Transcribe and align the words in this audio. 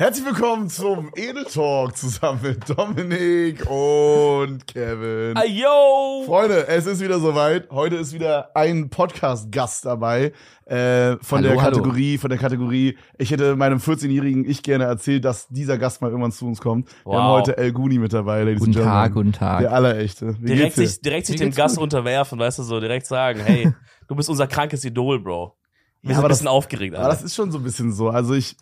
Herzlich 0.00 0.24
willkommen 0.26 0.68
zum 0.68 1.10
Edel 1.16 1.42
Talk 1.44 1.96
zusammen 1.96 2.38
mit 2.44 2.68
Dominik 2.70 3.68
und 3.68 4.64
Kevin. 4.68 5.36
Ayo! 5.36 6.22
Freunde, 6.24 6.68
es 6.68 6.86
ist 6.86 7.02
wieder 7.02 7.18
soweit. 7.18 7.68
Heute 7.72 7.96
ist 7.96 8.12
wieder 8.12 8.54
ein 8.54 8.90
Podcast-Gast 8.90 9.86
dabei 9.86 10.32
äh, 10.66 11.16
von 11.20 11.38
Hallo, 11.38 11.48
der 11.48 11.62
hallo. 11.62 11.78
Kategorie, 11.78 12.16
von 12.16 12.30
der 12.30 12.38
Kategorie. 12.38 12.96
Ich 13.18 13.32
hätte 13.32 13.56
meinem 13.56 13.78
14-jährigen 13.78 14.48
Ich 14.48 14.62
gerne 14.62 14.84
erzählt, 14.84 15.24
dass 15.24 15.48
dieser 15.48 15.78
Gast 15.78 16.00
mal 16.00 16.10
irgendwann 16.12 16.30
zu 16.30 16.46
uns 16.46 16.60
kommt. 16.60 16.88
Wir 17.04 17.14
haben 17.18 17.26
Wow. 17.30 17.40
heute 17.40 17.56
El 17.58 17.72
Guni 17.72 17.98
mit 17.98 18.12
dabei, 18.12 18.44
Ladies 18.44 18.60
Guten 18.60 18.70
and 18.70 18.76
Gentlemen. 18.76 18.94
Tag, 19.02 19.12
guten 19.14 19.32
Tag. 19.32 19.60
Der 19.62 19.72
Allerechte. 19.72 20.36
Wie 20.38 20.46
Direkt 20.46 20.76
sich, 20.76 21.00
direkt 21.00 21.26
sich 21.26 21.36
dem 21.36 21.50
Gast 21.50 21.74
gut. 21.74 21.82
unterwerfen, 21.82 22.38
weißt 22.38 22.60
du, 22.60 22.62
so 22.62 22.78
direkt 22.78 23.06
sagen, 23.06 23.40
hey, 23.40 23.72
du 24.06 24.14
bist 24.14 24.30
unser 24.30 24.46
krankes 24.46 24.84
Idol, 24.84 25.18
Bro. 25.18 25.56
Wir 26.02 26.10
Ja, 26.10 26.14
sind 26.14 26.18
aber 26.18 26.28
ein 26.28 26.28
bisschen 26.28 26.44
das- 26.44 26.52
aufgeregt, 26.54 26.94
Aber 26.94 27.08
das 27.08 27.16
Alter. 27.16 27.26
ist 27.26 27.34
schon 27.34 27.50
so 27.50 27.58
ein 27.58 27.64
bisschen 27.64 27.90
so. 27.92 28.10
Also 28.10 28.34
ich, 28.34 28.54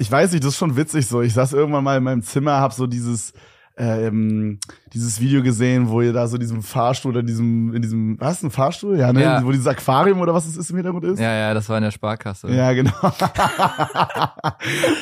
ich 0.00 0.10
weiß 0.10 0.32
nicht, 0.32 0.42
das 0.42 0.52
ist 0.52 0.58
schon 0.58 0.76
witzig 0.76 1.06
so. 1.06 1.20
Ich 1.20 1.34
saß 1.34 1.52
irgendwann 1.52 1.84
mal 1.84 1.98
in 1.98 2.02
meinem 2.02 2.22
Zimmer, 2.22 2.58
hab 2.58 2.72
so 2.72 2.86
dieses, 2.86 3.34
ähm, 3.76 4.58
dieses 4.94 5.20
Video 5.20 5.42
gesehen, 5.42 5.90
wo 5.90 6.00
ihr 6.00 6.14
da 6.14 6.26
so 6.26 6.38
diesem 6.38 6.62
Fahrstuhl 6.62 7.10
oder 7.10 7.20
in 7.20 7.26
diesem, 7.26 7.74
in 7.74 7.82
diesem, 7.82 8.18
was, 8.18 8.42
ein 8.42 8.50
Fahrstuhl? 8.50 8.98
Ja, 8.98 9.12
ne? 9.12 9.22
Ja. 9.22 9.44
Wo 9.44 9.52
dieses 9.52 9.66
Aquarium 9.66 10.18
oder 10.20 10.32
was 10.32 10.46
es 10.46 10.56
ist 10.56 10.70
im 10.70 10.76
Hintergrund 10.76 11.04
ist? 11.04 11.20
Ja, 11.20 11.34
ja, 11.34 11.52
das 11.52 11.68
war 11.68 11.76
in 11.76 11.82
der 11.82 11.90
Sparkasse. 11.90 12.48
Ja, 12.48 12.72
genau. 12.72 12.94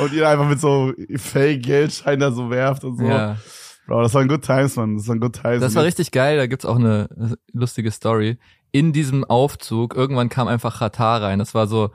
und 0.01 0.13
ihr 0.13 0.29
einfach 0.29 0.49
mit 0.49 0.61
so 0.61 0.93
Fake-Geldschein 1.15 2.19
da 2.19 2.33
so 2.33 2.51
werft 2.51 2.83
und 2.83 2.99
so. 2.99 3.05
Ja. 3.05 3.37
Bro, 3.87 4.03
das 4.03 4.13
waren 4.15 4.27
good 4.27 4.43
times, 4.43 4.75
man. 4.75 4.97
Das 4.97 5.07
waren 5.07 5.21
good 5.21 5.41
times. 5.41 5.61
Das 5.61 5.77
war 5.77 5.85
richtig 5.85 6.11
geil, 6.11 6.39
da 6.39 6.49
gibt's 6.49 6.67
auch 6.67 6.77
eine 6.77 7.37
lustige 7.53 7.93
Story. 7.93 8.37
In 8.73 8.93
diesem 8.93 9.23
Aufzug, 9.23 9.95
irgendwann 9.95 10.29
kam 10.29 10.49
einfach 10.49 10.81
Katar 10.81 11.23
rein. 11.23 11.39
Das 11.39 11.55
war 11.55 11.69
so, 11.69 11.93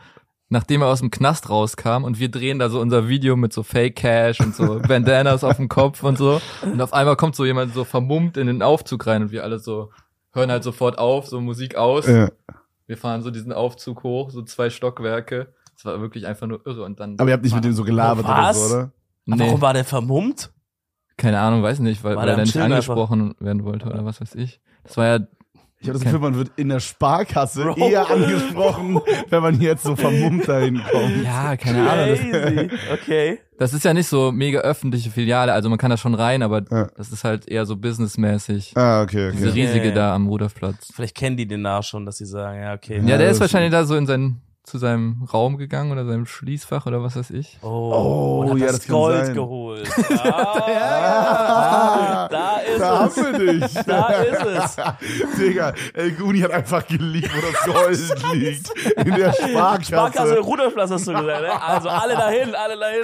nachdem 0.54 0.82
er 0.82 0.88
aus 0.88 1.00
dem 1.00 1.12
Knast 1.12 1.50
rauskam 1.50 2.04
und 2.04 2.20
wir 2.20 2.30
drehen 2.30 2.60
da 2.60 2.70
so 2.70 2.80
unser 2.80 3.10
Video 3.10 3.36
mit 3.36 3.52
so 3.52 3.64
Fake 3.64 3.96
Cash 3.98 4.40
und 4.40 4.56
so 4.56 4.80
Bandanas 4.88 5.44
auf 5.44 5.58
dem 5.58 5.68
Kopf 5.68 6.04
und 6.04 6.18
so. 6.18 6.40
Und 6.62 6.80
auf 6.80 6.94
einmal 6.94 7.18
kommt 7.18 7.36
so 7.36 7.44
jemand 7.44 7.74
so 7.74 7.84
vermummt 7.84 8.38
in 8.38 8.48
den 8.48 8.62
Aufzug 8.62 9.06
rein 9.08 9.24
und 9.24 9.32
wir 9.32 9.44
alle 9.44 9.60
so 9.60 9.92
hören 10.32 10.52
halt 10.52 10.64
sofort 10.64 10.98
auf, 10.98 11.28
so 11.28 11.42
Musik 11.42 11.76
aus. 11.76 12.08
Ja. 12.08 12.30
Wir 12.88 12.98
fahren 12.98 13.22
so 13.22 13.32
diesen 13.32 13.52
Aufzug 13.52 14.04
hoch, 14.04 14.30
so 14.30 14.44
zwei 14.44 14.70
Stockwerke. 14.70 15.54
Das 15.74 15.86
war 15.86 16.00
wirklich 16.00 16.28
einfach 16.28 16.48
nur 16.48 16.66
irre 16.66 16.84
und 16.84 17.00
dann. 17.00 17.20
Aber 17.20 17.30
ihr 17.30 17.34
habt 17.34 17.44
nicht 17.44 17.56
mit 17.56 17.64
dem 17.64 17.74
so 17.74 17.84
gelabert 17.84 18.26
oder 18.26 18.38
Was? 18.38 18.70
so, 18.70 18.76
oder? 18.76 18.92
Nee, 19.26 19.40
Warum 19.40 19.62
war 19.62 19.74
der 19.74 19.86
vermummt? 19.86 20.52
keine 21.18 21.40
Ahnung, 21.40 21.64
weiß 21.64 21.80
nicht, 21.80 22.04
weil, 22.04 22.16
weil 22.16 22.26
der 22.26 22.38
er 22.38 22.44
nicht 22.44 22.58
angesprochen 22.58 23.36
werden 23.40 23.64
wollte 23.64 23.86
oder 23.86 24.04
was 24.04 24.20
weiß 24.20 24.36
ich. 24.36 24.60
Das 24.84 24.98
war 24.98 25.06
ja 25.06 25.20
Ich 25.84 25.90
habe 25.90 26.00
das 26.00 26.02
Okay. 26.02 26.12
Gefühl, 26.14 26.20
man 26.32 26.38
wird 26.38 26.52
in 26.56 26.70
der 26.70 26.80
Sparkasse 26.80 27.64
Bro. 27.64 27.76
eher 27.90 28.10
angesprochen, 28.10 29.02
wenn 29.30 29.42
man 29.44 29.60
jetzt 29.62 29.84
so 29.84 29.96
vermummt 29.96 30.48
dahin 30.48 30.82
kommt. 30.92 31.24
Ja, 31.24 31.56
keine 31.58 31.90
Ahnung. 31.90 32.16
Crazy. 32.16 32.70
Okay. 32.94 33.40
Das, 33.58 33.72
das 33.72 33.74
ist 33.74 33.86
ja 33.86 33.94
nicht 33.94 34.08
so 34.08 34.32
mega 34.32 34.60
öffentliche 34.62 35.10
Filiale, 35.12 35.54
also 35.54 35.70
man 35.70 35.78
kann 35.78 35.90
da 35.92 35.98
schon 35.98 36.16
rein, 36.16 36.42
aber 36.42 36.64
Ja. 36.72 36.88
das 36.98 37.12
ist 37.12 37.24
halt 37.24 37.48
eher 37.48 37.66
so 37.66 37.76
businessmäßig. 37.76 38.74
Ah, 38.76 39.02
okay, 39.04 39.32
Diese 39.34 39.50
okay. 39.50 39.62
riesige 39.62 39.90
Ja. 39.90 39.94
da 39.94 40.16
am 40.16 40.28
Rudolfplatz. 40.28 40.90
Vielleicht 40.94 41.16
kennen 41.16 41.38
die 41.38 41.46
den 41.48 41.62
nach 41.62 41.84
schon, 41.84 42.06
dass 42.06 42.18
sie 42.18 42.26
sagen, 42.26 42.62
ja, 42.62 42.74
okay. 42.74 42.98
Ja, 43.06 43.18
der 43.18 43.28
das 43.28 43.36
ist 43.36 43.42
wahrscheinlich 43.42 43.72
da 43.72 43.86
so 43.86 43.96
in 43.96 44.06
sein, 44.08 44.42
zu 44.64 44.78
seinem 44.78 45.28
Raum 45.34 45.58
gegangen 45.58 45.92
oder 45.92 46.06
seinem 46.06 46.26
Schließfach 46.26 46.86
oder 46.86 47.04
was 47.04 47.18
weiß 47.18 47.32
ich. 47.32 47.58
Oh, 47.62 47.68
Oh, 47.68 48.40
und 48.44 48.52
hat 48.52 48.58
ja, 48.60 48.66
das, 48.68 48.76
das 48.78 48.86
kann 48.88 48.96
Gold 48.96 49.26
sein. 49.26 49.36
geholt. 49.36 49.90
Ah, 50.26 52.28
da 52.30 52.58
ist 52.60 52.80
da 52.80 53.06
es. 53.06 53.18
haben 53.18 53.38
wir 53.38 53.60
dich. 53.60 53.74
Da 53.86 54.08
ist 54.08 54.46
es. 54.46 54.76
Digga, 55.38 55.74
El 55.94 56.12
Guni 56.14 56.40
hat 56.40 56.52
einfach 56.52 56.86
geliebt, 56.88 57.30
wo 57.36 57.42
das 57.42 58.14
Gold 58.16 58.36
liegt. 58.36 58.70
In 59.06 59.16
der 59.16 59.34
Sparkasse. 59.34 59.84
Sparkasse 59.94 60.40
Rudolfplatz 60.40 60.92
hast 60.92 61.08
du 61.08 61.14
gesagt, 61.14 61.42
ne? 61.42 61.62
Also 61.62 61.90
alle 61.90 62.16
dahin, 62.16 62.56
alle 62.56 62.78
dahin. 62.80 63.04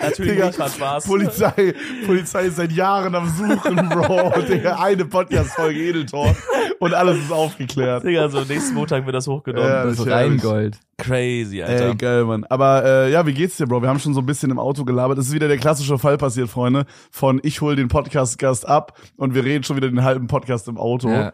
Natürlich 0.00 0.32
Digga, 0.32 0.46
nicht, 0.46 0.58
war 0.58 0.68
Spaß. 0.68 1.04
Polizei, 1.06 1.74
Polizei 2.06 2.44
ist 2.46 2.56
seit 2.56 2.72
Jahren 2.72 3.14
am 3.14 3.28
Suchen, 3.28 3.88
Bro. 3.88 4.32
Digga, 4.48 4.76
eine 4.80 5.04
Podcast-Folge 5.04 5.80
Edeltor 5.80 6.34
und 6.78 6.94
alles 6.94 7.18
ist 7.18 7.32
aufgeklärt. 7.32 8.04
Digga, 8.04 8.28
so 8.28 8.40
nächsten 8.40 8.74
Montag 8.74 9.04
wird 9.06 9.16
das 9.16 9.26
hochgenommen. 9.26 9.68
Ja, 9.68 9.84
Das 9.84 9.96
das 9.96 10.06
ist 10.06 10.12
Rheingold. 10.62 10.80
Crazy, 10.98 11.62
Alter. 11.62 11.88
Ey, 11.88 11.94
geil, 11.96 12.24
Mann. 12.24 12.44
Aber 12.44 12.84
äh, 12.84 13.10
ja, 13.12 13.26
wie 13.26 13.34
geht's 13.34 13.56
dir, 13.56 13.66
Bro? 13.66 13.82
Wir 13.82 13.88
haben 13.88 13.98
schon 13.98 14.14
so 14.14 14.20
ein 14.20 14.26
bisschen 14.26 14.50
im 14.50 14.58
Auto 14.58 14.84
gelabert. 14.84 15.18
Es 15.18 15.28
ist 15.28 15.34
wieder 15.34 15.48
der 15.48 15.58
klassische 15.58 15.98
Fall 15.98 16.16
passiert, 16.16 16.48
Freunde. 16.48 16.86
Von 17.10 17.40
ich 17.42 17.60
hol 17.60 17.76
den 17.76 17.88
Podcast-Gast 17.88 18.66
ab 18.68 18.98
und 19.16 19.34
wir 19.34 19.44
reden 19.44 19.64
schon 19.64 19.76
wieder 19.76 19.88
den 19.88 20.02
halben 20.04 20.26
Podcast 20.28 20.68
im 20.68 20.78
Auto. 20.78 21.08
Ja. 21.08 21.32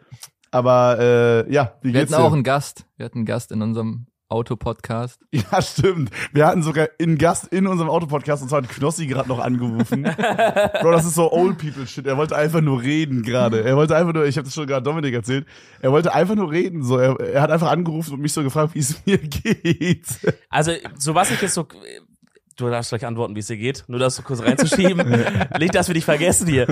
Aber 0.50 0.98
äh, 0.98 1.52
ja, 1.52 1.74
wie 1.82 1.92
Wir 1.92 2.00
geht's 2.00 2.12
hatten 2.12 2.22
dir? 2.22 2.26
auch 2.28 2.32
einen 2.32 2.42
Gast. 2.44 2.86
Wir 2.96 3.04
hatten 3.06 3.18
einen 3.18 3.26
Gast 3.26 3.52
in 3.52 3.60
unserem 3.62 4.06
Autopodcast. 4.28 5.20
ja, 5.32 5.62
stimmt. 5.62 6.10
Wir 6.32 6.46
hatten 6.46 6.62
sogar 6.62 6.88
einen 7.00 7.18
Gast 7.18 7.46
in 7.48 7.66
unserem 7.66 7.90
Autopodcast 7.90 8.42
und 8.42 8.48
zwar 8.48 8.62
hat 8.62 8.68
Knossi 8.68 9.06
gerade 9.06 9.28
noch 9.28 9.38
angerufen. 9.38 10.02
Bro, 10.82 10.92
das 10.92 11.04
ist 11.04 11.14
so 11.14 11.32
Old 11.32 11.58
People 11.58 11.86
Shit. 11.86 12.06
Er 12.06 12.16
wollte 12.16 12.36
einfach 12.36 12.60
nur 12.60 12.82
reden 12.82 13.22
gerade. 13.22 13.64
Er 13.64 13.76
wollte 13.76 13.96
einfach 13.96 14.12
nur, 14.12 14.26
ich 14.26 14.36
habe 14.36 14.44
das 14.44 14.54
schon 14.54 14.66
gerade 14.66 14.82
Dominik 14.82 15.14
erzählt, 15.14 15.46
er 15.80 15.92
wollte 15.92 16.12
einfach 16.14 16.34
nur 16.34 16.50
reden. 16.50 16.82
So, 16.82 16.98
er, 16.98 17.18
er 17.20 17.42
hat 17.42 17.50
einfach 17.50 17.70
angerufen 17.70 18.14
und 18.14 18.20
mich 18.20 18.32
so 18.32 18.42
gefragt, 18.42 18.74
wie 18.74 18.80
es 18.80 19.04
mir 19.06 19.18
geht. 19.18 20.06
Also, 20.50 20.72
so 20.96 21.14
was 21.14 21.30
ich 21.30 21.40
jetzt 21.40 21.54
so. 21.54 21.66
Du 22.58 22.68
darfst 22.68 22.90
gleich 22.90 23.06
antworten, 23.06 23.36
wie 23.36 23.38
es 23.38 23.46
dir 23.46 23.56
geht. 23.56 23.84
Nur 23.86 24.00
das 24.00 24.16
so 24.16 24.22
kurz 24.22 24.42
reinzuschieben. 24.42 24.98
Nicht, 25.60 25.76
dass 25.76 25.86
wir 25.86 25.94
dich 25.94 26.04
vergessen 26.04 26.48
hier. 26.48 26.66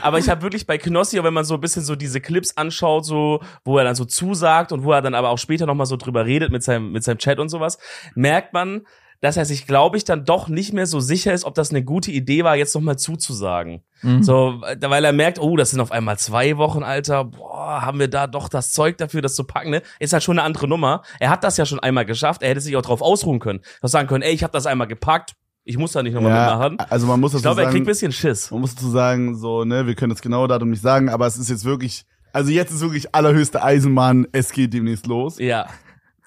Aber 0.00 0.18
ich 0.18 0.30
habe 0.30 0.40
wirklich 0.40 0.66
bei 0.66 0.78
Knossi, 0.78 1.22
wenn 1.22 1.34
man 1.34 1.44
so 1.44 1.54
ein 1.54 1.60
bisschen 1.60 1.82
so 1.82 1.96
diese 1.96 2.22
Clips 2.22 2.56
anschaut, 2.56 3.04
so, 3.04 3.40
wo 3.62 3.76
er 3.76 3.84
dann 3.84 3.94
so 3.94 4.06
zusagt 4.06 4.72
und 4.72 4.84
wo 4.84 4.92
er 4.92 5.02
dann 5.02 5.14
aber 5.14 5.28
auch 5.28 5.36
später 5.36 5.66
nochmal 5.66 5.84
so 5.84 5.98
drüber 5.98 6.24
redet 6.24 6.50
mit 6.50 6.62
seinem, 6.62 6.92
mit 6.92 7.04
seinem 7.04 7.18
Chat 7.18 7.38
und 7.40 7.50
sowas, 7.50 7.78
merkt 8.14 8.54
man, 8.54 8.86
dass 9.20 9.36
er 9.36 9.44
sich, 9.44 9.66
glaube 9.66 9.96
ich, 9.96 10.04
dann 10.04 10.24
doch 10.24 10.48
nicht 10.48 10.72
mehr 10.72 10.86
so 10.86 11.00
sicher 11.00 11.32
ist, 11.32 11.44
ob 11.44 11.54
das 11.54 11.70
eine 11.70 11.82
gute 11.82 12.10
Idee 12.12 12.44
war, 12.44 12.56
jetzt 12.56 12.74
nochmal 12.74 12.98
zuzusagen. 12.98 13.82
Mhm. 14.02 14.22
So, 14.22 14.60
weil 14.62 15.04
er 15.04 15.12
merkt, 15.12 15.40
oh, 15.40 15.56
das 15.56 15.70
sind 15.70 15.80
auf 15.80 15.90
einmal 15.90 16.18
zwei 16.18 16.56
Wochen, 16.56 16.84
Alter. 16.84 17.24
Boah, 17.24 17.82
haben 17.82 17.98
wir 17.98 18.08
da 18.08 18.28
doch 18.28 18.48
das 18.48 18.70
Zeug 18.72 18.96
dafür, 18.98 19.20
das 19.20 19.34
zu 19.34 19.42
packen, 19.44 19.70
ne? 19.70 19.82
Ist 19.98 20.12
halt 20.12 20.22
schon 20.22 20.38
eine 20.38 20.46
andere 20.46 20.68
Nummer. 20.68 21.02
Er 21.18 21.30
hat 21.30 21.42
das 21.42 21.56
ja 21.56 21.66
schon 21.66 21.80
einmal 21.80 22.04
geschafft. 22.04 22.42
Er 22.42 22.50
hätte 22.50 22.60
sich 22.60 22.76
auch 22.76 22.82
drauf 22.82 23.02
ausruhen 23.02 23.40
können. 23.40 23.60
Doch 23.82 23.88
sagen 23.88 24.06
können, 24.08 24.22
ey, 24.22 24.32
ich 24.32 24.44
habe 24.44 24.52
das 24.52 24.66
einmal 24.66 24.86
gepackt. 24.86 25.34
Ich 25.64 25.76
muss 25.76 25.92
da 25.92 26.02
nicht 26.02 26.14
nochmal 26.14 26.32
mitmachen. 26.32 26.78
also 26.88 27.06
man 27.06 27.20
muss 27.20 27.32
Ich 27.34 27.42
dazu 27.42 27.54
glaube, 27.56 27.60
er 27.62 27.64
kriegt 27.66 27.74
sagen, 27.74 27.82
ein 27.84 27.86
bisschen 27.86 28.12
Schiss. 28.12 28.50
man 28.50 28.60
muss 28.62 28.74
dazu 28.74 28.88
sagen, 28.88 29.36
so, 29.36 29.64
ne, 29.64 29.86
wir 29.86 29.94
können 29.96 30.10
das 30.10 30.22
genaue 30.22 30.48
Datum 30.48 30.70
nicht 30.70 30.80
sagen, 30.80 31.10
aber 31.10 31.26
es 31.26 31.36
ist 31.36 31.50
jetzt 31.50 31.66
wirklich, 31.66 32.06
also 32.32 32.50
jetzt 32.50 32.70
ist 32.70 32.80
wirklich 32.80 33.14
allerhöchste 33.14 33.62
Eisenbahn, 33.62 34.26
es 34.32 34.52
geht 34.52 34.72
demnächst 34.72 35.06
los. 35.06 35.38
Ja. 35.38 35.66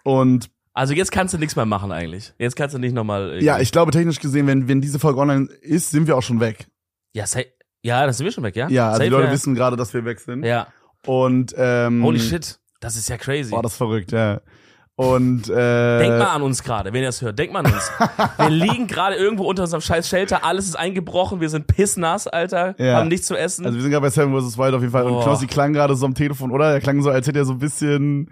Und 0.03 0.50
Also 0.73 0.93
jetzt 0.93 1.11
kannst 1.11 1.33
du 1.33 1.37
nichts 1.37 1.55
mehr 1.55 1.65
machen 1.65 1.91
eigentlich. 1.91 2.33
Jetzt 2.37 2.55
kannst 2.55 2.73
du 2.73 2.79
nicht 2.79 2.93
nochmal. 2.93 3.41
ja, 3.43 3.59
ich 3.59 3.71
glaube 3.71 3.91
technisch 3.91 4.19
gesehen, 4.19 4.47
wenn, 4.47 4.67
wenn 4.67 4.79
diese 4.81 4.99
Folge 4.99 5.19
online 5.19 5.47
ist, 5.61 5.91
sind 5.91 6.07
wir 6.07 6.15
auch 6.17 6.23
schon 6.23 6.39
weg. 6.39 6.67
Ja, 7.13 7.27
sa- 7.27 7.41
ja, 7.83 8.05
das 8.05 8.17
sind 8.17 8.25
wir 8.25 8.31
schon 8.31 8.43
weg, 8.43 8.55
ja? 8.55 8.69
Ja, 8.69 8.89
also 8.91 9.03
die 9.03 9.09
Leute 9.09 9.27
ja. 9.27 9.33
wissen 9.33 9.53
gerade, 9.55 9.75
dass 9.75 9.93
wir 9.93 10.05
weg 10.05 10.19
sind. 10.19 10.45
Ja. 10.45 10.67
Und 11.05 11.53
ähm, 11.57 12.03
Holy 12.03 12.19
shit. 12.19 12.59
Das 12.79 12.95
ist 12.95 13.09
ja 13.09 13.17
crazy. 13.17 13.51
Boah, 13.51 13.61
das 13.61 13.73
ist 13.73 13.77
verrückt, 13.77 14.11
ja. 14.11 14.41
Und 14.95 15.49
äh, 15.49 15.99
Denk 15.99 16.19
mal 16.19 16.35
an 16.35 16.41
uns 16.43 16.61
gerade, 16.63 16.93
wenn 16.93 17.01
ihr 17.01 17.07
das 17.07 17.21
hört. 17.21 17.39
Denk 17.39 17.51
mal 17.51 17.65
an 17.65 17.73
uns. 17.73 17.91
wir 18.37 18.49
liegen 18.49 18.87
gerade 18.87 19.15
irgendwo 19.15 19.45
unter 19.45 19.63
unserem 19.63 19.81
scheiß 19.81 20.07
Shelter, 20.07 20.43
alles 20.45 20.65
ist 20.65 20.75
eingebrochen, 20.75 21.41
wir 21.41 21.49
sind 21.49 21.65
pissnass, 21.67 22.27
Alter, 22.27 22.75
Ja. 22.77 22.97
haben 22.97 23.07
nichts 23.07 23.25
zu 23.27 23.35
essen. 23.35 23.65
Also 23.65 23.77
wir 23.77 23.81
sind 23.81 23.91
gerade 23.91 24.03
bei 24.03 24.09
Seven 24.11 24.31
vs. 24.39 24.57
Wild 24.57 24.75
auf 24.75 24.81
jeden 24.81 24.91
Fall. 24.91 25.03
Und 25.03 25.13
Boah. 25.13 25.23
Knossi 25.23 25.47
klang 25.47 25.73
gerade 25.73 25.95
so 25.95 26.05
am 26.05 26.13
Telefon, 26.13 26.51
oder? 26.51 26.71
Er 26.71 26.81
klang 26.81 27.01
so, 27.01 27.09
als 27.09 27.25
hätte 27.27 27.39
er 27.39 27.45
so 27.45 27.53
ein 27.53 27.59
bisschen, 27.59 28.29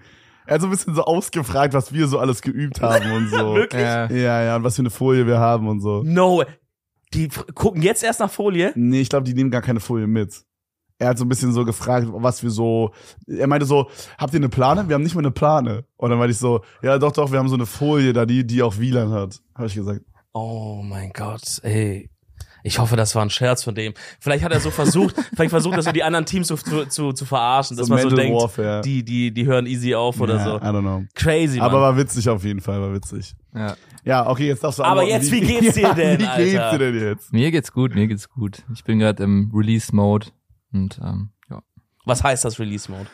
er 0.50 0.56
hat 0.56 0.62
so 0.62 0.68
ein 0.68 0.72
bisschen 0.72 0.96
so 0.96 1.04
ausgefragt, 1.04 1.76
was 1.76 1.94
wir 1.94 2.08
so 2.08 2.18
alles 2.18 2.42
geübt 2.42 2.82
haben 2.82 3.12
und 3.12 3.30
so. 3.30 3.54
Wirklich? 3.54 3.84
Ja. 3.84 4.10
Ja, 4.12 4.44
ja, 4.44 4.56
und 4.56 4.64
was 4.64 4.76
für 4.76 4.82
eine 4.82 4.90
Folie 4.90 5.28
wir 5.28 5.38
haben 5.38 5.68
und 5.68 5.80
so. 5.80 6.02
no. 6.04 6.44
Die 7.14 7.28
gucken 7.56 7.82
jetzt 7.82 8.04
erst 8.04 8.20
nach 8.20 8.30
Folie. 8.30 8.72
Nee, 8.76 9.02
ich 9.02 9.10
glaube, 9.10 9.24
die 9.24 9.34
nehmen 9.34 9.50
gar 9.50 9.64
keine 9.64 9.80
Folie 9.80 10.06
mit. 10.06 10.44
Er 11.00 11.10
hat 11.10 11.18
so 11.18 11.26
ein 11.26 11.30
bisschen 11.30 11.54
so 11.54 11.66
gefragt, 11.66 12.08
was 12.12 12.44
wir 12.44 12.52
so. 12.52 12.92
Er 13.28 13.48
meinte 13.48 13.66
so, 13.66 13.90
habt 14.18 14.34
ihr 14.34 14.40
eine 14.40 14.50
Plane? 14.50 14.88
Wir 14.88 14.94
haben 14.96 15.02
nicht 15.02 15.16
mal 15.16 15.22
eine 15.22 15.32
Plane. 15.32 15.86
Und 15.98 16.10
dann 16.12 16.20
meinte 16.20 16.34
ich 16.34 16.38
so, 16.38 16.62
ja 16.84 17.00
doch, 17.00 17.12
doch, 17.12 17.32
wir 17.32 17.40
haben 17.40 17.48
so 17.48 17.56
eine 17.56 17.66
Folie 17.66 18.14
da, 18.14 18.26
die, 18.28 18.46
die 18.46 18.62
auch 18.62 18.78
WLAN 18.78 19.12
hat. 19.12 19.40
Habe 19.56 19.66
ich 19.68 19.74
gesagt. 19.76 20.02
Oh 20.34 20.82
mein 20.84 21.12
Gott, 21.12 21.60
ey. 21.64 22.10
Ich 22.64 22.80
hoffe, 22.80 22.96
das 22.96 23.16
war 23.16 23.24
ein 23.24 23.30
Scherz 23.30 23.64
von 23.64 23.76
dem. 23.76 23.94
Vielleicht 24.20 24.44
hat 24.44 24.52
er 24.52 24.60
so 24.60 24.72
versucht, 24.72 25.16
vielleicht 25.36 25.52
versucht, 25.52 25.78
dass 25.78 25.86
er 25.86 25.94
die 25.94 26.04
anderen 26.04 26.26
Teams 26.26 26.48
so 26.48 26.56
zu, 26.56 26.86
zu, 26.88 27.14
zu 27.14 27.26
verarschen, 27.26 27.78
dass 27.78 27.88
so 27.88 27.94
man 27.94 28.04
so 28.04 28.16
denkt, 28.16 28.38
Warfare. 28.38 28.82
die, 28.82 29.04
die, 29.04 29.32
die 29.34 29.46
hören 29.46 29.66
easy 29.66 29.96
auf 29.96 30.20
oder 30.20 30.36
ja, 30.38 30.44
so. 30.44 30.58
I 30.58 30.62
don't 30.62 30.82
know. 30.82 31.04
Crazy, 31.16 31.58
Mann. 31.58 31.68
Aber 31.68 31.82
war 31.82 31.98
witzig 31.98 32.28
auf 32.30 32.44
jeden 32.44 32.62
Fall, 32.62 32.82
war 32.82 32.94
witzig. 32.94 33.36
Ja. 33.56 33.76
Ja, 34.06 34.30
okay, 34.30 34.48
jetzt 34.48 34.64
darfst 34.64 34.80
du 34.80 34.84
Aber 34.84 35.02
antworten. 35.02 35.22
jetzt, 35.22 35.32
wie 35.32 35.42
geht's 35.60 35.76
dir 35.76 35.94
denn, 35.94 36.20
Wie 36.20 36.44
geht's 36.44 36.60
Alter? 36.60 36.78
dir 36.78 36.92
denn 36.92 37.02
jetzt? 37.04 37.34
Mir 37.34 37.52
geht's 37.52 37.72
gut, 37.72 37.96
mir 37.96 38.08
geht's 38.08 38.30
gut. 38.30 38.64
Ich 38.74 38.84
bin 38.84 39.00
gerade 39.00 39.24
im 39.24 39.52
Release-Mode 39.54 40.28
und 40.72 41.00
ähm, 41.04 41.30
ja. 41.50 41.62
Was 42.06 42.24
heißt 42.24 42.46
das 42.46 42.60
Release-Mode? 42.60 43.08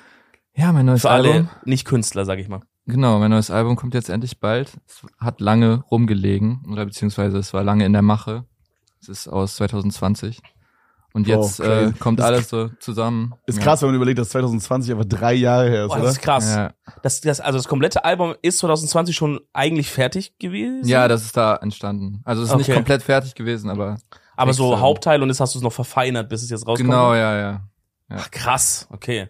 Ja, 0.53 0.71
mein 0.71 0.85
neues 0.85 1.01
Für 1.01 1.09
alle 1.09 1.31
Album. 1.31 1.49
Nicht-Künstler, 1.65 2.23
sag 2.25 2.39
ich 2.39 2.47
mal. 2.47 2.61
Genau, 2.87 3.17
mein 3.19 3.31
neues 3.31 3.49
Album 3.49 3.75
kommt 3.75 3.93
jetzt 3.95 4.09
endlich 4.09 4.39
bald. 4.39 4.77
Es 4.87 5.01
hat 5.19 5.41
lange 5.41 5.83
rumgelegen 5.89 6.63
oder 6.71 6.85
beziehungsweise 6.85 7.37
es 7.39 7.53
war 7.53 7.63
lange 7.63 7.85
in 7.85 7.93
der 7.93 8.03
Mache. 8.03 8.45
Es 9.09 9.19
ist 9.19 9.27
aus 9.27 9.55
2020 9.57 10.39
Und 11.13 11.27
Oh, 11.27 11.31
jetzt 11.31 11.59
äh, 11.59 11.91
kommt 11.99 12.19
Ist- 12.19 12.25
alles 12.25 12.49
so 12.49 12.69
zusammen. 12.79 13.33
Ist 13.45 13.57
ja. 13.59 13.63
krass, 13.63 13.81
wenn 13.81 13.87
man 13.89 13.95
überlegt, 13.95 14.19
dass 14.19 14.29
2020 14.29 14.91
einfach 14.91 15.05
drei 15.05 15.33
Jahre 15.33 15.69
her 15.69 15.83
ist, 15.85 15.89
Boah, 15.89 15.95
oder? 15.97 16.03
das 16.05 16.13
ist 16.17 16.21
krass. 16.21 16.55
Ja. 16.55 16.73
Das, 17.03 17.21
das, 17.21 17.39
also 17.39 17.57
das 17.57 17.67
komplette 17.67 18.03
Album 18.03 18.35
ist 18.41 18.57
2020 18.59 19.15
schon 19.15 19.39
eigentlich 19.53 19.89
fertig 19.89 20.37
gewesen. 20.39 20.85
ja, 20.87 21.07
das 21.07 21.23
ist 21.23 21.37
da 21.37 21.55
entstanden. 21.57 22.21
Also 22.25 22.41
es 22.43 22.49
ist 22.49 22.55
nicht 22.57 22.67
Okay. 22.69 22.75
komplett 22.75 23.03
fertig 23.03 23.33
gewesen, 23.35 23.69
aber 23.69 23.97
aber 24.37 24.53
so 24.53 24.71
extra. 24.71 24.81
Hauptteil 24.81 25.21
und 25.23 25.29
jetzt 25.29 25.39
hast 25.39 25.53
du 25.55 25.59
es 25.59 25.63
noch 25.63 25.71
verfeinert, 25.71 26.27
bis 26.27 26.43
es 26.43 26.49
jetzt 26.49 26.67
rauskommt. 26.67 26.89
genau, 26.89 27.13
ja, 27.13 27.37
ja. 27.39 27.61
Ach, 28.09 28.29
krass, 28.31 28.87
okay. 28.91 29.29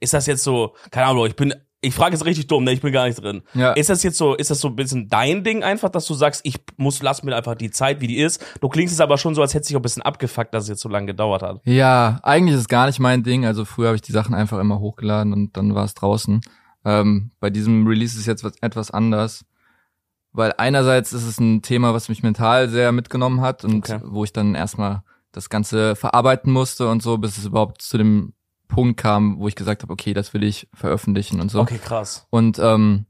Ist 0.00 0.14
das 0.14 0.24
jetzt 0.26 0.42
so, 0.42 0.74
keine 0.90 1.06
Ahnung, 1.08 1.26
ich 1.26 1.36
bin, 1.36 1.52
ich 1.82 1.94
frage 1.94 2.14
jetzt 2.14 2.24
richtig 2.26 2.46
dumm, 2.46 2.64
ne, 2.64 2.72
ich 2.72 2.80
bin 2.82 2.92
gar 2.92 3.06
nicht 3.06 3.22
drin. 3.22 3.42
Ja. 3.54 3.72
Ist 3.72 3.88
das 3.88 4.02
jetzt 4.02 4.18
so, 4.18 4.34
ist 4.34 4.50
das 4.50 4.60
so 4.60 4.68
ein 4.68 4.76
bisschen 4.76 5.08
dein 5.08 5.44
Ding 5.44 5.62
einfach, 5.62 5.88
dass 5.88 6.06
du 6.06 6.14
sagst, 6.14 6.42
ich 6.44 6.56
muss, 6.76 7.02
lass 7.02 7.22
mir 7.22 7.34
einfach 7.34 7.54
die 7.54 7.70
Zeit, 7.70 8.00
wie 8.00 8.06
die 8.06 8.18
ist. 8.18 8.44
Du 8.60 8.68
klingst 8.68 8.92
jetzt 8.92 9.00
aber 9.00 9.16
schon 9.16 9.34
so, 9.34 9.40
als 9.40 9.54
hätte 9.54 9.66
sich 9.66 9.76
auch 9.76 9.80
ein 9.80 9.82
bisschen 9.82 10.02
abgefuckt, 10.02 10.52
dass 10.52 10.64
es 10.64 10.68
jetzt 10.68 10.80
so 10.82 10.88
lange 10.90 11.06
gedauert 11.06 11.42
hat. 11.42 11.60
Ja, 11.64 12.20
eigentlich 12.22 12.54
ist 12.54 12.62
es 12.62 12.68
gar 12.68 12.86
nicht 12.86 13.00
mein 13.00 13.22
Ding. 13.22 13.46
Also 13.46 13.64
früher 13.64 13.86
habe 13.88 13.96
ich 13.96 14.02
die 14.02 14.12
Sachen 14.12 14.34
einfach 14.34 14.58
immer 14.58 14.78
hochgeladen 14.78 15.32
und 15.32 15.56
dann 15.56 15.74
war 15.74 15.84
es 15.84 15.94
draußen. 15.94 16.42
Ähm, 16.84 17.30
bei 17.40 17.48
diesem 17.50 17.86
Release 17.86 18.18
ist 18.18 18.26
jetzt 18.26 18.44
was, 18.44 18.52
etwas 18.60 18.90
anders, 18.90 19.44
weil 20.32 20.52
einerseits 20.58 21.12
ist 21.12 21.24
es 21.24 21.40
ein 21.40 21.62
Thema, 21.62 21.94
was 21.94 22.08
mich 22.10 22.22
mental 22.22 22.68
sehr 22.68 22.92
mitgenommen 22.92 23.40
hat 23.40 23.64
und 23.64 23.76
Okay. 23.90 24.00
wo 24.04 24.24
ich 24.24 24.32
dann 24.32 24.54
erstmal 24.54 25.02
das 25.32 25.48
Ganze 25.48 25.96
verarbeiten 25.96 26.52
musste 26.52 26.88
und 26.88 27.02
so, 27.02 27.16
bis 27.18 27.38
es 27.38 27.46
überhaupt 27.46 27.80
zu 27.82 27.96
dem 27.98 28.32
Punkt 28.70 28.98
kam, 28.98 29.38
wo 29.38 29.48
ich 29.48 29.54
gesagt 29.56 29.82
habe, 29.82 29.92
okay, 29.92 30.14
das 30.14 30.32
will 30.32 30.42
ich 30.42 30.68
veröffentlichen 30.72 31.40
und 31.40 31.50
so. 31.50 31.60
Okay, 31.60 31.78
krass. 31.78 32.26
Und 32.30 32.58
ähm, 32.58 33.06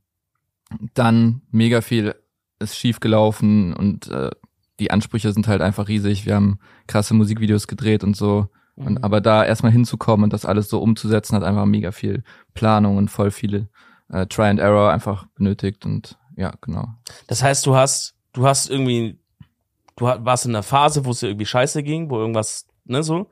dann 0.95 1.43
mega 1.51 1.81
viel 1.81 2.15
ist 2.59 2.77
schief 2.77 3.01
gelaufen 3.01 3.73
und 3.75 4.09
äh, 4.09 4.31
die 4.79 4.91
Ansprüche 4.91 5.33
sind 5.33 5.47
halt 5.49 5.61
einfach 5.63 5.89
riesig. 5.89 6.27
Wir 6.27 6.35
haben 6.35 6.59
krasse 6.87 7.15
Musikvideos 7.15 7.67
gedreht 7.67 8.03
und 8.05 8.17
so. 8.17 8.49
Und 8.77 8.99
Mhm. 8.99 9.05
aber 9.05 9.21
da 9.21 9.45
erstmal 9.45 9.73
hinzukommen 9.73 10.25
und 10.25 10.33
das 10.33 10.47
alles 10.47 10.69
so 10.71 10.81
umzusetzen, 10.81 11.37
hat 11.37 11.43
einfach 11.43 11.67
mega 11.67 11.93
viel 11.93 12.23
Planung 12.55 12.97
und 12.97 13.11
voll 13.11 13.31
viele 13.31 13.69
äh, 14.11 14.27
Try 14.27 14.45
and 14.45 14.61
Error 14.61 14.91
einfach 14.91 15.27
benötigt 15.35 15.85
und 15.85 16.17
ja, 16.37 16.53
genau. 16.63 16.89
Das 17.27 17.43
heißt, 17.43 17.67
du 17.67 17.75
hast, 17.77 18.15
du 18.33 18.47
hast 18.47 18.71
irgendwie, 18.71 19.19
du 19.97 20.07
warst 20.07 20.47
in 20.47 20.53
einer 20.53 20.63
Phase, 20.63 21.05
wo 21.05 21.11
es 21.11 21.21
dir 21.21 21.29
irgendwie 21.29 21.47
scheiße 21.47 21.83
ging, 21.83 22.09
wo 22.09 22.19
irgendwas, 22.19 22.67
ne, 22.85 23.03
so. 23.03 23.29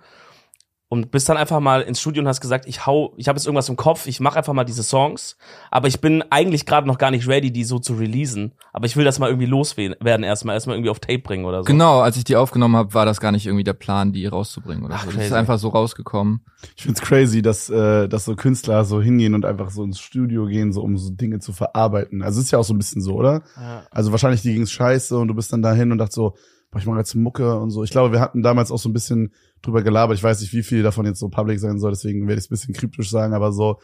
Und 0.90 1.10
bist 1.10 1.28
dann 1.28 1.36
einfach 1.36 1.60
mal 1.60 1.82
ins 1.82 2.00
Studio 2.00 2.22
und 2.22 2.28
hast 2.28 2.40
gesagt, 2.40 2.66
ich 2.66 2.86
hau, 2.86 3.12
ich 3.18 3.28
habe 3.28 3.36
jetzt 3.36 3.44
irgendwas 3.44 3.68
im 3.68 3.76
Kopf, 3.76 4.06
ich 4.06 4.20
mache 4.20 4.38
einfach 4.38 4.54
mal 4.54 4.64
diese 4.64 4.82
Songs, 4.82 5.36
aber 5.70 5.86
ich 5.86 6.00
bin 6.00 6.24
eigentlich 6.30 6.64
gerade 6.64 6.86
noch 6.86 6.96
gar 6.96 7.10
nicht 7.10 7.28
ready, 7.28 7.52
die 7.52 7.64
so 7.64 7.78
zu 7.78 7.92
releasen. 7.94 8.52
Aber 8.72 8.86
ich 8.86 8.96
will 8.96 9.04
das 9.04 9.18
mal 9.18 9.28
irgendwie 9.28 9.46
loswerden 9.46 10.24
erstmal, 10.24 10.54
erstmal 10.54 10.76
irgendwie 10.76 10.88
auf 10.88 10.98
Tape 10.98 11.18
bringen 11.18 11.44
oder 11.44 11.58
so. 11.58 11.64
Genau, 11.64 12.00
als 12.00 12.16
ich 12.16 12.24
die 12.24 12.36
aufgenommen 12.36 12.74
habe, 12.74 12.94
war 12.94 13.04
das 13.04 13.20
gar 13.20 13.32
nicht 13.32 13.44
irgendwie 13.44 13.64
der 13.64 13.74
Plan, 13.74 14.12
die 14.12 14.24
rauszubringen 14.26 14.84
oder 14.84 14.94
Ach, 14.94 15.04
so. 15.04 15.10
Das 15.10 15.26
ist 15.26 15.32
einfach 15.32 15.58
so 15.58 15.68
rausgekommen. 15.68 16.40
Ich 16.74 16.84
find's 16.84 17.02
crazy, 17.02 17.42
dass, 17.42 17.68
äh, 17.68 18.08
dass 18.08 18.24
so 18.24 18.34
Künstler 18.34 18.86
so 18.86 19.02
hingehen 19.02 19.34
und 19.34 19.44
einfach 19.44 19.70
so 19.70 19.84
ins 19.84 20.00
Studio 20.00 20.46
gehen, 20.46 20.72
so 20.72 20.80
um 20.80 20.96
so 20.96 21.10
Dinge 21.10 21.38
zu 21.40 21.52
verarbeiten. 21.52 22.22
Also 22.22 22.40
ist 22.40 22.50
ja 22.50 22.58
auch 22.58 22.64
so 22.64 22.72
ein 22.72 22.78
bisschen 22.78 23.02
so, 23.02 23.14
oder? 23.14 23.42
Ja. 23.56 23.82
Also 23.90 24.10
wahrscheinlich 24.10 24.40
die 24.40 24.54
ging's 24.54 24.72
scheiße 24.72 25.18
und 25.18 25.28
du 25.28 25.34
bist 25.34 25.52
dann 25.52 25.60
dahin 25.60 25.92
und 25.92 25.98
dachtest 25.98 26.16
so, 26.16 26.34
boah, 26.70 26.78
ich 26.78 26.86
mache 26.86 26.98
jetzt 26.98 27.14
Mucke 27.14 27.58
und 27.58 27.70
so. 27.70 27.82
Ich 27.84 27.90
glaube, 27.90 28.12
wir 28.12 28.20
hatten 28.20 28.42
damals 28.42 28.70
auch 28.70 28.78
so 28.78 28.88
ein 28.88 28.92
bisschen 28.92 29.32
drüber 29.62 29.82
gelabert. 29.82 30.16
Ich 30.16 30.22
weiß 30.22 30.40
nicht, 30.40 30.52
wie 30.52 30.62
viel 30.62 30.82
davon 30.82 31.06
jetzt 31.06 31.18
so 31.18 31.28
public 31.28 31.60
sein 31.60 31.78
soll, 31.78 31.92
deswegen 31.92 32.28
werde 32.28 32.38
ich 32.38 32.44
es 32.44 32.50
ein 32.50 32.54
bisschen 32.54 32.74
kryptisch 32.74 33.10
sagen, 33.10 33.34
aber 33.34 33.52
so, 33.52 33.78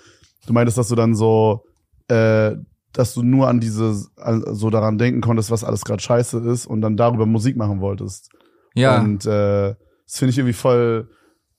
du 0.47 0.53
meintest, 0.53 0.79
dass 0.79 0.89
du 0.89 0.95
dann 0.95 1.15
so, 1.15 1.65
äh, 2.09 2.53
dass 2.93 3.15
du 3.15 3.23
nur 3.23 3.49
an 3.49 3.61
diese, 3.61 3.97
an, 4.17 4.45
so 4.55 4.71
daran 4.71 4.99
denken 4.99 5.21
konntest, 5.21 5.51
was 5.51 5.65
alles 5.65 5.85
gerade 5.85 6.03
scheiße 6.03 6.39
ist 6.51 6.67
und 6.67 6.81
dann 6.81 6.97
darüber 6.97 7.27
Musik 7.27 7.57
machen 7.57 7.81
wolltest. 7.81 8.31
Ja, 8.75 9.01
Und 9.01 9.25
äh, 9.27 9.75
das 10.07 10.19
finde 10.19 10.31
ich 10.31 10.39
irgendwie 10.39 10.53
voll, 10.53 11.09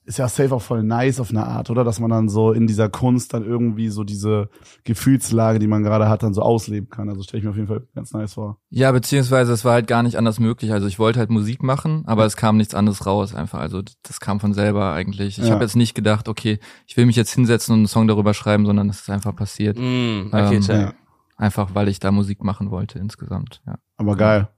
ist 0.06 0.18
ja 0.18 0.28
safe 0.28 0.54
auch 0.54 0.62
voll 0.62 0.82
nice 0.82 1.20
auf 1.20 1.30
eine 1.30 1.44
Art, 1.46 1.68
oder? 1.68 1.84
Dass 1.84 2.00
man 2.00 2.08
dann 2.10 2.28
so 2.28 2.52
in 2.52 2.66
dieser 2.66 2.88
Kunst 2.88 3.34
dann 3.34 3.44
irgendwie 3.44 3.88
so 3.88 4.04
diese 4.04 4.48
Gefühlslage, 4.84 5.58
die 5.58 5.66
man 5.66 5.82
gerade 5.82 6.08
hat, 6.08 6.22
dann 6.22 6.32
so 6.32 6.42
ausleben 6.42 6.88
kann. 6.88 7.08
Also 7.08 7.22
stelle 7.22 7.40
ich 7.40 7.44
mir 7.44 7.50
auf 7.50 7.56
jeden 7.56 7.68
Fall 7.68 7.82
ganz 7.94 8.12
nice 8.12 8.34
vor. 8.34 8.58
Ja, 8.70 8.92
beziehungsweise 8.92 9.52
es 9.52 9.64
war 9.64 9.72
halt 9.72 9.86
gar 9.86 10.02
nicht 10.02 10.16
anders 10.16 10.38
möglich. 10.40 10.72
Also 10.72 10.86
ich 10.86 10.98
wollte 10.98 11.18
halt 11.18 11.30
Musik 11.30 11.62
machen, 11.62 12.04
aber 12.06 12.24
es 12.24 12.36
kam 12.36 12.56
nichts 12.56 12.74
anderes 12.74 13.04
raus 13.04 13.34
einfach. 13.34 13.58
Also 13.58 13.82
das 14.02 14.20
kam 14.20 14.40
von 14.40 14.54
selber 14.54 14.92
eigentlich. 14.92 15.38
Ich 15.38 15.44
Ja. 15.46 15.54
habe 15.54 15.64
jetzt 15.64 15.76
nicht 15.76 15.94
gedacht, 15.94 16.28
okay, 16.28 16.58
ich 16.86 16.96
will 16.96 17.06
mich 17.06 17.16
jetzt 17.16 17.32
hinsetzen 17.34 17.72
und 17.72 17.80
einen 17.80 17.86
Song 17.88 18.06
darüber 18.06 18.32
schreiben, 18.32 18.64
sondern 18.64 18.88
es 18.88 19.00
ist 19.00 19.10
einfach 19.10 19.34
passiert. 19.34 19.76
Mm, 19.78 20.28
okay, 20.32 20.56
Ähm. 20.56 20.62
Ja. 20.68 20.92
Einfach 21.38 21.74
weil 21.74 21.88
ich 21.88 21.98
da 22.00 22.12
Musik 22.12 22.42
machen 22.42 22.70
wollte 22.70 22.98
insgesamt. 22.98 23.60
Ja, 23.66 23.74
Aber 23.98 24.16
geil. 24.16 24.48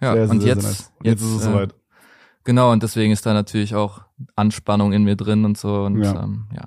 ja 0.00 0.14
Sehr, 0.14 0.30
und 0.30 0.40
sehr, 0.40 0.48
jetzt, 0.54 0.62
sehr 0.62 0.70
nice. 0.70 0.92
Und 1.00 1.06
jetzt, 1.06 1.20
jetzt 1.20 1.30
ist 1.30 1.36
es 1.36 1.42
äh, 1.42 1.44
soweit. 1.50 1.74
Genau, 2.48 2.72
und 2.72 2.82
deswegen 2.82 3.12
ist 3.12 3.26
da 3.26 3.34
natürlich 3.34 3.74
auch 3.74 4.00
Anspannung 4.34 4.94
in 4.94 5.04
mir 5.04 5.16
drin 5.16 5.44
und 5.44 5.58
so. 5.58 5.82
Und 5.82 6.02
Ja. 6.02 6.22
ähm, 6.22 6.46
ja. 6.56 6.62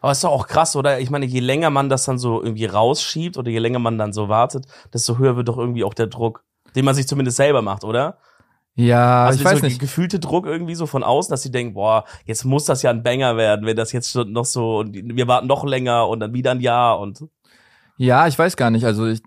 Aber 0.00 0.10
ist 0.10 0.24
doch 0.24 0.32
auch 0.32 0.48
krass, 0.48 0.74
oder? 0.74 0.98
Ich 0.98 1.08
meine, 1.08 1.24
je 1.24 1.38
länger 1.38 1.70
man 1.70 1.88
das 1.88 2.04
dann 2.04 2.18
so 2.18 2.42
irgendwie 2.42 2.64
rausschiebt 2.64 3.38
oder 3.38 3.48
je 3.48 3.60
länger 3.60 3.78
man 3.78 3.96
dann 3.96 4.12
so 4.12 4.28
wartet, 4.28 4.66
desto 4.92 5.18
höher 5.18 5.36
wird 5.36 5.46
doch 5.46 5.56
irgendwie 5.56 5.84
auch 5.84 5.94
der 5.94 6.08
Druck, 6.08 6.42
den 6.74 6.84
man 6.84 6.96
sich 6.96 7.06
zumindest 7.06 7.36
selber 7.36 7.62
macht, 7.62 7.84
oder? 7.84 8.18
ja 8.74 9.26
also 9.26 9.38
ich 9.38 9.44
weiß 9.44 9.60
so 9.60 9.66
nicht. 9.66 9.78
gefühlte 9.78 10.18
Druck 10.18 10.46
irgendwie 10.46 10.74
so 10.74 10.86
von 10.86 11.04
außen, 11.04 11.30
dass 11.30 11.42
sie 11.42 11.52
denken, 11.52 11.74
boah, 11.74 12.06
jetzt 12.24 12.44
muss 12.44 12.64
das 12.64 12.82
ja 12.82 12.90
ein 12.90 13.04
Banger 13.04 13.36
werden, 13.36 13.66
wenn 13.66 13.76
das 13.76 13.92
jetzt 13.92 14.10
schon 14.10 14.32
noch 14.32 14.46
so 14.46 14.78
und 14.80 14.94
wir 14.94 15.28
warten 15.28 15.46
noch 15.46 15.64
länger 15.64 16.08
und 16.08 16.18
dann 16.18 16.32
wieder 16.32 16.50
ein 16.50 16.60
Jahr 16.60 16.98
und 16.98 17.22
Ja, 17.98 18.26
ich 18.26 18.36
weiß 18.36 18.56
gar 18.56 18.70
nicht. 18.70 18.84
Also 18.84 19.06
ich, 19.06 19.22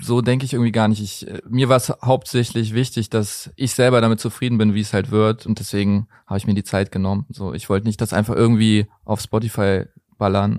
so 0.00 0.20
denke 0.20 0.44
ich 0.44 0.52
irgendwie 0.52 0.72
gar 0.72 0.88
nicht. 0.88 1.00
Ich, 1.00 1.28
äh, 1.28 1.40
mir 1.48 1.68
war 1.68 1.76
es 1.76 1.92
hauptsächlich 2.02 2.74
wichtig, 2.74 3.10
dass 3.10 3.50
ich 3.56 3.74
selber 3.74 4.00
damit 4.00 4.20
zufrieden 4.20 4.58
bin, 4.58 4.74
wie 4.74 4.80
es 4.80 4.92
halt 4.92 5.10
wird. 5.10 5.46
Und 5.46 5.58
deswegen 5.60 6.08
habe 6.26 6.38
ich 6.38 6.46
mir 6.46 6.54
die 6.54 6.64
Zeit 6.64 6.90
genommen. 6.90 7.26
So, 7.30 7.54
ich 7.54 7.68
wollte 7.68 7.86
nicht 7.86 8.00
das 8.00 8.12
einfach 8.12 8.34
irgendwie 8.34 8.86
auf 9.04 9.20
Spotify 9.20 9.84
ballern, 10.18 10.58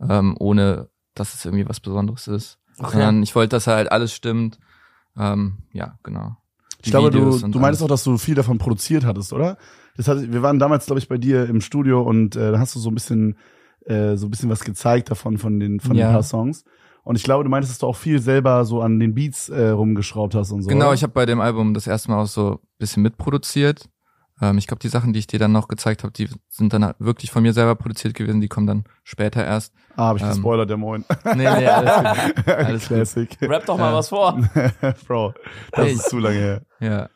mhm. 0.00 0.08
ähm, 0.08 0.36
ohne 0.38 0.88
dass 1.14 1.34
es 1.34 1.44
irgendwie 1.44 1.68
was 1.68 1.80
Besonderes 1.80 2.28
ist. 2.28 2.58
Okay. 2.78 2.92
Sondern 2.92 3.22
ich 3.22 3.34
wollte, 3.34 3.50
dass 3.56 3.66
halt 3.66 3.92
alles 3.92 4.14
stimmt. 4.14 4.58
Ähm, 5.18 5.58
ja, 5.72 5.98
genau. 6.02 6.36
Die 6.80 6.86
Ich 6.86 6.90
glaube, 6.90 7.10
du, 7.10 7.18
Videos 7.18 7.42
du 7.42 7.58
meinst 7.58 7.82
auch, 7.82 7.88
dass 7.88 8.04
du 8.04 8.16
viel 8.16 8.34
davon 8.34 8.56
produziert 8.58 9.04
hattest, 9.04 9.32
oder? 9.34 9.58
Das 9.96 10.08
hat, 10.08 10.32
wir 10.32 10.42
waren 10.42 10.58
damals, 10.58 10.86
glaube 10.86 10.98
ich, 11.00 11.08
bei 11.08 11.18
dir 11.18 11.46
im 11.46 11.60
Studio 11.60 12.00
und 12.00 12.36
äh, 12.36 12.52
da 12.52 12.58
hast 12.58 12.74
du 12.74 12.78
so 12.78 12.90
ein 12.90 12.94
bisschen, 12.94 13.36
äh, 13.84 14.16
so 14.16 14.26
ein 14.26 14.30
bisschen 14.30 14.48
was 14.48 14.64
gezeigt 14.64 15.10
davon, 15.10 15.36
von 15.36 15.60
den, 15.60 15.80
von 15.80 15.94
Ja. 15.94 16.08
den 16.08 16.12
paar 16.14 16.22
Songs. 16.22 16.64
Und 17.10 17.16
ich 17.16 17.24
glaube, 17.24 17.42
du 17.42 17.50
meintest, 17.50 17.72
dass 17.72 17.78
du 17.80 17.88
auch 17.88 17.96
viel 17.96 18.20
selber 18.22 18.64
so 18.64 18.82
an 18.82 19.00
den 19.00 19.14
Beats 19.14 19.48
äh, 19.48 19.70
rumgeschraubt 19.70 20.36
hast 20.36 20.52
und 20.52 20.62
so. 20.62 20.68
Genau, 20.68 20.86
oder? 20.86 20.94
ich 20.94 21.02
habe 21.02 21.12
bei 21.12 21.26
dem 21.26 21.40
Album 21.40 21.74
das 21.74 21.88
erste 21.88 22.08
Mal 22.08 22.22
auch 22.22 22.28
so 22.28 22.50
ein 22.52 22.58
bisschen 22.78 23.02
mitproduziert. 23.02 23.88
Ähm, 24.40 24.58
ich 24.58 24.68
glaube, 24.68 24.78
die 24.78 24.86
Sachen, 24.86 25.12
die 25.12 25.18
ich 25.18 25.26
dir 25.26 25.40
dann 25.40 25.50
noch 25.50 25.66
gezeigt 25.66 26.04
habe, 26.04 26.12
die 26.12 26.28
sind 26.48 26.72
dann 26.72 26.94
wirklich 27.00 27.32
von 27.32 27.42
mir 27.42 27.52
selber 27.52 27.74
produziert 27.74 28.14
gewesen. 28.14 28.40
Die 28.40 28.46
kommen 28.46 28.68
dann 28.68 28.84
später 29.02 29.44
erst. 29.44 29.74
Ah, 29.96 30.04
habe 30.04 30.18
ich 30.18 30.22
ähm, 30.22 30.30
gespoilert, 30.30 30.70
der 30.70 30.76
Moin. 30.76 31.04
Nee, 31.24 31.34
nee, 31.34 31.46
alles 31.66 32.34
gut. 32.36 32.48
Alles 32.48 32.82
gut. 32.82 32.88
Classic. 32.96 33.38
Rap 33.42 33.66
doch 33.66 33.76
mal 33.76 33.90
Ja. 33.90 33.96
was 33.98 34.08
vor. 34.08 34.38
Bro, 35.08 35.34
das 35.72 35.84
Hey. 35.84 35.92
ist 35.94 36.10
zu 36.10 36.20
lange 36.20 36.38
her. 36.38 36.62
Ja. 36.78 37.08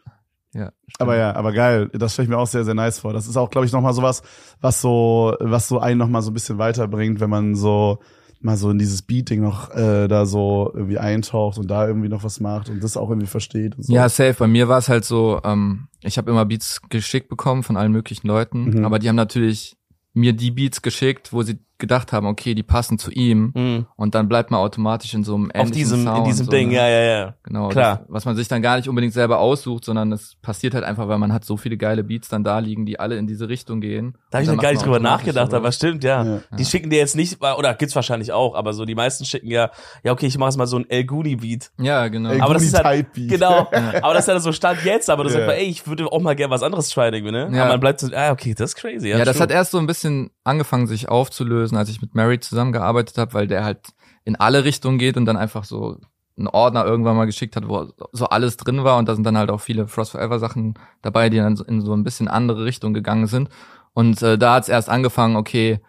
Ja. 0.54 0.72
stimmt. 0.88 1.00
Aber 1.02 1.16
ja, 1.16 1.36
aber 1.36 1.52
geil. 1.52 1.88
Das 1.92 2.14
stelle 2.14 2.24
ich 2.24 2.30
mir 2.30 2.38
auch 2.38 2.48
sehr, 2.48 2.64
sehr 2.64 2.74
nice 2.74 2.98
vor. 2.98 3.12
Das 3.12 3.28
ist 3.28 3.36
auch, 3.36 3.48
glaube 3.48 3.64
ich, 3.66 3.72
nochmal 3.72 3.94
sowas, 3.94 4.22
was 4.60 4.80
so, 4.80 5.36
was 5.38 5.68
so 5.68 5.78
einen 5.78 5.98
nochmal 5.98 6.22
so 6.22 6.32
ein 6.32 6.34
bisschen 6.34 6.58
weiterbringt, 6.58 7.20
wenn 7.20 7.30
man 7.30 7.54
so 7.54 8.00
mal 8.44 8.56
so 8.56 8.70
in 8.70 8.78
dieses 8.78 9.02
Beating 9.02 9.40
noch 9.40 9.70
äh, 9.74 10.06
da 10.06 10.26
so 10.26 10.70
irgendwie 10.74 10.98
eintaucht 10.98 11.58
und 11.58 11.68
da 11.70 11.86
irgendwie 11.86 12.08
noch 12.08 12.22
was 12.24 12.40
macht 12.40 12.68
und 12.70 12.82
das 12.84 12.96
auch 12.96 13.08
irgendwie 13.08 13.26
versteht 13.26 13.76
und 13.76 13.84
so. 13.84 13.92
Ja, 13.92 14.08
safe. 14.08 14.34
Bei 14.38 14.46
mir 14.46 14.68
war 14.68 14.78
es 14.78 14.88
halt 14.88 15.04
so, 15.04 15.40
ähm, 15.44 15.88
ich 16.02 16.18
habe 16.18 16.30
immer 16.30 16.44
Beats 16.44 16.80
geschickt 16.90 17.28
bekommen 17.28 17.62
von 17.62 17.76
allen 17.76 17.92
möglichen 17.92 18.26
Leuten, 18.28 18.64
Mhm. 18.78 18.84
aber 18.84 18.98
die 18.98 19.08
haben 19.08 19.16
natürlich 19.16 19.76
mir 20.12 20.32
die 20.32 20.50
Beats 20.50 20.82
geschickt, 20.82 21.32
wo 21.32 21.42
sie 21.42 21.58
gedacht 21.78 22.12
haben, 22.12 22.26
okay, 22.26 22.54
die 22.54 22.62
passen 22.62 22.98
zu 22.98 23.10
ihm 23.10 23.52
Mhm. 23.54 23.86
und 23.96 24.14
dann 24.14 24.28
bleibt 24.28 24.50
man 24.50 24.60
automatisch 24.60 25.12
in 25.12 25.24
so 25.24 25.34
einem 25.34 25.50
Auf 25.52 25.70
diesem, 25.72 26.00
in 26.00 26.06
Sound, 26.06 26.26
diesem 26.28 26.44
so, 26.46 26.50
Ding, 26.52 26.68
ne? 26.68 26.74
ja, 26.76 26.88
ja, 26.88 27.02
ja. 27.02 27.34
Genau, 27.42 27.68
Klar. 27.68 27.98
Das, 27.98 28.06
was 28.08 28.24
man 28.26 28.36
sich 28.36 28.46
dann 28.48 28.62
gar 28.62 28.76
nicht 28.76 28.88
unbedingt 28.88 29.12
selber 29.12 29.38
aussucht, 29.40 29.84
sondern 29.84 30.12
es 30.12 30.36
passiert 30.40 30.74
halt 30.74 30.84
einfach, 30.84 31.08
weil 31.08 31.18
man 31.18 31.32
hat 31.32 31.44
so 31.44 31.56
viele 31.56 31.76
geile 31.76 32.04
Beats 32.04 32.28
dann 32.28 32.44
da 32.44 32.60
liegen, 32.60 32.86
die 32.86 33.00
alle 33.00 33.16
in 33.16 33.26
diese 33.26 33.48
Richtung 33.48 33.80
gehen. 33.80 34.16
Da 34.30 34.38
habe 34.38 34.44
ich 34.44 34.50
noch 34.50 34.62
gar 34.62 34.70
nicht 34.72 34.84
drüber 34.84 35.00
nachgedacht, 35.00 35.52
aber 35.52 35.72
stimmt, 35.72 36.04
ja. 36.04 36.24
Ja. 36.24 36.40
Die 36.56 36.64
schicken 36.64 36.90
dir 36.90 36.98
jetzt 36.98 37.16
nicht, 37.16 37.42
oder 37.42 37.74
gibt's 37.74 37.96
wahrscheinlich 37.96 38.30
auch, 38.32 38.54
aber 38.54 38.72
so 38.72 38.84
die 38.84 38.94
meisten 38.94 39.24
schicken 39.24 39.48
ja, 39.48 39.70
ja 40.04 40.12
okay, 40.12 40.26
ich 40.26 40.38
mache 40.38 40.50
jetzt 40.50 40.56
mal 40.58 40.66
so 40.66 40.78
ein 40.78 40.88
El 40.88 41.04
Guni 41.04 41.36
Beat. 41.36 41.70
Ja, 41.80 42.06
genau. 42.08 42.30
El 42.30 42.40
Aber 42.40 42.54
das 42.54 42.62
ist 42.62 42.74
halt, 42.82 42.86
Type 43.12 43.20
Beat. 43.20 43.30
genau, 43.30 43.68
aber 44.02 44.14
das 44.14 44.20
ist 44.20 44.28
ja 44.28 44.38
so 44.40 44.52
Stand 44.52 44.84
jetzt, 44.84 45.10
aber 45.10 45.24
du 45.24 45.30
Ja. 45.30 45.34
sagst 45.34 45.46
mal, 45.48 45.54
ey, 45.54 45.64
ich 45.66 45.86
würde 45.86 46.06
auch 46.10 46.20
mal 46.20 46.36
gerne 46.36 46.50
was 46.52 46.62
anderes 46.62 46.88
tryen, 46.88 47.24
ne? 47.24 47.50
Ja. 47.52 47.62
Aber 47.62 47.70
man 47.72 47.80
bleibt 47.80 47.98
so, 48.00 48.08
ah, 48.14 48.30
okay, 48.30 48.54
das 48.56 48.70
ist 48.70 48.76
crazy. 48.76 49.08
Ja, 49.08 49.18
Ja, 49.18 49.24
das 49.24 49.36
stimmt. 49.36 49.50
hat 49.50 49.56
erst 49.56 49.72
so 49.72 49.78
ein 49.78 49.86
bisschen 49.86 50.30
angefangen, 50.44 50.86
sich 50.86 51.08
aufzulösen, 51.08 51.76
als 51.76 51.88
ich 51.88 52.00
mit 52.00 52.14
Mary 52.14 52.38
zusammengearbeitet 52.38 53.18
habe, 53.18 53.34
weil 53.34 53.46
der 53.46 53.64
halt 53.64 53.80
in 54.24 54.36
alle 54.36 54.64
Richtungen 54.64 54.98
geht 54.98 55.16
und 55.16 55.24
dann 55.24 55.36
einfach 55.36 55.64
so 55.64 55.98
einen 56.36 56.48
Ordner 56.48 56.84
irgendwann 56.84 57.16
mal 57.16 57.26
geschickt 57.26 57.56
hat, 57.56 57.68
wo 57.68 57.92
so 58.12 58.26
alles 58.26 58.56
drin 58.56 58.84
war 58.84 58.98
und 58.98 59.08
da 59.08 59.14
sind 59.14 59.24
dann 59.24 59.38
halt 59.38 59.50
auch 59.50 59.60
viele 59.60 59.86
Frost 59.86 60.12
Forever 60.12 60.38
Sachen 60.38 60.74
dabei, 61.02 61.30
die 61.30 61.38
dann 61.38 61.56
in 61.66 61.80
so 61.80 61.94
ein 61.94 62.04
bisschen 62.04 62.28
andere 62.28 62.64
Richtung 62.64 62.92
gegangen 62.92 63.26
sind. 63.26 63.48
Und 63.92 64.20
äh, 64.22 64.36
da 64.36 64.54
hat's 64.54 64.68
erst 64.68 64.88
angefangen, 64.88 65.36
okay, 65.36 65.80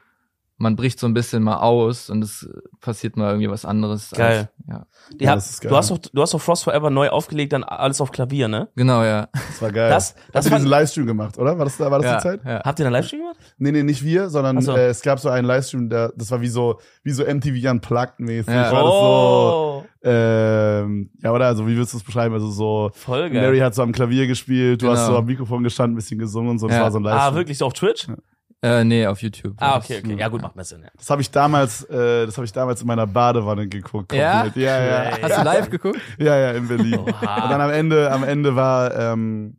man 0.58 0.78
bricht 0.78 1.00
so 1.00 1.08
ein 1.08 1.14
bisschen 1.14 1.44
mal 1.44 1.58
aus 1.58 2.10
und 2.10 2.24
es 2.24 2.48
passiert 2.80 3.18
mal 3.18 3.30
irgendwie 3.32 3.50
was 3.50 3.66
anderes. 3.66 4.12
Geil. 4.12 4.50
Als, 4.68 4.68
ja. 4.70 4.86
Ja, 5.20 5.30
hab- 5.32 5.36
das 5.38 5.50
ist 5.50 5.62
geil. 5.62 5.70
du 5.70 5.76
hast 5.76 5.92
doch, 5.92 5.98
du 5.98 6.22
hast 6.22 6.34
doch 6.34 6.40
Frost 6.42 6.64
Forever 6.64 6.90
neu 6.90 7.10
aufgelegt, 7.10 7.52
dann 7.52 7.64
alles 7.66 8.00
auf 8.00 8.12
Klavier, 8.12 8.48
ne? 8.48 8.70
Genau, 8.76 9.04
ja. 9.04 9.28
Das 9.34 9.62
war 9.62 9.72
geil. 9.72 9.90
Das- 9.90 10.14
das 10.14 10.24
Hast 10.34 10.46
du 10.46 10.50
fand- 10.52 10.60
diesen 10.62 10.70
Livestream 10.70 11.06
gemacht, 11.08 11.38
oder? 11.38 11.58
War 11.58 11.66
das, 11.66 11.78
war 11.80 11.90
das 12.00 12.04
ja, 12.06 12.16
die 12.18 12.24
Zeit? 12.24 12.42
Ja. 12.46 12.64
Habt 12.64 12.80
ihr 12.80 12.86
einen 12.86 12.94
Livestream 12.94 13.20
gemacht? 13.22 13.38
Nee, 13.58 13.72
nee, 13.74 13.84
nicht 13.84 14.04
wir, 14.04 14.30
sondern 14.30 14.62
so. 14.62 14.72
äh, 14.76 14.88
es 14.88 15.02
gab 15.02 15.20
so 15.20 15.28
einen 15.30 15.46
Livestream, 15.46 15.90
der, 15.90 16.14
das 16.16 16.32
war 16.32 16.40
wie 16.40 16.48
so, 16.48 16.80
wie 17.04 17.12
so 17.12 17.24
MTV 17.26 17.70
Unplugged 17.72 18.20
mäßig. 18.20 18.54
Ja. 18.54 18.72
War 18.72 18.84
das 18.84 18.92
so, 18.94 19.84
oh, 19.84 19.84
ähm, 20.04 21.10
ja, 21.22 21.32
oder? 21.34 21.48
Also, 21.48 21.68
wie 21.68 21.76
würdest 21.76 21.94
du 21.94 21.98
es 21.98 22.04
beschreiben? 22.04 22.34
Also, 22.34 22.50
so, 22.50 22.92
voll 22.94 23.30
geil. 23.30 23.42
Mary 23.42 23.60
hat 23.60 23.76
so 23.76 23.82
am 23.84 23.92
Klavier 23.92 24.28
gespielt, 24.28 24.82
du 24.82 24.90
hast 24.90 25.00
Genau. 25.02 25.14
so 25.14 25.18
am 25.20 25.26
Mikrofon 25.26 25.64
gestanden, 25.64 25.94
ein 25.94 25.98
bisschen 25.98 26.18
gesungen 26.20 26.52
und 26.52 26.60
so, 26.60 26.68
das 26.68 26.78
Ja. 26.78 26.84
war 26.84 26.92
so 26.92 27.00
ein 27.00 27.04
Livestream. 27.04 27.34
ah, 27.34 27.36
wirklich 27.36 27.58
so 27.58 27.66
auf 27.66 27.74
Twitch? 27.74 28.08
Äh, 28.62 28.84
nee, 28.84 29.06
auf 29.06 29.22
YouTube. 29.22 29.54
Ah, 29.58 29.78
okay, 29.78 30.02
okay. 30.04 30.16
Ja, 30.18 30.28
gut, 30.28 30.42
macht 30.42 30.56
mehr 30.56 30.66
Sinn. 30.66 30.82
Ja. 30.84 30.90
Das 30.98 31.10
habe 31.10 31.22
ich 31.22 31.30
damals, 31.30 31.84
äh, 31.84 32.26
das 32.26 32.36
habe 32.38 32.46
ich 32.46 32.52
damals 32.52 32.82
in 32.82 32.88
meiner 32.88 33.06
Badewanne 33.06 33.68
geguckt. 33.68 34.12
Ja? 34.14 34.46
Ja, 34.56 34.84
ja. 34.84 35.10
Crazy. 35.12 35.22
Hast 35.22 35.38
du 35.38 35.44
live 35.44 35.70
geguckt? 35.70 36.00
Ja, 36.18 36.36
ja, 36.38 36.52
in 36.52 36.68
Berlin. 36.68 36.98
Oha. 37.00 37.44
Und 37.44 37.52
dann 37.52 37.62
am 37.62 37.70
Ende, 37.70 38.12
am 38.12 38.24
Ende 38.24 38.56
war, 38.56 38.96
ähm, 38.98 39.58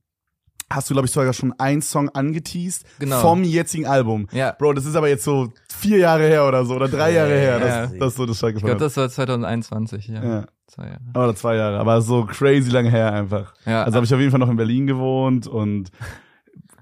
hast 0.69 0.91
du, 0.91 0.95
glaube 0.95 1.07
ich, 1.07 1.13
sogar 1.13 1.33
schon 1.33 1.53
einen 1.59 1.83
Song 1.83 2.09
angeteased 2.09 2.85
Genau. 2.99 3.21
vom 3.21 3.45
jetzigen 3.45 3.87
Album. 3.87 4.27
Ja. 4.33 4.53
Bro, 4.59 4.73
das 4.73 4.85
ist 4.87 4.97
aber 4.97 5.09
jetzt 5.09 5.23
so 5.23 5.53
vier 5.73 5.99
Jahre 5.99 6.25
her 6.25 6.47
oder 6.49 6.65
so, 6.65 6.75
oder 6.75 6.89
drei 6.89 7.13
Jahre 7.13 7.31
her, 7.39 7.59
Ja. 7.61 7.87
dass, 7.87 7.97
dass 7.99 8.15
du 8.17 8.27
das 8.27 8.39
schon 8.39 8.57
Ich 8.57 8.63
glaube, 8.65 8.81
das 8.81 8.97
war 8.97 9.09
2021, 9.09 10.09
ja. 10.09 10.25
Ja. 10.25 10.45
Zwei 10.67 10.87
Jahre. 10.87 11.01
Oder 11.15 11.37
zwei 11.37 11.55
Jahre, 11.55 11.79
aber 11.79 12.01
so 12.01 12.25
crazy 12.25 12.71
lange 12.71 12.91
her 12.91 13.13
einfach. 13.13 13.55
Ja. 13.65 13.85
Also 13.85 13.95
habe 13.97 14.05
ich 14.07 14.13
auf 14.13 14.19
jeden 14.19 14.33
Fall 14.33 14.41
noch 14.41 14.51
in 14.51 14.57
Berlin 14.57 14.89
gewohnt 14.89 15.47
und 15.47 15.91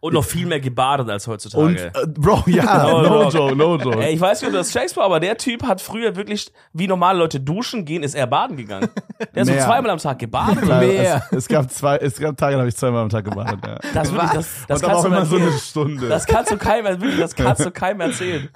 Und 0.04 0.12
noch 0.14 0.24
viel 0.24 0.44
mehr 0.46 0.60
gebadet 0.60 1.08
als 1.08 1.26
heutzutage. 1.26 1.64
und 1.64 1.76
äh, 1.76 1.90
Bro, 2.06 2.42
ja, 2.46 2.86
No 2.90 3.02
no, 3.02 3.28
joke. 3.30 3.56
no 3.56 3.76
joke. 3.76 4.04
Ey, 4.04 4.14
ich 4.14 4.20
weiß 4.20 4.40
nicht, 4.42 4.48
ob 4.48 4.52
du 4.52 4.58
das 4.58 4.70
checkst, 4.70 4.98
aber 4.98 5.18
der 5.18 5.36
Typ 5.38 5.62
hat 5.66 5.80
früher 5.80 6.14
wirklich, 6.14 6.52
wie 6.74 6.86
normale 6.86 7.18
Leute 7.18 7.40
duschen 7.40 7.84
gehen, 7.86 8.02
ist 8.02 8.14
er 8.14 8.26
baden 8.26 8.56
gegangen. 8.56 8.88
Der 9.34 9.42
ist 9.44 9.48
so 9.48 9.54
zweimal 9.54 9.90
am 9.90 9.98
Tag 9.98 10.18
gebadet. 10.18 10.64
Mehr. 10.66 11.22
Es, 11.30 11.36
es 11.38 11.48
gab 11.48 11.70
zwei, 11.70 11.96
es 11.96 12.18
gab 12.20 12.36
Tage, 12.36 12.52
da 12.54 12.58
habe 12.60 12.68
ich 12.68 12.76
zweimal 12.76 13.02
am 13.02 13.08
Tag 13.08 13.24
gebadet. 13.24 13.58
Ja. 13.66 13.78
Das, 13.94 14.12
wirklich, 14.12 14.30
das, 14.32 14.64
das 14.68 14.82
und 14.82 14.88
kannst 14.88 14.98
auch 14.98 15.08
du 15.08 15.14
immer 15.14 15.24
so 15.26 15.36
eine. 15.36 15.52
Stunde. 15.52 16.08
Das 16.08 16.26
kannst 16.26 16.50
du 16.50 16.58
keinem, 16.58 17.00
wirklich, 17.00 17.18
das 17.20 17.34
kannst 17.36 17.64
du 17.64 17.70
keinem 17.70 18.00
erzählen. 18.02 18.48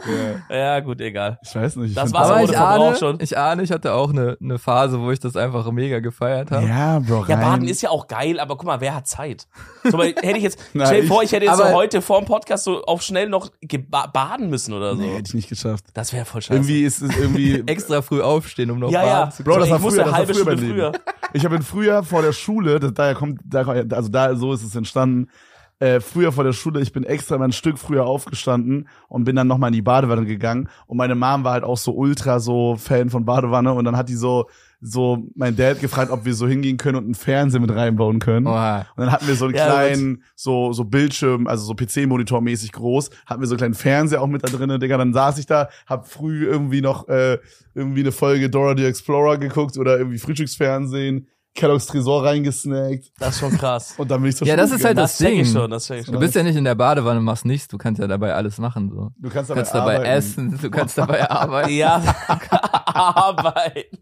ja. 0.50 0.56
Ja, 0.56 0.80
gut, 0.80 1.00
egal. 1.00 1.38
Ich 1.42 1.54
weiß 1.54 1.76
nicht. 1.76 1.90
Ich 1.90 1.94
Das 1.94 2.12
war's 2.12 2.28
Aber 2.28 2.42
ich 2.42 2.58
ahne, 2.58 2.96
schon. 2.96 3.18
ich 3.20 3.38
ahne, 3.38 3.62
ich 3.62 3.70
hatte 3.72 3.94
auch 3.94 4.10
eine, 4.10 4.36
eine 4.42 4.58
Phase, 4.58 5.00
wo 5.00 5.10
ich 5.12 5.20
das 5.20 5.34
einfach 5.36 5.70
mega 5.70 6.00
gefeiert 6.00 6.50
habe. 6.50 6.66
Ja, 6.66 6.98
Bro, 6.98 7.24
Ja, 7.28 7.36
rein. 7.36 7.44
Baden 7.52 7.68
ist 7.68 7.80
ja 7.82 7.88
auch 7.90 8.06
geil, 8.06 8.38
aber 8.40 8.56
guck 8.56 8.66
mal, 8.66 8.80
wer 8.80 8.94
hat 8.96 9.06
Zeit? 9.06 9.46
So, 9.84 9.96
weil 9.96 10.08
hätte 10.20 10.36
ich 10.36 10.42
jetzt, 10.42 10.58
stell 10.74 11.02
dir 11.02 11.06
vor, 11.08 11.22
ich- 11.22 11.28
ich 11.32 11.37
hätte 11.46 11.46
jetzt 11.46 11.58
so 11.58 11.74
heute 11.74 12.02
vor 12.02 12.20
dem 12.20 12.26
Podcast 12.26 12.64
so 12.64 12.82
auf 12.84 13.02
schnell 13.02 13.28
noch 13.28 13.50
baden 14.12 14.50
müssen 14.50 14.74
oder 14.74 14.94
so. 14.94 15.02
Nee, 15.02 15.14
hätte 15.14 15.28
ich 15.28 15.34
nicht 15.34 15.48
geschafft. 15.48 15.84
Das 15.94 16.12
wäre 16.12 16.24
voll 16.24 16.42
scheiße. 16.42 16.54
Irgendwie 16.54 16.82
ist 16.82 17.02
es 17.02 17.16
irgendwie. 17.16 17.60
Extra 17.66 18.02
früh 18.02 18.20
aufstehen, 18.20 18.70
um 18.70 18.78
noch 18.78 18.90
ja, 18.90 19.04
ja. 19.04 19.20
baden 19.20 19.32
zu 19.32 19.44
Bro, 19.44 19.52
können. 19.52 19.60
das 19.60 19.68
ich 19.68 19.72
war 19.72 19.90
früher, 19.90 19.98
das 19.98 20.06
war 20.06 20.18
halbe 20.18 20.34
früher 20.34 20.42
Stunde 20.42 20.66
früher. 20.66 20.92
Ich 21.32 21.44
habe 21.44 21.56
in 21.56 21.62
früher 21.62 22.02
vor 22.02 22.22
der 22.22 22.32
Schule, 22.32 22.80
das, 22.80 22.94
daher 22.94 23.14
kommt, 23.14 23.40
da, 23.44 23.62
also 23.62 24.08
da 24.08 24.34
so 24.34 24.52
ist 24.52 24.62
es 24.62 24.74
entstanden. 24.74 25.28
Äh, 25.80 26.00
früher 26.00 26.32
vor 26.32 26.42
der 26.42 26.52
Schule, 26.52 26.80
ich 26.80 26.92
bin 26.92 27.04
extra 27.04 27.38
mal 27.38 27.44
ein 27.44 27.52
Stück 27.52 27.78
früher 27.78 28.04
aufgestanden 28.04 28.88
und 29.08 29.22
bin 29.24 29.36
dann 29.36 29.46
nochmal 29.46 29.68
in 29.68 29.74
die 29.74 29.82
Badewanne 29.82 30.24
gegangen. 30.24 30.68
Und 30.86 30.96
meine 30.96 31.14
Mom 31.14 31.44
war 31.44 31.52
halt 31.52 31.62
auch 31.62 31.76
so 31.76 31.92
ultra 31.92 32.40
so 32.40 32.76
Fan 32.76 33.10
von 33.10 33.24
Badewanne 33.24 33.72
und 33.72 33.84
dann 33.84 33.96
hat 33.96 34.08
die 34.08 34.16
so, 34.16 34.48
so 34.80 35.26
mein 35.34 35.56
Dad 35.56 35.80
gefragt, 35.80 36.10
ob 36.12 36.24
wir 36.24 36.34
so 36.34 36.46
hingehen 36.46 36.76
können 36.76 36.96
und 36.96 37.04
einen 37.04 37.14
Fernseher 37.14 37.60
mit 37.60 37.70
reinbauen 37.70 38.20
können. 38.20 38.46
Oha. 38.46 38.86
Und 38.96 39.04
dann 39.04 39.10
hatten 39.10 39.26
wir 39.26 39.34
so 39.34 39.46
einen 39.46 39.54
Ja, 39.54 39.66
kleinen, 39.66 40.22
so, 40.36 40.72
so 40.72 40.84
Bildschirm, 40.84 41.46
also 41.48 41.64
so 41.64 41.74
PC-Monitor 41.74 42.40
mäßig 42.40 42.72
groß, 42.72 43.10
hatten 43.26 43.40
wir 43.40 43.48
so 43.48 43.54
einen 43.54 43.58
kleinen 43.58 43.74
Fernseher 43.74 44.22
auch 44.22 44.28
mit 44.28 44.44
da 44.44 44.48
drinnen, 44.48 44.80
Digga. 44.80 44.96
Dann 44.96 45.12
saß 45.12 45.38
ich 45.38 45.46
da, 45.46 45.68
hab 45.86 46.08
früh 46.08 46.46
irgendwie 46.46 46.80
noch 46.80 47.08
äh, 47.08 47.38
irgendwie 47.74 48.00
eine 48.00 48.12
Folge 48.12 48.50
Dora 48.50 48.76
the 48.76 48.84
Explorer 48.84 49.38
geguckt 49.38 49.78
oder 49.78 49.98
irgendwie 49.98 50.18
Frühstücksfernsehen, 50.18 51.26
Kellogg's 51.58 51.86
Tresor 51.86 52.24
reingesnackt 52.24 53.10
Das 53.18 53.30
ist 53.34 53.40
schon 53.40 53.56
krass. 53.58 53.94
und 53.98 54.10
dann 54.10 54.20
bin 54.22 54.30
ich 54.30 54.36
zur 54.36 54.46
Ja, 54.46 54.54
Schule 54.54 54.62
das 54.62 54.70
ist 54.72 54.84
halt 54.84 54.96
gegangen. 54.96 55.04
Das 55.04 55.18
das 55.18 55.18
check 55.26 55.32
ich 55.38 55.42
Ding. 55.52 55.60
schon, 55.60 55.70
das 55.70 55.90
ich 55.90 56.04
schon. 56.06 56.14
Du 56.14 56.20
bist 56.20 56.34
ja 56.34 56.42
nicht 56.42 56.56
in 56.56 56.64
der 56.64 56.74
Badewanne 56.74 57.18
und 57.18 57.24
machst 57.24 57.44
nichts, 57.44 57.68
du 57.68 57.76
kannst 57.78 58.00
ja 58.00 58.06
dabei 58.06 58.32
alles 58.34 58.58
machen. 58.58 58.90
So. 58.94 59.10
Du 59.18 59.28
kannst 59.28 59.50
Du 59.50 59.54
dabei, 59.54 59.62
kannst 59.62 59.74
dabei 59.74 60.04
essen, 60.04 60.58
du 60.62 60.70
kannst 60.70 60.98
dabei 60.98 61.30
arbeiten. 61.30 61.72
Ja, 61.74 62.02
arbeiten. 62.94 63.98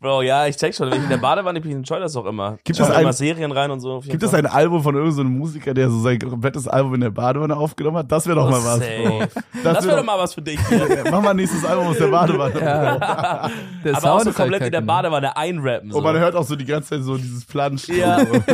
Bro, 0.00 0.22
ja, 0.22 0.46
ich 0.46 0.56
check 0.56 0.74
schon. 0.74 0.90
Wenn 0.90 0.98
ich 0.98 1.04
in 1.04 1.10
der 1.10 1.18
Badewanne 1.18 1.60
bin, 1.60 1.80
ich 1.82 1.88
das 1.88 2.16
auch 2.16 2.26
immer. 2.26 2.52
Gibt 2.64 2.78
ich 2.78 2.80
es 2.80 2.88
immer 2.98 3.12
Serien 3.12 3.52
rein 3.52 3.70
und 3.70 3.80
so. 3.80 4.00
Gibt 4.00 4.22
es 4.22 4.32
ein 4.34 4.46
Album 4.46 4.82
von 4.82 4.94
irgendeinem 4.94 5.36
Musiker, 5.36 5.74
der 5.74 5.90
so 5.90 6.00
sein 6.00 6.18
komplettes 6.18 6.66
Album 6.68 6.94
in 6.94 7.00
der 7.02 7.10
Badewanne 7.10 7.56
aufgenommen 7.56 7.98
hat? 7.98 8.10
Das 8.10 8.26
wäre 8.26 8.36
doch 8.36 8.46
Oh, 8.46 8.50
mal 8.50 8.64
was, 8.64 8.78
safe. 8.78 9.02
Bro. 9.04 9.18
Das, 9.62 9.76
wär 9.76 9.84
wäre 9.84 9.96
doch 9.98 10.04
mal 10.04 10.18
was 10.18 10.34
für 10.34 10.42
dich. 10.42 10.58
Ja, 10.70 10.78
Mach 11.10 11.22
mal 11.22 11.34
nächstes 11.34 11.64
Album 11.64 11.88
aus 11.88 11.98
der 11.98 12.08
Badewanne. 12.08 12.60
Ja. 12.60 13.50
Der 13.84 13.96
Aber 13.96 14.12
auch 14.12 14.18
so 14.20 14.26
halt 14.26 14.36
komplett 14.36 14.62
in 14.62 14.72
der 14.72 14.80
ne? 14.80 14.86
Badewanne 14.86 15.36
einrappen. 15.36 15.90
So. 15.90 15.98
Und 15.98 16.04
man 16.04 16.16
hört 16.18 16.34
auch 16.34 16.44
so 16.44 16.56
die 16.56 16.64
ganze 16.74 16.90
Zeit 16.90 17.02
so 17.02 17.16
dieses 17.16 17.44
Planschen. 17.44 17.96
Ja. 17.96 18.18
So. 18.24 18.32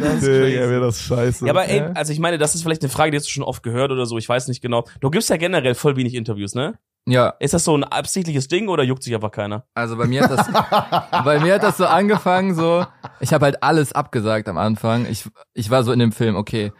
Das 0.00 0.14
ist 0.14 0.20
crazy. 0.24 0.54
wäre 0.58 0.80
das 0.80 1.00
scheiße. 1.02 1.46
Ja, 1.46 1.52
aber 1.52 1.68
ey, 1.68 1.78
Ja. 1.78 1.92
also 1.94 2.12
ich 2.12 2.18
meine, 2.18 2.38
das 2.38 2.54
ist 2.54 2.62
vielleicht 2.62 2.82
eine 2.82 2.90
Frage, 2.90 3.10
die 3.10 3.16
hast 3.16 3.26
du 3.26 3.30
schon 3.30 3.42
oft 3.42 3.62
gehört 3.62 3.90
oder 3.90 4.06
so, 4.06 4.18
ich 4.18 4.28
weiß 4.28 4.48
nicht 4.48 4.60
genau. 4.60 4.84
Du 5.00 5.10
gibst 5.10 5.30
ja 5.30 5.36
generell 5.36 5.74
voll 5.74 5.96
wenig 5.96 6.14
Interviews, 6.14 6.54
ne? 6.54 6.78
Ja, 7.08 7.34
Ist 7.38 7.54
das 7.54 7.64
so 7.64 7.76
ein 7.76 7.84
absichtliches 7.84 8.48
Ding 8.48 8.68
oder 8.68 8.82
juckt 8.82 9.02
sich 9.04 9.14
einfach 9.14 9.30
keiner? 9.30 9.64
also 9.74 9.96
bei 9.96 10.06
mir 10.06 10.24
hat 10.24 10.30
das, 10.32 10.46
bei 11.24 11.38
mir 11.38 11.54
hat 11.54 11.62
das 11.62 11.76
so 11.76 11.86
angefangen, 11.86 12.54
so, 12.54 12.84
ich 13.20 13.32
habe 13.32 13.44
halt 13.44 13.62
alles 13.62 13.92
abgesagt 13.92 14.48
am 14.48 14.58
Anfang. 14.58 15.06
Ich, 15.08 15.24
ich 15.54 15.70
war 15.70 15.84
so 15.84 15.92
in 15.92 16.00
dem 16.00 16.10
Film, 16.12 16.34
okay, 16.34 16.72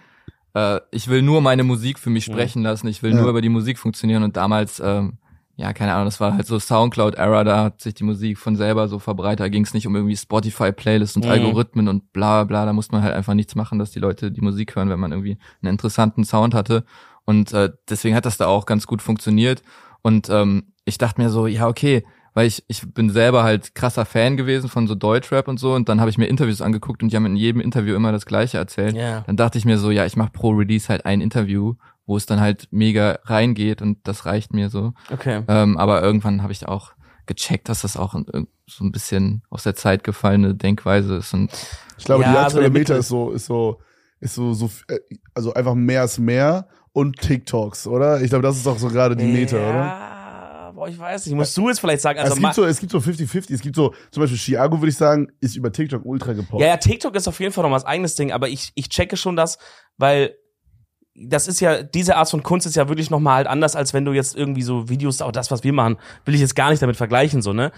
äh, 0.54 0.80
ich 0.90 1.08
will 1.08 1.22
nur 1.22 1.40
meine 1.40 1.62
Musik 1.62 1.98
für 2.00 2.10
mich 2.10 2.28
Mhm. 2.28 2.32
sprechen 2.32 2.62
lassen, 2.62 2.88
ich 2.88 3.02
will 3.02 3.12
Ja. 3.14 3.20
nur 3.20 3.30
über 3.30 3.40
die 3.40 3.48
Musik 3.48 3.78
funktionieren 3.78 4.24
und 4.24 4.36
damals, 4.36 4.80
ähm, 4.80 5.18
ja, 5.56 5.72
keine 5.72 5.94
Ahnung, 5.94 6.04
das 6.04 6.20
war 6.20 6.34
halt 6.34 6.46
so 6.46 6.58
Soundcloud-Era, 6.58 7.42
da 7.44 7.64
hat 7.64 7.80
sich 7.80 7.94
die 7.94 8.04
Musik 8.04 8.38
von 8.38 8.56
selber 8.56 8.88
so 8.88 8.98
verbreitet, 8.98 9.40
da 9.40 9.48
ging 9.48 9.64
es 9.64 9.72
nicht 9.74 9.86
um 9.86 9.96
irgendwie 9.96 10.16
Spotify-Playlists 10.16 11.16
und 11.16 11.24
Mhm. 11.24 11.30
Algorithmen 11.30 11.88
und 11.88 12.12
bla 12.12 12.44
bla, 12.44 12.66
da 12.66 12.72
musste 12.72 12.94
man 12.94 13.02
halt 13.02 13.14
einfach 13.14 13.34
nichts 13.34 13.54
machen, 13.54 13.78
dass 13.78 13.90
die 13.90 13.98
Leute 13.98 14.30
die 14.30 14.42
Musik 14.42 14.76
hören, 14.76 14.90
wenn 14.90 15.00
man 15.00 15.12
irgendwie 15.12 15.38
einen 15.62 15.72
interessanten 15.72 16.24
Sound 16.24 16.54
hatte 16.54 16.84
und 17.24 17.52
äh, 17.52 17.70
deswegen 17.88 18.14
hat 18.14 18.26
das 18.26 18.36
da 18.36 18.46
auch 18.46 18.66
ganz 18.66 18.86
gut 18.86 19.00
funktioniert 19.02 19.62
und 20.02 20.28
ähm, 20.30 20.72
ich 20.84 20.98
dachte 20.98 21.20
mir 21.20 21.30
so, 21.30 21.46
ja, 21.46 21.66
okay, 21.66 22.04
weil 22.34 22.46
ich, 22.46 22.62
ich 22.68 22.82
bin 22.92 23.08
selber 23.08 23.42
halt 23.44 23.74
krasser 23.74 24.04
Fan 24.04 24.36
gewesen 24.36 24.68
von 24.68 24.86
so 24.86 24.94
Deutschrap 24.94 25.48
und 25.48 25.58
so 25.58 25.72
und 25.74 25.88
dann 25.88 26.00
habe 26.00 26.10
ich 26.10 26.18
mir 26.18 26.26
Interviews 26.26 26.60
angeguckt 26.60 27.02
und 27.02 27.10
die 27.10 27.16
haben 27.16 27.24
in 27.24 27.34
jedem 27.34 27.62
Interview 27.62 27.94
immer 27.96 28.12
das 28.12 28.26
gleiche 28.26 28.58
erzählt. 28.58 28.94
Ja. 28.94 29.22
Dann 29.26 29.38
dachte 29.38 29.56
ich 29.56 29.64
mir 29.64 29.78
so, 29.78 29.90
ja, 29.90 30.04
ich 30.04 30.16
mache 30.16 30.32
pro 30.32 30.50
Release 30.50 30.88
halt 30.90 31.06
ein 31.06 31.22
Interview, 31.22 31.74
wo 32.06 32.16
es 32.16 32.26
dann 32.26 32.40
halt 32.40 32.68
mega 32.70 33.18
reingeht 33.24 33.82
und 33.82 33.98
das 34.04 34.26
reicht 34.26 34.54
mir 34.54 34.70
so. 34.70 34.92
Okay. 35.12 35.42
Ähm, 35.48 35.76
aber 35.76 36.02
irgendwann 36.02 36.42
habe 36.42 36.52
ich 36.52 36.66
auch 36.66 36.92
gecheckt, 37.26 37.68
dass 37.68 37.82
das 37.82 37.96
auch 37.96 38.14
so 38.66 38.84
ein 38.84 38.92
bisschen 38.92 39.42
aus 39.50 39.64
der 39.64 39.74
Zeit 39.74 40.04
gefallene 40.04 40.54
Denkweise 40.54 41.16
ist 41.16 41.34
und 41.34 41.50
Ich 41.98 42.04
glaube, 42.04 42.22
Ja, 42.22 42.30
die 42.32 42.38
aktuelle 42.38 42.70
der 42.70 42.78
Meta 42.78 42.94
ist 42.96 43.08
so, 43.08 43.32
ist 43.32 43.46
so, 43.46 43.80
ist 44.20 44.34
so, 44.34 44.54
so, 44.54 44.70
äh, 44.88 44.98
also 45.34 45.52
einfach 45.54 45.74
mehr 45.74 46.04
ist 46.04 46.18
mehr 46.18 46.68
und 46.92 47.18
TikToks, 47.20 47.88
oder? 47.88 48.22
Ich 48.22 48.30
glaube, 48.30 48.42
das 48.42 48.56
ist 48.56 48.66
auch 48.66 48.78
so 48.78 48.88
gerade 48.88 49.16
die 49.16 49.24
Meta, 49.26 49.56
oder? 49.56 49.66
Ja, 49.74 50.72
boah, 50.74 50.88
ich 50.88 50.98
weiß 50.98 51.26
nicht. 51.26 51.34
Musst 51.34 51.56
du 51.56 51.68
jetzt 51.68 51.80
vielleicht 51.80 52.00
sagen, 52.02 52.20
also 52.20 52.34
es 52.34 52.40
gibt 52.40 52.54
so, 52.54 52.64
es 52.64 52.78
gibt 52.80 52.92
so 52.92 52.98
50-50. 52.98 53.52
Es 53.52 53.60
gibt 53.60 53.76
so, 53.76 53.92
zum 54.10 54.22
Beispiel 54.22 54.38
Chiago, 54.38 54.80
würde 54.80 54.90
ich 54.90 54.96
sagen, 54.96 55.32
ist 55.40 55.56
über 55.56 55.72
TikTok 55.72 56.04
ultra 56.04 56.32
gepoppt. 56.32 56.60
Ja, 56.62 56.68
ja, 56.68 56.76
TikTok 56.76 57.14
ist 57.16 57.26
auf 57.28 57.38
jeden 57.40 57.52
Fall 57.52 57.62
noch 57.62 57.70
mal 57.70 57.76
das 57.76 57.84
eigenes 57.84 58.14
Ding, 58.14 58.30
aber 58.32 58.48
ich, 58.48 58.72
ich 58.76 58.88
checke 58.88 59.16
schon 59.16 59.36
das, 59.36 59.58
weil 59.98 60.36
das 61.18 61.48
ist 61.48 61.60
ja, 61.60 61.82
diese 61.82 62.16
Art 62.16 62.30
von 62.30 62.42
Kunst 62.42 62.66
ist 62.66 62.76
ja 62.76 62.88
wirklich 62.88 63.10
noch 63.10 63.20
mal 63.20 63.36
halt 63.36 63.46
anders, 63.46 63.74
als 63.76 63.94
wenn 63.94 64.04
du 64.04 64.12
jetzt 64.12 64.36
irgendwie 64.36 64.62
so 64.62 64.88
Videos, 64.88 65.22
auch 65.22 65.32
das, 65.32 65.50
was 65.50 65.64
wir 65.64 65.72
machen, 65.72 65.96
will 66.24 66.34
ich 66.34 66.40
jetzt 66.40 66.56
gar 66.56 66.70
nicht 66.70 66.82
damit 66.82 66.96
vergleichen, 66.96 67.42
so, 67.42 67.52
ne? 67.52 67.72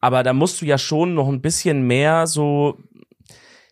Aber 0.00 0.22
da 0.22 0.32
musst 0.32 0.60
du 0.60 0.64
ja 0.66 0.78
schon 0.78 1.14
noch 1.14 1.28
ein 1.28 1.40
bisschen 1.40 1.82
mehr 1.86 2.26
so 2.28 2.78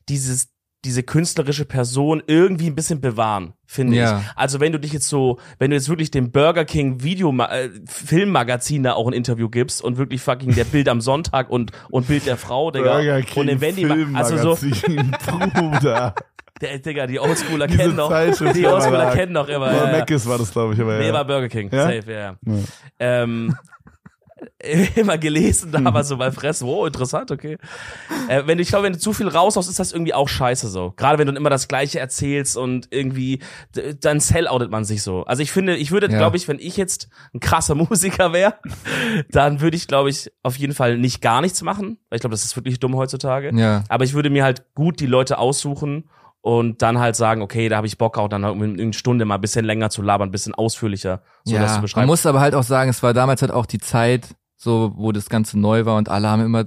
dieses, 0.08 0.48
diese 0.84 1.02
künstlerische 1.02 1.64
Person 1.64 2.22
irgendwie 2.26 2.66
ein 2.68 2.74
bisschen 2.74 3.00
bewahren, 3.00 3.54
finde 3.64 3.96
Ja. 3.96 4.18
ich. 4.18 4.24
Also 4.36 4.60
wenn 4.60 4.72
du 4.72 4.78
dich 4.80 4.92
jetzt 4.92 5.08
so, 5.08 5.38
wenn 5.58 5.70
du 5.70 5.76
jetzt 5.76 5.88
wirklich 5.88 6.10
dem 6.10 6.30
Burger 6.30 6.64
King 6.64 7.02
Video 7.02 7.32
äh, 7.42 7.70
Filmmagazin 7.86 8.82
da 8.82 8.94
auch 8.94 9.06
ein 9.06 9.12
Interview 9.12 9.48
gibst 9.48 9.82
und 9.82 9.98
wirklich 9.98 10.20
fucking 10.20 10.54
der 10.54 10.64
Bild 10.64 10.88
am 10.88 11.00
Sonntag 11.00 11.50
und 11.50 11.72
und 11.90 12.06
Bild 12.06 12.26
der 12.26 12.36
Frau, 12.36 12.70
Digga, 12.70 12.94
Burger 12.94 13.22
King 13.22 13.40
und 13.40 13.46
den 13.48 13.60
Wendy 13.60 13.86
also 14.14 14.36
so 14.36 14.56
Bruder. 15.54 16.14
Der, 16.60 16.78
Digga, 16.78 17.06
die 17.06 17.20
Oldschooler 17.20 17.66
Diese 17.68 17.78
kennen 17.80 17.96
noch. 17.96 18.08
Die 18.10 18.66
Oldschooler 18.66 19.12
kennen 19.12 19.32
noch 19.32 19.48
immer. 19.48 19.66
Oder 19.68 19.98
Ja. 19.98 20.04
Mc's 20.04 20.26
war 20.26 20.38
das, 20.38 20.50
glaube 20.52 20.74
ich, 20.74 20.80
aber 20.80 20.98
Nee, 20.98 21.08
ja. 21.08 21.12
war 21.12 21.24
Burger 21.24 21.48
King. 21.48 21.70
Ja? 21.72 21.82
Safe, 21.84 22.12
ja. 22.12 22.36
ja. 22.46 22.54
Ähm, 22.98 23.56
immer 24.96 25.16
gelesen, 25.16 25.72
da 25.72 25.80
aber 25.84 26.04
so 26.04 26.18
bei 26.18 26.30
Fresse, 26.30 26.66
wow, 26.66 26.86
interessant, 26.86 27.30
okay. 27.30 27.56
Äh, 28.28 28.42
wenn 28.46 28.58
du, 28.58 28.62
ich 28.62 28.68
glaube, 28.68 28.84
wenn 28.84 28.92
du 28.92 28.98
zu 28.98 29.14
viel 29.14 29.28
raushaust, 29.28 29.68
ist 29.70 29.78
das 29.78 29.92
irgendwie 29.92 30.12
auch 30.12 30.28
scheiße 30.28 30.68
so. 30.68 30.92
Gerade 30.96 31.18
wenn 31.18 31.26
du 31.26 31.32
immer 31.34 31.48
das 31.48 31.68
Gleiche 31.68 32.00
erzählst 32.00 32.56
und 32.56 32.88
irgendwie, 32.90 33.40
dann 34.00 34.20
selloutet 34.20 34.70
man 34.70 34.84
sich 34.84 35.02
so. 35.02 35.24
Also 35.24 35.42
ich 35.42 35.52
finde, 35.52 35.76
ich 35.76 35.90
würde, 35.90 36.10
Ja. 36.10 36.18
glaube 36.18 36.36
ich, 36.36 36.48
wenn 36.48 36.58
ich 36.58 36.76
jetzt 36.76 37.08
ein 37.32 37.40
krasser 37.40 37.74
Musiker 37.76 38.32
wäre, 38.34 38.54
dann 39.30 39.60
würde 39.62 39.76
ich, 39.76 39.88
glaube 39.88 40.10
ich, 40.10 40.30
auf 40.42 40.56
jeden 40.56 40.74
Fall 40.74 40.98
nicht 40.98 41.22
gar 41.22 41.40
nichts 41.40 41.62
machen, 41.62 41.98
weil 42.10 42.16
ich 42.16 42.20
glaube, 42.20 42.34
das 42.34 42.44
ist 42.44 42.56
wirklich 42.56 42.78
dumm 42.78 42.94
heutzutage. 42.96 43.52
ja. 43.54 43.84
Aber 43.88 44.04
ich 44.04 44.12
würde 44.12 44.28
mir 44.30 44.44
halt 44.44 44.64
gut 44.74 45.00
die 45.00 45.06
Leute 45.06 45.38
aussuchen 45.38 46.10
und 46.46 46.80
dann 46.80 47.00
halt 47.00 47.16
sagen, 47.16 47.42
okay, 47.42 47.68
da 47.68 47.78
habe 47.78 47.88
ich 47.88 47.98
Bock 47.98 48.16
auch 48.18 48.28
dann 48.28 48.44
halt 48.44 48.54
in 48.54 48.80
eine 48.80 48.92
Stunde 48.92 49.24
mal 49.24 49.34
ein 49.34 49.40
bisschen 49.40 49.64
länger 49.64 49.90
zu 49.90 50.00
labern, 50.00 50.28
ein 50.28 50.30
bisschen 50.30 50.54
ausführlicher, 50.54 51.20
so 51.42 51.56
das 51.56 51.60
zu 51.60 51.66
ja, 51.66 51.72
man 51.72 51.82
beschreiben. 51.82 52.06
muss 52.06 52.24
aber 52.24 52.38
halt 52.38 52.54
auch 52.54 52.62
sagen, 52.62 52.88
es 52.88 53.02
war 53.02 53.12
damals 53.12 53.42
halt 53.42 53.50
auch 53.50 53.66
die 53.66 53.80
Zeit, 53.80 54.36
so 54.54 54.92
wo 54.94 55.10
das 55.10 55.28
Ganze 55.28 55.58
neu 55.58 55.86
war 55.86 55.96
und 55.96 56.08
alle 56.08 56.28
haben 56.28 56.44
immer 56.44 56.66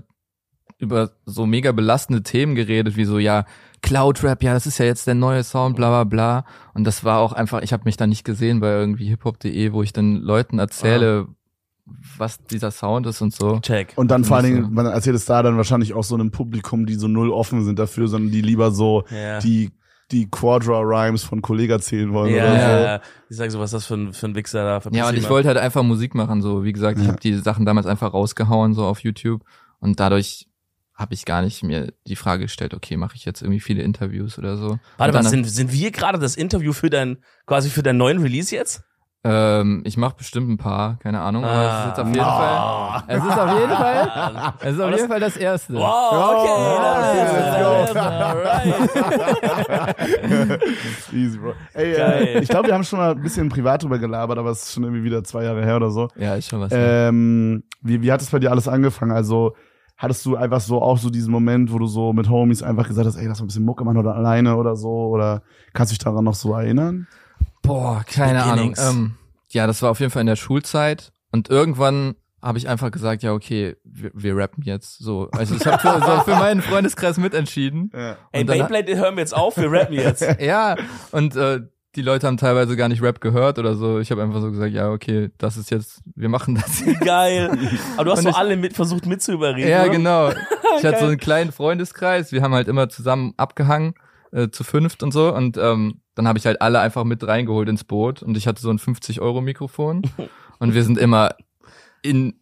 über 0.80 1.12
so 1.26 1.46
mega 1.46 1.72
belastende 1.72 2.24
Themen 2.24 2.56
geredet, 2.56 2.98
wie 2.98 3.06
so, 3.06 3.20
ja, 3.20 3.46
Cloud 3.82 4.22
Rap, 4.22 4.44
ja, 4.44 4.52
das 4.54 4.68
ist 4.68 4.80
ja 4.80 4.86
jetzt 4.86 5.08
der 5.08 5.16
neue 5.16 5.46
Sound, 5.46 5.78
bla 5.78 5.88
bla 5.88 6.04
bla. 6.04 6.46
Und 6.74 6.84
das 6.84 7.06
war 7.06 7.20
auch 7.20 7.32
einfach, 7.32 7.62
ich 7.62 7.72
habe 7.72 7.84
mich 7.86 7.96
da 7.96 8.06
nicht 8.06 8.26
gesehen 8.26 8.60
bei 8.60 8.72
irgendwie 8.72 9.08
hiphop.de, 9.08 9.72
wo 9.72 9.82
ich 9.82 9.94
dann 9.94 10.18
Leuten 10.18 10.60
erzähle, 10.60 11.30
was 12.18 12.38
dieser 12.46 12.72
Sound 12.72 13.06
ist 13.08 13.22
und 13.22 13.34
so. 13.34 13.60
Check. 13.60 13.94
Und 13.96 14.10
dann 14.12 14.24
vor 14.24 14.38
allen 14.38 14.46
Dingen, 14.46 14.74
man 14.74 14.86
erzählt 14.86 15.16
es 15.16 15.26
da 15.26 15.42
dann 15.44 15.58
wahrscheinlich 15.58 15.94
auch 15.94 16.04
so 16.04 16.16
einem 16.16 16.32
Publikum, 16.32 16.86
die 16.86 16.96
so 16.96 17.08
null 17.08 17.30
offen 17.32 17.64
sind 17.66 17.80
dafür, 17.80 18.08
sondern 18.08 18.32
die 18.32 18.42
lieber 18.42 18.72
so 18.72 19.04
Ja. 19.10 19.40
die, 19.40 19.72
die 20.12 20.30
Quadra-Rhymes 20.30 21.24
von 21.24 21.42
Kollegen 21.42 21.72
erzählen 21.74 22.12
wollen 22.14 22.34
ja, 22.34 22.44
oder 22.44 22.52
so. 22.54 22.60
ja, 22.60 22.80
ja. 22.82 23.02
Ich 23.30 23.38
sag 23.38 23.52
so, 23.52 23.60
was 23.60 23.70
ist 23.70 23.74
das 23.74 23.86
für 23.86 23.94
ein, 23.96 24.14
für 24.14 24.28
ein 24.28 24.36
Wichser 24.36 24.64
da? 24.64 24.80
Verpiss 24.80 24.98
Ja, 24.98 25.08
und 25.08 25.16
ich 25.18 25.30
wollte 25.30 25.48
halt 25.48 25.58
einfach 25.58 25.84
Musik 25.84 26.16
machen, 26.16 26.42
so 26.42 26.64
wie 26.64 26.74
gesagt, 26.74 26.98
ich 26.98 27.06
Ja. 27.06 27.12
habe 27.12 27.20
die 27.20 27.36
Sachen 27.36 27.66
damals 27.66 27.86
einfach 27.86 28.14
rausgehauen 28.14 28.74
so 28.74 28.86
auf 28.86 29.00
YouTube 29.02 29.44
und 29.80 30.00
dadurch 30.00 30.48
habe 30.96 31.14
ich 31.14 31.24
gar 31.26 31.42
nicht 31.42 31.64
mir 31.64 31.94
die 32.08 32.18
Frage 32.18 32.44
gestellt, 32.44 32.74
okay, 32.74 32.98
mache 32.98 33.16
ich 33.16 33.24
jetzt 33.24 33.42
irgendwie 33.42 33.62
viele 33.62 33.84
Interviews 33.84 34.38
oder 34.38 34.58
so. 34.58 34.80
Warte 34.98 35.14
mal, 35.14 35.24
sind, 35.24 35.46
sind 35.46 35.72
wir 35.72 35.92
gerade 35.92 36.20
das 36.20 36.36
Interview 36.36 36.74
für 36.74 36.90
dein, 36.90 37.20
quasi 37.46 37.70
für 37.70 37.84
deinen 37.84 37.98
neuen 37.98 38.22
Release 38.22 38.54
jetzt? 38.54 38.84
Ähm, 39.22 39.82
ich 39.86 39.98
mache 39.98 40.16
bestimmt 40.16 40.50
ein 40.50 40.56
paar, 40.58 40.98
keine 41.00 41.20
Ahnung, 41.20 41.44
aber 41.44 41.88
es 41.90 41.94
ist 41.94 42.00
auf 42.00 42.08
jeden 42.08 42.22
Ah. 42.22 43.04
Fall. 43.06 43.18
Es 43.18 43.24
ist 43.26 43.38
auf 43.38 43.60
jeden 43.60 43.76
Fall. 43.76 44.54
Es 44.62 44.74
ist 44.76 44.80
auf 44.82 44.92
jeden 44.92 45.10
Fall 45.10 45.20
das 45.20 45.36
erste. 45.38 45.74
Wow, 45.74 46.14
okay. 46.14 47.60
Oh, 47.62 48.00
alright. 48.00 48.66
Easy, 51.14 51.38
bro. 51.38 51.54
Ey, 51.74 51.94
äh, 51.94 52.40
ich 52.40 52.50
glaube, 52.50 52.68
wir 52.68 52.74
haben 52.74 52.84
schon 52.84 53.00
mal 53.00 53.12
ein 53.12 53.22
bisschen 53.22 53.50
privat 53.50 53.84
drüber 53.84 54.00
gelabert, 54.00 54.38
aber 54.38 54.52
es 54.52 54.64
ist 54.64 54.74
schon 54.74 54.84
irgendwie 54.84 55.04
wieder 55.04 55.24
zwei 55.24 55.44
Jahre 55.44 55.64
her 55.64 55.76
oder 55.76 55.90
so. 55.90 56.08
Ja, 56.16 56.36
ist 56.36 56.50
schon 56.50 56.60
was. 56.62 56.72
Ähm, 56.74 57.64
wie, 57.82 58.02
wie 58.02 58.12
hat 58.12 58.22
es 58.22 58.30
bei 58.30 58.40
dir 58.40 58.52
alles 58.52 58.68
angefangen? 58.68 59.12
Also, 59.12 59.56
hattest 59.98 60.26
du 60.26 60.36
einfach 60.38 60.62
so 60.62 60.82
auch 60.82 60.98
so 60.98 61.10
diesen 61.10 61.32
Moment, 61.32 61.72
wo 61.74 61.80
du 61.80 61.88
so 61.88 62.14
mit 62.14 62.30
Homies 62.30 62.64
einfach 62.64 62.88
gesagt 62.88 63.08
hast, 63.08 63.18
ey, 63.18 63.28
lass 63.28 63.40
mal 63.40 63.46
ein 63.46 63.48
bisschen 63.48 63.66
Mucke 63.66 63.84
machen 63.84 63.98
oder 63.98 64.16
alleine 64.16 64.56
oder 64.56 64.76
so? 64.76 64.90
Oder 64.90 65.42
kannst 65.74 65.92
du 65.92 65.96
dich 65.96 66.04
daran 66.04 66.24
noch 66.24 66.36
so 66.36 66.54
erinnern? 66.54 67.08
Boah, 67.70 68.04
keine 68.06 68.44
Ahnung. 68.44 68.74
Ähm, 68.78 69.16
ja, 69.52 69.68
das 69.68 69.82
war 69.82 69.92
auf 69.92 70.00
jeden 70.00 70.12
Fall 70.12 70.22
in 70.22 70.28
der 70.28 70.36
Schulzeit 70.36 71.12
und 71.32 71.50
irgendwann 71.50 72.16
habe 72.42 72.58
ich 72.58 72.68
einfach 72.68 72.90
gesagt, 72.90 73.22
ja, 73.22 73.34
okay, 73.34 73.76
wir, 73.84 74.12
wir 74.14 74.36
rappen 74.36 74.64
jetzt 74.64 74.98
so. 74.98 75.30
Also 75.32 75.56
ich 75.56 75.66
habe 75.68 75.78
für, 75.78 76.02
so 76.04 76.22
für 76.22 76.36
meinen 76.36 76.62
Freundeskreis 76.62 77.18
mitentschieden. 77.18 77.92
Ja. 77.94 78.18
Ey, 78.32 78.44
Beyblade, 78.44 78.98
hören 78.98 79.16
wir 79.16 79.22
jetzt 79.22 79.36
auf, 79.36 79.58
wir 79.58 79.72
rappen 79.72 79.94
jetzt. 79.94 80.26
Ja, 80.40 80.78
und 81.12 81.36
äh, 81.36 81.62
die 81.96 82.02
Leute 82.02 82.28
haben 82.28 82.38
teilweise 82.38 82.76
gar 82.76 82.88
nicht 82.88 83.02
Rap 83.02 83.22
gehört 83.22 83.60
oder 83.60 83.76
so. 83.76 84.00
Ich 84.00 84.10
habe 84.10 84.24
einfach 84.24 84.42
so 84.42 84.52
gesagt, 84.52 84.74
ja, 84.74 84.90
okay, 84.90 85.30
das 85.38 85.58
ist 85.58 85.70
jetzt, 85.70 86.02
wir 86.16 86.30
machen 86.30 86.56
das 86.56 86.80
jetzt. 86.80 87.02
Geil. 87.02 87.52
Aber 87.98 88.06
du 88.06 88.12
hast 88.12 88.24
so 88.24 88.30
alle 88.30 88.58
mit 88.58 88.74
versucht 88.74 89.06
mitzuüberreden. 89.06 89.70
Ja, 89.70 89.84
oder? 89.84 89.90
genau. 89.90 90.30
Ich 90.78 90.86
hatte 90.86 91.00
so 91.00 91.06
einen 91.06 91.18
kleinen 91.18 91.52
Freundeskreis. 91.52 92.32
Wir 92.32 92.42
haben 92.42 92.54
halt 92.54 92.68
immer 92.68 92.90
zusammen 92.90 93.34
abgehangen, 93.38 93.96
äh, 94.32 94.50
zu 94.50 94.64
fünft 94.64 95.04
und 95.04 95.12
so. 95.12 95.34
Und 95.34 95.58
ähm, 95.58 96.02
dann 96.20 96.28
habe 96.28 96.38
ich 96.38 96.46
halt 96.46 96.62
alle 96.62 96.82
einfach 96.82 97.06
mit 97.06 97.26
reingeholt 97.26 97.70
ins 97.70 97.86
Boot. 97.86 98.22
Und 98.22 98.36
ich 98.36 98.46
hatte 98.46 98.62
so 98.62 98.70
ein 98.70 98.78
50-Euro-Mikrofon. 98.78 100.02
und 100.60 100.74
wir 100.74 100.84
sind 100.84 100.98
immer 100.98 101.30
in, 102.02 102.34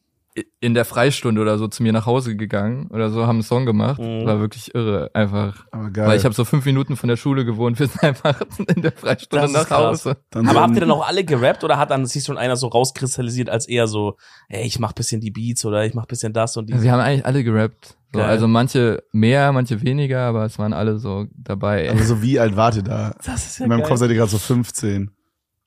in 0.60 0.74
der 0.74 0.84
Freistunde 0.84 1.40
oder 1.40 1.60
so 1.60 1.68
zu 1.68 1.84
mir 1.84 1.94
nach 1.94 2.08
Hause 2.08 2.36
gegangen 2.36 2.88
oder 2.88 3.12
so, 3.12 3.28
haben 3.28 3.36
einen 3.36 3.44
Song 3.44 3.68
gemacht. 3.68 4.02
Mhm. 4.02 4.26
War 4.26 4.40
wirklich 4.40 4.74
irre, 4.74 5.12
einfach. 5.14 5.68
Aber 5.70 5.92
geil. 5.92 6.08
Weil 6.08 6.18
ich 6.18 6.26
habe 6.26 6.34
so 6.34 6.44
fünf 6.44 6.66
Minuten 6.66 6.96
von 6.96 7.08
der 7.08 7.18
Schule 7.18 7.46
gewohnt. 7.46 7.80
Wir 7.80 7.86
sind 7.86 8.04
einfach 8.04 8.42
in 8.58 8.82
der 8.82 8.94
Freistunde 8.94 9.52
nach 9.52 9.68
krass. 9.68 10.06
Hause. 10.06 10.18
Dann 10.32 10.48
Aber 10.48 10.62
habt 10.62 10.74
ihr 10.74 10.82
dann 10.82 10.90
auch 10.90 11.08
alle 11.08 11.24
gerappt 11.24 11.64
oder 11.64 11.78
hat 11.78 11.92
dann 11.92 12.08
sich 12.08 12.24
schon 12.24 12.40
einer 12.40 12.56
so 12.56 12.66
rauskristallisiert 12.70 13.52
als 13.52 13.68
eher 13.68 13.86
so, 13.88 14.18
ey, 14.50 14.66
ich 14.66 14.80
mach 14.80 14.94
bisschen 14.94 15.22
die 15.22 15.30
Beats 15.30 15.64
oder 15.66 15.86
ich 15.86 15.94
mach 15.94 16.08
bisschen 16.08 16.34
das 16.34 16.58
und 16.58 16.68
die. 16.68 16.82
Wir 16.82 16.92
haben 16.92 17.02
eigentlich 17.02 17.28
alle 17.28 17.44
gerappt. 17.44 17.97
So, 18.14 18.22
also 18.22 18.48
manche 18.48 19.04
mehr, 19.12 19.52
manche 19.52 19.82
weniger, 19.82 20.22
aber 20.22 20.46
es 20.46 20.58
waren 20.58 20.74
alle 20.74 20.98
so 20.98 21.26
dabei. 21.36 21.92
Aber 21.92 22.02
so 22.04 22.22
wie 22.22 22.40
alt 22.40 22.56
wart 22.56 22.78
ihr 22.78 22.84
da? 22.84 23.14
Das 23.24 23.46
ist 23.46 23.60
ja 23.60 23.66
In 23.66 23.70
meinem 23.70 23.80
geil. 23.82 23.90
Kopf 23.90 24.00
seid 24.00 24.10
ihr 24.10 24.16
gerade 24.16 24.32
so 24.32 24.38
15 24.38 25.12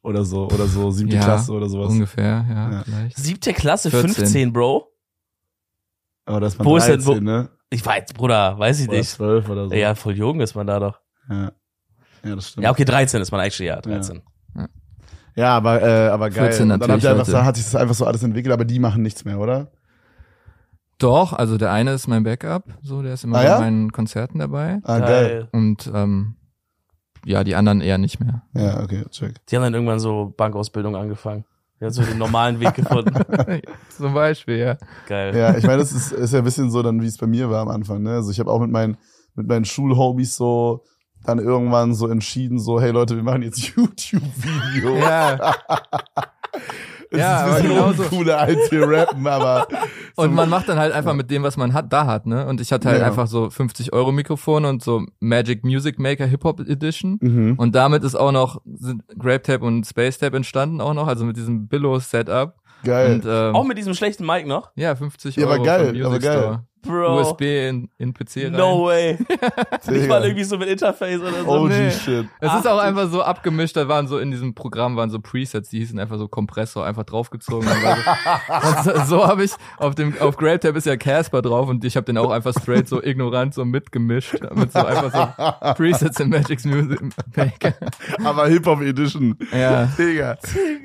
oder 0.03 0.25
so, 0.25 0.47
oder 0.47 0.67
so 0.67 0.91
siebte 0.91 1.17
Ja, 1.17 1.23
Klasse 1.23 1.53
oder 1.53 1.69
sowas. 1.69 1.91
Ungefähr, 1.91 2.45
ja, 2.49 2.71
Ja. 2.73 2.83
vielleicht. 2.85 3.17
Siebte 3.19 3.53
Klasse, 3.53 3.91
14. 3.91 4.15
15, 4.15 4.53
Bro. 4.53 4.87
Aber 6.25 6.41
das 6.41 6.59
war 6.59 6.65
Wo 6.67 6.77
ist 6.77 6.87
13, 6.89 6.99
denn- 6.99 7.07
wo- 7.07 7.21
ne? 7.21 7.51
Ich 7.73 7.85
weiß, 7.87 8.13
Bruder, 8.15 8.59
weiß 8.59 8.81
ich 8.81 8.89
Oder 8.89 8.99
nicht. 8.99 9.11
12 9.11 9.49
oder 9.49 9.69
so. 9.69 9.75
Ja, 9.75 9.95
voll 9.95 10.17
jung 10.17 10.41
ist 10.41 10.55
man 10.55 10.67
da 10.67 10.81
doch. 10.81 10.99
Ja, 11.29 11.53
ja 12.25 12.35
das 12.35 12.49
stimmt. 12.49 12.65
Ja, 12.65 12.71
okay, 12.73 12.85
13 12.85 13.21
ist 13.23 13.31
man 13.31 13.41
actually, 13.43 13.69
ja, 13.69 13.81
13. 13.81 14.23
Ja, 15.37 15.57
aber, 15.57 15.81
äh, 15.81 16.09
aber 16.09 16.31
geil. 16.31 16.47
14 16.51 16.63
Und 16.65 16.69
dann 16.71 16.81
habt 16.81 16.89
natürlich 16.89 17.05
ihr 17.05 17.11
einfach, 17.11 17.27
so, 17.27 17.45
hat 17.45 17.57
sich 17.57 17.65
das 17.65 17.77
einfach 17.77 17.95
so 17.95 18.05
alles 18.07 18.23
entwickelt, 18.25 18.53
aber 18.53 18.65
die 18.65 18.79
machen 18.81 19.03
nichts 19.03 19.25
mehr, 19.25 19.39
oder? 19.39 19.71
Doch, 21.01 21.33
also 21.33 21.57
der 21.59 21.73
eine 21.73 21.93
ist 21.93 22.07
mein 22.09 22.23
Backup, 22.23 22.65
so, 22.83 23.03
der 23.03 23.15
ist 23.15 23.25
immer 23.25 23.39
Ah, 23.39 23.45
ja? 23.45 23.55
bei 23.59 23.65
meinen 23.65 23.91
Konzerten 23.91 24.39
dabei. 24.39 24.81
Ah, 24.85 24.99
geil. 25.01 25.49
Und 25.53 25.91
ähm, 25.95 26.37
ja, 27.25 27.43
die 27.43 27.55
anderen 27.57 27.81
eher 27.81 27.99
nicht 27.99 28.21
mehr. 28.21 28.43
Ja, 28.55 28.83
okay, 28.83 29.05
check. 29.11 29.35
Die 29.47 29.57
haben 29.57 29.63
dann 29.63 29.75
irgendwann 29.75 29.99
so 30.01 30.33
Bankausbildung 30.37 30.97
angefangen. 30.97 31.45
Die 31.81 31.85
haben 31.87 31.93
so 31.93 32.03
den 32.03 32.19
normalen 32.19 32.61
Weg 32.61 32.75
gefunden. 32.75 33.15
Zum 33.97 34.13
Beispiel, 34.13 34.57
ja. 34.59 34.77
Geil. 35.09 35.35
Ja, 35.35 35.57
ich 35.57 35.65
meine, 35.65 35.79
das 35.79 35.93
ist, 35.93 36.13
ist 36.13 36.33
ja 36.33 36.39
ein 36.39 36.45
bisschen 36.45 36.71
so 36.71 36.83
dann, 36.83 37.01
wie 37.01 37.07
es 37.07 37.17
bei 37.17 37.27
mir 37.27 37.49
war 37.51 37.63
am 37.63 37.69
Anfang, 37.69 38.03
ne? 38.03 38.13
Also 38.13 38.31
ich 38.31 38.39
habe 38.39 38.51
auch 38.51 38.61
mit 38.61 38.71
meinen, 38.71 38.99
mit 39.35 39.49
meinen 39.49 39.65
Schulhomies 39.65 40.37
so 40.37 40.85
dann 41.25 41.39
irgendwann 41.39 41.95
so 41.95 42.09
entschieden, 42.09 42.59
so, 42.59 42.81
hey 42.81 42.91
Leute, 42.91 43.17
wir 43.17 43.23
machen 43.23 43.43
jetzt 43.43 43.59
YouTube-Video. 43.77 44.97
Ja, 44.97 45.55
Es 47.13 47.19
Ja, 47.19 47.37
ist 47.39 47.43
aber 47.43 47.55
ein 47.57 47.63
bisschen 47.63 47.77
genau 47.77 47.93
so. 47.93 48.03
uncooler 48.05 48.39
als 48.39 48.71
wir 48.71 48.89
rappen, 48.89 49.27
aber 49.27 49.67
und 50.17 50.33
man 50.35 50.49
macht 50.49 50.69
dann 50.69 50.79
halt 50.79 50.93
einfach 50.93 51.15
mit 51.15 51.31
dem, 51.31 51.43
was 51.43 51.57
man 51.57 51.73
hat, 51.73 51.93
da 51.93 52.07
hat, 52.07 52.27
ne? 52.27 52.47
Und 52.47 52.61
ich 52.61 52.71
hatte 52.73 52.89
halt 52.89 53.01
Ja. 53.01 53.07
einfach 53.07 53.27
so 53.27 53.51
50 53.51 53.93
Euro 53.93 54.13
Mikrofon 54.13 54.65
und 54.65 54.83
so 54.83 55.03
Magic 55.19 55.65
Music 55.65 55.99
Maker 55.99 56.27
Hip 56.27 56.45
Hop 56.45 56.61
Edition. 56.61 57.19
mhm. 57.21 57.55
Und 57.57 57.75
damit 57.75 58.05
ist 58.05 58.15
auch 58.15 58.31
noch 58.33 58.61
sind 58.65 59.03
Grape 59.19 59.43
Tape 59.43 59.65
und 59.65 59.85
Space 59.87 60.19
Tape 60.19 60.37
entstanden 60.37 60.81
auch 60.81 60.95
noch, 60.95 61.07
also 61.09 61.25
mit 61.25 61.37
diesem 61.37 61.67
Billow 61.69 61.99
Setup. 61.99 62.55
geil. 62.85 63.15
Und 63.17 63.25
ähm, 63.27 63.57
Auch 63.57 63.65
mit 63.65 63.77
diesem 63.77 63.95
schlechten 63.95 64.25
Mic 64.25 64.47
noch? 64.47 64.71
ja, 64.77 64.95
50 64.95 65.37
Ja, 65.37 65.45
aber 65.47 65.55
Euro 65.55 65.63
geil, 65.65 66.03
aber 66.07 66.19
geil. 66.21 66.39
Store. 66.39 66.65
Bro. 66.83 67.21
USB 67.21 67.43
in, 67.43 67.89
in 67.99 68.15
PC 68.15 68.45
rein. 68.45 68.53
No 68.53 68.87
way. 68.87 69.13
Nicht 69.19 69.89
Digga. 69.89 70.07
mal 70.09 70.25
irgendwie 70.25 70.45
so 70.45 70.57
mit 70.59 70.69
Interface 70.69 71.21
oder 71.21 71.45
so. 71.45 71.49
OG 71.49 71.69
nee. 71.69 71.91
Shit. 71.91 72.27
Es 72.41 72.55
ist 72.55 72.67
auch 72.67 72.79
einfach 72.79 73.11
so 73.11 73.23
abgemischt, 73.23 73.77
da 73.77 73.89
waren 73.89 74.09
so 74.09 74.19
in 74.19 74.31
diesem 74.31 74.55
Programm 74.55 74.97
waren 74.97 75.11
so 75.11 75.21
Presets, 75.21 75.69
die 75.71 75.79
hießen 75.79 75.99
einfach 75.99 76.19
so 76.19 76.29
Kompressor, 76.29 76.85
einfach 76.87 77.05
draufgezogen. 77.05 77.69
So 77.69 78.67
und 78.67 78.85
so, 78.85 79.05
so 79.17 79.27
habe 79.27 79.45
ich 79.45 79.53
auf 79.79 79.95
dem 79.95 80.19
auf 80.21 80.37
GrapeTab 80.37 80.77
ist 80.77 80.87
ja 80.87 80.97
Casper 80.97 81.43
drauf 81.43 81.69
und 81.69 81.85
ich 81.85 81.97
habe 81.97 82.05
den 82.05 82.17
auch 82.17 82.31
einfach 82.31 82.53
straight 82.59 82.89
so 82.89 83.03
ignorant 83.03 83.55
so 83.55 83.65
mitgemischt 83.65 84.39
mit 84.55 84.73
so 84.73 84.79
einfach 84.79 85.13
so 85.13 85.75
Presets 85.75 86.21
in 86.21 86.31
Magic's 86.31 86.65
Music 86.65 87.01
Maker. 87.37 87.75
Aber 88.25 88.49
Hip-Hop 88.49 88.81
Edition. 88.81 89.37
Ja. 89.53 89.87
Digga. 89.99 90.39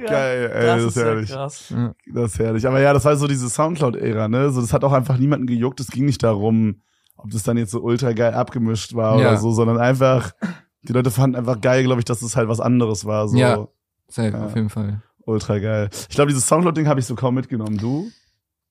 Geil, 0.07 0.51
ey, 0.53 0.65
das, 0.65 0.83
ist 0.83 0.97
ja 0.97 1.03
herrlich. 1.03 1.29
krass. 1.31 1.73
Das 2.07 2.31
ist 2.31 2.39
herrlich. 2.39 2.67
Aber 2.67 2.79
ja, 2.79 2.93
das 2.93 3.05
war 3.05 3.15
so 3.15 3.27
diese 3.27 3.49
Soundcloud-Ära, 3.49 4.27
ne? 4.27 4.51
So, 4.51 4.61
das 4.61 4.73
hat 4.73 4.83
auch 4.83 4.93
einfach 4.93 5.17
niemanden 5.17 5.47
gejuckt. 5.47 5.84
Es 5.87 5.91
ging 5.91 6.05
nicht 6.05 6.23
darum, 6.23 6.81
ob 7.15 7.29
das 7.31 7.43
dann 7.43 7.57
jetzt 7.57 7.71
so 7.71 7.81
ultra 7.81 8.11
geil 8.13 8.33
abgemischt 8.33 8.93
war 8.95 9.19
Ja. 9.19 9.29
oder 9.29 9.37
so, 9.37 9.51
sondern 9.51 9.77
einfach, 9.77 10.31
die 10.83 10.93
Leute 10.93 11.11
fanden 11.11 11.35
einfach 11.35 11.61
geil, 11.61 11.83
glaube 11.83 11.99
ich, 12.01 12.05
dass 12.05 12.21
es 12.21 12.35
halt 12.35 12.47
was 12.49 12.59
anderes 12.59 13.05
war. 13.05 13.27
So 13.27 13.37
Ja. 13.37 13.67
Safe, 14.07 14.29
Ja. 14.29 14.45
auf 14.45 14.55
jeden 14.55 14.69
Fall. 14.69 15.01
ultra 15.27 15.57
geil. 15.59 15.89
Ich 16.09 16.15
glaube, 16.15 16.29
dieses 16.29 16.47
Soundcloud-Ding 16.47 16.87
habe 16.87 16.99
ich 16.99 17.05
so 17.07 17.15
kaum 17.15 17.33
mitgenommen. 17.35 17.77
Du? 17.77 18.07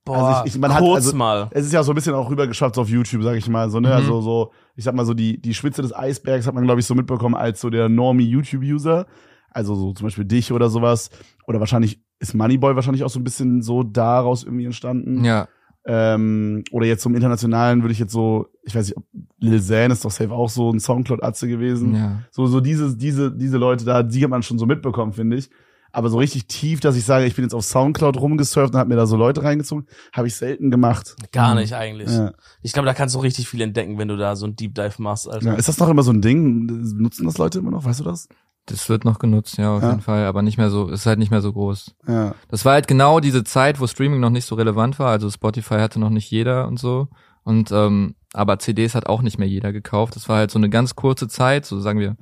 Boah, 0.05 0.17
Also 0.29 0.45
ich- 0.47 0.55
ich- 0.55 0.61
man 0.61 0.73
hat- 0.73 0.81
kurz 0.81 1.07
also- 1.07 1.17
mal. 1.17 1.49
Es 1.51 1.65
ist 1.67 1.73
ja 1.73 1.83
so 1.83 1.91
ein 1.93 1.95
bisschen 1.97 2.15
auch 2.15 2.31
rübergeschwappt 2.31 2.79
auf 2.79 2.89
YouTube, 2.89 3.23
sag 3.23 3.37
ich 3.37 3.49
mal. 3.49 3.71
So, 3.71 3.81
ne? 3.81 3.89
Mhm. 3.89 3.95
Also 3.95 4.21
so, 4.21 4.53
ich 4.77 4.85
sag 4.85 4.95
mal 4.95 5.05
so, 5.07 5.15
die, 5.15 5.41
die 5.41 5.55
Spitze 5.55 5.83
des 5.83 5.93
Eisbergs 5.95 6.47
hat 6.47 6.55
man, 6.55 6.63
glaube 6.65 6.79
ich, 6.81 6.87
so 6.87 6.95
mitbekommen 6.95 7.35
als 7.35 7.61
so 7.61 7.71
der 7.71 7.89
Normie-YouTube-User. 7.89 9.07
Also 9.51 9.75
so 9.75 9.93
zum 9.93 10.07
Beispiel 10.07 10.25
dich 10.25 10.53
oder 10.53 10.69
sowas. 10.69 11.11
Oder 11.47 11.59
wahrscheinlich 11.61 12.01
ist 12.19 12.35
Moneyboy 12.35 12.77
wahrscheinlich 12.77 13.03
auch 13.05 13.11
so 13.11 13.19
ein 13.21 13.25
bisschen 13.25 13.63
so 13.63 13.83
daraus 13.83 14.45
irgendwie 14.45 14.65
entstanden. 14.67 15.25
Ja. 15.25 15.49
Ähm, 15.87 16.65
oder 16.71 16.87
jetzt 16.87 17.03
zum 17.03 17.15
Internationalen 17.15 17.83
würde 17.83 17.93
ich 17.93 17.99
jetzt 17.99 18.13
so, 18.13 18.47
ich 18.63 18.75
weiß 18.75 18.87
nicht, 18.87 18.97
ob 18.97 19.05
Lil 19.39 19.61
Zan 19.61 19.91
ist 19.91 20.05
doch 20.05 20.11
safe 20.11 20.33
auch 20.33 20.49
so 20.49 20.71
ein 20.71 20.81
Soundcloud-Atze 20.81 21.47
gewesen. 21.47 21.95
Ja. 21.95 22.23
So, 22.31 22.47
so 22.47 22.61
diese, 22.61 22.97
diese, 22.97 23.31
diese 23.31 23.59
Leute 23.59 23.85
da, 23.85 24.03
die 24.03 24.23
hat 24.23 24.31
man 24.31 24.43
schon 24.43 24.59
so 24.59 24.65
mitbekommen, 24.65 25.13
finde 25.13 25.37
ich. 25.37 25.51
Aber 25.93 26.09
so 26.09 26.19
richtig 26.19 26.49
tief, 26.49 26.81
dass 26.81 26.97
ich 26.97 27.05
sage, 27.05 27.25
ich 27.25 27.37
bin 27.37 27.45
jetzt 27.45 27.55
auf 27.55 27.65
Soundcloud 27.65 28.17
rumgesurft 28.17 28.75
und 28.75 28.81
hab 28.81 28.89
mir 28.89 28.97
da 28.97 29.07
so 29.07 29.17
Leute 29.17 29.45
reingezogen, 29.45 29.87
habe 30.13 30.27
ich 30.27 30.35
selten 30.35 30.73
gemacht. 30.73 31.15
Gar 31.31 31.55
nicht 31.55 31.75
eigentlich. 31.75 32.11
Ja. 32.11 32.33
Ich 32.63 32.73
glaube, 32.73 32.87
da 32.87 32.95
kannst 32.95 33.15
du 33.15 33.21
richtig 33.21 33.49
viel 33.49 33.61
entdecken, 33.61 33.97
wenn 33.97 34.09
du 34.09 34.17
da 34.17 34.35
so 34.35 34.47
ein 34.47 34.57
Deep 34.57 34.75
Dive 34.75 35.01
machst, 35.01 35.29
Alter. 35.29 35.47
Ja, 35.47 35.55
ist 35.55 35.69
das 35.69 35.79
noch 35.79 35.89
immer 35.89 36.03
so 36.03 36.11
ein 36.11 36.21
Ding? 36.21 36.67
Nutzen 36.97 37.27
das 37.27 37.39
Leute 37.39 37.61
immer 37.61 37.71
noch? 37.71 37.85
Weißt 37.85 38.01
du 38.01 38.05
das? 38.05 38.27
Das 38.67 38.89
wird 38.89 39.05
noch 39.05 39.19
genutzt, 39.19 39.59
ja, 39.59 39.77
auf 39.77 39.83
Ja. 39.83 39.91
jeden 39.91 40.01
Fall, 40.01 40.25
aber 40.25 40.41
nicht 40.43 40.57
mehr 40.57 40.71
so, 40.71 40.89
ist 40.89 41.05
halt 41.07 41.19
nicht 41.19 41.31
mehr 41.31 41.43
so 41.43 41.53
groß. 41.53 41.95
Ja. 42.09 42.35
Das 42.49 42.65
war 42.65 42.73
halt 42.73 42.89
genau 42.89 43.21
diese 43.21 43.45
Zeit, 43.45 43.79
wo 43.81 43.87
Streaming 43.87 44.21
noch 44.21 44.31
nicht 44.31 44.47
so 44.47 44.55
relevant 44.55 44.99
war. 44.99 45.11
Also 45.11 45.29
Spotify 45.31 45.75
hatte 45.75 46.01
noch 46.01 46.11
nicht 46.11 46.31
jeder 46.31 46.67
und 46.67 46.79
so. 46.79 47.09
Und 47.43 47.71
ähm, 47.73 48.15
aber 48.33 48.59
CDs 48.59 48.95
hat 48.95 49.07
auch 49.07 49.21
nicht 49.23 49.39
mehr 49.39 49.47
jeder 49.49 49.73
gekauft. 49.73 50.17
Das 50.17 50.29
war 50.29 50.39
halt 50.39 50.51
so 50.51 50.59
eine 50.59 50.71
ganz 50.71 50.95
kurze 50.97 51.29
Zeit, 51.29 51.67
so 51.67 51.79
sagen 51.79 52.01
wir 52.01 52.17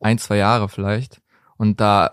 ein, 0.00 0.18
zwei 0.18 0.36
Jahre 0.36 0.68
vielleicht. 0.68 1.20
Und 1.56 1.80
da 1.80 2.10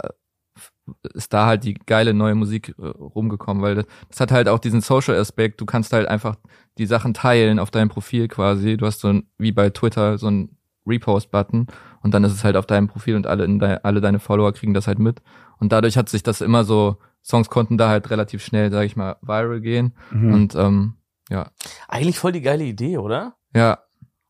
ist 1.14 1.34
da 1.34 1.46
halt 1.48 1.64
die 1.64 1.74
geile 1.74 2.14
neue 2.14 2.36
Musik 2.36 2.76
äh, 2.78 2.86
rumgekommen, 2.86 3.62
weil 3.64 3.76
das, 3.76 3.86
das 4.10 4.20
hat 4.20 4.32
halt 4.32 4.48
auch 4.48 4.60
diesen 4.60 4.82
Social 4.82 5.16
Aspekt. 5.20 5.60
Du 5.60 5.66
kannst 5.66 5.92
halt 5.94 6.08
einfach 6.08 6.36
die 6.78 6.86
Sachen 6.86 7.14
teilen 7.14 7.60
auf 7.60 7.72
deinem 7.72 7.90
Profil 7.90 8.28
quasi. 8.28 8.78
Du 8.78 8.86
hast 8.86 9.00
so 9.02 9.10
ein, 9.10 9.28
wie 9.38 9.52
bei 9.52 9.70
Twitter, 9.72 10.18
so 10.18 10.28
ein 10.28 10.58
Repost-Button 10.86 11.68
und 12.02 12.14
dann 12.14 12.24
ist 12.24 12.34
es 12.34 12.44
halt 12.44 12.56
auf 12.58 12.66
deinem 12.66 12.88
Profil 12.88 13.16
und 13.16 13.28
alle, 13.28 13.46
in 13.46 13.60
de, 13.60 13.80
alle 13.84 14.02
deine 14.02 14.20
Follower 14.20 14.52
kriegen 14.54 14.74
das 14.74 14.88
halt 14.88 15.00
mit. 15.00 15.22
Und 15.60 15.72
dadurch 15.72 15.98
hat 15.98 16.10
sich 16.10 16.24
das 16.24 16.42
immer 16.42 16.64
so, 16.64 16.98
Songs 17.24 17.50
konnten 17.50 17.78
da 17.78 17.90
halt 17.90 18.10
relativ 18.12 18.44
schnell, 18.44 18.72
sag 18.72 18.84
ich 18.86 18.96
mal, 18.96 19.16
viral 19.22 19.62
gehen. 19.62 19.96
Mhm. 20.12 20.34
Und 20.34 20.56
ähm, 20.56 20.94
ja, 21.30 21.50
Eigentlich 21.88 22.20
voll 22.20 22.32
die 22.34 22.42
geile 22.42 22.64
Idee, 22.64 22.98
oder? 23.00 23.36
ja, 23.54 23.80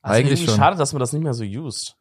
Also 0.02 0.18
Eigentlich 0.20 0.39
irgendwie 0.39 0.52
schon. 0.52 0.56
schade, 0.60 0.78
dass 0.78 0.94
man 0.94 1.00
das 1.02 1.12
nicht 1.13 1.24
mehr 1.24 1.34
so 1.34 1.44
used. 1.44 1.98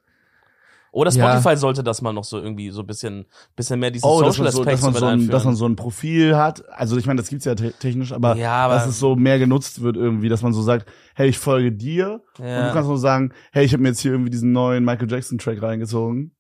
Oder 0.95 1.11
Ja. 1.11 1.33
Spotify 1.41 1.57
sollte 1.57 1.83
das 1.83 2.03
mal 2.03 2.13
noch 2.13 2.23
so 2.23 2.39
irgendwie 2.39 2.71
so 2.71 2.83
ein 2.83 2.87
bisschen, 2.87 3.27
bisschen 3.57 3.81
mehr 3.81 3.91
diesen 3.91 4.07
Oh, 4.09 4.19
Social 4.21 4.45
man, 4.45 4.53
so, 4.53 4.61
Aspekt 4.61 4.75
dass, 4.79 4.83
man 4.83 4.95
so 4.95 5.07
ein, 5.07 5.29
dass 5.29 5.45
man 5.45 5.57
so 5.57 5.67
ein 5.67 5.75
Profil 5.75 6.37
hat. 6.37 6.63
Also 6.71 6.97
ich 6.97 7.07
meine, 7.07 7.21
das 7.21 7.29
gibt's 7.29 7.45
ja 7.45 7.57
te 7.57 7.73
technisch, 7.73 8.13
aber, 8.13 8.37
Ja, 8.37 8.67
aber- 8.67 8.75
dass 8.75 8.87
es 8.87 9.01
so 9.01 9.17
mehr 9.17 9.41
genutzt 9.41 9.83
wird 9.83 9.97
irgendwie, 9.97 10.29
dass 10.29 10.43
man 10.43 10.53
so 10.53 10.63
sagt, 10.63 10.87
hey, 11.17 11.29
ich 11.29 11.39
folge 11.39 11.73
dir. 11.73 12.23
Und 12.39 12.47
ja. 12.47 12.69
du 12.69 12.73
kannst 12.73 12.89
nur 12.89 12.99
sagen, 12.99 13.33
hey, 13.53 13.65
ich 13.65 13.73
habe 13.73 13.83
mir 13.83 13.89
jetzt 13.89 14.01
hier 14.01 14.13
irgendwie 14.13 14.31
diesen 14.31 14.53
neuen 14.53 14.85
Michael 14.85 15.11
Jackson 15.11 15.37
Track 15.39 15.61
reingezogen. 15.61 16.31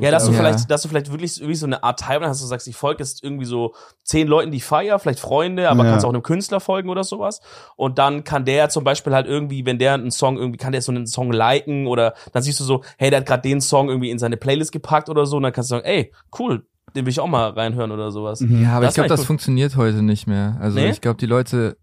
Ja, 0.00 0.10
dass 0.10 0.26
du 0.26 0.32
Ja. 0.32 0.38
vielleicht, 0.38 0.70
dass 0.70 0.82
du 0.82 0.88
vielleicht 0.88 1.10
wirklich 1.10 1.38
irgendwie 1.40 1.54
so 1.56 1.66
eine 1.66 1.82
Art 1.84 2.00
Timeline 2.00 2.28
hast, 2.28 2.42
du 2.42 2.46
sagst, 2.46 2.66
ich 2.66 2.74
folge 2.76 3.02
jetzt 3.02 3.22
irgendwie 3.22 3.44
so 3.44 3.74
zehn 4.02 4.26
Leuten, 4.26 4.50
die 4.50 4.56
ich 4.56 4.64
feier, 4.64 4.98
vielleicht 4.98 5.20
Freunde, 5.20 5.68
aber 5.70 5.84
Ja. 5.84 5.90
kannst 5.90 6.04
auch 6.04 6.10
einem 6.10 6.22
Künstler 6.22 6.58
folgen 6.60 6.88
oder 6.88 7.04
sowas. 7.04 7.40
Und 7.76 7.98
dann 7.98 8.24
kann 8.24 8.44
der 8.44 8.68
zum 8.70 8.82
Beispiel 8.84 9.14
halt 9.14 9.26
irgendwie, 9.26 9.64
wenn 9.66 9.78
der 9.78 9.94
einen 9.94 10.10
Song 10.10 10.36
irgendwie, 10.36 10.58
kann 10.58 10.72
der 10.72 10.82
so 10.82 10.90
einen 10.92 11.06
Song 11.06 11.30
liken 11.32 11.86
oder 11.86 12.14
dann 12.32 12.42
siehst 12.42 12.58
du 12.60 12.64
so, 12.64 12.82
hey, 12.98 13.10
der 13.10 13.20
hat 13.20 13.26
gerade 13.26 13.42
den 13.42 13.60
Song 13.60 13.88
irgendwie 13.88 14.10
in 14.10 14.18
seine 14.18 14.36
Playlist 14.36 14.72
gepackt 14.72 15.08
oder 15.08 15.26
so, 15.26 15.36
und 15.36 15.44
dann 15.44 15.52
kannst 15.52 15.70
du 15.70 15.76
sagen, 15.76 15.86
ey, 15.86 16.12
cool, 16.38 16.66
den 16.96 17.06
will 17.06 17.10
ich 17.10 17.20
auch 17.20 17.26
mal 17.28 17.50
reinhören 17.50 17.92
oder 17.92 18.10
sowas. 18.10 18.40
Ja, 18.48 18.72
aber 18.76 18.86
Das 18.86 18.92
ich 18.92 18.94
glaube, 18.96 19.08
das 19.08 19.20
cool. 19.20 19.26
funktioniert 19.26 19.76
heute 19.76 20.02
nicht 20.02 20.26
mehr. 20.26 20.56
Also 20.60 20.78
Nee? 20.80 20.90
ich 20.90 21.00
glaube, 21.00 21.18
die 21.18 21.26
Leute 21.26 21.76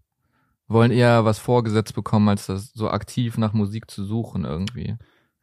wollen 0.68 0.90
eher 0.90 1.24
was 1.24 1.38
vorgesetzt 1.38 1.94
bekommen, 1.94 2.28
als 2.28 2.46
das 2.46 2.72
so 2.72 2.88
aktiv 2.88 3.36
nach 3.36 3.52
Musik 3.52 3.90
zu 3.90 4.04
suchen 4.04 4.44
irgendwie. 4.44 4.96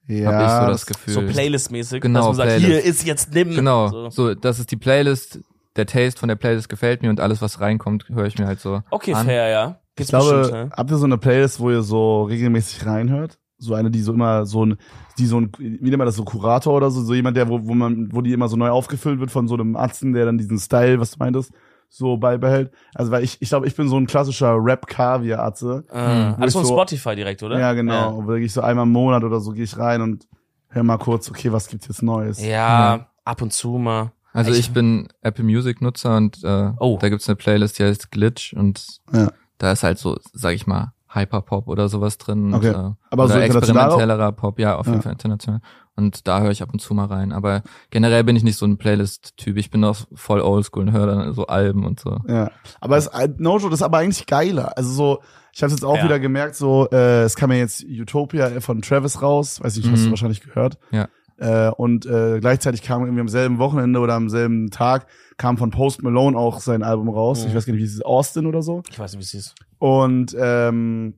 Ja, 0.09 0.31
Hab 0.33 0.41
ich 0.45 0.65
so 0.65 0.71
das 0.71 0.85
Gefühl. 0.87 1.13
So 1.13 1.21
Playlist-mäßig, 1.21 2.01
Genau, 2.01 2.19
dass 2.19 2.27
man 2.27 2.35
sagt, 2.35 2.49
Playlist. 2.49 2.65
hier 2.67 2.83
ist 2.83 3.05
jetzt 3.05 3.33
nimm. 3.33 3.51
Genau, 3.51 3.87
So. 3.89 4.09
so. 4.09 4.33
das 4.33 4.59
ist 4.59 4.71
die 4.71 4.77
Playlist, 4.77 5.39
der 5.75 5.85
Taste 5.85 6.19
von 6.19 6.27
der 6.29 6.35
Playlist 6.35 6.67
gefällt 6.67 7.01
mir 7.03 7.09
und 7.09 7.19
alles, 7.19 7.41
was 7.41 7.61
reinkommt, 7.61 8.09
höre 8.09 8.25
ich 8.25 8.37
mir 8.39 8.47
halt 8.47 8.59
so 8.59 8.81
Okay, 8.89 9.13
an. 9.13 9.25
fair, 9.27 9.47
ja. 9.49 9.79
Ich 9.91 9.95
Gibt's 10.07 10.09
glaube, 10.09 10.39
bestimmt, 10.39 10.71
ja. 10.71 10.77
habt 10.77 10.91
ihr 10.91 10.97
so 10.97 11.05
eine 11.05 11.17
Playlist, 11.17 11.59
wo 11.59 11.69
ihr 11.69 11.81
so 11.83 12.23
regelmäßig 12.23 12.85
reinhört? 12.85 13.37
So 13.61 13.73
eine, 13.75 13.91
die 13.91 14.01
so 14.01 14.13
immer 14.13 14.45
so 14.45 14.65
ein, 14.65 14.77
die 15.19 15.25
so 15.25 15.39
ein, 15.39 15.51
wie 15.59 15.67
nennt 15.89 15.97
man 15.97 16.05
das, 16.07 16.15
so 16.15 16.23
Kurator 16.23 16.73
oder 16.73 16.89
so, 16.91 17.01
so 17.01 17.13
jemand, 17.13 17.35
der, 17.37 17.49
wo, 17.49 17.59
wo 17.67 17.73
man, 17.73 18.07
wo 18.11 18.21
die 18.21 18.31
immer 18.33 18.47
so 18.47 18.55
neu 18.55 18.69
aufgefüllt 18.69 19.19
wird 19.19 19.31
von 19.31 19.47
so 19.49 19.55
einem 19.55 19.75
Arzten, 19.75 20.13
der 20.13 20.25
dann 20.25 20.37
diesen 20.37 20.57
Style, 20.57 20.99
was 20.99 21.11
du 21.11 21.17
meintest, 21.19 21.51
so 21.89 22.17
beibehält. 22.17 22.71
Also, 22.93 23.11
weil 23.11 23.23
ich, 23.23 23.37
ich 23.41 23.49
glaube, 23.49 23.67
ich 23.67 23.75
bin 23.75 23.89
so 23.89 23.97
ein 23.97 24.05
klassischer 24.07 24.55
Rap-Kaviar-Atze. 25.03 25.83
Äh, 25.91 25.95
Hm. 26.33 26.35
alles 26.41 26.53
von 26.53 26.65
so- 26.65 26.73
Spotify 26.73 27.15
direkt, 27.15 27.43
oder? 27.43 27.59
Ja, 27.59 27.73
genau. 27.73 28.15
Und 28.15 28.27
wirklich 28.27 28.53
so 28.53 28.61
einmal 28.61 28.85
im 28.85 28.91
Monat 28.91 29.23
oder 29.23 29.39
so 29.39 29.51
gehe 29.51 29.63
ich 29.63 29.77
rein 29.77 30.01
und 30.01 30.27
hör 30.69 30.83
mal 30.83 30.97
kurz, 30.97 31.29
okay, 31.29 31.51
was 31.51 31.67
gibt's 31.67 31.87
jetzt 31.87 32.03
Neues? 32.03 32.43
Ja, 32.43 33.07
ab 33.25 33.41
und 33.41 33.51
zu 33.53 33.71
mal. 33.77 34.11
Also 34.33 34.51
Ich- 34.51 34.59
ich 34.59 34.71
bin 34.71 35.07
Apple 35.21 35.43
Music 35.43 35.81
Nutzer 35.81 36.15
und 36.17 36.43
äh, 36.43 36.71
Oh. 36.79 36.97
da 37.01 37.09
gibt's 37.09 37.27
eine 37.27 37.35
Playlist, 37.35 37.79
die 37.79 37.83
heißt 37.83 38.11
Glitch 38.11 38.53
und 38.53 38.85
Ja. 39.11 39.29
da 39.57 39.71
ist 39.71 39.83
halt 39.83 39.97
so, 39.97 40.17
sag 40.33 40.53
ich 40.53 40.67
mal, 40.67 40.93
Hyperpop 41.11 41.67
oder 41.67 41.89
sowas 41.89 42.19
drin. 42.19 42.53
Okay. 42.53 42.69
Und, 42.69 42.75
äh, 42.75 42.93
Aber 43.09 43.23
oder 43.25 43.33
so 43.33 43.39
experimentellerer 43.39 44.31
Pop, 44.33 44.59
ja, 44.59 44.75
auf 44.75 44.85
jeden 44.85 44.99
Ja. 44.99 45.01
Fall 45.01 45.13
international. 45.13 45.61
Und 45.99 46.27
da 46.27 46.41
höre 46.41 46.51
ich 46.51 46.61
ab 46.63 46.69
und 46.73 46.79
zu 46.79 46.93
mal 46.93 47.05
rein. 47.05 47.31
Aber 47.31 47.61
generell 47.91 48.23
bin 48.23 48.35
ich 48.35 48.43
nicht 48.43 48.57
so 48.57 48.65
ein 48.65 48.77
Playlist-Typ. 48.77 49.57
Ich 49.57 49.69
bin 49.69 49.83
auch 49.83 49.97
voll 50.15 50.41
oldschool 50.41 50.83
und 50.83 50.91
höre 50.93 51.05
dann 51.07 51.33
so 51.33 51.45
Alben 51.47 51.85
und 51.85 51.99
so. 51.99 52.17
Ja, 52.27 52.49
aber 52.79 52.97
es, 52.97 53.07
äh, 53.07 53.29
Nojo, 53.37 53.69
das 53.69 53.79
ist 53.79 53.83
aber 53.85 53.97
eigentlich 53.99 54.25
geiler. 54.25 54.77
Also 54.77 54.91
so, 54.91 55.19
ich 55.53 55.61
habe 55.61 55.71
jetzt 55.71 55.83
auch 55.83 55.97
Ja. 55.97 56.05
wieder 56.05 56.19
gemerkt, 56.19 56.55
so, 56.55 56.87
äh, 56.91 57.23
es 57.23 57.35
kam 57.35 57.51
ja 57.51 57.57
jetzt 57.57 57.83
Utopia 57.83 58.61
von 58.61 58.81
Travis 58.81 59.21
raus, 59.21 59.61
weiß 59.61 59.75
nicht, 59.77 59.91
hast 59.91 60.01
du 60.03 60.07
Mhm. 60.07 60.11
wahrscheinlich 60.11 60.41
gehört. 60.41 60.77
Ja. 60.91 61.07
Äh, 61.37 61.71
und 61.71 62.05
äh, 62.05 62.39
gleichzeitig 62.39 62.81
kam 62.81 63.03
irgendwie 63.03 63.21
am 63.21 63.29
selben 63.29 63.59
Wochenende 63.59 63.99
oder 63.99 64.13
am 64.15 64.29
selben 64.29 64.71
Tag 64.71 65.07
kam 65.37 65.57
von 65.57 65.69
Post 65.69 66.03
Malone 66.03 66.37
auch 66.37 66.59
sein 66.59 66.83
Album 66.83 67.07
raus. 67.09 67.41
Mhm. 67.43 67.49
Ich 67.49 67.55
weiß 67.55 67.65
gar 67.65 67.73
nicht, 67.73 67.81
wie 67.81 67.85
es 67.85 67.93
ist, 67.93 68.05
Austin 68.05 68.45
oder 68.45 68.61
so. 68.61 68.83
Ich 68.89 68.99
weiß 68.99 69.11
nicht, 69.13 69.19
wie 69.21 69.23
es 69.25 69.31
hieß. 69.31 69.55
Und 69.79 70.35
ähm, 70.37 71.13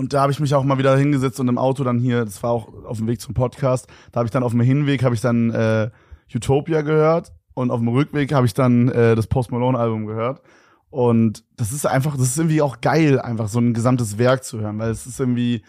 und 0.00 0.14
da 0.14 0.22
habe 0.22 0.32
ich 0.32 0.40
mich 0.40 0.54
auch 0.54 0.64
mal 0.64 0.78
wieder 0.78 0.96
hingesetzt 0.96 1.40
und 1.40 1.48
im 1.48 1.58
Auto 1.58 1.84
dann 1.84 1.98
hier, 1.98 2.24
das 2.24 2.42
war 2.42 2.52
auch 2.52 2.72
auf 2.86 2.96
dem 2.96 3.06
Weg 3.06 3.20
zum 3.20 3.34
Podcast, 3.34 3.86
da 4.12 4.20
habe 4.20 4.26
ich 4.26 4.30
dann 4.30 4.42
auf 4.42 4.52
dem 4.52 4.62
Hinweg 4.62 5.04
habe 5.04 5.14
ich 5.14 5.20
dann 5.20 5.50
äh, 5.50 5.90
Utopia 6.34 6.80
gehört 6.80 7.32
und 7.52 7.70
auf 7.70 7.80
dem 7.80 7.88
Rückweg 7.88 8.32
habe 8.32 8.46
ich 8.46 8.54
dann 8.54 8.88
äh, 8.88 9.14
das 9.14 9.26
Post 9.26 9.52
Malone 9.52 9.78
Album 9.78 10.06
gehört 10.06 10.40
und 10.88 11.44
das 11.58 11.70
ist 11.70 11.86
einfach, 11.86 12.16
das 12.16 12.28
ist 12.28 12.38
irgendwie 12.38 12.62
auch 12.62 12.80
geil, 12.80 13.20
einfach 13.20 13.48
so 13.48 13.60
ein 13.60 13.74
gesamtes 13.74 14.16
Werk 14.16 14.42
zu 14.42 14.58
hören, 14.60 14.78
weil 14.78 14.90
es 14.90 15.06
ist 15.06 15.20
irgendwie, 15.20 15.62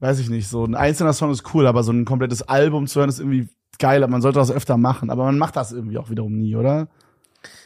weiß 0.00 0.18
ich 0.18 0.28
nicht, 0.28 0.48
so 0.48 0.64
ein 0.64 0.74
einzelner 0.74 1.12
Song 1.12 1.30
ist 1.30 1.54
cool, 1.54 1.68
aber 1.68 1.84
so 1.84 1.92
ein 1.92 2.04
komplettes 2.04 2.42
Album 2.42 2.88
zu 2.88 2.98
hören 2.98 3.10
ist 3.10 3.20
irgendwie 3.20 3.48
geil, 3.78 4.04
man 4.08 4.22
sollte 4.22 4.40
das 4.40 4.50
öfter 4.50 4.76
machen, 4.76 5.08
aber 5.08 5.22
man 5.22 5.38
macht 5.38 5.54
das 5.54 5.70
irgendwie 5.70 5.98
auch 5.98 6.10
wiederum 6.10 6.36
nie, 6.36 6.56
oder? 6.56 6.88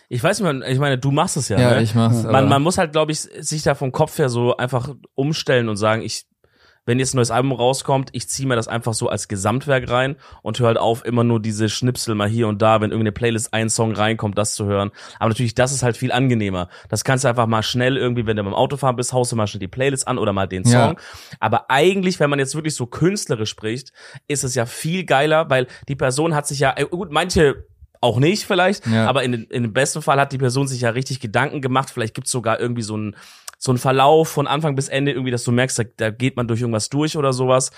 Ich 0.09 0.23
weiß 0.23 0.40
nicht, 0.40 0.69
ich 0.69 0.79
meine, 0.79 0.99
du 0.99 1.11
machst 1.11 1.37
es 1.37 1.49
ja, 1.49 1.59
Ja, 1.59 1.71
ne? 1.75 1.83
ich 1.83 1.95
mach's. 1.95 2.23
man, 2.23 2.49
man 2.49 2.62
muss 2.62 2.79
halt, 2.79 2.92
glaube 2.92 3.12
ich, 3.12 3.21
sich 3.21 3.62
da 3.62 3.75
vom 3.75 3.92
Kopf 3.92 4.19
her 4.19 4.29
so 4.29 4.57
einfach 4.57 4.95
umstellen 5.14 5.69
und 5.69 5.77
sagen, 5.77 6.03
ich, 6.03 6.27
wenn 6.88 7.01
jetzt 7.01 7.14
ein 7.14 7.16
neues 7.16 7.33
Album 7.33 7.51
rauskommt, 7.51 8.11
ich 8.12 8.29
ziehe 8.29 8.47
mir 8.47 8.55
das 8.55 8.69
einfach 8.69 8.95
so 8.95 9.09
als 9.09 9.27
Gesamtwerk 9.27 9.90
rein 9.90 10.14
und 10.42 10.61
höre 10.61 10.69
halt 10.69 10.79
auf, 10.79 11.05
immer 11.05 11.25
nur 11.25 11.40
diese 11.40 11.69
Schnipsel 11.69 12.14
mal 12.14 12.29
hier 12.29 12.47
und 12.47 12.62
da, 12.62 12.81
wenn 12.81 12.90
irgendeine 12.92 13.11
Playlist 13.11 13.53
ein 13.53 13.69
Song 13.69 13.90
reinkommt, 13.92 14.38
das 14.38 14.55
zu 14.55 14.66
hören. 14.66 14.92
Aber 15.19 15.31
natürlich, 15.31 15.57
das 15.57 15.73
ist 15.73 15.83
halt 15.83 15.97
viel 15.97 16.12
angenehmer. 16.12 16.69
Das 16.88 17.03
kannst 17.03 17.25
du 17.25 17.29
einfach 17.29 17.49
mal 17.49 17.64
schnell 17.64 17.97
irgendwie, 17.97 18.27
wenn 18.27 18.37
du 18.37 18.45
beim 18.45 18.55
Autofahren 18.55 18.95
bist, 18.95 19.12
haust 19.12 19.33
du 19.33 19.37
mal 19.37 19.49
schnell 19.49 19.59
die 19.59 19.66
Playlist 19.66 20.07
an 20.07 20.16
oder 20.19 20.33
mal 20.33 20.47
den 20.47 20.62
Ja. 20.62 20.87
Song. 20.90 21.01
Aber 21.40 21.69
eigentlich, 21.73 22.21
wenn 22.21 22.31
man 22.31 22.38
jetzt 22.38 22.55
wirklich 22.55 22.77
so 22.77 22.87
künstlerisch 22.87 23.51
spricht, 23.51 23.92
ist 24.29 24.45
es 24.45 24.55
ja 24.55 24.64
viel 24.66 25.03
geiler, 25.05 25.51
weil 25.51 25.66
die 25.88 25.97
Person 25.97 26.37
hat 26.37 26.47
sich 26.47 26.61
ja, 26.61 26.73
äh, 26.77 26.85
gut, 26.85 27.11
manche 27.11 27.66
auch 28.07 28.19
nicht 28.19 28.45
vielleicht, 28.47 28.87
Ja. 28.87 29.07
aber 29.07 29.23
in, 29.25 29.35
in 29.35 29.62
dem 29.64 29.73
besten 29.73 30.01
Fall 30.03 30.19
hat 30.21 30.33
die 30.33 30.38
Person 30.38 30.66
sich 30.69 30.81
ja 30.81 30.90
richtig 30.90 31.21
Gedanken 31.21 31.61
gemacht. 31.61 31.90
Vielleicht 31.90 32.14
gibt's 32.14 32.31
sogar 32.31 32.59
irgendwie 32.61 32.83
so 32.83 32.95
einen 32.95 33.16
so 33.59 33.71
einen 33.73 33.79
Verlauf 33.79 34.29
von 34.29 34.47
Anfang 34.47 34.75
bis 34.77 34.88
Ende, 34.88 35.12
irgendwie, 35.12 35.31
dass 35.31 35.42
du 35.45 35.51
merkst, 35.53 35.79
da, 35.79 35.85
da 35.97 36.11
geht 36.11 36.37
man 36.37 36.47
durch 36.47 36.61
irgendwas 36.61 36.88
durch 36.90 37.16
oder 37.16 37.33
sowas. 37.33 37.71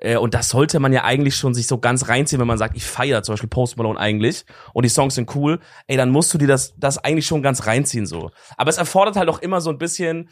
Äh, 0.00 0.16
Und 0.16 0.34
das 0.34 0.48
sollte 0.48 0.80
man 0.80 0.92
ja 0.92 1.04
eigentlich 1.04 1.36
schon 1.36 1.54
sich 1.54 1.68
so 1.68 1.78
ganz 1.78 2.08
reinziehen, 2.08 2.40
wenn 2.40 2.48
man 2.48 2.58
sagt, 2.58 2.76
ich 2.76 2.84
feiere 2.84 3.22
zum 3.22 3.34
Beispiel 3.34 3.48
Post 3.48 3.76
Malone 3.76 3.98
eigentlich 4.00 4.44
und 4.72 4.82
die 4.84 4.88
Songs 4.88 5.14
sind 5.14 5.32
cool, 5.36 5.60
ey, 5.86 5.96
dann 5.96 6.10
musst 6.10 6.34
du 6.34 6.38
dir 6.38 6.48
das, 6.48 6.74
das 6.76 6.98
eigentlich 6.98 7.26
schon 7.26 7.40
ganz 7.40 7.66
reinziehen 7.66 8.04
so. 8.06 8.32
Aber 8.56 8.68
es 8.68 8.78
erfordert 8.78 9.14
halt 9.16 9.28
auch 9.28 9.38
immer 9.38 9.60
so 9.60 9.70
ein 9.70 9.78
bisschen 9.78 10.28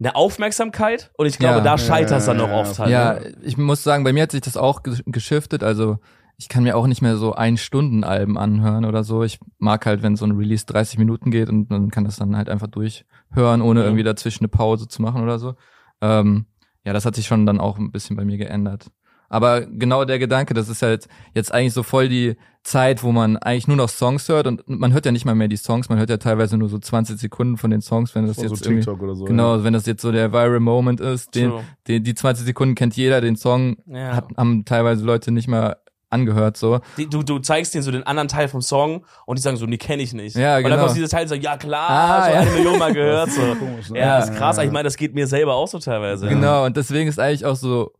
eine 0.00 0.16
Aufmerksamkeit 0.16 1.12
und 1.16 1.26
ich 1.26 1.38
glaube, 1.38 1.58
Ja. 1.58 1.64
da 1.64 1.78
scheitert 1.78 2.18
es 2.18 2.26
dann 2.26 2.38
Ja, 2.38 2.42
noch 2.46 2.50
ja, 2.52 2.60
oft 2.60 2.78
halt. 2.80 2.90
Ja, 2.90 3.14
ne? 3.14 3.36
ich 3.42 3.56
muss 3.56 3.84
sagen, 3.84 4.02
bei 4.02 4.12
mir 4.12 4.24
hat 4.24 4.32
sich 4.32 4.40
das 4.40 4.56
auch 4.56 4.82
ge- 4.82 4.98
geschiftet. 5.06 5.62
Also 5.62 5.98
ich 6.42 6.48
kann 6.48 6.64
mir 6.64 6.76
auch 6.76 6.88
nicht 6.88 7.02
mehr 7.02 7.16
so 7.16 7.34
ein 7.34 7.56
Stunden 7.56 8.02
Alben 8.02 8.36
anhören 8.36 8.84
oder 8.84 9.04
so. 9.04 9.22
Ich 9.22 9.38
mag 9.58 9.86
halt, 9.86 10.02
wenn 10.02 10.16
so 10.16 10.24
ein 10.24 10.32
Release 10.32 10.66
30 10.66 10.98
Minuten 10.98 11.30
geht 11.30 11.48
und 11.48 11.70
man 11.70 11.88
kann 11.92 12.04
das 12.04 12.16
dann 12.16 12.36
halt 12.36 12.48
einfach 12.48 12.66
durchhören, 12.66 13.62
ohne 13.62 13.84
irgendwie 13.84 14.02
dazwischen 14.02 14.42
eine 14.42 14.48
Pause 14.48 14.88
zu 14.88 15.02
machen 15.02 15.22
oder 15.22 15.38
so. 15.38 15.54
Ähm, 16.00 16.46
ja, 16.84 16.92
das 16.92 17.04
hat 17.06 17.14
sich 17.14 17.28
schon 17.28 17.46
dann 17.46 17.60
auch 17.60 17.78
ein 17.78 17.92
bisschen 17.92 18.16
bei 18.16 18.24
mir 18.24 18.38
geändert. 18.38 18.90
Aber 19.28 19.62
genau 19.64 20.04
der 20.04 20.18
Gedanke, 20.18 20.52
das 20.52 20.68
ist 20.68 20.82
halt 20.82 21.06
jetzt 21.32 21.54
eigentlich 21.54 21.72
so 21.72 21.84
voll 21.84 22.08
die 22.08 22.36
Zeit, 22.64 23.02
wo 23.02 23.12
man 23.12 23.36
eigentlich 23.36 23.68
nur 23.68 23.76
noch 23.76 23.88
Songs 23.88 24.28
hört 24.28 24.46
und 24.48 24.68
man 24.68 24.92
hört 24.92 25.06
ja 25.06 25.12
nicht 25.12 25.24
mal 25.24 25.34
mehr 25.34 25.48
die 25.48 25.56
Songs, 25.56 25.88
man 25.88 25.98
hört 25.98 26.10
ja 26.10 26.16
teilweise 26.16 26.58
nur 26.58 26.68
so 26.68 26.78
20 26.78 27.18
Sekunden 27.18 27.56
von 27.56 27.70
den 27.70 27.80
Songs, 27.80 28.14
wenn 28.14 28.26
das 28.26 28.36
so 28.36 28.42
jetzt 28.42 28.66
irgendwie, 28.66 28.82
TikTok 28.84 29.00
oder 29.00 29.14
so. 29.14 29.24
genau, 29.24 29.64
wenn 29.64 29.72
das 29.72 29.86
jetzt 29.86 30.02
so 30.02 30.10
der 30.12 30.32
viral 30.32 30.60
Moment 30.60 31.00
ist, 31.00 31.34
den, 31.34 31.52
die, 31.86 32.02
die 32.02 32.14
20 32.14 32.44
Sekunden 32.44 32.74
kennt 32.74 32.94
jeder, 32.96 33.20
den 33.20 33.36
Song 33.36 33.76
Ja. 33.86 34.16
hat, 34.16 34.28
haben 34.36 34.64
teilweise 34.64 35.04
Leute 35.04 35.32
nicht 35.32 35.48
mal 35.48 35.76
angehört, 36.12 36.56
so. 36.56 36.80
Die, 36.96 37.08
du, 37.08 37.22
du 37.22 37.38
zeigst 37.38 37.74
denen 37.74 37.82
so 37.82 37.90
den 37.90 38.02
anderen 38.04 38.28
Teil 38.28 38.48
vom 38.48 38.60
Song 38.62 39.04
und 39.26 39.38
die 39.38 39.42
sagen 39.42 39.56
so, 39.56 39.66
nee, 39.66 39.78
kenne 39.78 40.02
ich 40.02 40.12
nicht. 40.12 40.36
Ja, 40.36 40.56
Und 40.58 40.64
dann 40.64 40.72
genau. 40.72 40.84
kommt 40.84 40.96
dieser 40.96 41.08
Teil 41.08 41.22
und 41.22 41.28
sagt, 41.28 41.42
ja 41.42 41.56
klar, 41.56 41.90
Ah, 41.90 42.24
schon 42.24 42.34
ja. 42.34 42.40
eine 42.40 42.50
Million 42.50 42.78
Mal 42.78 42.92
gehört. 42.94 43.28
Das 43.28 43.34
So. 43.34 43.42
ist 43.42 43.58
komisch, 43.58 43.90
ne? 43.90 43.98
Ja, 43.98 44.18
ist 44.18 44.34
krass. 44.34 44.56
Ja, 44.56 44.62
ja. 44.62 44.66
Ich 44.68 44.72
meine, 44.72 44.84
das 44.84 44.96
geht 44.96 45.14
mir 45.14 45.26
selber 45.26 45.54
auch 45.54 45.68
so 45.68 45.78
teilweise. 45.78 46.28
Genau, 46.28 46.64
und 46.66 46.76
deswegen 46.76 47.08
ist 47.08 47.18
eigentlich 47.18 47.44
auch 47.46 47.56
so 47.56 47.92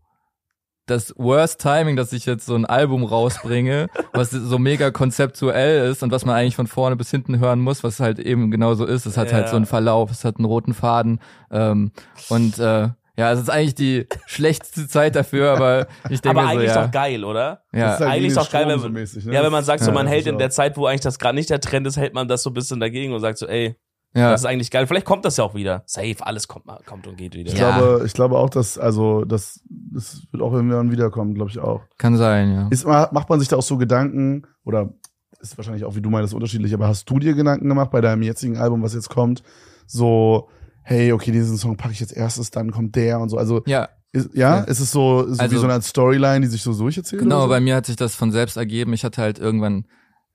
das 0.86 1.14
Worst 1.16 1.60
Timing, 1.60 1.94
dass 1.94 2.12
ich 2.12 2.26
jetzt 2.26 2.44
so 2.44 2.56
ein 2.56 2.66
Album 2.66 3.04
rausbringe, 3.04 3.86
was 4.12 4.30
so 4.30 4.58
mega 4.58 4.90
konzeptuell 4.90 5.88
ist 5.90 6.02
und 6.02 6.10
was 6.10 6.24
man 6.24 6.34
eigentlich 6.34 6.56
von 6.56 6.66
vorne 6.66 6.96
bis 6.96 7.10
hinten 7.10 7.38
hören 7.38 7.60
muss, 7.60 7.84
was 7.84 8.00
halt 8.00 8.18
eben 8.18 8.50
genauso 8.50 8.84
ist. 8.84 9.06
Es 9.06 9.16
hat 9.16 9.32
halt 9.32 9.48
so 9.48 9.56
einen 9.56 9.66
Verlauf, 9.66 10.10
es 10.10 10.24
hat 10.24 10.36
einen 10.38 10.44
roten 10.44 10.74
Faden 10.74 11.20
ähm, 11.52 11.92
und 12.30 12.58
äh, 12.58 12.88
ja, 13.16 13.32
es 13.32 13.40
ist 13.40 13.50
eigentlich 13.50 13.74
die 13.74 14.06
schlechteste 14.26 14.88
Zeit 14.88 15.14
dafür, 15.16 15.52
aber 15.52 15.86
ich 16.08 16.20
denke 16.20 16.38
Aber 16.38 16.48
so, 16.48 16.52
eigentlich 16.58 16.68
ja, 16.74 16.84
doch 16.84 16.90
geil, 16.90 17.24
oder? 17.24 17.62
Das 17.72 17.80
ja, 17.80 17.94
ist 17.94 18.00
halt 18.00 18.10
eigentlich 18.10 18.34
doch 18.34 18.50
geil, 18.50 18.68
wenn 18.68 18.78
so 18.78 18.84
man- 18.86 18.92
mäßig, 18.94 19.24
ne? 19.26 19.34
Ja, 19.34 19.42
wenn 19.42 19.52
man 19.52 19.64
sagt, 19.64 19.80
so 19.82 19.88
Ja, 19.90 19.94
man 19.94 20.06
hält 20.06 20.26
das 20.26 20.32
in 20.32 20.38
der 20.38 20.50
Zeit, 20.50 20.76
wo 20.76 20.86
eigentlich 20.86 21.00
das 21.02 21.18
gerade 21.18 21.34
nicht 21.34 21.50
der 21.50 21.60
Trend 21.60 21.86
ist, 21.86 21.96
hält 21.96 22.14
man 22.14 22.28
das 22.28 22.42
so 22.42 22.50
ein 22.50 22.54
bisschen 22.54 22.80
dagegen 22.80 23.12
und 23.12 23.20
sagt 23.20 23.38
so, 23.38 23.46
ey, 23.46 23.76
Ja. 24.14 24.30
Das 24.32 24.42
ist 24.42 24.46
eigentlich 24.46 24.70
geil. 24.70 24.86
Vielleicht 24.86 25.06
kommt 25.06 25.24
das 25.24 25.38
ja 25.38 25.44
auch 25.44 25.54
wieder. 25.54 25.84
Safe, 25.86 26.16
alles 26.20 26.46
kommt, 26.46 26.66
mal- 26.66 26.80
kommt 26.84 27.06
und 27.06 27.16
geht 27.16 27.34
wieder. 27.34 27.50
Ich 27.50 27.58
Ja. 27.58 27.78
glaube, 27.78 28.04
ich 28.04 28.12
glaube 28.12 28.36
auch, 28.36 28.50
dass, 28.50 28.76
also, 28.76 29.24
das, 29.24 29.62
das 29.70 30.22
wird 30.30 30.42
auch 30.42 30.52
irgendwann 30.52 30.90
wiederkommen, 30.90 31.32
glaube 31.34 31.50
ich 31.50 31.58
auch. 31.58 31.80
Kann 31.96 32.18
sein, 32.18 32.52
ja. 32.52 32.68
Ist, 32.70 32.86
ma- 32.86 33.08
macht 33.12 33.30
man 33.30 33.40
sich 33.40 33.48
da 33.48 33.56
auch 33.56 33.62
so 33.62 33.78
Gedanken, 33.78 34.42
oder 34.64 34.92
ist 35.40 35.56
wahrscheinlich 35.56 35.84
auch, 35.86 35.94
wie 35.96 36.02
du 36.02 36.10
meinst, 36.10 36.34
unterschiedlich, 36.34 36.74
aber 36.74 36.88
hast 36.88 37.08
du 37.08 37.18
dir 37.18 37.32
Gedanken 37.32 37.68
gemacht 37.70 37.90
bei 37.90 38.02
deinem 38.02 38.22
jetzigen 38.22 38.58
Album, 38.58 38.82
was 38.82 38.92
jetzt 38.92 39.08
kommt? 39.08 39.42
So, 39.86 40.50
hey, 40.82 41.12
okay, 41.12 41.32
diesen 41.32 41.56
Song 41.56 41.76
packe 41.76 41.92
ich 41.92 42.00
jetzt 42.00 42.12
erstes, 42.16 42.50
dann 42.50 42.70
kommt 42.70 42.96
der 42.96 43.20
und 43.20 43.28
so. 43.28 43.36
Also, 43.38 43.62
Ja, 43.66 43.88
ist, 44.12 44.30
ja, 44.34 44.58
Ja. 44.58 44.60
ist 44.64 44.80
es 44.80 44.90
so, 44.90 45.26
so 45.28 45.36
wie 45.36 45.40
Also- 45.40 45.58
so 45.58 45.64
eine 45.64 45.74
Art 45.74 45.84
Storyline, 45.84 46.40
die 46.42 46.46
sich 46.48 46.62
so 46.62 46.72
durcherzählt? 46.76 47.22
Genau, 47.22 47.42
so? 47.42 47.48
bei 47.48 47.60
mir 47.60 47.76
hat 47.76 47.86
sich 47.86 47.96
das 47.96 48.14
von 48.14 48.30
selbst 48.32 48.56
ergeben. 48.56 48.92
Ich 48.92 49.04
hatte 49.04 49.22
halt 49.22 49.38
irgendwann, 49.38 49.86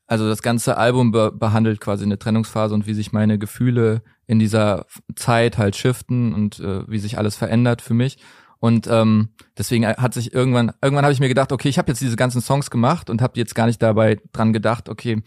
also 0.07 0.27
das 0.27 0.41
ganze 0.41 0.77
Album 0.77 1.11
be 1.11 1.31
behandelt 1.31 1.79
quasi 1.81 2.03
eine 2.05 2.17
Trennungsphase 2.17 2.73
und 2.73 2.87
wie 2.87 2.93
sich 2.93 3.11
meine 3.11 3.37
Gefühle 3.37 4.01
in 4.25 4.39
dieser 4.39 4.85
Zeit 5.15 5.57
halt 5.57 5.75
shiften 5.75 6.33
und 6.33 6.59
äh, 6.59 6.89
wie 6.89 6.99
sich 6.99 7.17
alles 7.17 7.35
verändert 7.35 7.81
für 7.81 7.93
mich. 7.93 8.17
Und 8.59 8.87
ähm, 8.87 9.29
deswegen 9.57 9.85
hat 9.85 10.13
sich 10.15 10.33
irgendwann, 10.33 10.71
irgendwann 10.81 11.05
habe 11.05 11.13
ich 11.13 11.19
mir 11.19 11.27
gedacht, 11.29 11.51
okay, 11.51 11.69
ich 11.69 11.77
habe 11.77 11.91
jetzt 11.91 12.01
diese 12.01 12.15
ganzen 12.15 12.41
Songs 12.41 12.71
gemacht 12.71 13.09
und 13.11 13.21
habe 13.21 13.33
jetzt 13.37 13.53
gar 13.53 13.67
nicht 13.67 13.81
dabei 13.83 14.17
dran 14.33 14.51
gedacht, 14.53 14.89
okay, 14.89 15.21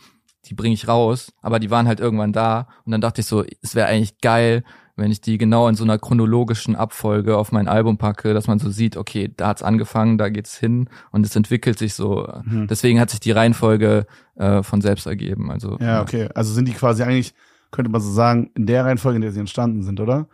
die 0.47 0.55
bringe 0.55 0.75
ich 0.75 0.89
raus, 0.89 1.33
aber 1.41 1.61
die 1.61 1.71
waren 1.71 1.87
halt 1.87 2.01
irgendwann 2.01 2.33
da 2.33 2.67
und 2.85 2.91
dann 2.93 3.01
dachte 3.01 3.21
ich 3.21 3.27
so, 3.29 3.45
es 3.63 3.75
wäre 3.77 3.87
eigentlich 3.87 4.19
geil, 4.21 4.65
wenn 5.01 5.11
ich 5.11 5.21
die 5.21 5.39
genau 5.39 5.67
in 5.67 5.75
so 5.75 5.83
einer 5.83 5.99
chronologischen 5.99 6.77
Abfolge 6.77 7.37
auf 7.37 7.51
mein 7.51 7.67
Album 7.67 7.99
packe, 7.99 8.35
dass 8.35 8.47
man 8.47 8.59
so 8.59 8.71
sieht, 8.71 8.97
okay, 8.97 9.33
da 9.37 9.49
hat's 9.49 9.63
angefangen, 9.63 10.19
da 10.19 10.29
geht's 10.29 10.57
hin 10.57 10.89
und 11.11 11.27
es 11.27 11.35
entwickelt 11.35 11.79
sich 11.79 11.95
so. 11.95 12.29
Mhm. 12.45 12.69
Deswegen 12.69 13.01
hat 13.01 13.11
sich 13.11 13.21
die 13.21 13.33
Reihenfolge 13.33 14.07
äh, 14.37 14.63
von 14.63 14.81
selbst 14.81 15.07
ergeben. 15.07 15.51
Also 15.51 15.79
Ja, 15.81 16.03
okay. 16.03 16.29
Also 16.35 16.53
sind 16.53 16.69
die 16.69 16.75
quasi 16.75 17.03
eigentlich, 17.03 17.35
könnte 17.71 17.91
man 17.91 18.01
so 18.01 18.11
sagen, 18.11 18.51
in 18.55 18.67
der 18.67 18.85
Reihenfolge, 18.85 19.17
in 19.17 19.23
der 19.23 19.33
sie 19.33 19.41
entstanden 19.41 19.83
sind, 19.83 20.01
oder? 20.01 20.29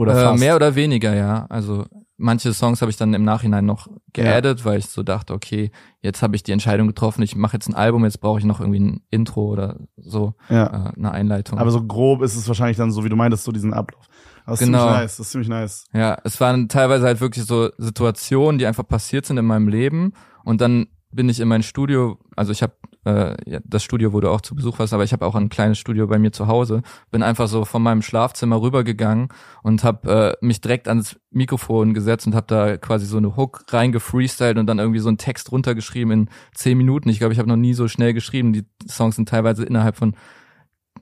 Oder 0.00 0.32
Äh, 0.32 0.36
mehr 0.38 0.56
oder 0.56 0.74
weniger, 0.74 1.14
ja. 1.14 1.46
Also 1.48 1.84
manche 2.16 2.52
Songs 2.52 2.80
habe 2.80 2.90
ich 2.90 2.96
dann 2.96 3.14
im 3.14 3.24
Nachhinein 3.24 3.64
noch 3.66 3.88
geaddet, 4.12 4.64
weil 4.64 4.78
ich 4.78 4.86
so 4.86 5.02
dachte, 5.02 5.32
okay, 5.32 5.70
jetzt 6.02 6.22
habe 6.22 6.36
ich 6.36 6.42
die 6.42 6.52
Entscheidung 6.52 6.86
getroffen, 6.86 7.22
ich 7.22 7.34
mache 7.36 7.56
jetzt 7.56 7.68
ein 7.68 7.74
Album, 7.74 8.04
jetzt 8.04 8.20
brauche 8.20 8.38
ich 8.38 8.44
noch 8.44 8.60
irgendwie 8.60 8.80
ein 8.80 9.00
Intro 9.10 9.46
oder 9.46 9.78
so, 9.96 10.34
ja. 10.48 10.66
äh, 10.66 10.98
eine 10.98 11.12
Einleitung. 11.12 11.58
Aber 11.58 11.70
so 11.70 11.82
grob 11.82 12.22
ist 12.22 12.36
es 12.36 12.46
wahrscheinlich 12.48 12.76
dann 12.76 12.90
so, 12.92 13.04
wie 13.04 13.08
du 13.08 13.16
meintest, 13.16 13.44
so 13.44 13.52
diesen 13.52 13.72
Ablauf. 13.74 14.06
Das 14.46 14.60
ist 14.60 14.66
Genau. 14.66 14.78
ziemlich 14.84 15.00
nice, 15.00 15.16
das 15.16 15.26
ist 15.26 15.32
ziemlich 15.32 15.48
nice. 15.48 15.84
Ja, 15.92 16.18
es 16.24 16.40
waren 16.40 16.68
teilweise 16.68 17.06
halt 17.06 17.20
wirklich 17.20 17.44
so 17.44 17.70
Situationen, 17.78 18.58
die 18.58 18.66
einfach 18.66 18.86
passiert 18.86 19.26
sind 19.26 19.36
in 19.38 19.44
meinem 19.46 19.68
Leben 19.68 20.12
und 20.44 20.60
dann 20.60 20.86
bin 21.12 21.28
ich 21.28 21.40
in 21.40 21.48
mein 21.48 21.62
Studio, 21.62 22.18
also 22.36 22.52
ich 22.52 22.62
habe 22.62 22.72
äh, 23.04 23.34
ja, 23.50 23.60
das 23.64 23.82
Studio, 23.82 24.12
wo 24.12 24.20
du 24.20 24.30
auch 24.30 24.40
zu 24.40 24.54
Besuch 24.54 24.78
warst, 24.78 24.92
aber 24.92 25.04
ich 25.04 25.12
habe 25.12 25.24
auch 25.26 25.34
ein 25.34 25.48
kleines 25.48 25.78
Studio 25.78 26.06
bei 26.06 26.18
mir 26.18 26.32
zu 26.32 26.46
Hause, 26.46 26.82
bin 27.10 27.22
einfach 27.22 27.48
so 27.48 27.64
von 27.64 27.82
meinem 27.82 28.02
Schlafzimmer 28.02 28.60
rübergegangen 28.60 29.28
und 29.62 29.84
habe 29.84 30.36
äh, 30.42 30.44
mich 30.44 30.60
direkt 30.60 30.88
ans 30.88 31.18
Mikrofon 31.30 31.94
gesetzt 31.94 32.26
und 32.26 32.34
habe 32.34 32.46
da 32.46 32.76
quasi 32.76 33.06
so 33.06 33.16
eine 33.16 33.36
Hook 33.36 33.64
reingefreestylt 33.68 34.58
und 34.58 34.66
dann 34.66 34.78
irgendwie 34.78 35.00
so 35.00 35.08
einen 35.08 35.18
Text 35.18 35.50
runtergeschrieben 35.52 36.12
in 36.12 36.28
zehn 36.54 36.76
Minuten. 36.76 37.08
Ich 37.08 37.18
glaube, 37.18 37.32
ich 37.32 37.38
habe 37.38 37.48
noch 37.48 37.56
nie 37.56 37.74
so 37.74 37.88
schnell 37.88 38.12
geschrieben. 38.12 38.52
Die 38.52 38.64
Songs 38.88 39.16
sind 39.16 39.28
teilweise 39.28 39.64
innerhalb 39.64 39.96
von 39.96 40.14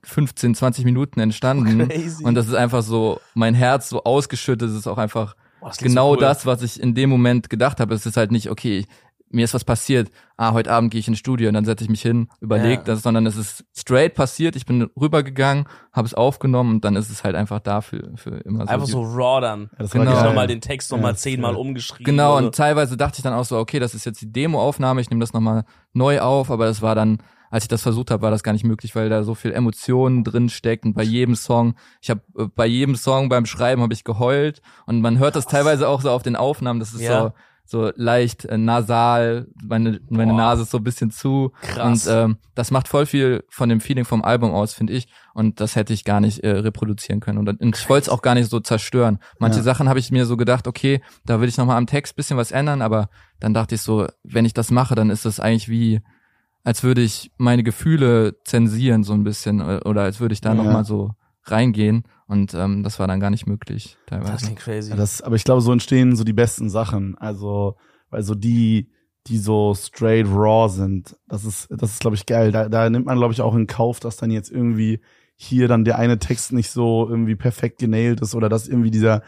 15, 0.05 0.55
20 0.55 0.85
Minuten 0.85 1.21
entstanden. 1.21 1.89
Crazy. 1.89 2.25
Und 2.25 2.35
das 2.35 2.47
ist 2.47 2.55
einfach 2.55 2.83
so, 2.83 3.21
mein 3.35 3.55
Herz 3.55 3.89
so 3.89 4.05
ausgeschüttet, 4.05 4.71
es 4.71 4.77
ist 4.77 4.87
auch 4.87 4.99
einfach 4.99 5.35
Boah, 5.61 5.69
das 5.69 5.79
genau 5.79 6.11
so 6.11 6.17
cool. 6.17 6.21
das, 6.21 6.47
was 6.47 6.63
ich 6.63 6.81
in 6.81 6.95
dem 6.95 7.11
Moment 7.11 7.51
gedacht 7.51 7.81
habe. 7.81 7.95
Es 7.95 8.07
ist 8.07 8.17
halt 8.17 8.31
nicht, 8.31 8.51
okay, 8.51 8.87
mir 9.31 9.45
ist 9.45 9.55
was 9.55 9.65
passiert, 9.65 10.11
ah, 10.37 10.53
heute 10.53 10.71
Abend 10.73 10.91
gehe 10.91 10.99
ich 11.01 11.09
ins 11.09 11.19
Studio 11.19 11.49
und 11.49 11.55
dann 11.55 11.65
setze 11.65 11.85
ich 11.85 11.91
mich 11.91 12.03
hin, 12.03 12.29
überlege 12.41 12.79
Ja. 12.81 12.83
das, 12.85 13.03
sondern 13.03 13.27
es 13.27 13.37
ist 13.37 13.65
straight 13.77 14.15
passiert, 14.15 14.57
ich 14.57 14.67
bin 14.67 14.83
rübergegangen, 14.99 15.67
habe 15.93 16.07
es 16.07 16.15
aufgenommen 16.15 16.77
und 16.77 16.85
dann 16.85 16.97
ist 16.97 17.11
es 17.11 17.25
halt 17.25 17.35
einfach 17.37 17.61
da 17.61 17.81
für, 17.81 18.13
für 18.17 18.39
immer 18.45 18.67
so. 18.67 18.73
Einfach 18.73 18.87
so 18.87 19.03
raw 19.03 19.41
dann. 19.41 19.63
Ja, 19.73 19.79
das 19.79 19.91
Genau. 19.91 20.13
geil. 20.13 20.25
Nochmal 20.25 20.47
den 20.47 20.61
Text 20.61 20.91
nochmal 20.93 21.13
Ja, 21.13 21.17
zehnmal 21.17 21.53
geil. 21.53 21.61
umgeschrieben. 21.61 22.05
Genau, 22.05 22.37
oder 22.37 22.47
und 22.47 22.55
teilweise 22.55 22.97
dachte 22.97 23.19
ich 23.19 23.23
dann 23.23 23.33
auch 23.35 23.45
so, 23.45 23.59
okay, 23.59 23.79
das 23.79 23.95
ist 23.95 24.05
jetzt 24.07 24.21
die 24.21 24.33
Demoaufnahme, 24.33 25.01
ich 25.01 25.11
nehme 25.11 25.21
das 25.21 25.33
nochmal 25.33 25.65
neu 25.93 26.21
auf, 26.21 26.51
aber 26.51 26.67
das 26.67 26.81
war 26.83 26.95
dann, 26.95 27.19
als 27.51 27.65
ich 27.65 27.69
das 27.69 27.83
versucht 27.83 28.11
habe, 28.11 28.23
war 28.23 28.31
das 28.31 28.43
gar 28.43 28.53
nicht 28.53 28.65
möglich, 28.65 28.95
weil 28.95 29.09
da 29.09 29.23
so 29.25 29.35
viel 29.35 29.53
Emotionen 29.53 30.23
drin 30.23 30.49
steckt 30.51 30.85
und 30.85 30.93
bei 30.95 31.03
jedem 31.03 31.35
Song, 31.35 31.75
ich 32.03 32.11
habe 32.11 32.21
äh, 32.37 32.45
bei 32.55 32.67
jedem 32.67 32.95
Song 32.95 33.29
beim 33.31 33.47
Schreiben 33.47 33.81
habe 33.83 33.95
ich 33.95 34.05
geheult 34.05 34.61
und 34.87 35.01
man 35.01 35.19
hört 35.19 35.35
das 35.35 35.47
teilweise 35.47 35.89
auch 35.89 36.03
so 36.03 36.11
auf 36.11 36.23
den 36.23 36.37
Aufnahmen, 36.37 36.79
das 36.79 36.93
ist 36.93 37.01
Ja. 37.03 37.21
so 37.23 37.33
so 37.71 37.93
leicht 37.97 38.47
äh, 38.47 38.57
nasal, 38.57 39.47
meine 39.63 40.01
meine 40.09 40.33
Boah. 40.33 40.39
Nase 40.39 40.63
ist 40.63 40.71
so 40.71 40.79
ein 40.79 40.85
bisschen 40.85 41.11
zu 41.11 41.53
Krass. 41.61 42.07
und 42.07 42.13
ähm, 42.15 42.37
das 42.55 42.71
macht 42.71 42.89
voll 42.89 43.05
viel 43.05 43.45
von 43.51 43.69
dem 43.69 43.83
Feeling 43.83 44.07
vom 44.07 44.23
Album 44.25 44.53
aus, 44.53 44.73
finde 44.73 44.95
ich 44.95 45.07
und 45.35 45.61
das 45.61 45.77
hätte 45.77 45.93
ich 45.93 46.05
gar 46.05 46.21
nicht 46.21 46.39
äh, 46.45 46.49
reproduzieren 46.51 47.21
können 47.21 47.37
und, 47.37 47.61
und 47.61 47.77
ich 47.77 47.89
wollte 47.91 48.05
es 48.05 48.09
auch 48.09 48.23
gar 48.23 48.35
nicht 48.35 48.49
so 48.49 48.59
zerstören. 48.61 49.19
Manche 49.39 49.59
Ja. 49.59 49.65
Sachen 49.65 49.87
habe 49.89 49.99
ich 49.99 50.11
mir 50.11 50.25
so 50.25 50.39
gedacht, 50.39 50.67
okay, 50.67 51.03
da 51.27 51.41
will 51.43 51.49
ich 51.49 51.59
nochmal 51.59 51.77
am 51.77 51.87
Text 51.87 52.17
bisschen 52.17 52.39
was 52.39 52.53
ändern, 52.53 52.81
aber 52.81 53.11
dann 53.39 53.53
dachte 53.53 53.75
ich 53.75 53.83
so, 53.83 54.07
wenn 54.25 54.47
ich 54.47 54.55
das 54.55 54.71
mache, 54.71 54.95
dann 54.95 55.11
ist 55.11 55.27
das 55.27 55.39
eigentlich 55.39 55.69
wie, 55.69 56.01
als 56.65 56.83
würde 56.83 57.03
ich 57.03 57.33
meine 57.37 57.63
Gefühle 57.63 58.37
zensieren 58.45 59.05
so 59.05 59.13
ein 59.13 59.25
bisschen 59.25 59.61
äh, 59.61 59.81
oder 59.85 60.03
als 60.05 60.21
würde 60.21 60.33
ich 60.33 60.41
da 60.41 60.49
Ja. 60.51 60.55
noch 60.55 60.65
nochmal 60.65 60.85
so 60.87 61.11
reingehen 61.51 62.05
und 62.27 62.55
ähm, 62.55 62.83
das 62.83 62.99
war 62.99 63.07
dann 63.09 63.21
gar 63.21 63.31
nicht 63.31 63.47
möglich 63.47 63.97
das 64.07 64.21
teilweise. 64.21 64.45
klingt 64.45 64.59
crazy. 64.59 64.91
Ja, 64.91 64.97
das, 64.97 65.23
aber 65.23 65.37
ich 65.37 65.45
glaube, 65.45 65.61
so 65.61 65.73
entstehen 65.73 66.15
so 66.15 66.25
die 66.25 66.33
besten 66.33 66.69
Sachen. 66.69 67.17
Also, 67.19 67.77
weil 68.11 68.23
so 68.23 68.35
die, 68.35 68.91
die 69.27 69.39
so 69.39 69.75
straight 69.75 70.27
raw 70.27 70.69
sind, 70.69 71.17
das 71.27 71.45
ist, 71.45 71.69
das 71.71 71.93
ist, 71.93 72.01
glaube 72.01 72.17
ich, 72.17 72.27
geil. 72.27 72.53
Da, 72.53 72.69
da 72.69 72.91
nimmt 72.91 73.07
man, 73.07 73.19
glaube 73.19 73.33
ich, 73.33 73.41
auch 73.41 73.55
in 73.55 73.67
Kauf, 73.67 74.01
dass 74.01 74.17
dann 74.17 74.31
jetzt 74.31 74.51
irgendwie 74.51 75.01
hier 75.41 75.69
dann 75.69 75.85
der 75.85 75.99
eine 75.99 76.19
Text 76.19 76.53
nicht 76.53 76.71
so 76.71 77.09
irgendwie 77.09 77.37
perfekt 77.37 77.79
genailt 77.79 78.21
ist 78.21 78.35
oder 78.35 78.49
dass 78.49 78.67
irgendwie 78.67 78.91
dieser 78.91 79.23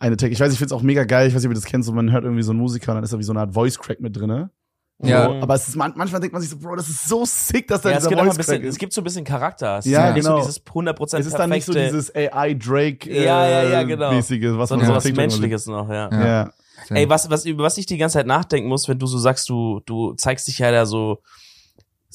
eine 0.00 0.16
Text. 0.16 0.34
Ich 0.34 0.40
weiß, 0.40 0.52
ich 0.52 0.58
finde 0.58 0.74
es 0.74 0.78
auch 0.78 0.82
mega 0.82 1.04
geil. 1.04 1.28
Ich 1.28 1.34
weiß 1.34 1.42
nicht, 1.42 1.48
ob 1.48 1.52
ihr 1.52 1.60
das 1.60 1.64
kennt, 1.64 1.84
so 1.84 1.92
man 1.92 2.10
hört 2.10 2.24
irgendwie 2.24 2.42
so 2.42 2.50
einen 2.50 2.60
Musiker 2.60 2.90
und 2.90 2.96
dann 2.96 3.04
ist 3.04 3.12
da 3.12 3.18
wie 3.18 3.24
so 3.24 3.32
eine 3.32 3.40
Art 3.40 3.54
Voice 3.54 3.78
Crack 3.78 4.00
mit 4.00 4.16
drinne. 4.16 4.50
Ja. 5.02 5.24
So, 5.26 5.32
aber 5.42 5.54
es 5.54 5.68
ist, 5.68 5.76
man, 5.76 5.92
manchmal 5.96 6.20
denkt 6.20 6.32
man 6.32 6.40
sich 6.40 6.50
so, 6.50 6.56
Bro, 6.58 6.76
das 6.76 6.88
ist 6.88 7.08
so 7.08 7.24
sick, 7.24 7.66
dass 7.68 7.82
da 7.82 7.90
ja, 7.90 7.96
es 7.98 8.04
dieser 8.06 8.18
ein 8.20 8.26
Voice 8.26 8.36
bisschen, 8.36 8.54
Crack 8.54 8.64
es 8.64 8.74
ist. 8.74 8.78
gibt 8.78 8.92
so 8.92 9.00
ein 9.00 9.04
bisschen 9.04 9.24
Charakter. 9.24 9.78
Es 9.78 9.84
Ja, 9.86 10.10
ist 10.10 10.14
genau. 10.14 10.40
so 10.40 10.46
dieses 10.46 10.64
100% 10.64 11.18
Es 11.18 11.26
ist 11.26 11.34
dann 11.36 11.50
nicht 11.50 11.64
so 11.66 11.72
dieses 11.72 12.14
AI 12.14 12.54
Drake 12.54 13.10
äh, 13.10 13.24
Ja, 13.24 13.46
ja, 13.48 13.62
ja, 13.70 13.82
genau. 13.82 14.12
mäßige, 14.12 14.42
was 14.52 14.56
man 14.56 14.66
sondern 14.68 14.86
so 14.88 14.94
auf 14.94 15.02
sowas. 15.02 15.16
Menschliches 15.16 15.66
noch, 15.66 15.88
ja. 15.88 16.08
Ja. 16.12 16.24
Ja. 16.90 16.96
Ey, 16.96 17.08
was, 17.08 17.28
was, 17.30 17.44
über 17.44 17.64
was 17.64 17.76
ich 17.78 17.86
die 17.86 17.96
ganze 17.98 18.14
Zeit 18.14 18.26
nachdenken 18.26 18.68
muss, 18.68 18.88
wenn 18.88 18.98
du 18.98 19.06
so 19.06 19.18
sagst, 19.18 19.48
du, 19.48 19.80
du 19.86 20.14
zeigst 20.14 20.46
dich 20.48 20.58
ja 20.58 20.70
da 20.70 20.86
so 20.86 21.22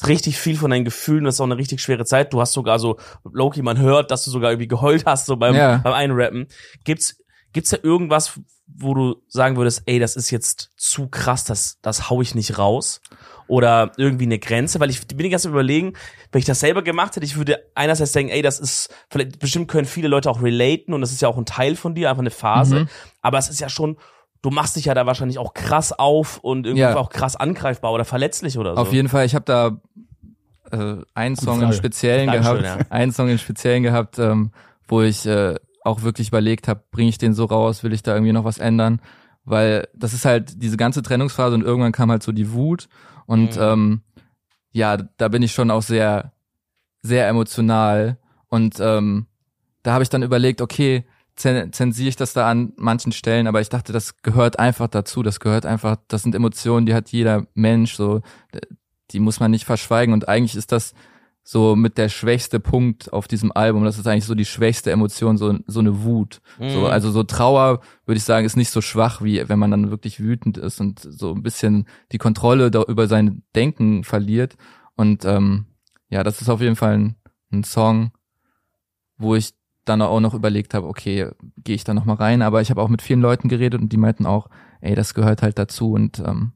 richtig 0.07 0.37
viel 0.39 0.55
von 0.57 0.71
deinen 0.71 0.85
Gefühlen, 0.85 1.25
das 1.25 1.35
ist 1.35 1.41
auch 1.41 1.45
eine 1.45 1.57
richtig 1.57 1.81
schwere 1.81 2.05
Zeit. 2.05 2.31
Du 2.33 2.39
hast 2.39 2.53
sogar 2.53 2.79
so, 2.79 2.97
Loki, 3.29 3.61
man 3.61 3.77
hört, 3.77 4.11
dass 4.11 4.23
du 4.23 4.31
sogar 4.31 4.51
irgendwie 4.51 4.67
geheult 4.67 5.05
hast, 5.05 5.25
so 5.25 5.35
beim, 5.37 5.55
Ja. 5.55 5.77
beim 5.83 5.93
Einrappen. 5.93 6.47
Gibt's, 6.85 7.17
gibt's 7.53 7.71
da 7.71 7.77
irgendwas, 7.81 8.39
wo 8.67 8.93
du 8.93 9.15
sagen 9.27 9.57
würdest, 9.57 9.83
ey, 9.87 9.99
das 9.99 10.15
ist 10.15 10.29
jetzt 10.29 10.71
zu 10.77 11.07
krass, 11.07 11.43
das, 11.43 11.79
das 11.81 12.09
hau 12.09 12.21
ich 12.21 12.35
nicht 12.35 12.57
raus? 12.57 13.01
Oder 13.47 13.91
irgendwie 13.97 14.25
eine 14.25 14.37
Grenze? 14.37 14.79
Weil 14.79 14.91
ich 14.91 15.05
bin 15.07 15.17
die 15.17 15.29
ganze 15.29 15.43
Zeit 15.43 15.51
überlegen, 15.51 15.93
wenn 16.31 16.39
ich 16.39 16.45
das 16.45 16.59
selber 16.59 16.83
gemacht 16.83 17.15
hätte, 17.15 17.25
ich 17.25 17.35
würde 17.35 17.59
einerseits 17.73 18.11
denken, 18.11 18.31
ey, 18.31 18.43
das 18.43 18.59
ist, 18.59 18.93
vielleicht, 19.09 19.39
bestimmt 19.39 19.67
können 19.67 19.87
viele 19.87 20.07
Leute 20.07 20.29
auch 20.29 20.43
relaten 20.43 20.93
und 20.93 21.01
das 21.01 21.11
ist 21.11 21.21
ja 21.21 21.27
auch 21.27 21.37
ein 21.37 21.45
Teil 21.45 21.75
von 21.75 21.95
dir, 21.95 22.09
einfach 22.09 22.21
eine 22.21 22.29
Phase. 22.29 22.81
Mhm. 22.81 22.89
Aber 23.23 23.39
es 23.39 23.49
ist 23.49 23.59
ja 23.59 23.69
schon, 23.69 23.97
du 24.43 24.51
machst 24.51 24.75
dich 24.75 24.85
ja 24.85 24.93
da 24.93 25.07
wahrscheinlich 25.07 25.39
auch 25.39 25.55
krass 25.55 25.91
auf 25.91 26.37
und 26.37 26.67
irgendwie 26.67 26.81
Ja. 26.81 26.95
auch 26.95 27.09
krass 27.09 27.35
angreifbar 27.35 27.91
oder 27.91 28.05
verletzlich 28.05 28.59
oder 28.59 28.75
so. 28.75 28.81
Auf 28.81 28.93
jeden 28.93 29.09
Fall, 29.09 29.25
ich 29.25 29.33
habe 29.33 29.45
da 29.45 29.81
äh, 30.71 31.01
einen 31.15 31.35
Song 31.35 31.61
im. 31.63 31.73
Speziellen 31.73 32.27
Dankeschön, 32.27 32.61
gehabt, 32.61 32.81
ja. 32.81 32.85
einen 32.91 33.11
Song 33.11 33.29
im 33.29 33.39
Speziellen 33.39 33.81
gehabt, 33.81 34.19
ähm, 34.19 34.51
wo 34.87 35.01
ich 35.01 35.25
äh, 35.25 35.55
auch 35.83 36.01
wirklich 36.03 36.27
überlegt 36.29 36.67
habe, 36.67 36.83
bringe 36.91 37.09
ich 37.09 37.17
den 37.17 37.33
so 37.33 37.45
raus, 37.45 37.83
will 37.83 37.93
ich 37.93 38.03
da 38.03 38.13
irgendwie 38.13 38.33
noch 38.33 38.43
was 38.43 38.57
ändern, 38.57 39.01
weil 39.45 39.87
das 39.93 40.13
ist 40.13 40.25
halt 40.25 40.61
diese 40.61 40.77
ganze 40.77 41.01
Trennungsphase 41.01 41.55
und 41.55 41.63
irgendwann 41.63 41.91
kam 41.91 42.11
halt 42.11 42.23
so 42.23 42.31
die 42.31 42.51
Wut 42.53 42.87
und 43.25 43.55
Mhm. 43.55 43.61
ähm, 43.61 44.01
ja, 44.71 44.97
da 44.97 45.27
bin 45.29 45.41
ich 45.41 45.51
schon 45.53 45.71
auch 45.71 45.81
sehr 45.81 46.33
sehr 47.01 47.27
emotional 47.27 48.17
und 48.49 48.75
ähm, 48.79 49.25
da 49.83 49.93
habe 49.93 50.03
ich 50.03 50.09
dann 50.09 50.21
überlegt, 50.23 50.61
okay, 50.61 51.05
zen- 51.37 51.71
zensiere 51.71 52.09
ich 52.09 52.17
das 52.17 52.33
da 52.33 52.49
an 52.49 52.73
manchen 52.75 53.13
Stellen, 53.13 53.47
aber 53.47 53.61
ich 53.61 53.69
dachte, 53.69 53.93
das 53.93 54.21
gehört 54.21 54.59
einfach 54.59 54.89
dazu, 54.89 55.23
das 55.23 55.39
gehört 55.39 55.65
einfach, 55.65 55.95
das 56.09 56.23
sind 56.23 56.35
Emotionen, 56.35 56.85
die 56.85 56.93
hat 56.93 57.09
jeder 57.09 57.47
Mensch, 57.53 57.95
so, 57.95 58.21
die 59.11 59.19
muss 59.21 59.39
man 59.39 59.49
nicht 59.51 59.63
verschweigen 59.65 60.13
und 60.13 60.27
eigentlich 60.27 60.55
ist 60.57 60.73
das 60.73 60.93
so 61.51 61.75
mit 61.75 61.97
der 61.97 62.09
schwächste 62.09 62.59
Punkt 62.59 63.11
auf 63.11 63.27
diesem 63.27 63.51
Album, 63.51 63.83
das 63.83 63.97
ist 63.97 64.05
eigentlich 64.05 64.25
so 64.25 64.35
die 64.35 64.45
schwächste 64.45 64.91
Emotion, 64.91 65.35
so, 65.35 65.57
so 65.65 65.79
eine 65.79 66.03
Wut. 66.03 66.41
So, 66.59 66.81
Mhm. 66.81 66.85
also 66.85 67.09
so 67.09 67.23
Trauer, 67.23 67.79
würde 68.05 68.17
ich 68.19 68.23
sagen, 68.23 68.45
ist 68.45 68.55
nicht 68.55 68.69
so 68.69 68.81
schwach, 68.81 69.23
wie 69.23 69.49
wenn 69.49 69.57
man 69.57 69.71
dann 69.71 69.89
wirklich 69.89 70.19
wütend 70.19 70.59
ist 70.59 70.79
und 70.79 70.99
so 70.99 71.33
ein 71.33 71.41
bisschen 71.41 71.87
die 72.11 72.19
Kontrolle 72.19 72.69
da 72.69 72.83
über 72.83 73.07
sein 73.07 73.41
Denken 73.55 74.03
verliert. 74.03 74.57
Und 74.95 75.25
ähm, 75.25 75.65
ja, 76.09 76.21
das 76.21 76.39
ist 76.39 76.49
auf 76.49 76.61
jeden 76.61 76.75
Fall 76.75 76.95
ein, 76.99 77.15
ein 77.51 77.63
Song, 77.63 78.11
wo 79.17 79.33
ich 79.33 79.55
dann 79.85 80.03
auch 80.03 80.19
noch 80.19 80.35
überlegt 80.35 80.75
habe, 80.75 80.85
okay, 80.85 81.31
gehe 81.57 81.73
ich 81.73 81.83
da 81.83 81.95
noch 81.95 82.05
mal 82.05 82.13
rein. 82.13 82.43
Aber 82.43 82.61
ich 82.61 82.69
habe 82.69 82.83
auch 82.83 82.89
mit 82.89 83.01
vielen 83.01 83.21
Leuten 83.21 83.49
geredet 83.49 83.81
und 83.81 83.91
die 83.91 83.97
meinten 83.97 84.27
auch, 84.27 84.49
ey, 84.81 84.93
das 84.93 85.15
gehört 85.15 85.41
halt 85.41 85.57
dazu 85.57 85.93
und 85.93 86.19
ähm, 86.19 86.51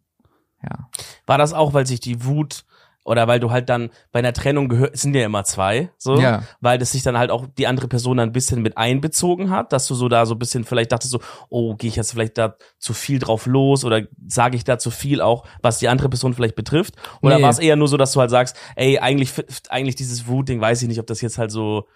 ja. 0.61 0.87
War 1.25 1.39
das 1.39 1.51
auch, 1.51 1.73
weil 1.73 1.87
sich 1.87 1.99
die 1.99 2.23
Wut 2.25 2.63
Oder 3.05 3.27
weil 3.27 3.39
du 3.41 3.51
halt 3.51 3.67
dann 3.69 3.89
bei 4.13 4.19
einer 4.19 4.31
Trennung 4.31 4.69
gehört, 4.69 4.95
es 4.95 5.01
sind 5.01 5.13
ja 5.13 5.25
immer 5.25 5.43
zwei, 5.43 5.91
so, 5.97 6.17
Ja. 6.19 6.43
weil 6.61 6.77
das 6.77 6.93
sich 6.93 7.03
dann 7.03 7.17
halt 7.17 7.31
auch 7.31 7.45
die 7.57 7.67
andere 7.67 7.89
Person 7.89 8.15
dann 8.17 8.29
ein 8.29 8.31
bisschen 8.33 8.61
mit 8.61 8.77
einbezogen 8.77 9.49
hat, 9.49 9.73
dass 9.73 9.87
du 9.87 9.95
so 9.95 10.07
da 10.07 10.25
so 10.25 10.35
ein 10.35 10.39
bisschen 10.39 10.63
vielleicht 10.63 10.93
dachtest 10.93 11.11
so, 11.11 11.19
oh, 11.49 11.75
gehe 11.75 11.89
ich 11.89 11.97
jetzt 11.97 12.11
vielleicht 12.11 12.37
da 12.37 12.55
zu 12.79 12.93
viel 12.93 13.19
drauf 13.19 13.45
los 13.45 13.83
oder 13.83 14.03
sage 14.25 14.55
ich 14.55 14.63
da 14.63 14.77
zu 14.79 14.89
viel 14.89 15.19
auch, 15.21 15.45
was 15.61 15.79
die 15.79 15.89
andere 15.89 16.07
Person 16.07 16.33
vielleicht 16.33 16.55
betrifft? 16.55 16.95
Oder 17.21 17.37
Nee. 17.37 17.43
war 17.43 17.49
es 17.49 17.59
eher 17.59 17.75
nur 17.75 17.89
so, 17.89 17.97
dass 17.97 18.13
du 18.13 18.21
halt 18.21 18.29
sagst, 18.29 18.55
ey, 18.77 18.99
eigentlich, 18.99 19.33
eigentlich 19.69 19.95
dieses 19.95 20.25
Wut-Ding, 20.27 20.61
weiß 20.61 20.81
ich 20.81 20.87
nicht, 20.87 20.99
ob 20.99 21.07
das 21.07 21.19
jetzt 21.19 21.37
halt 21.37 21.51
so, 21.51 21.87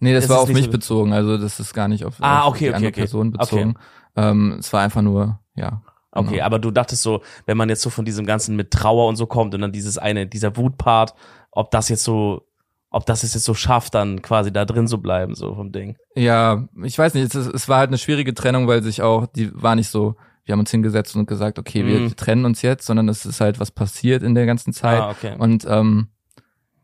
Nee, 0.00 0.12
das 0.14 0.28
war 0.28 0.40
auf 0.40 0.48
mich 0.52 0.66
so- 0.66 0.70
bezogen, 0.70 1.12
also 1.14 1.38
das 1.38 1.60
ist 1.60 1.72
gar 1.74 1.88
nicht 1.88 2.04
auf, 2.04 2.16
Ah, 2.20 2.42
auf 2.42 2.54
okay, 2.54 2.58
die 2.58 2.68
okay, 2.68 2.74
andere 2.76 2.88
okay. 2.90 3.00
Person 3.00 3.30
bezogen. 3.30 3.74
Ähm, 4.16 4.56
es 4.58 4.70
war 4.72 4.82
einfach 4.82 5.00
nur, 5.02 5.38
ja. 5.54 5.82
Okay, 6.12 6.34
genau. 6.34 6.44
aber 6.44 6.58
du 6.58 6.70
dachtest 6.70 7.02
so, 7.02 7.22
wenn 7.46 7.56
man 7.56 7.68
jetzt 7.68 7.82
so 7.82 7.90
von 7.90 8.04
diesem 8.04 8.26
Ganzen 8.26 8.56
mit 8.56 8.70
Trauer 8.70 9.08
und 9.08 9.16
so 9.16 9.26
kommt 9.26 9.54
und 9.54 9.60
dann 9.60 9.72
dieses 9.72 9.98
eine, 9.98 10.26
dieser 10.26 10.56
Wut-Part, 10.56 11.14
ob 11.50 11.70
das 11.70 11.88
jetzt 11.88 12.04
so, 12.04 12.46
ob 12.90 13.06
das 13.06 13.22
es 13.22 13.34
jetzt 13.34 13.44
so 13.44 13.54
schafft, 13.54 13.94
dann 13.94 14.20
quasi 14.22 14.52
da 14.52 14.64
drin 14.64 14.86
zu 14.86 15.00
bleiben, 15.00 15.34
so 15.34 15.54
vom 15.54 15.72
Ding. 15.72 15.96
Ja, 16.14 16.68
ich 16.84 16.98
weiß 16.98 17.14
nicht, 17.14 17.34
es, 17.34 17.46
es 17.46 17.68
war 17.68 17.78
halt 17.78 17.88
eine 17.88 17.98
schwierige 17.98 18.34
Trennung, 18.34 18.68
weil 18.68 18.82
sich 18.82 19.00
auch, 19.02 19.26
die 19.26 19.50
war 19.54 19.74
nicht 19.74 19.88
so, 19.88 20.16
wir 20.44 20.52
haben 20.52 20.60
uns 20.60 20.70
hingesetzt 20.70 21.14
und 21.16 21.26
gesagt, 21.26 21.58
okay, 21.58 21.86
wir, 21.86 22.00
Mhm. 22.00 22.08
wir 22.08 22.16
trennen 22.16 22.44
uns 22.44 22.62
jetzt, 22.62 22.84
sondern 22.86 23.08
es 23.08 23.24
ist 23.24 23.40
halt 23.40 23.60
was 23.60 23.70
passiert 23.70 24.22
in 24.22 24.34
der 24.34 24.44
ganzen 24.44 24.72
Zeit. 24.72 25.00
Ah, 25.00 25.10
okay. 25.10 25.36
Und 25.38 25.64
ähm, 25.68 26.08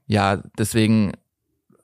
ja, 0.07 0.39
deswegen 0.59 1.13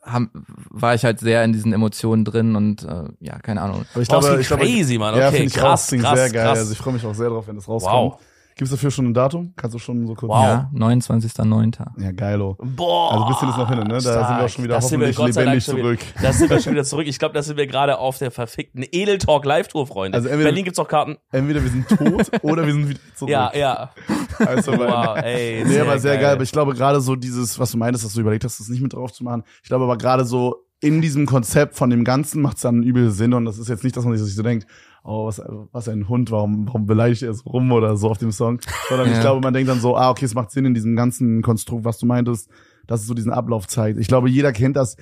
haben, 0.05 0.31
war 0.71 0.95
ich 0.95 1.05
halt 1.05 1.21
sehr 1.21 1.45
in 1.45 1.53
diesen 1.53 1.73
Emotionen 1.73 2.25
drin 2.25 2.57
und 2.57 2.85
äh, 2.85 3.05
ja, 3.21 3.39
keine 3.39 3.63
Ahnung. 3.63 3.85
Aber 3.93 4.03
ich 4.03 4.09
glaube, 4.09 4.27
klingt 4.27 4.41
ich 4.43 4.49
glaube, 4.49 4.65
crazy, 4.65 4.99
Mann. 4.99 5.17
Ja, 5.17 5.29
Okay, 5.29 5.37
finde 5.37 5.49
ich 5.49 5.55
krass, 5.55 5.85
auch. 5.85 5.89
Klingt 5.89 6.05
krass, 6.05 6.19
sehr 6.19 6.31
geil. 6.31 6.45
krass. 6.47 6.59
Also 6.59 6.73
ich 6.73 6.79
freue 6.79 6.95
mich 6.95 7.05
auch 7.07 7.15
sehr 7.15 7.29
drauf, 7.31 7.47
wenn 7.49 7.57
das 7.57 7.69
rauskommt. 7.69 8.13
Wow. 8.13 8.19
Gibt's 8.57 8.71
dafür 8.71 8.91
schon 8.93 9.07
ein 9.07 9.15
Datum? 9.15 9.53
Kannst 9.57 9.75
du 9.75 9.79
schon 9.81 10.07
so 10.07 10.15
kurz? 10.15 10.31
Wow. 10.31 10.43
Ja, 10.45 10.71
29.09. 10.75 12.01
Ja, 12.01 12.13
geilo. 12.13 12.57
Boah. 12.63 13.13
Also 13.13 13.25
ein 13.25 13.33
bisschen 13.33 13.49
ist 13.51 13.57
noch 13.59 13.69
hin, 13.69 13.79
ne? 13.81 13.89
Da 13.95 14.01
stark. 14.01 14.27
sind 14.29 14.37
wir 14.39 14.45
auch 14.45 14.49
schon 14.49 14.65
wieder 14.65 14.75
Das 14.77 14.89
sind 14.89 15.01
wir 15.01 15.07
hoffentlich 15.09 15.35
Dank 15.35 15.47
lebendig 15.47 15.65
schon 15.65 15.77
zurück. 15.79 16.01
Wieder, 16.01 16.23
das 16.23 16.39
sind 16.39 16.51
wir 16.51 16.61
schon 16.61 16.73
wieder 16.73 16.85
zurück. 16.85 17.07
Ich 17.09 17.19
glaube, 17.19 17.35
da 17.35 17.43
sind 17.43 17.57
wir 17.57 17.67
gerade 17.67 17.99
auf 17.99 18.19
der 18.19 18.31
verfickten 18.31 18.85
Edel 18.93 19.19
Talk 19.19 19.45
Live 19.45 19.69
Tour, 19.69 19.87
Freunde. 19.87 20.17
Also 20.17 20.29
entweder- 20.29 20.51
Berlin 20.51 20.65
gibt's 20.65 20.79
auch 20.79 20.89
Karten. 20.89 21.17
Entweder 21.33 21.63
wir 21.63 21.71
sind 21.71 21.89
tot 21.89 22.31
oder 22.43 22.65
wir 22.67 22.73
sind 22.73 22.89
wieder 22.89 23.01
zurück. 23.17 23.31
Ja, 23.31 23.51
ja. 23.55 23.91
Also, 24.39 24.73
weil- 24.79 24.89
Wow, 24.89 25.17
ey. 25.17 25.65
Nee, 25.67 25.81
aber 25.81 25.99
sehr 25.99 26.17
geil. 26.19 26.35
Aber 26.35 26.43
ich 26.43 26.53
glaube 26.53 26.75
gerade 26.75 27.01
so 27.01 27.17
dieses, 27.17 27.59
was 27.59 27.73
du 27.73 27.79
meintest, 27.79 28.05
dass 28.05 28.15
du 28.15 28.21
überlegt 28.21 28.45
hast, 28.45 28.61
das 28.61 28.69
nicht 28.69 28.83
mit 28.83 28.93
drauf 28.93 29.13
zu 29.13 29.25
machen. 29.25 29.43
Ich 29.63 29.69
glaube 29.69 29.85
aber 29.85 29.99
gerade 29.99 30.25
so 30.25 30.57
in 30.81 31.01
diesem 31.01 31.25
Konzept 31.27 31.77
von 31.77 31.89
dem 31.91 32.05
Ganzen 32.05 32.43
macht 32.43 32.57
es 32.57 32.63
dann 32.63 32.83
übel 32.83 33.11
Sinn 33.11 33.33
und 33.33 33.47
das 33.47 33.59
ist 33.59 33.69
jetzt 33.69 33.85
nicht, 33.85 33.97
dass 33.97 34.05
man 34.05 34.17
sich 34.17 34.35
so 34.35 34.43
denkt, 34.43 34.67
oh, 35.05 35.27
was, 35.27 35.41
was 35.73 35.89
ein 35.89 36.09
Hund, 36.09 36.31
warum, 36.31 36.67
warum 36.67 36.87
beleidigt 36.87 37.23
er 37.23 37.35
so 37.35 37.49
rum 37.51 37.71
oder 37.73 37.97
so 37.97 38.09
auf 38.11 38.19
dem 38.19 38.33
Song. 38.33 38.59
Sondern 38.89 39.09
ich 39.09 39.15
Ja. 39.15 39.21
glaube, 39.21 39.41
man 39.43 39.53
denkt 39.55 39.69
dann 39.71 39.79
so, 39.81 39.97
ah, 39.97 40.11
okay, 40.11 40.25
es 40.25 40.35
macht 40.35 40.51
Sinn 40.51 40.65
in 40.65 40.75
diesem 40.75 40.97
ganzen 40.97 41.43
Konstrukt, 41.43 41.85
was 41.85 41.99
du 41.99 42.07
meintest, 42.07 42.49
dass 42.87 43.01
es 43.03 43.07
so 43.07 43.15
diesen 43.15 43.33
Ablauf 43.33 43.67
zeigt. 43.69 43.99
Ich 43.99 44.09
glaube, 44.09 44.29
jeder 44.29 44.53
kennt 44.53 44.77
das. 44.77 44.97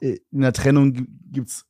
In 0.00 0.18
der 0.40 0.52
Trennung 0.52 0.92
gi- 0.92 1.06
gibt's 1.32 1.66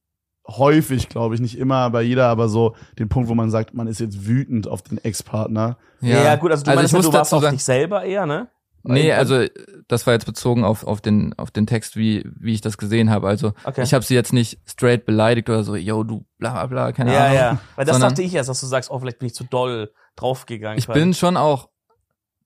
häufig, 0.49 1.09
glaube 1.09 1.35
ich, 1.35 1.41
nicht 1.41 1.57
immer, 1.59 1.77
aber 1.77 2.03
jeder, 2.03 2.27
aber 2.29 2.49
so 2.49 2.75
den 2.99 3.09
Punkt, 3.09 3.29
wo 3.29 3.35
man 3.35 3.51
sagt, 3.51 3.75
man 3.75 3.87
ist 3.87 4.01
jetzt 4.01 4.27
wütend 4.27 4.69
auf 4.69 4.83
den 4.83 4.99
Ex-Partner. 4.99 5.79
Ja. 6.01 6.37
gut, 6.37 6.51
also 6.51 6.65
du 6.65 6.71
Also 6.71 6.81
meinst, 6.81 6.93
ich 6.95 7.03
ja, 7.05 7.11
du 7.11 7.17
warst 7.17 7.33
auf 7.35 7.49
dich 7.49 7.65
selber 7.65 8.05
eher, 8.05 8.27
ne? 8.27 8.49
Nee, 8.87 9.13
also 9.13 9.45
das 9.89 10.07
war 10.07 10.13
jetzt 10.15 10.27
bezogen 10.27 10.63
auf, 10.63 10.87
auf, 10.87 11.01
den, 11.01 11.33
auf 11.39 11.51
den 11.51 11.67
Text, 11.67 11.97
wie, 11.97 12.25
wie 12.39 12.53
ich 12.53 12.61
das 12.61 12.77
gesehen 12.79 13.09
habe. 13.11 13.27
Also 13.29 13.53
Okay. 13.65 13.83
ich 13.83 13.95
habe 13.95 14.05
sie 14.05 14.15
jetzt 14.15 14.33
nicht 14.35 14.59
straight 14.67 15.07
beleidigt 15.07 15.49
oder 15.49 15.65
so, 15.65 15.75
yo, 15.75 16.05
du 16.05 16.27
bla 16.39 16.53
bla 16.53 16.67
bla, 16.67 16.93
keine 16.93 17.13
ja, 17.15 17.25
Ahnung. 17.25 17.35
ja. 17.35 17.59
Weil 17.77 17.85
das 17.87 17.95
Sondern- 17.97 18.11
dachte 18.11 18.23
ich 18.23 18.35
erst, 18.35 18.49
dass 18.51 18.61
du 18.61 18.67
sagst, 18.67 18.91
oh, 18.91 18.99
vielleicht 18.99 19.19
bin 19.21 19.27
ich 19.27 19.35
zu 19.35 19.45
doll 19.45 19.91
draufgegangen. 20.17 20.79
Ich 20.79 20.87
bin 20.87 21.15
schon 21.15 21.37
auch 21.39 21.71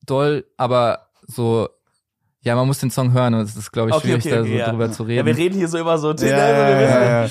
doll, 0.06 0.46
aber 0.56 1.08
so, 1.26 1.68
ja, 2.40 2.54
man 2.54 2.66
muss 2.68 2.78
den 2.78 2.90
Song 2.90 3.12
hören 3.12 3.34
und 3.34 3.40
es 3.40 3.56
ist, 3.56 3.72
glaube 3.72 3.90
ich, 3.90 3.96
Okay, 3.96 4.06
schwierig, 4.20 4.26
okay, 4.26 4.34
da 4.36 4.42
so 4.44 4.48
ja. 4.48 4.70
drüber 4.70 4.92
zu 4.92 5.02
Ja, 5.02 5.08
reden. 5.08 5.26
wir 5.26 5.36
reden 5.36 5.58
hier 5.58 5.68
so 5.68 5.76
immer 5.78 5.98
so. 5.98 6.12
Ja, 6.12 6.26
ja, 6.26 6.70
ja, 6.80 7.22
ja. 7.24 7.30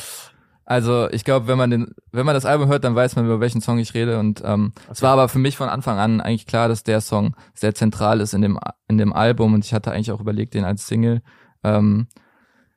Also 0.70 1.10
ich 1.12 1.24
glaube, 1.24 1.48
wenn 1.48 1.58
man 1.58 1.70
den, 1.72 1.96
wenn 2.12 2.26
man 2.26 2.36
das 2.36 2.46
Album 2.46 2.68
hört, 2.68 2.84
dann 2.84 2.94
weiß 2.94 3.16
man, 3.16 3.24
über 3.24 3.40
welchen 3.40 3.62
Song 3.62 3.80
ich 3.80 3.94
rede. 3.94 4.20
Und 4.20 4.42
ähm, 4.44 4.74
es 4.92 5.02
war 5.02 5.14
aber 5.14 5.30
für 5.30 5.40
mich 5.40 5.56
von 5.56 5.70
Anfang 5.70 5.98
an 5.98 6.20
eigentlich 6.20 6.46
klar, 6.46 6.68
dass 6.68 6.84
der 6.84 7.00
Song 7.00 7.38
sehr 7.54 7.74
zentral 7.74 8.20
ist 8.20 8.34
in 8.34 8.42
dem 8.42 8.60
in 8.90 8.98
dem 8.98 9.14
Album. 9.14 9.54
Und 9.54 9.64
ich 9.64 9.74
hatte 9.74 9.94
eigentlich 9.94 10.12
auch 10.12 10.20
überlegt, 10.20 10.56
den 10.56 10.66
als 10.66 10.86
Single 10.86 11.22
ähm, 11.64 12.08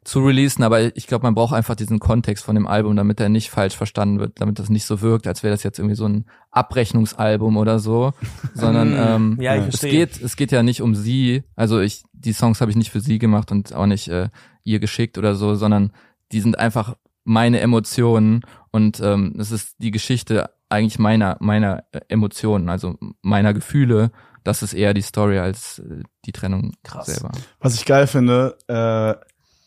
zu 0.05 0.20
releasen. 0.24 0.62
Aber 0.62 0.96
ich 0.96 1.09
glaube, 1.09 1.24
man 1.24 1.35
braucht 1.35 1.53
einfach 1.53 1.74
diesen 1.74 1.98
Kontext 1.98 2.44
von 2.44 2.55
dem 2.55 2.68
Album, 2.68 2.94
damit 2.94 3.18
er 3.18 3.29
nicht 3.29 3.50
falsch 3.50 3.76
verstanden 3.76 4.20
wird, 4.20 4.40
damit 4.40 4.61
das 4.61 4.70
nicht 4.70 4.85
so 4.85 5.00
wirkt, 5.00 5.26
als 5.26 5.42
wäre 5.42 5.53
das 5.53 5.64
jetzt 5.64 5.81
irgendwie 5.81 5.96
so 5.96 6.07
ein 6.07 6.26
Abrechnungsalbum 6.53 7.57
oder 7.57 7.81
so, 7.81 8.12
sondern 8.55 8.94
ähm, 8.96 9.38
Ja, 9.40 9.57
ich 9.57 9.62
es 9.62 9.81
verstehe. 9.81 10.07
geht 10.07 10.22
es 10.22 10.37
geht 10.37 10.53
ja 10.53 10.62
nicht 10.62 10.81
um 10.81 10.94
sie. 10.94 11.42
Also 11.57 11.81
ich 11.81 12.05
die 12.12 12.35
Songs 12.35 12.61
habe 12.61 12.70
ich 12.70 12.76
nicht 12.76 12.92
für 12.92 13.00
sie 13.00 13.18
gemacht 13.18 13.50
und 13.50 13.74
auch 13.74 13.87
nicht 13.87 14.07
äh, 14.07 14.29
ihr 14.62 14.79
geschickt 14.79 15.18
oder 15.18 15.35
so, 15.35 15.57
sondern 15.57 15.92
die 16.31 16.40
sind 16.40 16.57
einfach 16.57 16.94
meine 17.24 17.61
Emotionen 17.61 18.42
und 18.70 19.00
ähm, 19.00 19.35
es 19.38 19.50
ist 19.50 19.76
die 19.78 19.90
Geschichte 19.90 20.50
eigentlich 20.68 20.98
meiner 20.98 21.37
meiner 21.40 21.85
äh, 21.92 22.00
Emotionen, 22.09 22.68
also 22.68 22.96
meiner 23.22 23.54
Gefühle. 23.54 24.12
Das 24.44 24.62
ist 24.62 24.72
eher 24.72 24.94
die 24.94 25.02
Story 25.02 25.38
als 25.38 25.80
äh, 25.80 26.02
die 26.24 26.33
Trennung 26.33 26.72
Krass. 26.83 27.06
selber. 27.06 27.33
Was 27.59 27.74
ich 27.74 27.85
geil 27.85 28.06
finde, 28.06 28.56
äh, 28.68 29.14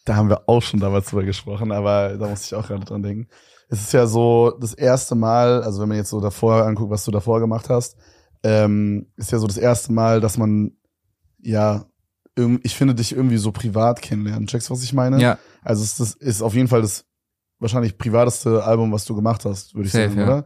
da 0.06 0.16
haben 0.16 0.30
wir 0.30 0.50
auch 0.50 0.62
schon 0.62 0.80
damals 0.80 1.08
drüber 1.08 1.24
gesprochen, 1.24 1.72
aber 1.72 2.18
da 2.18 2.28
muss 2.28 2.46
ich 2.46 2.56
auch 2.56 2.68
gerade 2.68 2.86
dran 2.86 3.04
denken. 3.04 3.28
Es 3.70 3.82
ist 3.82 3.94
ja 3.94 4.06
so 4.06 4.52
das 4.60 4.74
erste 4.74 5.16
Mal, 5.16 5.64
also 5.64 5.82
wenn 5.82 5.90
man 5.90 5.98
jetzt 5.98 6.10
so 6.10 6.20
davor 6.20 6.66
anguckt, 6.66 6.92
was 6.92 7.06
du 7.06 7.12
davor 7.12 7.40
gemacht 7.40 7.70
hast, 7.70 7.98
ähm, 8.44 9.08
ist 9.16 9.32
ja 9.32 9.40
so 9.40 9.48
das 9.48 9.58
erste 9.58 9.94
Mal, 9.94 10.20
dass 10.20 10.38
man, 10.38 10.74
ja, 11.40 11.86
ich 12.64 12.76
finde 12.76 12.96
dich 12.96 13.16
irgendwie 13.16 13.38
so 13.38 13.52
privat 13.52 14.02
kennenlernen. 14.02 14.48
Checkst 14.48 14.70
du, 14.70 14.74
was 14.74 14.84
ich 14.84 14.94
meine? 14.94 15.22
Ja, 15.22 15.38
Also 15.62 15.84
es 15.84 15.96
das 15.98 16.14
ist 16.16 16.42
auf 16.42 16.56
jeden 16.56 16.68
Fall 16.68 16.82
das 16.82 17.06
wahrscheinlich 17.60 17.98
privateste 17.98 18.64
Album, 18.64 18.92
was 18.92 19.06
du 19.06 19.16
gemacht 19.16 19.46
hast, 19.46 19.74
würde 19.76 19.88
ich 19.88 19.94
Safe, 19.94 20.10
sagen, 20.10 20.20
ja. 20.20 20.26
oder? 20.26 20.46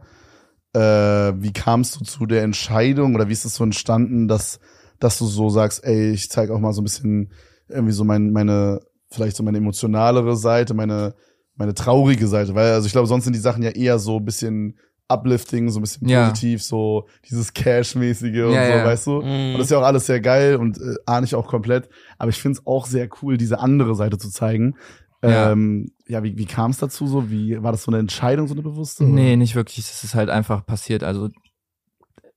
Äh, 0.74 1.34
wie 1.42 1.52
kamst 1.52 1.98
du 1.98 2.04
zu 2.04 2.26
der 2.26 2.42
Entscheidung 2.42 3.14
oder 3.14 3.28
wie 3.28 3.32
ist 3.32 3.44
es 3.44 3.54
so 3.54 3.64
entstanden, 3.64 4.28
dass, 4.28 4.60
dass 5.00 5.18
du 5.18 5.26
so 5.26 5.48
sagst, 5.48 5.82
ey, 5.84 6.10
ich 6.12 6.30
zeige 6.30 6.54
auch 6.54 6.60
mal 6.60 6.72
so 6.72 6.82
ein 6.82 6.84
bisschen 6.84 7.32
irgendwie 7.68 7.92
so 7.92 8.04
mein, 8.04 8.30
meine, 8.32 8.80
vielleicht 9.10 9.36
so 9.36 9.42
meine 9.42 9.58
emotionalere 9.58 10.36
Seite, 10.36 10.74
meine, 10.74 11.14
meine 11.56 11.74
traurige 11.74 12.28
Seite, 12.28 12.54
weil 12.54 12.72
also 12.72 12.86
ich 12.86 12.92
glaube, 12.92 13.08
sonst 13.08 13.24
sind 13.24 13.32
die 13.32 13.40
Sachen 13.40 13.62
ja 13.62 13.70
eher 13.70 13.98
so 13.98 14.18
ein 14.18 14.24
bisschen 14.24 14.78
uplifting, 15.08 15.70
so 15.70 15.78
ein 15.78 15.82
bisschen 15.82 16.06
Ja. 16.06 16.28
positiv, 16.28 16.62
so 16.62 17.06
dieses 17.28 17.54
Cash-mäßige 17.54 18.42
und 18.44 18.52
Ja, 18.52 18.66
so, 18.66 18.72
ja. 18.72 18.84
weißt 18.84 19.06
du? 19.06 19.22
Mhm. 19.22 19.52
Und 19.52 19.54
das 19.54 19.62
ist 19.62 19.70
ja 19.70 19.78
auch 19.78 19.84
alles 19.84 20.04
sehr 20.04 20.20
geil 20.20 20.56
und 20.56 20.76
äh, 20.78 20.96
ahne 21.06 21.24
ich 21.24 21.34
auch 21.34 21.48
komplett. 21.48 21.88
Aber 22.18 22.28
ich 22.28 22.40
finde 22.40 22.58
es 22.58 22.66
auch 22.66 22.84
sehr 22.86 23.08
cool, 23.22 23.38
diese 23.38 23.58
andere 23.58 23.94
Seite 23.94 24.18
zu 24.18 24.28
zeigen. 24.30 24.76
Ja. 25.22 25.50
Ähm, 25.52 25.92
ja, 26.06 26.22
wie, 26.22 26.36
wie 26.38 26.46
kam 26.46 26.70
es 26.70 26.78
dazu 26.78 27.06
so? 27.06 27.30
Wie 27.30 27.62
war 27.62 27.72
das 27.72 27.82
so 27.82 27.90
eine 27.90 27.98
Entscheidung, 27.98 28.46
so 28.46 28.54
eine 28.54 28.62
bewusste? 28.62 29.04
oder? 29.04 29.12
Nee, 29.12 29.36
nicht 29.36 29.54
wirklich. 29.54 29.78
Es 29.78 30.04
ist 30.04 30.14
halt 30.14 30.30
einfach 30.30 30.64
passiert. 30.64 31.02
Also 31.02 31.28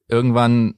irgendwann, 0.07 0.75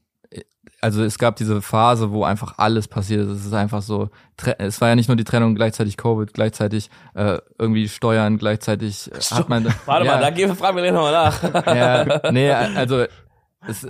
also 0.81 1.01
es 1.03 1.17
gab 1.17 1.37
diese 1.37 1.61
Phase, 1.61 2.11
wo 2.11 2.25
einfach 2.25 2.55
alles 2.57 2.89
passiert 2.89 3.21
ist. 3.21 3.29
Es 3.29 3.45
ist 3.45 3.53
einfach 3.53 3.81
so, 3.81 4.09
es 4.57 4.81
war 4.81 4.89
ja 4.89 4.95
nicht 4.95 5.07
nur 5.07 5.15
die 5.15 5.23
Trennung, 5.23 5.55
gleichzeitig 5.55 5.95
Covid, 5.95 6.33
gleichzeitig 6.33 6.89
äh, 7.13 7.39
irgendwie 7.57 7.87
Steuern, 7.87 8.37
gleichzeitig 8.37 9.09
äh, 9.11 9.19
hat 9.33 9.47
man. 9.47 9.65
Warte 9.85 10.05
ja, 10.05 10.15
mal, 10.15 10.21
da 10.21 10.29
gehen 10.29 10.49
wir, 10.49 10.55
fragen 10.55 10.75
wir 10.75 10.83
gleich 10.83 10.93
nochmal 10.93 11.13
nach. 11.13 11.65
Ja, 11.73 12.31
nee, 12.31 12.51
also 12.51 13.05
es, 13.65 13.87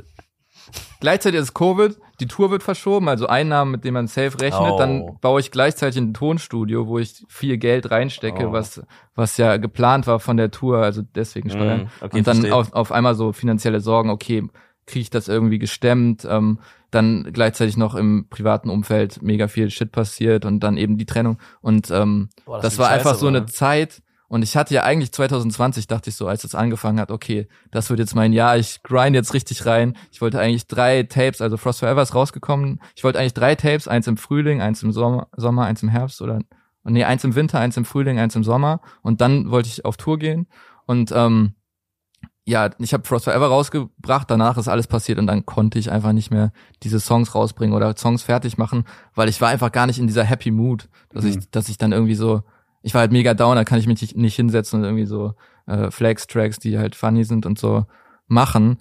gleichzeitig 1.00 1.40
ist 1.40 1.54
Covid, 1.54 1.98
die 2.20 2.28
Tour 2.28 2.52
wird 2.52 2.64
verschoben, 2.64 3.10
also 3.10 3.28
Einnahmen, 3.28 3.72
mit 3.72 3.84
denen 3.84 3.96
man 3.96 4.08
safe 4.08 4.40
rechnet. 4.40 4.72
Oh. 4.72 4.78
Dann 4.78 5.18
baue 5.22 5.40
ich 5.40 5.52
gleichzeitig 5.52 6.02
ein 6.02 6.14
Tonstudio, 6.14 6.88
wo 6.88 7.00
ich 7.00 7.26
viel 7.28 7.58
Geld 7.58 7.92
reinstecke, 7.92 8.50
Oh. 8.50 8.52
was 8.52 8.82
was 9.16 9.38
ja 9.38 9.58
geplant 9.58 10.08
war 10.08 10.20
von 10.20 10.38
der 10.38 10.52
Tour, 10.52 10.78
also 10.80 11.02
deswegen 11.16 11.50
Steuern. 11.50 11.84
Mm, 11.84 12.06
okay, 12.06 12.18
und 12.18 12.28
dann 12.28 12.52
auf, 12.52 12.74
auf 12.74 12.92
einmal 12.92 13.16
so 13.16 13.32
finanzielle 13.34 13.80
Sorgen, 13.80 14.10
okay, 14.10 14.48
kriege 14.86 15.02
ich 15.02 15.10
das 15.10 15.28
irgendwie 15.28 15.60
gestemmt? 15.60 16.26
Ähm, 16.30 16.60
dann 16.92 17.30
gleichzeitig 17.34 17.78
noch 17.78 17.96
im 17.96 18.28
privaten 18.30 18.70
Umfeld 18.70 19.22
mega 19.22 19.48
viel 19.48 19.70
Shit 19.70 19.92
passiert 19.92 20.46
und 20.46 20.60
dann 20.60 20.78
eben 20.78 20.98
die 20.98 21.06
Trennung. 21.06 21.40
Und 21.62 21.90
ähm, 21.90 22.30
Boah, 22.46 22.60
das, 22.60 22.76
klingt 22.76 22.80
war 22.80 22.88
scheiße, 22.88 23.00
einfach 23.00 23.16
so 23.16 23.28
aber, 23.28 23.38
eine 23.38 23.46
Zeit. 23.48 24.04
Und 24.34 24.42
ich 24.42 24.58
hatte 24.58 24.74
ja 24.74 24.82
eigentlich 24.82 25.12
2020, 25.12 25.86
dachte 25.86 26.10
ich 26.10 26.16
so, 26.16 26.26
als 26.28 26.44
es 26.44 26.56
angefangen 26.56 27.00
hat, 27.00 27.12
okay, 27.12 27.48
das 27.70 27.92
wird 27.92 28.00
jetzt 28.00 28.16
mein 28.16 28.34
Jahr, 28.34 28.58
ich 28.58 28.82
grind 28.82 29.16
jetzt 29.16 29.36
richtig 29.36 29.68
rein. 29.68 29.96
Ich 30.12 30.22
wollte 30.22 30.40
eigentlich 30.40 30.66
drei 30.66 31.04
Tapes, 31.04 31.40
also 31.40 31.56
Frost 31.56 31.82
Forever 31.82 32.02
ist 32.02 32.16
rausgekommen. 32.16 32.80
Ich 32.96 33.04
wollte 33.04 33.20
eigentlich 33.20 33.36
drei 33.36 33.54
Tapes, 33.54 33.88
eins 33.88 34.08
im 34.08 34.18
Frühling, 34.18 34.60
eins 34.60 34.82
im 34.82 34.92
Sommer, 34.92 35.28
Sommer 35.38 35.66
eins 35.66 35.84
im 35.84 35.90
Herbst 35.90 36.20
oder, 36.20 36.40
nee, 36.84 37.04
eins 37.04 37.24
im 37.24 37.36
Winter, 37.36 37.60
eins 37.60 37.78
im 37.78 37.86
Frühling, 37.86 38.18
eins 38.18 38.36
im 38.36 38.44
Sommer. 38.44 38.82
Und 39.04 39.22
dann 39.22 39.52
wollte 39.52 39.70
ich 39.70 39.86
auf 39.86 39.98
Tour 39.98 40.18
gehen. 40.18 40.48
Und 40.88 41.12
ähm, 41.12 41.54
ja, 42.44 42.72
ich 42.80 42.92
habe 42.96 43.06
Frost 43.08 43.26
Forever 43.26 43.50
rausgebracht, 43.50 44.32
danach 44.32 44.58
ist 44.58 44.68
alles 44.68 44.88
passiert 44.88 45.20
und 45.20 45.28
dann 45.28 45.46
konnte 45.46 45.78
ich 45.78 45.92
einfach 45.92 46.12
nicht 46.12 46.32
mehr 46.32 46.52
diese 46.82 47.00
Songs 47.00 47.36
rausbringen 47.36 47.76
oder 47.76 47.96
Songs 47.96 48.24
fertig 48.24 48.58
machen, 48.58 48.86
weil 49.14 49.30
ich 49.30 49.40
war 49.42 49.50
einfach 49.50 49.72
gar 49.72 49.86
nicht 49.86 50.00
in 50.00 50.08
dieser 50.08 50.24
Happy 50.24 50.50
Mood, 50.50 50.90
dass 51.12 51.24
Mhm. 51.24 51.30
ich, 51.30 51.52
dass 51.52 51.70
ich 51.70 51.78
dann 51.78 51.92
irgendwie 51.92 52.16
so, 52.16 52.42
ich 52.84 52.94
war 52.94 53.02
halt 53.02 53.12
mega 53.12 53.34
down, 53.34 53.56
da 53.56 53.64
kann 53.64 53.80
ich 53.80 53.88
mich 53.88 54.02
nicht, 54.02 54.16
nicht 54.16 54.36
hinsetzen 54.36 54.80
und 54.80 54.86
irgendwie 54.86 55.06
so 55.06 55.34
äh, 55.66 55.90
Flex-Tracks, 55.90 56.60
die 56.60 56.78
halt 56.78 56.96
funny 56.96 57.24
sind 57.24 57.46
und 57.46 57.58
so 57.58 57.86
machen. 58.28 58.78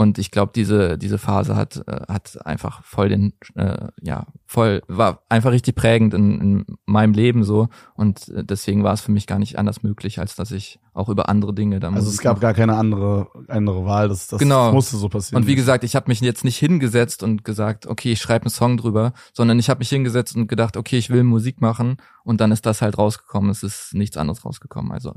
Und 0.00 0.16
ich 0.16 0.30
glaube, 0.30 0.52
diese, 0.54 0.96
diese 0.96 1.18
Phase 1.18 1.56
hat, 1.56 1.76
äh, 1.86 2.06
hat 2.08 2.46
einfach 2.46 2.82
voll 2.84 3.10
den, 3.10 3.34
äh, 3.54 3.88
ja, 4.00 4.28
voll, 4.46 4.80
war 4.88 5.24
einfach 5.28 5.50
richtig 5.50 5.74
prägend 5.74 6.14
in, 6.14 6.40
in 6.40 6.66
meinem 6.86 7.12
Leben 7.12 7.44
so. 7.44 7.68
Und 7.96 8.30
äh, 8.30 8.42
deswegen 8.42 8.82
war 8.82 8.94
es 8.94 9.02
für 9.02 9.12
mich 9.12 9.26
gar 9.26 9.38
nicht 9.38 9.58
anders 9.58 9.82
möglich, 9.82 10.18
als 10.18 10.36
dass 10.36 10.52
ich 10.52 10.80
auch 10.94 11.10
über 11.10 11.28
andere 11.28 11.52
Dinge 11.52 11.80
dann 11.80 11.94
Also 11.94 12.08
es 12.08 12.22
gab 12.22 12.40
gar 12.40 12.54
keine 12.54 12.76
andere, 12.76 13.28
andere 13.48 13.84
Wahl, 13.84 14.08
das, 14.08 14.26
das, 14.26 14.38
Genau. 14.38 14.68
das 14.68 14.72
musste 14.72 14.96
so 14.96 15.10
passieren. 15.10 15.42
Und 15.42 15.46
wie 15.46 15.54
gesagt, 15.54 15.84
ich 15.84 15.94
habe 15.94 16.08
mich 16.08 16.22
jetzt 16.22 16.44
nicht 16.44 16.56
hingesetzt 16.56 17.22
und 17.22 17.44
gesagt, 17.44 17.86
okay, 17.86 18.12
ich 18.12 18.22
schreibe 18.22 18.46
einen 18.46 18.52
Song 18.52 18.78
drüber, 18.78 19.12
sondern 19.34 19.58
ich 19.58 19.68
habe 19.68 19.80
mich 19.80 19.90
hingesetzt 19.90 20.34
und 20.34 20.46
gedacht, 20.46 20.78
okay, 20.78 20.96
ich 20.96 21.10
will 21.10 21.24
Musik 21.24 21.60
machen 21.60 21.98
und 22.24 22.40
dann 22.40 22.52
ist 22.52 22.64
das 22.64 22.80
halt 22.80 22.96
rausgekommen. 22.96 23.50
Es 23.50 23.62
ist 23.62 23.92
nichts 23.92 24.16
anderes 24.16 24.46
rausgekommen. 24.46 24.92
Also 24.92 25.12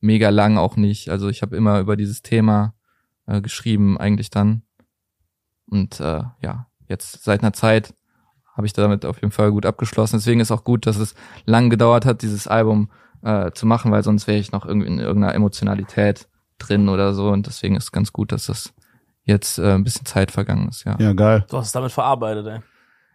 mega 0.00 0.28
lang 0.28 0.58
auch 0.58 0.76
nicht. 0.76 1.08
Also 1.08 1.28
ich 1.28 1.42
habe 1.42 1.56
immer 1.56 1.80
über 1.80 1.96
dieses 1.96 2.22
Thema 2.22 2.74
äh, 3.32 3.40
geschrieben 3.40 3.98
eigentlich 3.98 4.30
dann. 4.30 4.62
Und 5.66 6.00
äh, 6.00 6.22
ja, 6.40 6.66
jetzt 6.88 7.24
seit 7.24 7.42
einer 7.42 7.52
Zeit 7.52 7.94
habe 8.54 8.66
ich 8.66 8.74
damit 8.74 9.06
auf 9.06 9.22
jeden 9.22 9.32
Fall 9.32 9.50
gut 9.50 9.64
abgeschlossen. 9.64 10.16
Deswegen 10.16 10.40
ist 10.40 10.50
auch 10.50 10.64
gut, 10.64 10.86
dass 10.86 10.96
es 10.98 11.14
lang 11.46 11.70
gedauert 11.70 12.04
hat, 12.04 12.22
dieses 12.22 12.46
Album 12.46 12.90
äh, 13.22 13.50
zu 13.52 13.66
machen, 13.66 13.90
weil 13.90 14.04
sonst 14.04 14.26
wäre 14.26 14.38
ich 14.38 14.52
noch 14.52 14.66
irgendwie 14.66 14.88
in 14.88 14.98
irgendeiner 14.98 15.34
Emotionalität 15.34 16.28
drin 16.58 16.88
oder 16.88 17.14
so. 17.14 17.30
Und 17.30 17.46
deswegen 17.46 17.76
ist 17.76 17.92
ganz 17.92 18.12
gut, 18.12 18.32
dass 18.32 18.46
das 18.46 18.74
jetzt 19.24 19.58
äh, 19.58 19.72
ein 19.72 19.84
bisschen 19.84 20.04
Zeit 20.04 20.30
vergangen 20.30 20.68
ist, 20.68 20.84
ja. 20.84 20.96
ja, 20.98 21.12
geil. 21.14 21.44
Du 21.48 21.56
hast 21.56 21.66
es 21.66 21.72
damit 21.72 21.92
verarbeitet, 21.92 22.46
ey. 22.46 22.60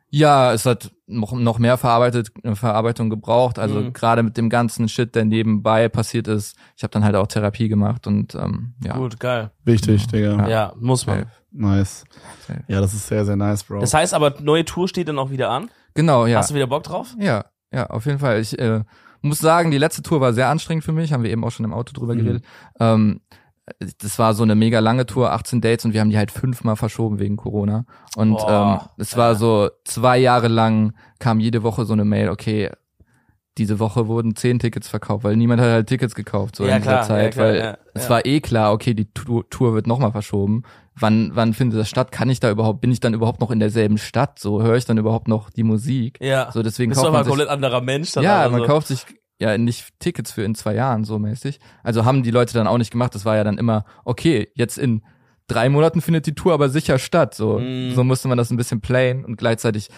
Ja, 0.09 0.53
es 0.53 0.65
hat 0.65 0.91
noch, 1.05 1.33
noch 1.33 1.59
mehr 1.59 1.77
verarbeitet, 1.77 2.31
äh, 2.43 2.55
Verarbeitung 2.55 3.09
gebraucht. 3.09 3.59
Also 3.59 3.81
Mhm. 3.81 3.93
gerade 3.93 4.23
mit 4.23 4.37
dem 4.37 4.49
ganzen 4.49 4.87
Shit, 4.87 5.15
der 5.15 5.25
nebenbei 5.25 5.89
passiert 5.89 6.27
ist. 6.27 6.55
Ich 6.77 6.83
habe 6.83 6.91
dann 6.91 7.03
halt 7.03 7.15
auch 7.15 7.27
Therapie 7.27 7.67
gemacht 7.67 8.07
und 8.07 8.33
ähm, 8.35 8.73
ja. 8.83 8.95
Gut, 8.95 9.19
geil. 9.19 9.51
Wichtig, 9.65 10.07
Digga. 10.07 10.47
Ja, 10.47 10.73
muss 10.79 11.05
man. 11.05 11.19
safe, 11.19 11.31
Nice. 11.51 12.05
safe. 12.47 12.63
Ja, 12.67 12.79
das 12.81 12.93
ist 12.93 13.07
sehr, 13.07 13.25
sehr 13.25 13.35
nice, 13.35 13.63
Bro. 13.63 13.79
Das 13.79 13.93
heißt 13.93 14.13
aber, 14.13 14.35
neue 14.41 14.63
Tour 14.65 14.87
steht 14.87 15.07
dann 15.09 15.19
auch 15.19 15.29
wieder 15.29 15.49
an. 15.49 15.69
Genau, 15.93 16.25
ja. 16.25 16.37
Hast 16.39 16.51
du 16.51 16.55
wieder 16.55 16.67
Bock 16.67 16.83
drauf? 16.83 17.15
Ja, 17.19 17.45
ja, 17.73 17.87
auf 17.87 18.05
jeden 18.05 18.19
Fall. 18.19 18.39
Ich 18.39 18.57
äh, 18.59 18.81
muss 19.21 19.39
sagen, 19.39 19.71
die 19.71 19.77
letzte 19.77 20.03
Tour 20.03 20.21
war 20.21 20.31
sehr 20.33 20.47
anstrengend 20.49 20.83
für 20.85 20.91
mich, 20.93 21.11
haben 21.11 21.23
wir 21.23 21.31
eben 21.31 21.43
auch 21.43 21.51
schon 21.51 21.65
im 21.65 21.73
Auto 21.73 21.91
drüber 21.93 22.13
Mhm. 22.13 22.19
geredet. 22.19 22.45
Ähm, 22.79 23.21
das 23.99 24.17
war 24.17 24.33
so 24.33 24.43
eine 24.43 24.55
mega 24.55 24.79
lange 24.79 25.05
Tour, 25.05 25.31
18 25.31 25.61
Dates 25.61 25.85
und 25.85 25.93
wir 25.93 26.01
haben 26.01 26.09
die 26.09 26.17
halt 26.17 26.31
fünfmal 26.31 26.75
verschoben 26.75 27.19
wegen 27.19 27.37
Corona. 27.37 27.85
Und 28.15 28.37
Boah, 28.37 28.81
ähm, 28.81 28.89
es 28.97 29.17
war 29.17 29.33
ja. 29.33 29.35
so 29.35 29.69
zwei 29.83 30.17
Jahre 30.17 30.47
lang 30.47 30.93
kam 31.19 31.39
jede 31.39 31.63
Woche 31.63 31.85
so 31.85 31.93
eine 31.93 32.05
Mail, 32.05 32.29
okay, 32.29 32.71
diese 33.57 33.79
Woche 33.79 34.07
wurden 34.07 34.35
zehn 34.35 34.59
Tickets 34.59 34.87
verkauft, 34.87 35.23
weil 35.23 35.35
niemand 35.35 35.61
hat 35.61 35.69
halt 35.69 35.87
Tickets 35.87 36.15
gekauft 36.15 36.55
so 36.55 36.65
Ja, 36.65 36.75
in 36.75 36.81
dieser 36.81 36.91
klar, 36.93 37.07
Zeit, 37.07 37.23
ja, 37.23 37.29
klar, 37.41 37.47
weil 37.47 37.59
ja, 37.59 37.77
es 37.93 38.09
war 38.09 38.25
eh 38.25 38.39
klar, 38.39 38.71
okay, 38.71 38.93
die 38.93 39.11
Tour, 39.11 39.73
wird 39.73 39.87
nochmal 39.87 40.11
verschoben. 40.11 40.63
Wann, 40.99 41.31
wann 41.33 41.53
findet 41.53 41.79
das 41.79 41.89
statt? 41.89 42.11
Kann 42.11 42.29
ich 42.29 42.39
da 42.39 42.49
überhaupt, 42.49 42.81
bin 42.81 42.91
ich 42.91 42.99
dann 42.99 43.13
überhaupt 43.13 43.41
noch 43.41 43.51
in 43.51 43.59
derselben 43.59 43.97
Stadt? 43.97 44.39
So 44.39 44.61
höre 44.61 44.75
ich 44.75 44.85
dann 44.85 44.97
überhaupt 44.97 45.27
noch 45.27 45.49
die 45.49 45.63
Musik? 45.63 46.19
Ja. 46.21 46.51
So 46.51 46.63
deswegen 46.63 46.89
Bist 46.89 47.01
du 47.01 47.05
kauft 47.05 47.09
aber 47.09 47.17
man 47.17 47.21
ein 47.21 47.25
sich 47.25 47.31
komplett 47.31 47.49
anderer 47.49 47.81
Mensch. 47.81 48.11
Dann 48.13 48.23
ja, 48.23 48.41
also. 48.41 48.57
man 48.57 48.67
kauft 48.67 48.87
sich 48.87 49.05
ja 49.39 49.57
nicht 49.57 49.87
Tickets 49.99 50.31
für 50.31 50.43
in 50.43 50.55
zwei 50.55 50.73
Jahren 50.75 51.03
so 51.03 51.19
mäßig. 51.19 51.59
Also 51.83 52.05
haben 52.05 52.23
die 52.23 52.31
Leute 52.31 52.53
dann 52.53 52.67
auch 52.67 52.77
nicht 52.77 52.91
gemacht. 52.91 53.13
Das 53.15 53.25
war 53.25 53.35
ja 53.35 53.43
dann 53.43 53.57
immer, 53.57 53.85
okay, 54.05 54.49
jetzt 54.55 54.77
in 54.77 55.03
drei 55.47 55.69
Monaten 55.69 56.01
findet 56.01 56.25
die 56.25 56.35
Tour 56.35 56.53
aber 56.53 56.69
sicher 56.69 56.97
statt. 56.99 57.33
So, 57.35 57.59
Mm. 57.59 57.93
so 57.95 58.03
musste 58.03 58.27
man 58.27 58.37
das 58.37 58.49
ein 58.51 58.57
bisschen 58.57 58.81
playen 58.81 59.23
und 59.25 59.37
gleichzeitig 59.37 59.89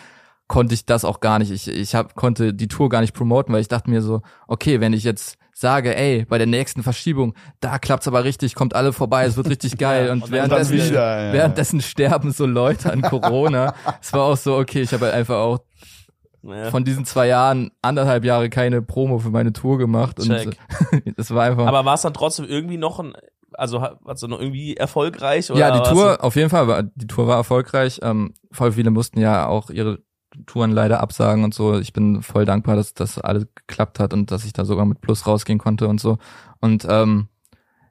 konnte 0.48 0.74
ich 0.74 0.86
das 0.86 1.06
auch 1.06 1.20
gar 1.20 1.40
nicht. 1.40 1.52
Ich, 1.52 1.68
ich 1.68 1.96
hab, 1.96 2.16
konnte 2.16 2.54
die 2.54 2.68
Tour 2.68 2.90
gar 2.90 3.02
nicht 3.02 3.14
promoten, 3.14 3.54
weil 3.54 3.62
ich 3.62 3.68
dachte 3.68 3.90
mir 3.90 4.02
so, 4.02 4.22
okay, 4.48 4.80
wenn 4.82 4.94
ich 4.94 5.04
jetzt 5.04 5.38
sage, 5.54 5.96
ey, 5.96 6.26
bei 6.26 6.38
der 6.38 6.48
nächsten 6.48 6.84
Verschiebung, 6.84 7.34
da 7.60 7.80
klappt's 7.80 8.08
aber 8.08 8.24
richtig, 8.24 8.56
kommt 8.56 8.76
alle 8.76 8.94
vorbei, 8.94 9.26
es 9.26 9.38
wird 9.38 9.50
richtig 9.50 9.78
geil. 9.78 10.08
Ja, 10.08 10.12
und, 10.14 10.24
und 10.24 10.32
währenddessen, 10.32 10.74
wieder, 10.74 11.28
ja. 11.28 11.34
währenddessen 11.34 11.82
sterben 11.82 12.32
so 12.32 12.46
Leute 12.46 12.92
an 12.92 13.02
Corona. 13.02 13.76
es 14.02 14.12
war 14.14 14.22
auch 14.24 14.38
so, 14.38 14.56
okay, 14.58 14.82
ich 14.82 14.92
habe 14.94 15.06
halt 15.06 15.16
einfach 15.16 15.36
auch 15.38 15.60
ja. 16.44 16.70
von 16.72 16.84
diesen 16.84 17.06
zwei 17.06 17.28
Jahren 17.28 17.72
anderthalb 17.82 18.26
Jahre 18.26 18.50
keine 18.50 18.82
Promo 18.82 19.20
für 19.20 19.30
meine 19.30 19.54
Tour 19.54 19.78
gemacht 19.78 20.20
Check. 20.20 20.58
und 21.06 21.18
das 21.18 21.32
war 21.32 21.44
einfach. 21.44 21.68
Aber 21.68 21.86
war 21.86 21.96
es 21.96 22.02
dann 22.02 22.14
trotzdem 22.14 22.46
irgendwie 22.46 22.78
noch 22.78 23.00
ein, 23.00 23.14
also 23.54 23.82
hat- 23.82 23.98
war's 24.02 24.22
dann 24.22 24.30
noch 24.30 24.40
irgendwie 24.40 24.76
erfolgreich? 24.76 25.52
Oder 25.52 25.60
ja, 25.60 25.80
die 25.80 25.90
Tour 25.90 26.24
auf 26.24 26.36
jeden 26.36 26.50
Fall 26.50 26.68
war 26.68 26.84
die 26.84 27.08
Tour 27.08 27.28
war 27.28 27.38
erfolgreich. 27.38 28.00
Ähm, 28.04 28.34
voll 28.52 28.72
viele 28.72 28.92
mussten 28.92 29.20
ja 29.20 29.48
auch 29.48 29.70
ihre 29.70 30.00
Touren 30.46 30.72
leider 30.72 31.00
absagen 31.00 31.44
und 31.44 31.54
so. 31.54 31.80
Ich 31.80 31.94
bin 31.94 32.22
voll 32.22 32.46
dankbar, 32.46 32.76
dass 32.76 32.94
das 32.94 33.20
alles 33.20 33.48
geklappt 33.56 34.00
hat 34.00 34.14
und 34.14 34.32
dass 34.32 34.46
ich 34.46 34.54
da 34.54 34.66
sogar 34.66 34.86
mit 34.86 35.02
Plus 35.02 35.26
rausgehen 35.28 35.60
konnte 35.60 35.88
und 35.88 36.00
so. 36.00 36.18
Und 36.62 36.86
ähm, 36.90 37.28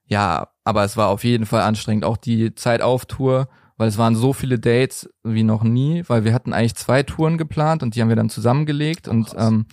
ja, 0.06 0.48
aber 0.64 0.84
es 0.84 0.96
war 0.96 1.08
auf 1.08 1.24
jeden 1.24 1.46
Fall 1.46 1.62
anstrengend. 1.62 2.04
Auch 2.04 2.16
die 2.16 2.54
Zeit 2.54 2.80
auf 2.80 3.06
Tour, 3.06 3.48
weil 3.78 3.88
es 3.88 3.96
waren 3.96 4.14
so 4.16 4.32
viele 4.34 4.58
Dates 4.58 5.08
wie 5.24 5.44
noch 5.44 5.62
nie, 5.62 6.02
weil 6.08 6.24
wir 6.24 6.34
hatten 6.34 6.52
eigentlich 6.52 6.74
zwei 6.74 7.02
Touren 7.02 7.38
geplant 7.38 7.82
und 7.82 7.94
die 7.94 8.02
haben 8.02 8.08
wir 8.10 8.16
dann 8.16 8.28
zusammengelegt 8.28 9.08
und 9.08 9.28
krass. 9.30 9.48
ähm, 9.48 9.66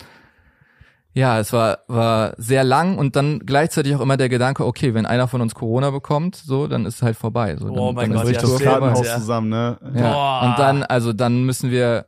ja, 1.14 1.40
es 1.40 1.54
war, 1.54 1.80
war 1.88 2.34
sehr 2.38 2.64
lang 2.66 2.98
und 2.98 3.16
dann 3.16 3.40
gleichzeitig 3.40 3.96
auch 3.96 4.02
immer 4.02 4.18
der 4.18 4.28
Gedanke, 4.28 4.66
okay, 4.66 4.94
wenn 4.94 5.06
einer 5.06 5.28
von 5.30 5.40
uns 5.42 5.56
Corona 5.56 5.90
bekommt, 5.92 6.36
so, 6.36 6.68
dann 6.68 6.86
ist 6.86 6.96
es 6.96 7.02
halt 7.02 7.16
vorbei. 7.16 7.56
So, 7.58 7.70
dann, 7.70 7.78
Oh 7.80 7.94
mein 7.94 8.12
dann 8.12 8.20
Gott, 8.22 8.30
ist 8.30 8.42
die 8.42 8.48
das. 8.52 8.60
Kartenhaus 8.62 9.08
Ja. 9.08 9.18
zusammen, 9.18 9.50
ne? 9.50 9.78
Ja. 9.96 10.12
Boah. 10.14 10.42
Und 10.46 10.60
dann, 10.60 10.84
also 10.84 11.14
dann 11.14 11.44
müssen 11.46 11.72
wir 11.72 12.06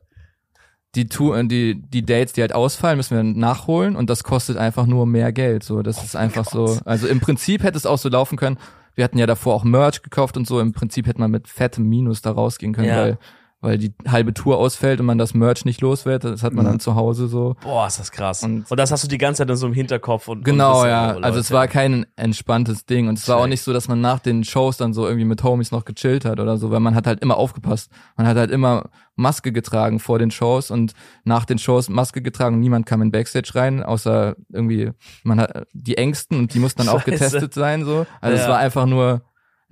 die 0.94 1.08
Tour, 1.08 1.42
die, 1.44 1.80
die 1.80 2.04
Dates, 2.04 2.34
die 2.34 2.42
halt 2.42 2.54
ausfallen, 2.54 2.98
müssen 2.98 3.16
wir 3.16 3.22
nachholen 3.22 3.96
und 3.96 4.10
das 4.10 4.24
kostet 4.24 4.56
einfach 4.58 4.86
nur 4.86 5.06
mehr 5.06 5.32
Geld. 5.32 5.62
So, 5.64 5.82
das 5.82 6.02
ist 6.04 6.14
einfach 6.14 6.44
so. 6.44 6.78
Also 6.84 7.06
im 7.06 7.20
Prinzip 7.20 7.62
hätte 7.62 7.78
es 7.78 7.86
auch 7.86 7.98
so 7.98 8.08
laufen 8.10 8.36
können. 8.36 8.58
Wir 8.98 9.04
hatten 9.04 9.18
ja 9.18 9.26
davor 9.26 9.54
auch 9.54 9.62
Merch 9.62 10.02
gekauft 10.02 10.36
und 10.36 10.44
so. 10.48 10.58
Im 10.58 10.72
Prinzip 10.72 11.06
hätte 11.06 11.20
man 11.20 11.30
mit 11.30 11.46
fettem 11.46 11.88
Minus 11.88 12.20
da 12.20 12.32
rausgehen 12.32 12.72
können, 12.72 12.88
Ja. 12.88 12.96
weil, 12.96 13.18
weil 13.60 13.76
die 13.76 13.92
halbe 14.06 14.32
Tour 14.34 14.56
ausfällt 14.58 15.00
und 15.00 15.06
man 15.06 15.18
das 15.18 15.34
Merch 15.34 15.64
nicht 15.64 15.80
los 15.80 16.04
wird. 16.06 16.22
Das 16.22 16.44
hat 16.44 16.52
man 16.52 16.64
Ja. 16.64 16.70
dann 16.70 16.80
zu 16.80 16.94
Hause 16.94 17.26
so. 17.26 17.56
Boah, 17.62 17.88
ist 17.88 17.98
das 17.98 18.12
krass. 18.12 18.44
Und, 18.44 18.70
Und- 18.70 18.78
das 18.78 18.92
hast 18.92 19.02
du 19.02 19.08
die 19.08 19.18
ganze 19.18 19.38
Zeit 19.38 19.50
dann 19.50 19.56
so 19.56 19.66
im 19.66 19.72
Hinterkopf 19.72 20.28
und 20.28 20.44
Genau, 20.44 20.82
und 20.82 20.88
ja. 20.88 21.14
so, 21.14 21.20
Also 21.20 21.40
es 21.40 21.50
war 21.50 21.66
kein 21.66 22.06
entspanntes 22.14 22.86
Ding 22.86 23.08
und 23.08 23.18
es 23.18 23.26
war 23.28 23.38
auch 23.38 23.48
nicht 23.48 23.62
so, 23.62 23.72
dass 23.72 23.88
man 23.88 24.00
nach 24.00 24.20
den 24.20 24.44
Shows 24.44 24.76
dann 24.76 24.92
so 24.92 25.06
irgendwie 25.06 25.24
mit 25.24 25.42
Homies 25.42 25.72
noch 25.72 25.84
gechillt 25.84 26.24
hat 26.24 26.38
oder 26.38 26.56
so, 26.56 26.70
weil 26.70 26.78
man 26.80 26.94
hat 26.94 27.06
halt 27.08 27.20
immer 27.20 27.36
aufgepasst. 27.36 27.90
Man 28.16 28.26
hat 28.28 28.36
halt 28.36 28.50
immer 28.52 28.90
Maske 29.16 29.50
getragen 29.50 29.98
vor 29.98 30.20
den 30.20 30.30
Shows 30.30 30.70
und 30.70 30.92
nach 31.24 31.44
den 31.44 31.58
Shows 31.58 31.88
Maske 31.88 32.22
getragen. 32.22 32.60
Niemand 32.60 32.86
kam 32.86 33.02
in 33.02 33.10
Backstage 33.10 33.50
rein, 33.56 33.82
außer 33.82 34.36
irgendwie 34.52 34.92
man 35.24 35.40
hat 35.40 35.66
die 35.72 35.96
Ängsten 35.98 36.38
und 36.38 36.54
die 36.54 36.60
mussten 36.60 36.78
dann 36.84 36.88
auch 36.94 37.00
Scheiße. 37.02 37.10
getestet 37.10 37.54
sein 37.54 37.84
so. 37.84 38.06
Also 38.20 38.36
es 38.36 38.42
Ja. 38.44 38.50
war 38.50 38.58
einfach 38.58 38.86
nur 38.86 39.22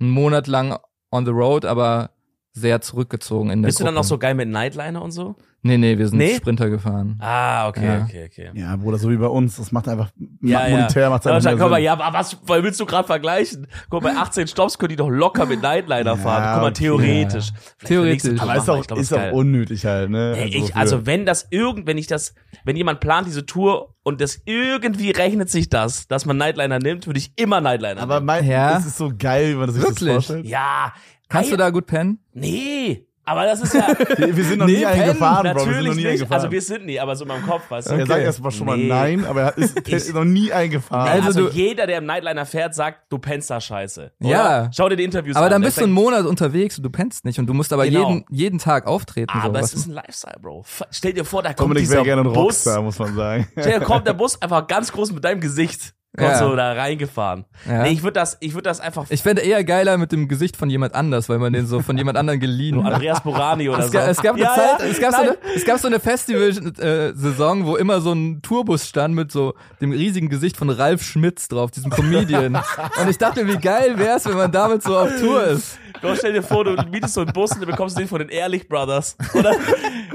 einen 0.01 0.09
Monat 0.09 0.47
lang 0.47 0.77
on 1.09 1.23
the 1.25 1.31
road, 1.31 1.63
aber 1.63 2.09
sehr 2.57 2.81
zurückgezogen 2.81 3.49
in 3.49 3.61
der 3.61 3.67
Bist 3.67 3.79
du 3.79 3.83
dann 3.83 3.93
Gruppe. 3.93 4.05
auch 4.05 4.09
so 4.09 4.17
geil 4.17 4.35
mit 4.35 4.49
Nightliner 4.49 5.01
und 5.01 5.11
so? 5.11 5.35
Nee, 5.63 5.77
nee, 5.77 5.97
wir 5.97 6.07
sind 6.07 6.19
Nee? 6.19 6.35
Sprinter 6.35 6.69
gefahren. 6.69 7.17
Ah, 7.19 7.67
okay, 7.67 7.83
Ja. 7.85 8.03
okay, 8.03 8.29
okay. 8.31 8.51
Ja, 8.53 8.75
Bruder, 8.75 8.99
so 8.99 9.09
wie 9.09 9.17
bei 9.17 9.25
uns. 9.25 9.57
Das 9.57 9.71
macht 9.71 9.87
einfach, 9.89 10.11
Ja, 10.41 10.69
monetär 10.69 11.03
ja. 11.03 11.09
macht's 11.09 11.25
Aber 11.25 11.35
einfach 11.37 11.51
mehr 11.51 11.57
guck 11.59 11.71
mal, 11.71 11.79
ja, 11.79 11.93
aber 11.93 12.17
was 12.17 12.37
weil 12.45 12.63
willst 12.63 12.79
du 12.79 12.85
gerade 12.85 13.07
vergleichen? 13.07 13.65
Guck 13.89 14.03
mal, 14.03 14.13
bei 14.13 14.19
18 14.19 14.47
Stops 14.47 14.77
können 14.77 14.89
die 14.89 14.95
doch 14.95 15.09
locker 15.09 15.45
mit 15.47 15.61
Nightliner 15.63 16.11
Ja, 16.11 16.15
fahren. 16.15 16.53
Guck 16.53 16.61
mal, 16.61 16.71
theoretisch. 16.73 17.49
Vielleicht 17.79 17.87
Theoretisch. 17.87 18.39
Aber 18.39 18.55
ist 18.55 18.69
auch, 18.69 18.79
Ich 18.81 18.87
glaub, 18.87 18.99
das 18.99 19.11
ist 19.11 19.17
auch 19.17 19.31
unnötig 19.33 19.85
halt, 19.85 20.11
ne? 20.11 20.35
Ey, 20.37 20.47
ich, 20.49 20.61
wofür? 20.61 20.77
also 20.77 21.05
wenn 21.07 21.25
das 21.25 21.47
irgend, 21.49 21.87
wenn 21.87 21.97
ich 21.97 22.07
das, 22.07 22.35
wenn 22.63 22.75
jemand 22.75 22.99
plant 22.99 23.25
diese 23.27 23.45
Tour 23.45 23.95
und 24.03 24.21
das 24.21 24.39
irgendwie 24.45 25.09
rechnet 25.11 25.49
sich 25.49 25.69
das, 25.69 26.07
dass 26.07 26.25
man 26.25 26.37
Nightliner 26.37 26.77
nimmt, 26.79 27.07
würde 27.07 27.17
ich 27.19 27.33
immer 27.35 27.61
Nightliner 27.61 27.99
aber 27.99 28.15
nehmen. 28.15 28.25
mein, 28.27 28.45
Ja. 28.45 28.77
es 28.77 28.85
ist 28.85 28.97
so 28.97 29.11
geil, 29.17 29.53
wie 29.53 29.55
man 29.55 29.71
sich 29.71 29.81
Wirklich? 29.81 29.99
das 30.13 30.25
vorstellt. 30.27 30.45
Ja. 30.45 30.93
Kannst 31.29 31.51
du 31.51 31.57
da 31.57 31.69
gut 31.69 31.85
pennen? 31.85 32.19
Nee. 32.33 33.03
Aber 33.29 33.43
das 33.43 33.59
ist 33.61 33.73
ja 33.73 33.85
Wir, 34.17 34.43
sind 34.45 34.59
noch 34.59 34.67
Nee, 34.67 34.77
nie 34.77 34.85
pennen, 34.85 35.01
eingefahren, 35.01 35.43
Bro. 35.53 35.55
Wir 35.55 35.59
sind 35.59 35.65
noch 35.65 35.65
natürlich 35.65 35.89
nie 35.89 35.95
nicht. 35.95 36.07
eingefahren. 36.07 36.33
Also 36.43 36.49
wir 36.51 36.61
sind 36.61 36.85
nie, 36.85 36.97
aber 36.97 37.13
so 37.13 37.25
in 37.25 37.27
meinem 37.27 37.45
Kopf, 37.45 37.69
weißt 37.69 37.89
du? 37.89 37.91
er 37.91 37.97
Okay. 37.97 38.07
sagt 38.07 38.21
erst 38.21 38.41
mal 38.41 38.51
schon 38.51 38.67
mal 38.67 38.77
Nee. 38.77 38.87
nein, 38.87 39.25
aber 39.25 39.41
er 39.41 39.57
ist, 39.57 39.75
er 39.89 39.97
ist 39.97 40.13
noch 40.13 40.23
nie 40.23 40.53
eingefahren. 40.53 41.09
Also, 41.09 41.27
Also 41.27 41.39
also 41.41 41.49
du- 41.51 41.55
jeder, 41.61 41.87
der 41.87 41.97
im 41.97 42.05
Nightliner 42.05 42.45
fährt, 42.45 42.73
sagt, 42.73 43.11
du 43.11 43.17
pennst 43.17 43.49
da 43.49 43.59
scheiße. 43.59 44.13
Oder? 44.21 44.29
Ja. 44.29 44.69
Schau 44.73 44.87
dir 44.87 44.95
die 44.95 45.03
Interviews 45.03 45.35
Aber 45.35 45.47
an. 45.47 45.51
dann 45.51 45.61
Der 45.61 45.67
bist 45.67 45.77
du 45.77 45.83
einen 45.83 45.91
Monat 45.91 46.25
unterwegs 46.25 46.77
und 46.77 46.83
du 46.83 46.89
pennst 46.89 47.25
nicht 47.25 47.37
und 47.37 47.47
du 47.47 47.53
musst 47.53 47.73
aber 47.73 47.83
Genau. 47.85 48.07
jeden, 48.11 48.25
jeden 48.29 48.59
Tag 48.59 48.87
auftreten. 48.87 49.33
so. 49.33 49.39
Aber 49.49 49.59
Was- 49.59 49.73
es 49.73 49.79
ist 49.81 49.87
ein 49.87 49.91
Lifestyle, 49.95 50.37
Bro. 50.41 50.63
Stell 50.91 51.11
dir 51.11 51.25
vor, 51.25 51.43
da 51.43 51.49
kommt 51.49 51.59
Dominik 51.71 51.81
dieser 51.83 51.95
wäre 51.95 52.05
gerne 52.05 52.21
ein 52.21 52.27
Bus. 52.31 52.37
Rockstar, 52.37 52.81
muss 52.81 52.97
man 52.97 53.13
sagen. 53.13 53.47
Stell 53.59 53.79
dir 53.81 53.85
kommt 53.85 54.07
der 54.07 54.13
Bus 54.13 54.41
einfach 54.41 54.65
ganz 54.67 54.89
groß 54.93 55.11
mit 55.11 55.25
deinem 55.25 55.41
Gesicht. 55.41 55.93
Kommt 56.15 56.29
Ja. 56.31 56.37
so 56.39 56.55
da 56.55 56.73
reingefahren. 56.73 57.45
Ja. 57.67 57.83
Nee, 57.83 57.89
ich 57.89 58.01
würde 58.01 58.13
das, 58.13 58.37
ich 58.39 58.53
würde 58.53 58.63
das 58.63 58.79
einfach 58.79 59.05
ich 59.09 59.21
fände 59.21 59.41
eher 59.43 59.63
geiler 59.63 59.97
mit 59.97 60.11
dem 60.11 60.27
Gesicht 60.27 60.57
von 60.57 60.69
jemand 60.69 60.95
anders, 60.95 61.29
weil 61.29 61.37
man 61.37 61.53
den 61.53 61.67
so 61.67 61.81
von 61.81 61.95
jemand 61.97 62.17
anderem 62.17 62.39
geliehen 62.39 62.83
hat. 62.83 62.93
Andreas 62.93 63.21
Borani 63.21 63.69
oder 63.69 63.79
Es, 63.79 63.91
so. 63.91 63.97
es 63.99 64.21
gab 64.21 64.33
eine 64.35 64.43
Ja, 64.43 64.55
Zeit, 64.55 64.79
ja, 64.79 64.85
es, 64.87 64.99
gab 64.99 65.11
so 65.13 65.21
eine, 65.21 65.37
es 65.55 65.65
gab 65.65 65.79
so 65.79 65.87
eine 65.87 65.99
Festival-Saison, 65.99 67.65
wo 67.65 67.75
immer 67.75 68.01
so 68.01 68.13
ein 68.13 68.41
Tourbus 68.41 68.87
stand 68.87 69.13
mit 69.15 69.31
so 69.31 69.53
dem 69.81 69.91
riesigen 69.91 70.29
Gesicht 70.29 70.57
von 70.57 70.69
Ralf 70.69 71.03
Schmitz 71.03 71.47
drauf, 71.47 71.71
diesem 71.71 71.91
Comedian. 71.91 72.55
Und 73.01 73.09
ich 73.09 73.17
dachte, 73.17 73.47
wie 73.47 73.57
geil 73.57 73.97
wär's, 73.99 74.25
wenn 74.25 74.37
man 74.37 74.51
damit 74.51 74.83
so 74.83 74.97
auf 74.97 75.09
Tour 75.19 75.43
ist. 75.45 75.77
Bro, 76.01 76.15
stell 76.15 76.33
dir 76.33 76.43
vor, 76.43 76.63
du 76.63 76.75
mietest 76.91 77.13
so 77.15 77.21
einen 77.21 77.33
Bus 77.33 77.51
und 77.53 77.61
du 77.61 77.65
bekommst 77.65 77.97
den 77.97 78.07
von 78.07 78.19
den 78.19 78.29
Ehrlich 78.29 78.67
Brothers. 78.67 79.15
Oder? 79.33 79.53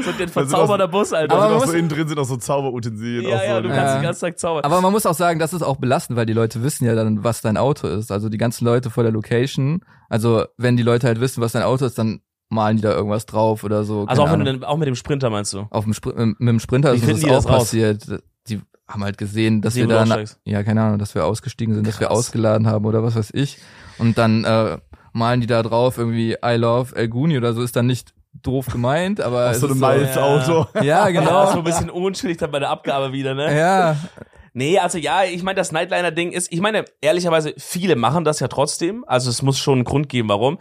So 0.04 0.12
den 0.12 0.28
verzauberter 0.28 0.88
Bus, 0.88 1.12
Alter. 1.12 1.34
Aber 1.34 1.56
auch 1.56 1.60
muss- 1.60 1.70
so 1.70 1.76
innen 1.76 1.88
drin 1.88 2.08
sind 2.08 2.18
auch 2.18 2.24
so 2.24 2.36
Zauberutensilien. 2.36 3.28
ja, 3.30 3.36
auch 3.36 3.40
so, 3.40 3.46
ja, 3.46 3.60
du 3.60 3.68
ne? 3.68 3.74
kannst 3.74 3.88
Ja. 3.94 3.98
den 3.98 4.02
ganzen 4.04 4.20
Tag 4.20 4.38
zaubern. 4.38 4.64
Aber 4.64 4.80
man 4.80 4.92
muss 4.92 5.06
auch 5.06 5.14
sagen, 5.14 5.38
das 5.38 5.52
ist 5.52 5.62
auch 5.62 5.76
belastend, 5.76 6.16
weil 6.16 6.26
die 6.26 6.32
Leute 6.32 6.62
wissen 6.62 6.84
ja 6.84 6.94
dann, 6.94 7.22
was 7.24 7.40
dein 7.42 7.56
Auto 7.56 7.86
ist. 7.86 8.10
Also 8.12 8.28
die 8.28 8.38
ganzen 8.38 8.64
Leute 8.64 8.90
vor 8.90 9.02
der 9.02 9.12
Location. 9.12 9.84
Also 10.08 10.44
wenn 10.56 10.76
die 10.76 10.82
Leute 10.82 11.06
halt 11.06 11.20
wissen, 11.20 11.40
was 11.40 11.52
dein 11.52 11.62
Auto 11.62 11.84
ist, 11.84 11.98
dann 11.98 12.20
malen 12.48 12.76
die 12.76 12.82
da 12.82 12.92
irgendwas 12.92 13.24
drauf 13.26 13.64
oder 13.64 13.84
so. 13.84 14.04
also 14.06 14.22
auch, 14.22 14.26
keine 14.26 14.40
wenn 14.40 14.44
du 14.44 14.50
Ahnung. 14.50 14.60
den, 14.60 14.68
auch 14.68 14.76
mit 14.76 14.86
dem 14.88 14.94
Sprinter 14.94 15.30
meinst 15.30 15.52
du? 15.54 15.66
auf 15.70 15.84
dem 15.84 15.94
Spr 15.94 16.12
mit, 16.14 16.38
mit 16.40 16.48
dem 16.48 16.60
Sprinter 16.60 16.92
Wie 16.92 16.96
ist 16.98 17.04
uns 17.04 17.12
das 17.12 17.20
die 17.22 17.30
auch 17.30 17.46
passiert. 17.46 18.20
Die 18.48 18.60
haben 18.88 19.04
halt 19.04 19.16
gesehen, 19.16 19.62
dass 19.62 19.72
Sehen, 19.74 19.88
wir 19.88 20.04
da, 20.04 20.24
ja, 20.44 20.62
keine 20.62 20.82
Ahnung, 20.82 20.98
dass 20.98 21.14
wir 21.14 21.24
ausgestiegen 21.24 21.74
sind, 21.74 21.86
dass 21.86 21.98
wir 21.98 22.08
Krass. 22.08 22.18
ausgeladen 22.18 22.66
haben 22.66 22.84
oder 22.84 23.02
was 23.02 23.16
weiß 23.16 23.30
ich. 23.32 23.56
Und 23.98 24.18
dann 24.18 24.44
äh, 24.44 24.76
malen 25.12 25.40
die 25.40 25.46
da 25.46 25.62
drauf 25.62 25.98
irgendwie 25.98 26.36
I 26.44 26.54
love 26.56 26.94
El 26.96 27.08
Guni 27.08 27.36
oder 27.36 27.52
so, 27.52 27.62
ist 27.62 27.76
dann 27.76 27.86
nicht 27.86 28.14
doof 28.42 28.66
gemeint, 28.66 29.20
aber 29.20 29.50
es 29.50 29.60
so 29.60 29.66
einem 29.66 29.76
ist 29.76 29.80
Miles-Auto. 29.80 30.66
Ja, 30.76 30.82
Ja, 30.82 31.06
so 31.06 31.12
genau. 31.12 31.48
ein 31.50 31.64
bisschen 31.64 31.90
unschuldig 31.90 32.38
dann 32.38 32.50
bei 32.50 32.58
der 32.58 32.70
Abgabe 32.70 33.12
wieder, 33.12 33.34
ne? 33.34 33.56
Ja, 33.56 33.96
Nee, 34.54 34.78
also 34.78 34.98
ja, 34.98 35.24
ich 35.24 35.42
meine, 35.42 35.56
das 35.56 35.72
Nightliner-Ding 35.72 36.32
ist, 36.32 36.52
ich 36.52 36.60
meine, 36.60 36.84
ehrlicherweise, 37.00 37.54
viele 37.56 37.96
machen 37.96 38.24
das 38.24 38.40
ja 38.40 38.48
trotzdem. 38.48 39.02
Also 39.06 39.30
es 39.30 39.40
muss 39.40 39.58
schon 39.58 39.76
einen 39.78 39.84
Grund 39.84 40.08
geben, 40.10 40.28
warum. 40.28 40.58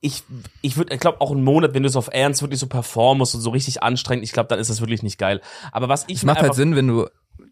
Ich, 0.00 0.22
ich 0.60 0.76
würde, 0.76 0.92
ich 0.94 1.00
glaube, 1.00 1.20
auch 1.20 1.30
einen 1.30 1.44
Monat, 1.44 1.72
wenn 1.74 1.82
du 1.82 1.88
so 1.88 1.98
auf 1.98 2.10
Ernst 2.12 2.42
wirklich 2.42 2.60
so 2.60 2.66
performen 2.66 3.18
musst 3.18 3.34
und 3.34 3.40
so 3.40 3.50
richtig 3.50 3.82
anstrengend, 3.82 4.24
ich 4.24 4.32
glaube, 4.32 4.48
dann 4.48 4.58
ist 4.58 4.68
das 4.68 4.80
wirklich 4.80 5.02
nicht 5.02 5.16
geil. 5.16 5.40
Aber 5.70 5.88
was 5.88 6.04
ich 6.08 6.18
es 6.18 6.24
macht 6.24 6.42
halt 6.42 6.54
Sinn, 6.54 6.76
wenn 6.76 6.88
du 6.88 7.06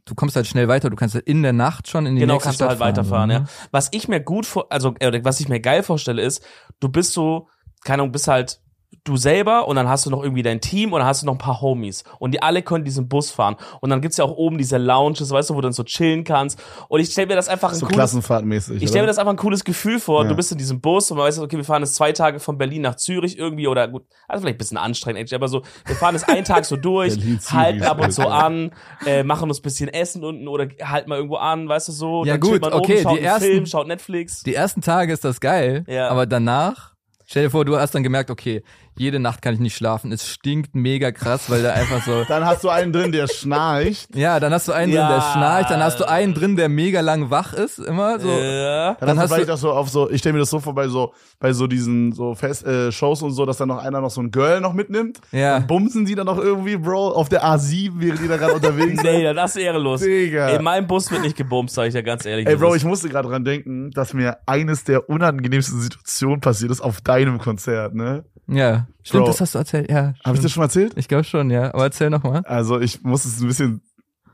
du 0.05 0.15
kommst 0.15 0.37
halt 0.37 0.47
schnell 0.47 0.69
weiter, 0.69 0.91
du 0.91 0.97
kannst 0.97 1.15
halt 1.15 1.27
in 1.27 1.43
der 1.43 1.53
Nacht 1.53 1.89
schon 1.89 2.07
in 2.07 2.15
die 2.17 2.21
Genau, 2.21 2.35
nächste 2.35 2.49
kannst 2.49 2.61
du 2.61 2.65
Stadt 2.65 2.81
halt 2.81 2.81
weiterfahren, 2.81 3.31
fahren, 3.31 3.45
ja. 3.45 3.69
Was 3.71 3.89
ich 3.93 4.09
mir 4.09 4.21
gut 4.21 4.47
vor, 4.47 4.67
also 4.71 4.95
äh, 4.99 5.09
oder 5.09 5.25
was 5.25 5.41
ich 5.41 5.49
mir 5.49 5.61
geil 5.61 5.83
vorstelle, 5.83 6.23
ist, 6.23 6.45
du 6.81 6.89
bist 6.89 7.13
so, 7.13 7.49
keine 7.85 8.03
Ahnung, 8.03 8.13
bist 8.13 8.29
halt 8.29 8.61
du 9.05 9.17
selber 9.17 9.67
und 9.69 9.77
dann 9.77 9.89
hast 9.89 10.05
du 10.05 10.11
noch 10.11 10.23
irgendwie 10.23 10.43
dein 10.43 10.61
Team 10.61 10.93
und 10.93 10.99
dann 10.99 11.07
hast 11.09 11.23
du 11.23 11.27
noch 11.27 11.33
ein 11.35 11.39
paar 11.39 11.61
Homies 11.61 12.05
und 12.19 12.33
die 12.33 12.43
alle 12.43 12.61
können 12.63 12.85
diesen 12.85 13.09
Bus 13.09 13.31
fahren 13.31 13.57
und 13.81 13.89
dann 13.89 14.01
gibt's 14.01 14.17
ja 14.19 14.25
auch 14.25 14.33
oben 14.37 14.59
diese 14.59 14.79
Lounges, 14.79 15.31
weißt 15.31 15.51
du, 15.51 15.55
wo 15.55 15.61
du 15.61 15.67
dann 15.67 15.73
so 15.73 15.85
chillen 15.85 16.25
kannst 16.25 16.61
und 16.89 17.01
ich 17.01 17.11
stell 17.11 17.27
mir 17.27 17.35
das 17.37 17.49
einfach 17.49 17.71
ein 17.71 17.77
So 17.77 17.87
cooles 17.87 17.97
klassenfahrtmäßig. 17.97 18.83
ich 18.83 18.89
stelle 18.89 19.05
mir 19.05 19.07
das 19.07 19.19
einfach 19.19 19.33
ein 19.33 19.37
cooles 19.39 19.65
Gefühl 19.65 20.01
vor. 20.01 20.25
Ja. 20.25 20.29
Du 20.29 20.37
bist 20.37 20.53
in 20.53 20.59
diesem 20.59 20.81
Bus 20.81 21.11
und 21.11 21.17
man 21.17 21.27
weiß, 21.27 21.39
okay, 21.39 21.57
wir 21.57 21.65
fahren 21.65 21.83
jetzt 21.83 21.95
zwei 21.95 22.13
Tage 22.13 22.41
von 22.41 22.59
Berlin 22.59 22.83
nach 22.83 22.97
Zürich 22.97 23.39
irgendwie 23.39 23.69
oder 23.69 23.89
gut, 23.89 24.05
also 24.29 24.43
vielleicht 24.43 24.57
ein 24.57 24.59
bisschen 24.59 24.77
anstrengend, 24.77 25.21
actually, 25.23 25.37
aber 25.37 25.49
so, 25.49 25.63
wir 25.87 25.97
fahren 25.97 26.15
jetzt 26.15 26.29
einen 26.29 26.45
Tag 26.45 26.65
so 26.65 26.77
durch, 26.81 27.17
halten 27.53 27.83
ab 27.85 28.01
und 28.05 28.13
zu 28.13 28.23
Alter. 28.23 28.45
an, 28.45 28.71
äh, 29.07 29.23
machen 29.23 29.49
uns 29.49 29.61
ein 29.61 29.63
bisschen 29.63 29.89
Essen 29.89 30.25
unten 30.25 30.47
oder 30.49 30.69
halten 30.83 31.09
mal 31.09 31.17
irgendwo 31.17 31.37
an, 31.37 31.69
weißt 31.69 31.89
du 31.89 31.93
so. 31.93 32.25
Ja, 32.25 32.33
dann 32.35 32.41
gut, 32.41 32.51
chillt 32.51 32.63
man 32.63 32.73
okay, 32.75 32.93
oben, 32.95 33.03
schaut 33.03 33.13
die 33.13 33.19
einen 33.19 33.27
ersten- 33.27 33.45
Film, 33.45 33.67
schaut 33.67 33.87
Netflix. 33.89 34.43
Die 34.43 34.55
ersten 34.55 34.83
Tage 34.83 35.13
ist 35.13 35.25
das 35.25 35.41
geil, 35.41 35.85
Ja. 35.89 36.09
aber 36.09 36.27
danach, 36.27 36.90
stell 37.31 37.45
dir 37.45 37.51
vor, 37.51 37.65
du 37.65 37.79
hast 37.79 37.95
dann 37.95 38.03
gemerkt, 38.03 38.29
okay, 38.31 38.63
jede 39.01 39.19
Nacht 39.19 39.41
kann 39.41 39.55
ich 39.55 39.61
nicht 39.61 39.75
schlafen, 39.77 40.13
es 40.13 40.27
stinkt 40.29 40.75
mega 40.75 41.11
krass, 41.11 41.49
weil 41.49 41.63
da 41.63 41.73
einfach 41.73 42.05
so, 42.05 42.25
Dann 42.29 42.45
hast 42.45 42.63
du 42.63 42.69
einen 42.69 42.93
drin, 42.93 43.13
der 43.13 43.27
schnarcht. 43.29 44.09
ja, 44.15 44.39
dann 44.39 44.53
hast 44.53 44.69
du 44.69 44.73
einen 44.73 44.93
Ja. 44.93 45.07
drin, 45.09 45.17
der 45.17 45.23
schnarcht, 45.33 45.71
dann 45.71 45.83
hast 45.83 45.99
du 46.01 46.05
einen 46.09 46.35
drin, 46.35 46.57
der 46.57 46.69
mega 46.69 47.01
lang 47.01 47.31
wach 47.31 47.55
ist, 47.55 47.79
immer 47.79 48.21
so. 48.21 48.29
Ja. 48.31 48.95
Dann, 48.95 49.09
Dann 49.09 49.19
hast 49.19 49.31
du 49.31 49.35
vielleicht 49.37 49.51
auch 49.51 49.57
so 49.57 49.73
auf 49.73 49.89
so, 49.89 50.11
ich 50.11 50.19
stelle 50.19 50.35
mir 50.35 50.41
das 50.41 50.51
so 50.51 50.61
vor 50.61 50.75
bei 50.75 50.87
so, 50.89 51.15
bei 51.39 51.53
so 51.55 51.67
diesen 51.67 52.13
so 52.13 52.35
Fest, 52.35 52.67
äh, 52.67 52.93
Shows 52.93 53.23
und 53.23 53.33
so, 53.33 53.47
dass 53.47 53.57
dann 53.57 53.69
noch 53.69 53.79
einer 53.83 54.01
noch 54.03 54.11
so 54.11 54.21
ein 54.21 54.31
Girl 54.31 54.61
noch 54.61 54.75
mitnimmt. 54.75 55.19
Ja. 55.33 55.55
Dann 55.59 55.67
bumsen 55.67 56.05
die 56.05 56.15
dann 56.15 56.27
noch 56.27 56.39
irgendwie, 56.39 56.77
Bro, 56.77 57.13
auf 57.13 57.31
der 57.31 57.43
A7, 57.43 57.93
während 57.95 58.21
die 58.21 58.29
da 58.29 58.37
gerade 58.37 58.53
unterwegs 58.53 59.01
sind. 59.03 59.11
Nee, 59.11 59.33
das 59.33 59.57
ist 59.57 59.63
ehrenlos. 59.63 60.01
Digga. 60.03 60.51
In 60.51 60.63
meinem 60.63 60.87
Bus 60.87 61.11
wird 61.11 61.23
nicht 61.23 61.37
gebumst, 61.37 61.75
sag 61.75 61.87
ich 61.89 61.95
ja 61.95 62.03
ganz 62.03 62.27
ehrlich. 62.27 62.47
Ey, 62.47 62.57
Bro, 62.57 62.75
ich 62.75 62.85
musste 62.85 63.09
gerade 63.09 63.29
dran 63.29 63.45
denken, 63.45 63.91
dass 63.93 64.13
mir 64.13 64.37
eines 64.47 64.85
der 64.85 65.09
unangenehmsten 65.09 65.81
Situationen 65.81 66.41
passiert 66.41 66.71
ist 66.71 66.83
auf 66.83 67.01
deinem 67.01 67.39
Konzert, 67.39 67.95
ne? 67.95 68.25
Ja, 68.53 68.87
stimmt, 69.03 69.23
Bro. 69.25 69.27
das 69.29 69.41
hast 69.41 69.55
du 69.55 69.59
erzählt, 69.59 69.91
ja. 69.91 70.15
Habe 70.25 70.37
ich 70.37 70.43
das 70.43 70.51
schon 70.53 70.61
mal 70.61 70.67
erzählt? 70.67 70.93
Ich 70.97 71.09
glaube 71.09 71.25
schon, 71.25 71.51
ja, 71.51 71.73
aber 71.75 71.85
erzähl 71.85 72.11
noch 72.11 72.23
mal. 72.23 72.41
Also, 72.47 72.81
ich 72.81 73.03
muss 73.03 73.25
es 73.25 73.41
ein 73.41 73.47
bisschen, 73.49 73.81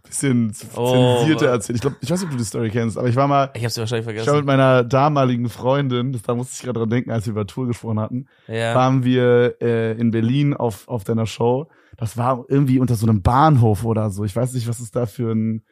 bisschen 0.05 0.53
Oh, 0.75 1.19
zensierter 1.19 1.45
Mann. 1.47 1.55
erzählen. 1.55 1.75
Ich 1.77 1.81
glaube, 1.83 1.97
ich 2.01 2.11
weiß 2.11 2.21
nicht, 2.21 2.27
ob 2.27 2.33
du 2.33 2.37
die 2.39 2.45
Story 2.45 2.71
kennst, 2.71 2.97
aber 2.99 3.09
ich 3.09 3.17
war 3.17 3.27
mal, 3.29 3.51
ich 3.55 3.65
hab's 3.65 3.77
wahrscheinlich 3.79 4.07
ich 4.07 4.15
war 4.15 4.15
vergessen. 4.25 4.37
mit 4.37 4.47
meiner 4.47 4.85
damaligen 4.85 5.49
Freundin, 5.49 6.13
das, 6.13 6.23
da 6.23 6.35
musste 6.35 6.55
ich 6.57 6.63
gerade 6.63 6.79
dran 6.81 6.91
denken, 6.91 7.11
als 7.11 7.27
wir 7.27 7.33
über 7.33 7.47
Tour 7.47 7.67
gesprochen 7.67 7.99
hatten, 8.01 8.27
Ja. 8.49 8.75
waren 8.75 9.05
wir 9.05 9.57
äh, 9.61 9.93
in 9.99 10.11
Berlin 10.11 10.55
auf, 10.55 10.87
auf 10.89 11.05
deiner 11.05 11.27
Show. 11.27 11.69
Das 11.97 12.17
war 12.17 12.45
irgendwie 12.49 12.79
unter 12.79 12.95
so 12.95 13.07
einem 13.07 13.23
Bahnhof 13.23 13.85
oder 13.85 14.11
so. 14.11 14.25
Ich 14.25 14.37
weiß 14.37 14.53
nicht, 14.53 14.69
was 14.69 14.81
es 14.81 14.91
da 14.91 15.07
für 15.07 15.33
ein 15.33 15.65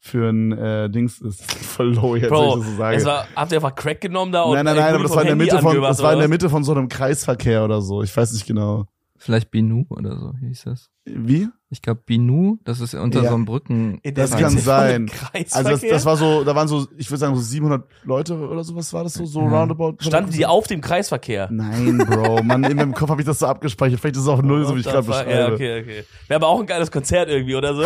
für 0.00 0.28
ein 0.28 0.52
äh, 0.52 0.90
Dings 0.90 1.20
ist. 1.20 1.42
Voll 1.62 1.94
low 1.94 2.16
jetzt, 2.16 2.30
wenn 2.30 2.38
ich 2.38 2.44
Bro, 2.44 2.56
das 2.56 2.66
so 2.66 2.76
sage. 2.76 2.96
es 2.96 3.04
war, 3.04 3.26
habt 3.34 3.52
ihr 3.52 3.58
einfach 3.58 3.74
Crack 3.74 4.00
genommen 4.00 4.32
da 4.32 4.46
nein, 4.46 4.64
nein, 4.64 4.76
nein, 4.76 4.94
aber 4.94 5.02
das 5.02 5.12
war 5.14 5.22
in 5.22 5.28
der 5.28 5.36
Mitte 5.36 5.58
von, 5.58 5.80
das 5.80 6.02
war 6.02 6.12
in 6.12 6.18
der? 6.18 6.28
Mitte 6.28 6.50
von 6.50 6.64
so 6.64 6.72
einem 6.72 6.88
Kreisverkehr 6.88 7.64
oder 7.64 7.80
so. 7.82 8.02
Ich 8.02 8.16
weiß 8.16 8.32
nicht 8.32 8.46
genau. 8.46 8.86
Vielleicht 9.18 9.50
Binu 9.50 9.86
oder 9.88 10.18
so 10.18 10.34
hieß 10.38 10.64
das. 10.64 10.90
Wie? 11.04 11.48
Ich 11.76 11.82
glaube 11.82 12.00
Binu, 12.06 12.56
das 12.64 12.80
ist 12.80 12.94
unter 12.94 13.22
Ja. 13.22 13.28
so 13.28 13.34
einem 13.34 13.44
Brücken. 13.44 14.00
Das 14.02 14.30
kann 14.30 14.56
sein. 14.56 15.10
Also 15.52 15.68
das, 15.70 15.82
das 15.82 16.06
war 16.06 16.16
so, 16.16 16.42
da 16.42 16.54
waren 16.54 16.68
so, 16.68 16.86
ich 16.96 17.10
würde 17.10 17.18
sagen 17.18 17.36
so 17.36 17.42
700 17.42 17.84
Leute 18.04 18.34
oder 18.34 18.64
sowas 18.64 18.90
war 18.94 19.04
das 19.04 19.12
so, 19.12 19.26
so 19.26 19.42
Ja. 19.42 19.48
roundabout. 19.60 19.96
Standen 20.00 20.32
die 20.32 20.46
auf 20.46 20.66
dem 20.66 20.80
Kreisverkehr? 20.80 21.48
Nein, 21.52 21.98
Bro, 21.98 22.42
Mann, 22.44 22.64
in 22.64 22.76
meinem 22.78 22.94
Kopf 22.94 23.10
habe 23.10 23.20
ich 23.20 23.26
das 23.26 23.40
so 23.40 23.46
abgespeichert. 23.46 24.00
Vielleicht 24.00 24.16
ist 24.16 24.22
es 24.22 24.28
auch 24.28 24.40
null, 24.40 24.64
so 24.64 24.74
wie 24.74 24.80
ich 24.80 24.86
gerade 24.86 25.06
beschreibe. 25.06 25.30
Ja, 25.30 25.52
okay, 25.52 25.80
okay. 25.82 26.04
Wäre 26.28 26.36
aber 26.40 26.48
auch 26.48 26.60
ein 26.60 26.66
geiles 26.66 26.90
Konzert 26.90 27.28
irgendwie, 27.28 27.54
oder 27.56 27.74
so. 27.74 27.82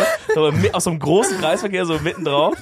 mit, 0.53 0.73
auf 0.73 0.81
so 0.83 0.89
einem 0.89 0.99
großen 0.99 1.37
Kreisverkehr, 1.39 1.85
so 1.85 1.99
mitten 1.99 2.23
drauf. 2.23 2.55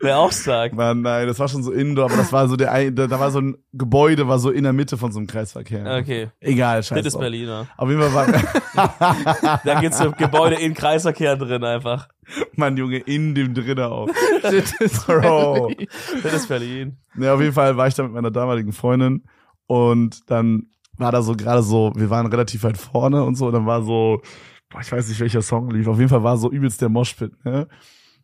Wäre 0.00 0.18
auch 0.18 0.32
stark. 0.32 0.74
Mann, 0.74 1.00
nein, 1.00 1.26
das 1.26 1.38
war 1.38 1.48
schon 1.48 1.62
so 1.62 1.72
indoor, 1.72 2.06
aber 2.06 2.16
das 2.16 2.30
war 2.32 2.46
so 2.48 2.56
der, 2.56 2.72
ein- 2.72 2.94
da, 2.94 3.06
da 3.06 3.18
war 3.18 3.30
so 3.30 3.40
ein 3.40 3.56
Gebäude, 3.72 4.28
war 4.28 4.38
so 4.38 4.50
in 4.50 4.64
der 4.64 4.72
Mitte 4.74 4.98
von 4.98 5.12
so 5.12 5.18
einem 5.18 5.26
Kreisverkehr. 5.26 5.98
Okay. 6.00 6.28
Egal, 6.40 6.78
Das 6.78 6.88
scheiße. 6.88 7.08
ist 7.08 7.18
Berliner. 7.18 7.66
Auf 7.78 7.88
jeden 7.88 8.02
Fall 8.02 8.12
war, 8.12 9.60
Da 9.64 9.80
gibt's 9.80 9.93
so 9.98 10.12
Gebäude 10.12 10.56
in 10.56 10.74
Kreisverkehr 10.74 11.36
drin 11.36 11.64
einfach. 11.64 12.08
Mann, 12.56 12.76
Junge, 12.76 12.98
in 12.98 13.34
dem 13.34 13.54
drinnen 13.54 13.84
auch. 13.84 14.08
Das 14.42 14.72
ist 14.80 15.06
Bro. 15.06 15.72
Das 16.22 16.34
ist 16.34 16.48
Berlin. 16.48 16.98
Ja, 17.16 17.34
auf 17.34 17.40
jeden 17.40 17.52
Fall 17.52 17.76
war 17.76 17.86
ich 17.86 17.94
da 17.94 18.02
mit 18.02 18.12
meiner 18.12 18.30
damaligen 18.30 18.72
Freundin 18.72 19.24
und 19.66 20.30
dann 20.30 20.66
war 20.96 21.12
da 21.12 21.22
so 21.22 21.34
gerade 21.34 21.62
so, 21.62 21.92
wir 21.96 22.10
waren 22.10 22.26
relativ 22.26 22.62
weit 22.62 22.78
vorne 22.78 23.24
und 23.24 23.34
so, 23.36 23.46
und 23.46 23.52
dann 23.52 23.66
war 23.66 23.82
so, 23.82 24.20
boah, 24.70 24.80
ich 24.80 24.92
weiß 24.92 25.08
nicht, 25.08 25.20
welcher 25.20 25.42
Song 25.42 25.70
lief. 25.70 25.86
Auf 25.88 25.98
jeden 25.98 26.08
Fall 26.08 26.22
war 26.22 26.36
so 26.36 26.50
übelst 26.50 26.80
der 26.80 26.88
Moshpit, 26.88 27.44
ne? 27.44 27.68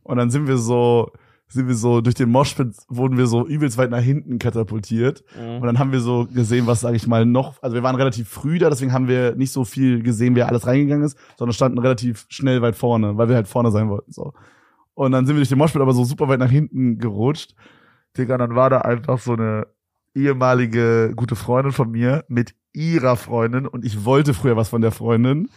Und 0.02 0.16
dann 0.16 0.30
sind 0.30 0.46
wir 0.46 0.56
so, 0.56 1.10
sind 1.52 1.66
wir 1.68 1.74
so, 1.74 2.00
durch 2.00 2.14
den 2.14 2.30
Moshpit 2.30 2.76
wurden 2.88 3.18
wir 3.18 3.26
so 3.26 3.46
übelst 3.46 3.76
weit 3.76 3.90
nach 3.90 4.00
hinten 4.00 4.38
katapultiert. 4.38 5.24
Und 5.36 5.60
Mhm. 5.60 5.66
dann 5.66 5.78
haben 5.78 5.92
wir 5.92 6.00
so 6.00 6.26
gesehen, 6.32 6.66
was, 6.66 6.80
sage 6.80 6.96
ich 6.96 7.06
mal, 7.06 7.26
noch, 7.26 7.60
also 7.62 7.74
wir 7.74 7.82
waren 7.82 7.96
relativ 7.96 8.28
früh 8.28 8.58
da, 8.58 8.70
deswegen 8.70 8.92
haben 8.92 9.08
wir 9.08 9.34
nicht 9.34 9.50
so 9.52 9.64
viel 9.64 10.02
gesehen, 10.02 10.36
wer 10.36 10.46
alles 10.48 10.66
reingegangen 10.66 11.04
ist, 11.04 11.18
sondern 11.36 11.52
standen 11.52 11.78
relativ 11.78 12.24
schnell 12.28 12.62
weit 12.62 12.76
vorne, 12.76 13.16
weil 13.18 13.28
wir 13.28 13.34
halt 13.36 13.48
vorne 13.48 13.70
sein 13.70 13.88
wollten, 13.90 14.12
so. 14.12 14.32
Und 14.94 15.12
dann 15.12 15.26
sind 15.26 15.34
wir 15.36 15.40
durch 15.40 15.48
den 15.48 15.58
Moshpit 15.58 15.82
aber 15.82 15.92
so 15.92 16.04
super 16.04 16.28
weit 16.28 16.40
nach 16.40 16.50
hinten 16.50 16.98
gerutscht. 16.98 17.54
Digga, 18.16 18.38
dann 18.38 18.54
war 18.54 18.70
da 18.70 18.78
einfach 18.82 19.18
so 19.18 19.32
eine 19.32 19.66
ehemalige 20.14 21.12
gute 21.16 21.36
Freundin 21.36 21.72
von 21.72 21.90
mir 21.90 22.24
mit 22.28 22.54
ihrer 22.72 23.16
Freundin 23.16 23.66
und 23.66 23.84
ich 23.84 24.04
wollte 24.04 24.34
früher 24.34 24.56
was 24.56 24.68
von 24.68 24.80
der 24.82 24.92
Freundin. 24.92 25.48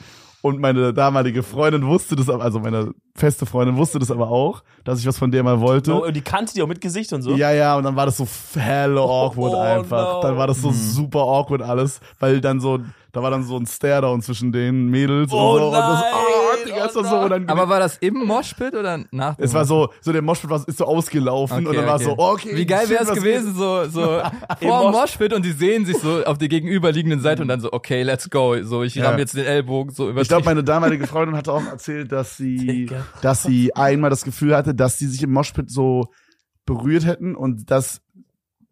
Und 0.45 0.59
meine 0.59 0.93
damalige 0.93 1.41
Freundin 1.41 1.87
wusste 1.87 2.17
das, 2.17 2.29
aber- 2.29 2.43
also 2.43 2.59
meine 2.59 2.91
feste 3.15 3.45
Freundin 3.45 3.77
wusste 3.77 3.97
das 3.97 4.11
aber 4.11 4.29
auch, 4.29 4.61
dass 4.83 4.99
ich 4.99 5.07
was 5.07 5.17
von 5.17 5.31
der 5.31 5.41
mal 5.41 5.61
wollte. 5.61 5.93
Oh, 5.93 6.05
und 6.05 6.13
die 6.13 6.21
kannte 6.21 6.53
die 6.53 6.61
auch 6.61 6.67
mit 6.67 6.81
Gesicht 6.81 7.13
und 7.13 7.21
so. 7.21 7.33
Ja, 7.35 7.51
ja, 7.53 7.77
und 7.77 7.85
dann 7.85 7.95
war 7.95 8.05
das 8.05 8.17
so 8.17 8.27
hella 8.59 8.99
awkward 9.05 9.53
Oh, 9.53 9.57
einfach. 9.59 10.15
no. 10.15 10.21
Dann 10.21 10.35
war 10.37 10.47
das 10.47 10.61
so 10.61 10.69
Mhm. 10.69 10.73
super 10.73 11.19
awkward 11.21 11.61
alles, 11.61 12.01
weil 12.19 12.41
dann 12.41 12.59
so, 12.59 12.79
da 13.13 13.21
war 13.21 13.29
dann 13.31 13.43
so 13.43 13.55
ein 13.57 13.65
Stare-Down 13.67 14.21
zwischen 14.23 14.51
den 14.51 14.87
Mädels 14.87 15.31
Oh 15.31 15.53
und 15.53 15.59
so. 15.59 15.65
Und 15.67 15.73
das, 15.73 16.01
nein, 16.01 16.13
oh, 16.15 16.65
Digga, 16.65 16.85
ist 16.85 16.95
das 16.95 17.09
so 17.09 17.15
oh 17.15 17.25
unangenehm. 17.25 17.49
Aber 17.49 17.69
war 17.69 17.79
das 17.79 17.97
im 17.97 18.15
Moshpit 18.25 18.73
oder 18.73 19.03
nach 19.11 19.35
dem 19.35 19.45
es 19.45 19.53
war 19.53 19.65
so, 19.65 19.89
so 20.01 20.11
der 20.11 20.23
Moshpit 20.23 20.49
war, 20.49 20.67
ist 20.67 20.77
so 20.79 20.85
ausgelaufen 20.85 21.59
Okay, 21.59 21.67
und 21.67 21.75
dann 21.77 21.85
war 21.85 21.97
es 21.97 22.07
okay. 22.07 22.15
so, 22.17 22.23
oh, 22.23 22.31
okay. 22.33 22.55
Wie 22.57 22.65
geil 22.65 22.89
wäre 22.89 23.03
es 23.03 23.13
gewesen, 23.13 23.53
so, 23.53 23.85
so 23.87 24.01
Im 24.01 24.19
vor 24.67 24.81
dem 24.81 24.91
Mosh- 24.91 24.91
Moshpit 24.93 25.33
und 25.33 25.45
die 25.45 25.51
sehen 25.51 25.85
sich 25.85 25.97
so 25.99 26.23
auf 26.25 26.39
der 26.39 26.47
gegenüberliegenden 26.47 27.21
Seite 27.21 27.43
und 27.43 27.47
dann 27.49 27.59
so, 27.59 27.71
okay, 27.71 28.01
let's 28.01 28.29
go. 28.29 28.55
So, 28.63 28.81
ich 28.81 28.95
Ja. 28.95 29.09
ramm 29.11 29.19
jetzt 29.19 29.35
den 29.37 29.45
Ellbogen 29.45 29.93
so 29.93 30.09
über 30.09 30.21
Ich 30.21 30.27
glaube, 30.27 30.45
meine 30.45 30.63
damalige 30.63 31.05
Freundin 31.05 31.37
hatte 31.37 31.53
auch 31.53 31.65
erzählt, 31.67 32.11
dass 32.11 32.35
sie, 32.35 32.89
dass 33.21 33.43
sie 33.43 33.75
einmal 33.75 34.09
das 34.09 34.23
Gefühl 34.23 34.55
hatte, 34.57 34.73
dass 34.73 34.97
sie 34.97 35.05
sich 35.07 35.21
im 35.21 35.31
Moshpit 35.31 35.69
so 35.69 36.05
berührt 36.65 37.05
hätten 37.05 37.35
und 37.35 37.69
dass 37.69 38.01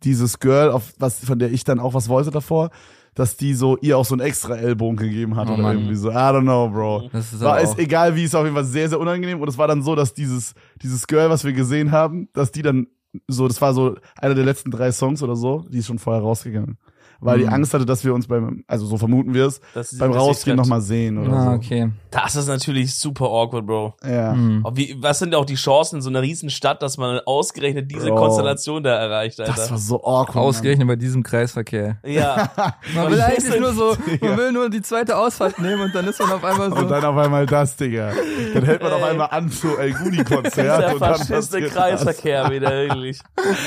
dieses 0.04 0.39
Girl, 0.39 0.72
auf 0.72 0.93
was, 0.97 1.24
von 1.24 1.39
der 1.39 1.52
ich 1.52 1.64
dann 1.64 1.80
auch 1.80 1.93
was 1.93 2.10
wollte 2.10 2.32
davor, 2.32 2.70
dass 3.14 3.36
die 3.36 3.54
so 3.54 3.78
ihr 3.82 3.97
auch 3.97 4.06
so 4.06 4.16
einen 4.16 4.22
extra 4.26 4.56
Ellbogen 4.56 4.95
gegeben 4.97 5.36
hat 5.36 5.49
Oh 5.49 5.54
oder 5.54 5.64
Mann. 5.64 5.78
irgendwie 5.78 5.95
so. 5.95 6.10
I 6.12 6.14
don't 6.14 6.41
know, 6.43 6.70
Bro. 6.70 7.10
Das 7.12 7.34
ist 7.34 7.41
War 7.41 7.60
auch, 7.62 7.78
egal 7.78 8.16
wie, 8.16 8.24
ist 8.24 8.36
auf 8.36 8.43
jeden 8.43 8.56
Fall 8.56 8.64
sehr, 8.66 8.88
sehr 8.89 8.99
unangenehm. 8.99 9.41
Und 9.41 9.47
es 9.49 9.58
war 9.58 9.68
dann 9.68 9.84
so, 9.84 9.95
dass 9.95 10.14
dieses, 10.14 10.54
dieses 10.82 11.08
Girl, 11.08 11.30
was 11.30 11.43
wir 11.43 11.54
gesehen 11.54 11.91
haben, 11.91 12.30
dass 12.34 12.52
die 12.52 12.62
dann 12.62 12.88
so, 13.28 13.47
das 13.47 13.62
war 13.62 13.74
so 13.74 13.97
einer 14.18 14.36
der 14.36 14.45
letzten 14.45 14.72
drei 14.72 14.91
Songs 14.93 15.22
oder 15.22 15.36
so, 15.36 15.66
die 15.70 15.80
ist 15.80 15.88
schon 15.88 15.99
vorher 15.99 16.22
rausgegangen. 16.22 16.78
Weil 17.22 17.38
die 17.39 17.45
Mhm. 17.45 17.53
Angst 17.53 17.74
hatte, 17.74 17.86
dass 17.86 18.03
wir 18.03 18.13
uns 18.13 18.28
beim, 18.28 18.63
also 18.67 18.86
so 18.86 18.97
vermuten 18.97 19.34
wir 19.34 19.45
es, 19.45 19.61
Das 19.74 19.97
beim 19.97 20.11
das 20.11 20.22
Rausgehen 20.22 20.57
nochmal 20.57 20.82
sehen 20.82 21.17
oder 21.17 21.32
Ah, 21.34 21.45
so. 21.45 21.51
okay. 21.51 21.89
Das 22.09 22.36
ist 22.36 22.47
natürlich 22.47 22.93
super 22.95 23.26
awkward, 23.26 23.65
Bro. 23.65 23.93
Ja. 24.03 24.34
Hm. 24.34 24.61
Aber 24.65 24.76
Wie, 24.76 24.95
was 24.99 25.19
sind 25.19 25.34
auch 25.34 25.45
die 25.45 25.55
Chancen 25.55 25.97
in 25.97 26.01
so 26.01 26.09
einer 26.09 26.22
riesen 26.22 26.49
Stadt, 26.49 26.82
dass 26.82 26.97
man 26.97 27.19
ausgerechnet 27.26 27.89
diese 27.89 28.07
Bro. 28.07 28.15
Konstellation 28.15 28.84
da 28.84 28.95
erreicht, 28.95 29.39
Alter? 29.39 29.53
Das 29.53 29.72
war 29.72 29.78
so 29.78 30.03
awkward. 30.03 30.36
Mann. 30.36 30.43
Ausgerechnet 30.45 30.88
bei 30.88 30.95
diesem 30.97 31.24
Kreisverkehr. 31.24 31.97
ja. 32.03 32.49
Man 32.95 33.09
will 33.11 33.17
das 33.17 33.28
eigentlich 33.28 33.59
nur 33.61 33.74
so, 33.74 33.95
man 34.22 34.38
will 34.38 34.51
nur 34.51 34.69
die 34.69 34.82
zweite 34.82 35.15
Ausfahrt 35.17 35.59
nehmen 35.59 35.82
und 35.84 35.95
dann 35.95 36.05
ist 36.07 36.19
man 36.19 36.32
auf 36.32 36.43
einmal 36.43 36.69
so. 36.69 36.76
Und 36.78 36.89
dann 36.89 37.03
auf 37.05 37.15
einmal 37.17 37.45
das, 37.45 37.76
Digga. 37.78 38.11
Dann 38.53 38.63
hält 38.65 38.82
man 38.82 38.91
auf 38.91 39.01
Ey. 39.01 39.09
einmal 39.11 39.28
an 39.32 39.49
zu 39.49 39.78
El 39.78 39.91
Dieser 39.91 40.03
Guni-Konzert 40.03 40.93
und 40.93 41.01
dann 41.01 41.15
faschiste 41.15 41.61
Kreisverkehr 41.61 42.49
wieder, 42.49 42.69
wirklich. 42.72 43.19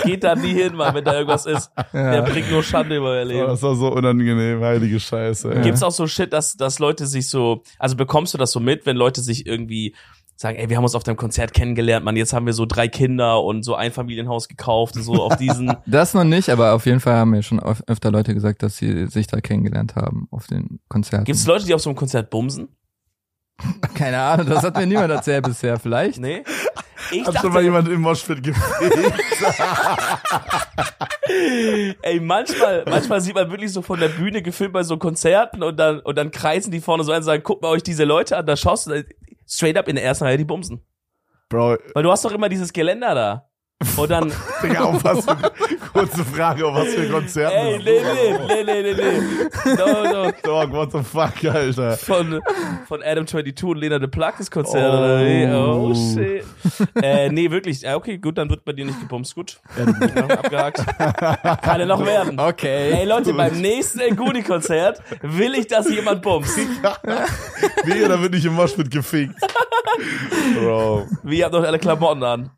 Geht 0.04 0.24
da 0.24 0.34
nie 0.34 0.52
hin, 0.52 0.74
Mann, 0.76 0.94
wenn 0.94 1.04
da 1.04 1.14
irgendwas 1.14 1.46
ist. 1.46 1.70
Der 1.92 2.22
bringt 2.22 2.50
nur 2.50 2.62
Schande 2.62 2.96
über 2.96 3.22
ihr 3.22 3.24
das. 3.24 3.43
Leben. 3.44 3.52
das 3.54 3.62
war 3.62 3.74
so 3.76 3.92
unangenehm, 3.92 4.60
heilige 4.62 4.98
Scheiße. 5.00 5.54
Ey. 5.54 5.62
Gibt's 5.62 5.82
auch 5.82 5.90
so 5.92 6.06
Shit, 6.06 6.32
dass, 6.32 6.54
dass 6.56 6.78
Leute 6.78 7.06
sich 7.06 7.28
so, 7.28 7.62
also 7.78 7.96
bekommst 7.96 8.34
du 8.34 8.38
das 8.38 8.52
so 8.52 8.60
mit, 8.60 8.86
wenn 8.86 8.96
Leute 8.96 9.20
sich 9.20 9.46
irgendwie 9.46 9.94
sagen, 10.36 10.56
ey, 10.58 10.68
wir 10.68 10.76
haben 10.76 10.82
uns 10.84 10.96
auf 10.96 11.04
deinem 11.04 11.16
Konzert 11.16 11.54
kennengelernt, 11.54 12.04
Mann, 12.04 12.16
jetzt 12.16 12.32
haben 12.32 12.44
wir 12.46 12.54
so 12.54 12.66
drei 12.66 12.88
Kinder 12.88 13.40
und 13.44 13.62
so 13.62 13.76
ein 13.76 13.92
Familienhaus 13.92 14.48
gekauft, 14.48 14.96
so 14.96 15.22
auf 15.22 15.36
diesen, 15.36 15.72
Das 15.86 16.12
noch 16.12 16.24
nicht, 16.24 16.48
aber 16.50 16.72
auf 16.74 16.86
jeden 16.86 16.98
Fall 16.98 17.14
haben 17.14 17.30
mir 17.30 17.42
schon 17.44 17.60
öf- 17.60 17.84
öfter 17.86 18.10
Leute 18.10 18.34
gesagt, 18.34 18.62
dass 18.64 18.76
sie 18.76 19.06
sich 19.06 19.28
da 19.28 19.40
kennengelernt 19.40 19.94
haben 19.94 20.26
auf 20.32 20.48
den 20.48 20.80
Konzerten. 20.88 21.24
gibt's 21.24 21.46
Leute, 21.46 21.66
die 21.66 21.74
auf 21.74 21.80
so 21.82 21.88
einem 21.90 21.96
Konzert 21.96 22.30
bumsen? 22.30 22.68
Keine 23.94 24.18
Ahnung, 24.18 24.48
das 24.48 24.64
hat 24.64 24.76
mir 24.76 24.86
niemand 24.86 25.12
erzählt 25.12 25.44
bisher. 25.44 25.78
Vielleicht? 25.78 26.18
Nee? 26.18 26.42
Ich 27.10 27.26
Hat 27.26 27.38
schon 27.38 27.52
mal 27.52 27.62
jemand 27.62 27.88
im 27.88 28.00
Moshpit 28.00 28.42
gefegt? 28.42 28.64
ey, 32.02 32.20
manchmal, 32.20 32.84
manchmal 32.86 33.20
sieht 33.20 33.34
man 33.34 33.50
wirklich 33.50 33.72
so 33.72 33.82
von 33.82 34.00
der 34.00 34.08
Bühne 34.08 34.42
gefilmt 34.42 34.72
bei 34.72 34.82
so 34.82 34.96
Konzerten 34.96 35.62
und 35.62 35.76
dann, 35.76 36.00
und 36.00 36.16
dann 36.16 36.30
kreisen 36.30 36.70
die 36.70 36.80
vorne 36.80 37.04
so 37.04 37.12
ein 37.12 37.18
und 37.18 37.24
sagen, 37.24 37.42
guckt 37.42 37.62
mal 37.62 37.68
euch 37.68 37.82
diese 37.82 38.04
Leute 38.04 38.36
an, 38.36 38.46
da 38.46 38.56
schaust 38.56 38.86
du 38.86 39.04
straight 39.46 39.76
up 39.76 39.88
in 39.88 39.96
der 39.96 40.04
ersten 40.04 40.24
Reihe 40.24 40.38
die 40.38 40.44
bumsen. 40.44 40.84
Bro, 41.48 41.76
Weil 41.94 42.02
du 42.02 42.10
hast 42.10 42.24
doch 42.24 42.32
immer 42.32 42.48
dieses 42.48 42.72
Geländer 42.72 43.14
da. 43.14 43.48
Und 43.96 44.10
dann, 44.10 44.32
Digga, 44.62 44.84
auf 44.84 45.04
was 45.04 45.24
für, 45.24 45.36
kurze 45.92 46.24
Frage, 46.24 46.66
auf 46.66 46.74
was 46.74 46.88
für 46.94 47.08
Konzerte. 47.08 47.54
ey, 47.54 47.78
nee, 47.78 48.00
nee, 48.00 48.38
nee, 48.46 48.64
nee, 48.64 48.82
nee, 48.82 48.94
nee. 48.94 49.74
No, 49.76 50.24
no. 50.24 50.30
Dog, 50.42 50.72
what 50.72 50.92
the 50.92 51.02
fuck, 51.02 51.44
Alter. 51.52 51.96
Von, 51.96 52.40
von 52.88 53.02
Adam 53.02 53.26
22 53.26 53.64
und 53.64 53.78
Lena 53.78 53.98
de 53.98 54.08
das 54.10 54.50
Konzert, 54.50 54.92
Oh. 54.92 54.98
oder 54.98 55.20
wie? 55.20 55.46
Oh, 55.52 55.94
shit. 55.94 56.44
Äh, 57.02 57.28
nee, 57.30 57.50
wirklich. 57.50 57.86
Okay, 57.88 58.18
gut, 58.18 58.38
dann 58.38 58.48
wird 58.50 58.64
bei 58.64 58.72
dir 58.72 58.84
nicht 58.84 59.00
gebumst. 59.00 59.34
Gut. 59.34 59.60
Ja, 60.14 60.24
abgehakt. 60.26 60.84
Kann 61.62 61.80
ja 61.80 61.86
noch 61.86 62.04
werden. 62.04 62.38
Okay. 62.38 62.92
Ey, 62.92 63.04
Leute, 63.06 63.32
beim 63.34 63.60
nächsten 63.60 64.00
El 64.00 64.14
Guni-Konzert 64.16 65.02
will 65.22 65.54
ich, 65.54 65.66
dass 65.66 65.88
jemand 65.90 66.22
bumst. 66.22 66.56
Nee, 67.84 68.06
da 68.08 68.20
wird 68.20 68.32
nicht 68.32 68.44
im 68.46 68.54
Moshpit 68.54 68.90
gefegt. 68.90 69.34
Bro. 70.58 71.06
Wie, 71.22 71.38
ihr 71.38 71.44
habt 71.44 71.54
noch 71.54 71.62
alle 71.64 71.78
Klamotten 71.78 72.22
an. 72.22 72.50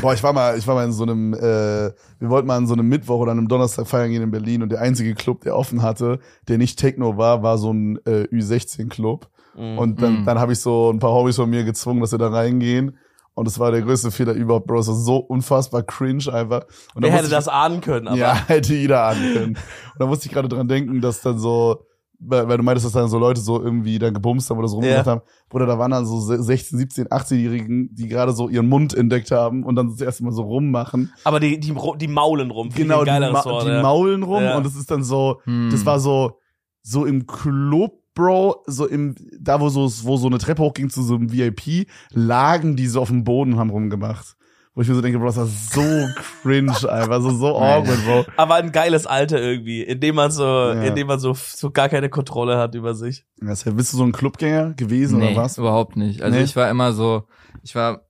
Boah, 0.00 0.14
ich 0.14 0.22
war 0.22 0.32
mal, 0.32 0.56
ich 0.58 0.66
war 0.66 0.74
mal 0.74 0.84
in 0.84 0.92
so 0.92 1.02
einem, 1.02 1.34
äh, 1.34 1.38
wir 1.40 2.30
wollten 2.30 2.46
mal 2.46 2.56
an 2.56 2.66
so 2.66 2.74
einem 2.74 2.88
Mittwoch 2.88 3.18
oder 3.20 3.32
einem 3.32 3.48
Donnerstag 3.48 3.86
feiern 3.86 4.10
gehen 4.10 4.22
in 4.22 4.30
Berlin 4.30 4.62
und 4.62 4.70
der 4.70 4.80
einzige 4.80 5.14
Club, 5.14 5.42
der 5.42 5.56
offen 5.56 5.82
hatte, 5.82 6.18
der 6.48 6.58
nicht 6.58 6.78
Techno 6.78 7.16
war, 7.16 7.42
war 7.42 7.58
so 7.58 7.72
ein 7.72 7.96
äh, 8.06 8.24
Ü16-Club. 8.32 9.28
Mhm. 9.56 9.78
Und 9.78 10.02
dann, 10.02 10.20
Mhm. 10.20 10.24
dann 10.24 10.38
habe 10.38 10.52
ich 10.52 10.60
so 10.60 10.90
ein 10.90 10.98
paar 10.98 11.12
Hobbys 11.12 11.36
von 11.36 11.50
mir 11.50 11.64
gezwungen, 11.64 12.00
dass 12.00 12.12
wir 12.12 12.18
da 12.18 12.28
reingehen. 12.28 12.96
Und 13.34 13.48
es 13.48 13.58
war 13.58 13.70
der 13.70 13.80
größte 13.80 14.10
Fehler 14.10 14.34
überhaupt, 14.34 14.66
Bro. 14.66 14.80
Es 14.80 14.88
war 14.88 14.94
so 14.94 15.16
unfassbar 15.16 15.82
cringe 15.82 16.32
einfach. 16.32 16.64
Und 16.94 17.02
Wer 17.02 17.10
hätte 17.10 17.22
musste 17.22 17.36
das 17.36 17.48
ahnen 17.48 17.80
können, 17.80 18.06
aber. 18.08 18.16
ich, 18.16 18.20
Ja, 18.20 18.34
hätte 18.46 18.74
jeder 18.74 19.04
ahnen 19.04 19.32
können. 19.32 19.54
Und 19.56 19.98
da 19.98 20.06
musste 20.06 20.26
ich 20.26 20.32
gerade 20.32 20.48
dran 20.48 20.68
denken, 20.68 21.00
dass 21.00 21.22
dann 21.22 21.38
so, 21.38 21.84
weil, 22.24 22.48
weil 22.48 22.56
du 22.56 22.62
meintest, 22.62 22.86
dass 22.86 22.92
dann 22.92 23.08
so 23.08 23.18
Leute 23.18 23.40
so 23.40 23.60
irgendwie 23.62 23.98
dann 23.98 24.14
gebumst 24.14 24.48
haben 24.50 24.58
oder 24.58 24.68
so 24.68 24.76
rumgemacht 24.76 25.06
Ja. 25.06 25.12
haben. 25.12 25.20
Bruder, 25.48 25.66
da 25.66 25.78
waren 25.78 25.90
dann 25.90 26.06
so 26.06 26.20
16, 26.20 26.78
17, 26.78 27.06
18-Jährigen, 27.08 27.94
die 27.94 28.08
gerade 28.08 28.32
so 28.32 28.48
ihren 28.48 28.68
Mund 28.68 28.94
entdeckt 28.94 29.30
haben 29.30 29.64
und 29.64 29.74
dann 29.76 29.88
das 29.90 30.00
erste 30.00 30.24
Mal 30.24 30.32
so 30.32 30.42
rummachen. 30.42 31.12
Aber 31.24 31.40
die, 31.40 31.58
die, 31.58 31.74
die 31.98 32.08
maulen 32.08 32.50
rum. 32.50 32.68
Genau, 32.74 33.04
die, 33.04 33.10
ma 33.10 33.44
Wort, 33.44 33.64
die 33.66 33.70
ja. 33.70 33.82
maulen 33.82 34.22
rum 34.22 34.42
Ja. 34.42 34.56
und 34.56 34.66
es 34.66 34.76
ist 34.76 34.90
dann 34.90 35.02
so, 35.02 35.40
Hm. 35.44 35.68
das 35.70 35.84
war 35.86 35.98
so, 36.00 36.38
so 36.82 37.04
im 37.04 37.26
Club, 37.26 37.92
Bro, 38.14 38.62
so 38.66 38.86
im, 38.86 39.14
da 39.40 39.58
wo 39.60 39.70
so, 39.70 39.90
wo 40.04 40.18
so 40.18 40.26
eine 40.26 40.36
Treppe 40.36 40.62
hochging 40.62 40.90
zu 40.90 41.02
so 41.02 41.14
einem 41.14 41.32
VIP, 41.32 41.86
lagen 42.10 42.76
die 42.76 42.86
so 42.86 43.00
auf 43.00 43.08
dem 43.08 43.24
Boden 43.24 43.54
und 43.54 43.58
haben 43.58 43.70
rumgemacht. 43.70 44.36
Wo 44.74 44.80
ich 44.80 44.88
mir 44.88 44.94
so 44.94 45.02
denke, 45.02 45.18
Bro, 45.18 45.26
das 45.26 45.36
war 45.36 45.46
so 45.46 46.08
cringe 46.42 46.72
einfach, 46.90 47.20
so, 47.20 47.30
so 47.30 47.56
awkward, 47.58 48.04
Bro. 48.06 48.24
Aber 48.38 48.54
ein 48.54 48.72
geiles 48.72 49.06
Alter 49.06 49.38
irgendwie, 49.38 49.82
in 49.82 50.00
dem 50.00 50.14
man 50.14 50.30
so, 50.30 50.44
Ja. 50.44 50.82
in 50.84 50.94
dem 50.94 51.06
man 51.08 51.18
so, 51.20 51.34
so 51.34 51.70
gar 51.70 51.90
keine 51.90 52.08
Kontrolle 52.08 52.56
hat 52.56 52.74
über 52.74 52.94
sich. 52.94 53.26
Das, 53.38 53.64
bist 53.64 53.92
du 53.92 53.98
so 53.98 54.04
ein 54.04 54.12
Clubgänger 54.12 54.72
gewesen 54.72 55.18
nee, 55.18 55.32
oder 55.32 55.42
was? 55.42 55.58
überhaupt 55.58 55.96
nicht. 55.96 56.22
Also 56.22 56.38
Nee? 56.38 56.44
ich 56.44 56.56
war 56.56 56.70
immer 56.70 56.92
so, 56.94 57.24
ich 57.62 57.74
war 57.74 58.06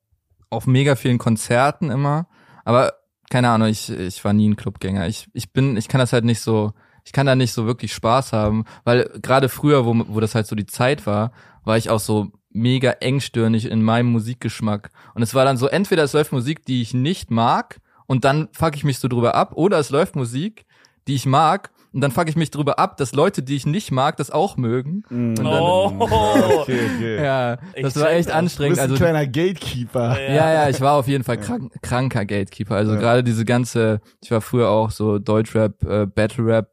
auf 0.50 0.66
mega 0.68 0.94
vielen 0.94 1.18
Konzerten 1.18 1.90
immer, 1.90 2.28
aber 2.64 2.92
keine 3.30 3.48
Ahnung, 3.48 3.68
ich, 3.68 3.90
ich 3.90 4.24
war 4.24 4.32
nie 4.32 4.48
ein 4.48 4.56
Clubgänger. 4.56 5.08
Ich, 5.08 5.26
ich 5.32 5.52
bin, 5.52 5.76
ich 5.76 5.88
kann 5.88 5.98
das 5.98 6.12
halt 6.12 6.24
nicht 6.24 6.40
so, 6.42 6.72
ich 7.04 7.12
kann 7.12 7.26
da 7.26 7.34
nicht 7.34 7.52
so 7.54 7.66
wirklich 7.66 7.92
Spaß 7.92 8.32
haben, 8.32 8.66
weil 8.84 9.10
gerade 9.20 9.48
früher, 9.48 9.84
wo, 9.84 9.94
wo 10.06 10.20
das 10.20 10.34
halt 10.36 10.46
so 10.46 10.54
die 10.54 10.66
Zeit 10.66 11.06
war, 11.06 11.32
war 11.64 11.76
ich 11.76 11.90
auch 11.90 11.98
so 12.00 12.28
mega 12.52 12.90
engstirnig 13.00 13.70
in 13.70 13.82
meinem 13.82 14.06
Musikgeschmack. 14.12 14.90
Und 15.14 15.22
es 15.22 15.34
war 15.34 15.44
dann 15.44 15.56
so, 15.56 15.66
entweder 15.68 16.02
es 16.04 16.12
läuft 16.12 16.32
Musik, 16.32 16.64
die 16.66 16.82
ich 16.82 16.94
nicht 16.94 17.30
mag, 17.30 17.80
und 18.06 18.24
dann 18.24 18.48
fuck 18.52 18.74
ich 18.76 18.84
mich 18.84 18.98
so 18.98 19.08
drüber 19.08 19.34
ab, 19.34 19.52
oder 19.54 19.78
es 19.78 19.90
läuft 19.90 20.16
Musik, 20.16 20.66
die 21.08 21.14
ich 21.14 21.26
mag, 21.26 21.70
und 21.94 22.00
dann 22.00 22.10
fuck 22.10 22.28
ich 22.28 22.36
mich 22.36 22.50
drüber 22.50 22.78
ab, 22.78 22.96
dass 22.96 23.12
Leute, 23.14 23.42
die 23.42 23.54
ich 23.54 23.66
nicht 23.66 23.90
mag, 23.90 24.16
das 24.16 24.30
auch 24.30 24.56
mögen. 24.56 25.02
Mhm. 25.10 25.34
dann- 25.34 25.46
Oh. 25.46 25.92
Okay, 26.62 26.78
okay. 26.96 27.16
Ja, 27.24 27.58
Ich 27.74 27.82
das 27.82 27.96
war 27.96 28.06
check 28.08 28.12
echt 28.18 28.28
das. 28.28 28.32
Du 28.34 28.38
anstrengend. 28.38 28.70
bist 28.76 28.80
ein 28.80 28.90
Also 28.92 29.02
kleiner 29.04 29.26
Gatekeeper. 29.26 30.20
ja, 30.20 30.52
ja, 30.52 30.68
ich 30.68 30.80
war 30.80 30.94
auf 30.94 31.08
jeden 31.08 31.24
Fall 31.24 31.38
krank, 31.38 31.70
kranker 31.82 32.24
Gatekeeper. 32.24 32.76
Also 32.76 32.94
Ja. 32.94 33.00
gerade 33.00 33.22
diese 33.24 33.44
ganze, 33.44 34.00
ich 34.22 34.30
war 34.30 34.40
früher 34.40 34.68
auch 34.70 34.90
so 34.90 35.18
Deutschrap, 35.18 35.82
äh, 35.84 36.06
Battle-Rap 36.06 36.70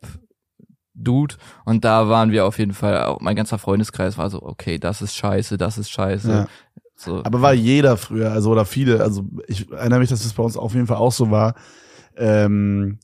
Dude 1.03 1.35
und 1.65 1.85
da 1.85 2.09
waren 2.09 2.31
wir 2.31 2.45
auf 2.45 2.59
jeden 2.59 2.73
Fall, 2.73 3.03
auch 3.05 3.19
mein 3.21 3.35
ganzer 3.35 3.57
Freundeskreis 3.57 4.17
war 4.17 4.29
so, 4.29 4.41
okay, 4.41 4.77
das 4.77 5.01
ist 5.01 5.15
scheiße, 5.15 5.57
das 5.57 5.77
ist 5.77 5.89
scheiße. 5.89 6.31
Ja. 6.31 6.47
So. 6.95 7.23
Aber 7.23 7.41
war 7.41 7.53
jeder 7.53 7.95
früher, 7.95 8.31
also 8.31 8.51
oder 8.51 8.65
viele, 8.65 9.01
also 9.01 9.23
ich 9.47 9.71
erinnere 9.71 9.99
mich, 9.99 10.09
dass 10.09 10.23
das 10.23 10.33
bei 10.33 10.43
uns 10.43 10.57
auf 10.57 10.73
jeden 10.73 10.87
Fall 10.87 10.97
auch 10.97 11.13
so 11.13 11.31
war. 11.31 11.55
Ähm, 12.17 12.99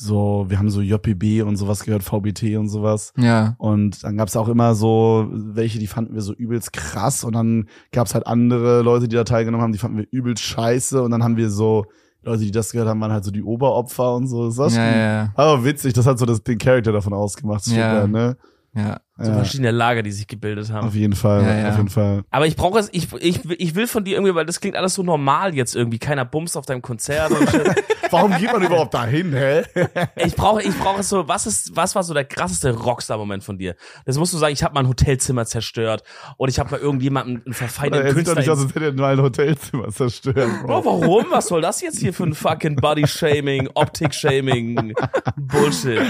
so, 0.00 0.46
wir 0.48 0.58
haben 0.60 0.70
so 0.70 0.80
JPB 0.80 1.42
und 1.42 1.56
sowas 1.56 1.82
gehört, 1.82 2.04
VBT 2.04 2.56
und 2.56 2.68
sowas. 2.68 3.12
ja. 3.16 3.56
Und 3.58 4.04
dann 4.04 4.16
gab's 4.16 4.36
auch 4.36 4.46
immer 4.46 4.76
so 4.76 5.28
welche, 5.32 5.80
die 5.80 5.88
fanden 5.88 6.14
wir 6.14 6.22
so 6.22 6.32
übelst 6.32 6.72
krass. 6.72 7.24
Und 7.24 7.32
dann 7.32 7.68
gab's 7.90 8.14
halt 8.14 8.24
andere 8.24 8.82
Leute, 8.82 9.08
die 9.08 9.16
da 9.16 9.24
teilgenommen 9.24 9.62
haben, 9.62 9.72
die 9.72 9.78
fanden 9.78 9.96
wir 9.98 10.06
übelst 10.12 10.44
scheiße. 10.44 11.02
Und 11.02 11.10
dann 11.10 11.24
haben 11.24 11.36
wir 11.36 11.50
so 11.50 11.86
Leute, 12.22 12.42
die 12.42 12.50
das 12.50 12.72
gehört 12.72 12.88
haben, 12.88 13.00
waren 13.00 13.12
halt 13.12 13.24
so 13.24 13.30
die 13.30 13.42
Oberopfer 13.42 14.14
und 14.16 14.26
so. 14.26 14.46
Das 14.46 14.56
war 14.58 14.70
schon, 14.70 14.78
Ja, 14.80 14.96
ja, 15.24 15.32
aber 15.34 15.64
witzig, 15.64 15.92
das 15.94 16.06
hat 16.06 16.18
so 16.18 16.26
das, 16.26 16.42
den 16.42 16.58
Charakter 16.58 16.92
davon 16.92 17.12
ausgemacht. 17.12 17.60
Das 17.60 17.68
ist 17.68 17.76
Ja. 17.76 18.00
geil, 18.00 18.08
ne? 18.08 18.36
Ja. 18.78 19.00
So 19.20 19.30
Ja, 19.32 19.36
verschiedene 19.38 19.72
Lager, 19.72 20.04
die 20.04 20.12
sich 20.12 20.28
gebildet 20.28 20.70
haben. 20.72 20.86
auf 20.86 20.94
jeden 20.94 21.16
Fall, 21.16 21.42
Ja, 21.42 21.54
ja. 21.58 21.68
auf 21.70 21.76
jeden 21.76 21.88
Fall. 21.88 22.22
Aber 22.30 22.46
ich 22.46 22.54
brauche 22.54 22.78
es, 22.78 22.88
ich, 22.92 23.12
ich, 23.14 23.44
ich 23.50 23.74
will 23.74 23.88
von 23.88 24.04
dir 24.04 24.14
irgendwie, 24.14 24.34
weil 24.36 24.46
das 24.46 24.60
klingt 24.60 24.76
alles 24.76 24.94
so 24.94 25.02
normal 25.02 25.56
jetzt 25.56 25.74
irgendwie. 25.74 25.98
Keiner 25.98 26.24
bumst 26.24 26.56
auf 26.56 26.66
deinem 26.66 26.82
Konzert 26.82 27.32
und 27.32 27.50
shit. 27.50 27.68
Warum 28.10 28.30
geht 28.38 28.50
man 28.52 28.62
überhaupt 28.62 28.94
dahin, 28.94 29.32
hä? 29.34 29.62
Ich 30.16 30.34
brauche, 30.36 30.62
ich 30.62 30.76
brauche 30.78 31.02
so, 31.02 31.26
was 31.28 31.46
ist, 31.46 31.74
was 31.76 31.94
war 31.96 32.02
so 32.04 32.14
der 32.14 32.24
krasseste 32.24 32.70
Rockstar-Moment 32.74 33.42
von 33.44 33.58
dir? 33.58 33.74
Das 34.06 34.16
musst 34.18 34.32
du 34.32 34.38
sagen, 34.38 34.52
ich 34.52 34.62
habe 34.62 34.72
mal 34.74 34.80
ein 34.80 34.88
Hotelzimmer 34.88 35.44
zerstört 35.46 36.04
oder 36.38 36.48
ich 36.48 36.58
habe 36.60 36.70
mal 36.70 36.80
irgendjemanden, 36.80 37.42
einen 37.44 37.54
verfeindeten 37.54 38.06
Er 38.06 38.14
sieht 38.14 38.28
doch 38.28 38.34
Künstler. 38.34 38.40
nicht 38.40 38.50
aus, 38.50 38.58
ins- 38.62 38.76
als 38.76 38.84
hätte 38.84 39.02
er 39.02 39.08
ein 39.08 39.20
Hotelzimmer 39.20 39.88
zerstört. 39.88 40.48
Bro, 40.64 40.84
warum? 40.84 41.26
Was 41.30 41.46
soll 41.48 41.60
das 41.60 41.80
jetzt 41.80 41.98
hier 41.98 42.14
für 42.14 42.22
ein 42.24 42.34
fucking 42.34 42.76
Body-Shaming, 42.76 43.68
Optik-Shaming, 43.74 44.94
Bullshit? 45.36 46.00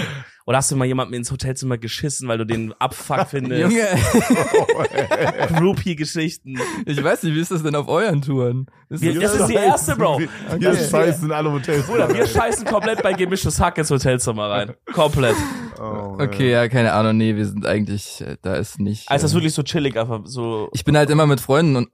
Oder 0.48 0.56
hast 0.56 0.70
du 0.70 0.76
mal 0.76 0.86
jemanden 0.86 1.12
ins 1.12 1.30
Hotelzimmer 1.30 1.76
geschissen, 1.76 2.26
weil 2.26 2.38
du 2.38 2.46
den 2.46 2.72
Abfuck 2.78 3.26
findest? 3.30 3.60
Junge, 3.60 3.84
Groupie-Geschichten. 5.58 6.58
ich 6.86 7.04
weiß 7.04 7.22
nicht, 7.24 7.34
wie 7.34 7.40
ist 7.40 7.50
das 7.50 7.62
denn 7.62 7.74
auf 7.74 7.86
euren 7.86 8.22
Touren? 8.22 8.64
Ist 8.88 9.02
Wir- 9.02 9.20
das 9.20 9.34
ist 9.34 9.46
die 9.48 9.54
erste, 9.54 9.94
Bro. 9.94 10.20
Hier 10.20 10.28
Das 10.58 10.76
ist 10.76 10.82
ist 10.84 10.90
Scheiß 10.90 11.22
in 11.22 11.32
alle 11.32 11.52
Hotels. 11.52 11.84
Bruder, 11.86 12.08
wir 12.14 12.26
scheißen 12.26 12.64
komplett 12.64 13.02
bei 13.02 13.12
gemischtes 13.12 13.60
Hack 13.60 13.76
ins 13.76 13.90
Hotelzimmer 13.90 14.48
rein. 14.48 14.72
Komplett. 14.94 15.36
Oh, 15.78 16.16
okay, 16.18 16.50
ja, 16.50 16.66
keine 16.68 16.94
Ahnung, 16.94 17.18
nee, 17.18 17.36
wir 17.36 17.44
sind 17.44 17.66
eigentlich, 17.66 18.22
äh, 18.22 18.36
da 18.40 18.54
ist 18.54 18.80
nicht. 18.80 19.10
Also 19.10 19.24
das 19.24 19.30
ist 19.30 19.34
äh, 19.34 19.36
wirklich 19.36 19.52
so 19.54 19.62
chillig, 19.62 19.98
einfach 19.98 20.20
so. 20.24 20.70
ich 20.72 20.82
bin 20.84 20.96
halt 20.96 21.10
immer 21.10 21.26
mit 21.26 21.40
Freunden 21.42 21.76
und 21.76 21.88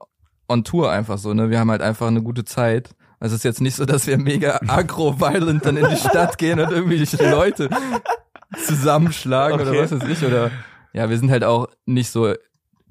on 0.47 0.63
Tour 0.63 0.91
einfach 0.91 1.17
so, 1.17 1.33
ne? 1.33 1.49
Wir 1.49 1.59
haben 1.59 1.71
halt 1.71 1.81
einfach 1.81 2.07
eine 2.07 2.21
gute 2.23 2.45
Zeit. 2.45 2.91
Also 3.19 3.33
es 3.35 3.39
ist 3.41 3.43
jetzt 3.43 3.61
nicht 3.61 3.75
so, 3.75 3.83
dass 3.85 4.07
wir 4.07 4.17
mega 4.17 4.59
agro-violent 4.67 5.65
dann 5.65 5.75
in 5.77 5.89
die 5.89 5.95
Stadt 5.97 6.37
gehen 6.37 6.59
und 6.59 6.71
irgendwie 6.71 7.05
Leute 7.23 7.69
zusammenschlagen 8.57 9.59
Okay. 9.59 9.69
oder 9.69 9.79
was 9.83 9.91
weiß 9.91 10.09
ich. 10.09 10.23
Oder 10.25 10.51
ja, 10.93 11.09
wir 11.09 11.17
sind 11.17 11.31
halt 11.31 11.43
auch 11.43 11.67
nicht 11.85 12.09
so 12.09 12.33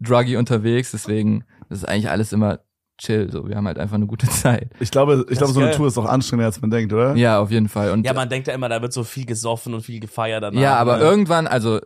druggy 0.00 0.36
unterwegs, 0.36 0.90
deswegen 0.90 1.44
das 1.68 1.78
ist 1.78 1.84
eigentlich 1.88 2.10
alles 2.10 2.32
immer 2.32 2.60
chill. 2.98 3.30
So, 3.30 3.48
wir 3.48 3.56
haben 3.56 3.66
halt 3.66 3.78
einfach 3.78 3.94
eine 3.96 4.06
gute 4.06 4.26
Zeit. 4.30 4.70
Ich 4.80 4.90
glaube, 4.90 5.24
ich 5.30 5.38
glaube, 5.38 5.50
ist 5.50 5.54
so 5.54 5.60
eine 5.60 5.68
geil. 5.70 5.76
Tour 5.76 5.88
ist 5.88 5.98
auch 5.98 6.04
anstrengender, 6.04 6.46
als 6.46 6.60
man 6.60 6.70
denkt, 6.70 6.92
oder? 6.92 7.14
Ja, 7.16 7.38
auf 7.40 7.50
jeden 7.50 7.68
Fall. 7.68 7.90
Und 7.90 8.04
Ja, 8.06 8.12
man 8.12 8.28
denkt 8.28 8.46
ja 8.48 8.54
immer, 8.54 8.68
da 8.68 8.82
wird 8.82 8.92
so 8.92 9.04
viel 9.04 9.26
gesoffen 9.26 9.74
und 9.74 9.80
viel 9.82 10.00
gefeiert 10.00 10.42
danach. 10.42 10.60
Ja, 10.60 10.76
aber 10.76 10.98
ne? 10.98 11.02
irgendwann, 11.04 11.46
also 11.46 11.80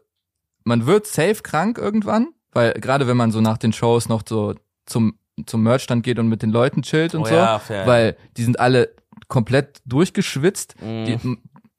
man 0.64 0.86
wird 0.86 1.06
safe 1.06 1.36
krank 1.42 1.78
irgendwann, 1.78 2.28
weil 2.52 2.72
gerade 2.74 3.06
wenn 3.06 3.16
man 3.16 3.30
so 3.30 3.40
nach 3.40 3.58
den 3.58 3.72
Shows 3.72 4.08
noch 4.08 4.22
so 4.28 4.54
zum 4.86 5.18
zum 5.46 5.62
Merchstand 5.62 6.02
geht 6.02 6.18
und 6.18 6.26
mit 6.28 6.42
den 6.42 6.50
Leuten 6.50 6.82
chillt 6.82 7.14
und 7.14 7.20
Oh 7.22 7.26
so, 7.26 7.34
ja, 7.34 7.60
fair. 7.60 7.86
weil 7.86 8.16
die 8.36 8.42
sind 8.42 8.58
alle 8.58 8.92
komplett 9.28 9.78
durchgeschwitzt. 9.86 10.74
Mhm. 10.82 11.04
Die, 11.06 11.38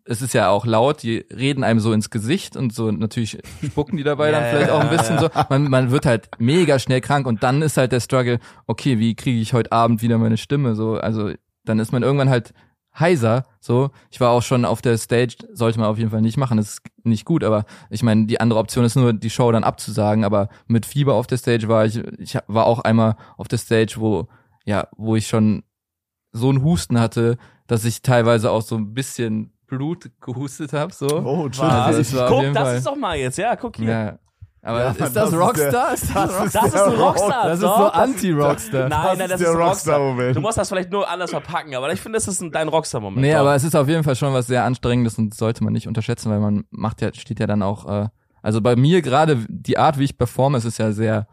es 0.10 0.24
ist 0.24 0.34
ja 0.34 0.50
auch 0.50 0.66
laut, 0.66 1.04
die 1.04 1.24
reden 1.32 1.64
einem 1.64 1.80
so 1.80 1.94
ins 1.94 2.10
Gesicht 2.10 2.58
und 2.58 2.74
so 2.74 2.90
natürlich 2.90 3.38
spucken 3.64 3.96
die 3.96 4.04
dabei 4.04 4.32
dann 4.32 4.44
Ja, 4.44 4.50
vielleicht 4.50 4.70
ja, 4.70 4.76
auch 4.76 4.80
ein 4.80 4.90
bisschen 4.90 5.16
ja. 5.18 5.22
so. 5.22 5.30
Man, 5.50 5.70
man 5.70 5.92
wird 5.92 6.08
halt 6.08 6.30
mega 6.40 6.80
schnell 6.80 7.00
krank 7.00 7.28
und 7.28 7.44
dann 7.44 7.62
ist 7.62 7.78
halt 7.78 7.92
der 7.92 8.00
Struggle, 8.00 8.40
okay, 8.66 8.98
wie 8.98 9.14
kriege 9.14 9.40
ich 9.40 9.54
heute 9.54 9.72
Abend 9.72 10.02
wieder 10.02 10.18
meine 10.18 10.38
Stimme 10.38 10.74
so, 10.74 10.96
also 10.96 11.32
dann 11.64 11.78
ist 11.78 11.92
man 11.92 12.02
irgendwann 12.02 12.30
halt 12.30 12.54
heiser, 13.00 13.46
so. 13.60 13.92
Ich 14.10 14.20
war 14.20 14.32
auch 14.32 14.42
schon 14.42 14.66
auf 14.66 14.82
der 14.82 14.98
Stage, 14.98 15.36
sollte 15.54 15.80
man 15.80 15.88
auf 15.88 16.00
jeden 16.00 16.10
Fall 16.10 16.24
nicht 16.24 16.38
machen, 16.38 16.58
das 16.58 16.70
ist 16.70 16.82
nicht 17.04 17.24
gut, 17.24 17.44
aber 17.44 17.66
ich 17.92 18.02
meine, 18.02 18.26
die 18.26 18.42
andere 18.42 18.60
Option 18.60 18.86
ist 18.86 18.96
nur, 18.96 19.14
die 19.14 19.30
Show 19.30 19.52
dann 19.52 19.64
abzusagen, 19.64 20.24
aber 20.24 20.50
mit 20.66 20.88
Fieber 20.88 21.14
auf 21.14 21.28
der 21.28 21.38
Stage 21.38 21.68
war 21.68 21.86
ich, 21.86 21.98
ich 22.18 22.36
war 22.48 22.66
auch 22.66 22.80
einmal 22.80 23.16
auf 23.38 23.48
der 23.48 23.60
Stage, 23.60 23.98
wo, 23.98 24.28
ja, 24.66 24.88
wo 24.98 25.16
ich 25.16 25.28
schon 25.28 25.62
so 26.32 26.50
einen 26.50 26.64
Husten 26.64 27.00
hatte, 27.00 27.38
dass 27.68 27.86
ich 27.86 28.02
teilweise 28.02 28.50
auch 28.50 28.64
so 28.64 28.76
ein 28.76 28.96
bisschen 28.96 29.54
Blut 29.70 30.10
gehustet 30.22 30.74
habe, 30.74 30.92
so. 30.94 31.08
Oh, 31.08 31.46
Was? 31.46 31.52
chill. 31.56 31.66
Also 31.66 32.00
es 32.02 32.16
war 32.16 32.28
guck, 32.30 32.54
das 32.54 32.64
Fall- 32.64 32.78
ist 32.78 32.88
doch 32.88 32.96
mal 32.96 33.18
jetzt, 33.18 33.38
ja, 33.38 33.56
guck 33.56 33.78
hier. 33.78 33.88
Ja. 33.90 34.20
Aber 34.62 34.80
Ja, 34.84 34.90
ist 34.92 35.00
das, 35.00 35.14
das 35.14 35.30
ist 35.32 35.40
Rockstar? 35.40 35.72
der- 35.72 35.94
ist 35.94 36.04
das, 36.04 36.12
das 36.14 36.42
Rockstar? 36.42 36.46
ist 36.46 36.56
Das 36.56 36.66
ist 36.66 36.74
der 36.74 36.86
ein 36.86 37.00
Rockstar. 37.00 37.44
Das 37.48 37.54
ist 37.56 37.62
so 37.62 37.70
Anti-Rockstar. 37.74 38.90
Nein, 38.90 39.18
nein, 39.18 39.30
das 39.30 39.40
der 39.40 39.48
ist 39.50 39.56
ein 39.56 39.62
Rockstar. 39.62 39.98
Rockstar-Moment. 40.00 40.36
Du 40.36 40.42
musst 40.42 40.58
das 40.58 40.68
vielleicht 40.68 40.92
nur 40.92 41.10
anders 41.10 41.30
verpacken, 41.30 41.76
aber 41.76 41.94
ich 41.94 42.02
finde, 42.02 42.18
das 42.18 42.28
ist 42.28 42.42
ein, 42.42 42.52
dein 42.52 42.68
Rockstar-Moment. 42.68 43.22
Nee, 43.22 43.32
doch. 43.34 43.40
aber 43.40 43.56
es 43.56 43.64
ist 43.64 43.76
auf 43.76 43.88
jeden 43.88 44.04
Fall 44.04 44.18
schon 44.18 44.34
was 44.34 44.48
sehr 44.48 44.66
Anstrengendes 44.66 45.18
und 45.18 45.34
sollte 45.34 45.64
man 45.64 45.72
nicht 45.72 45.88
unterschätzen, 45.88 46.30
weil 46.30 46.40
man 46.42 46.66
macht 46.72 47.02
ja, 47.02 47.14
steht 47.14 47.40
ja 47.40 47.48
dann 47.48 47.64
auch, 47.64 47.86
äh, 47.88 48.08
also 48.42 48.60
bei 48.60 48.76
mir 48.76 49.02
gerade 49.02 49.38
die 49.48 49.78
Art, 49.78 49.98
wie 49.98 50.04
ich 50.04 50.18
performe, 50.18 50.58
es 50.58 50.66
ist 50.66 50.78
ja 50.78 50.92
sehr 50.92 51.28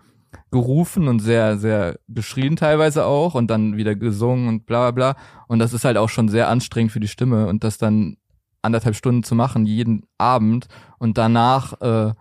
gerufen 0.51 1.09
und 1.09 1.19
sehr, 1.21 1.57
sehr 1.59 1.99
geschrien 2.09 2.57
teilweise 2.57 3.07
auch 3.07 3.35
und 3.35 3.49
dann 3.49 3.77
wieder 3.77 3.95
gesungen 3.97 4.49
und 4.49 4.67
bla 4.67 4.91
bla 4.91 5.13
bla. 5.15 5.23
Und 5.49 5.59
das 5.59 5.73
ist 5.73 5.85
halt 5.85 5.97
auch 5.97 6.09
schon 6.09 6.29
sehr 6.29 6.49
anstrengend 6.49 6.93
für 6.93 7.01
die 7.01 7.09
Stimme 7.09 7.47
und 7.49 7.65
das 7.65 7.79
dann 7.79 8.17
anderthalb 8.67 8.95
Stunden 8.97 9.23
zu 9.23 9.35
machen, 9.35 9.65
jeden 9.65 10.05
Abend 10.19 10.67
und 10.99 11.17
danach 11.17 11.81
äh, 11.81 12.13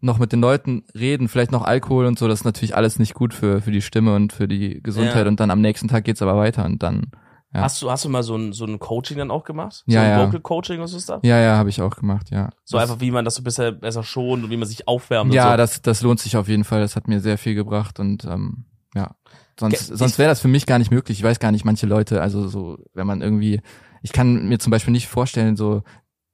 noch 0.00 0.18
mit 0.18 0.32
den 0.32 0.40
Leuten 0.40 0.84
reden, 0.94 1.28
vielleicht 1.28 1.50
noch 1.50 1.62
Alkohol 1.64 2.04
und 2.06 2.18
so, 2.18 2.28
das 2.28 2.40
ist 2.40 2.44
natürlich 2.44 2.76
alles 2.76 2.98
nicht 2.98 3.14
gut 3.14 3.32
für, 3.32 3.62
für 3.62 3.70
die 3.72 3.80
Stimme 3.82 4.14
und 4.14 4.32
für 4.32 4.46
die 4.46 4.82
Gesundheit 4.82 5.24
Ja. 5.24 5.28
und 5.28 5.40
dann 5.40 5.50
am 5.50 5.60
nächsten 5.62 5.88
Tag 5.88 6.04
geht's 6.04 6.20
aber 6.22 6.36
weiter 6.36 6.64
und 6.66 6.82
dann, 6.82 7.06
ja. 7.54 7.62
Hast 7.62 7.80
du, 7.80 7.90
hast 7.90 8.04
du 8.04 8.08
mal 8.10 8.22
so 8.22 8.36
ein, 8.36 8.52
so 8.52 8.66
ein 8.66 8.78
Coaching 8.80 9.16
dann 9.16 9.30
auch 9.30 9.44
gemacht? 9.44 9.82
Ja, 9.86 10.00
so 10.00 10.06
ein 10.06 10.10
ja. 10.18 10.26
Vocal 10.26 10.40
Coaching 10.40 10.80
und 10.80 10.88
so 10.88 10.98
Stuff? 11.00 11.20
ja, 11.24 11.38
ja, 11.40 11.56
habe 11.56 11.70
ich 11.70 11.80
auch 11.80 11.96
gemacht, 11.96 12.30
ja. 12.30 12.50
So 12.64 12.76
einfach, 12.76 13.00
wie 13.00 13.10
man 13.12 13.24
das 13.24 13.36
so 13.36 13.42
besser, 13.42 13.72
besser 13.72 14.02
schont 14.02 14.44
und 14.44 14.50
wie 14.50 14.56
man 14.58 14.68
sich 14.68 14.86
aufwärmt 14.86 15.32
Ja, 15.32 15.52
so. 15.52 15.56
das, 15.56 15.80
das 15.80 16.02
lohnt 16.02 16.20
sich 16.20 16.36
auf 16.36 16.48
jeden 16.48 16.64
Fall. 16.64 16.80
Das 16.80 16.96
hat 16.96 17.08
mir 17.08 17.20
sehr 17.20 17.38
viel 17.38 17.54
gebracht 17.54 17.98
und 18.00 18.24
ähm, 18.24 18.64
ja, 18.94 19.14
sonst, 19.58 19.88
Ge- 19.88 19.96
sonst 19.96 20.18
wäre 20.18 20.28
das 20.28 20.40
für 20.40 20.48
mich 20.48 20.66
gar 20.66 20.78
nicht 20.78 20.90
möglich. 20.90 21.16
Ich 21.18 21.24
weiß 21.24 21.38
gar 21.38 21.50
nicht, 21.52 21.64
manche 21.64 21.86
Leute, 21.86 22.20
also 22.20 22.46
so, 22.48 22.76
wenn 22.92 23.06
man 23.06 23.22
irgendwie, 23.22 23.60
ich 24.04 24.12
kann 24.12 24.46
mir 24.46 24.58
zum 24.58 24.70
Beispiel 24.70 24.92
nicht 24.92 25.08
vorstellen, 25.08 25.56
so 25.56 25.82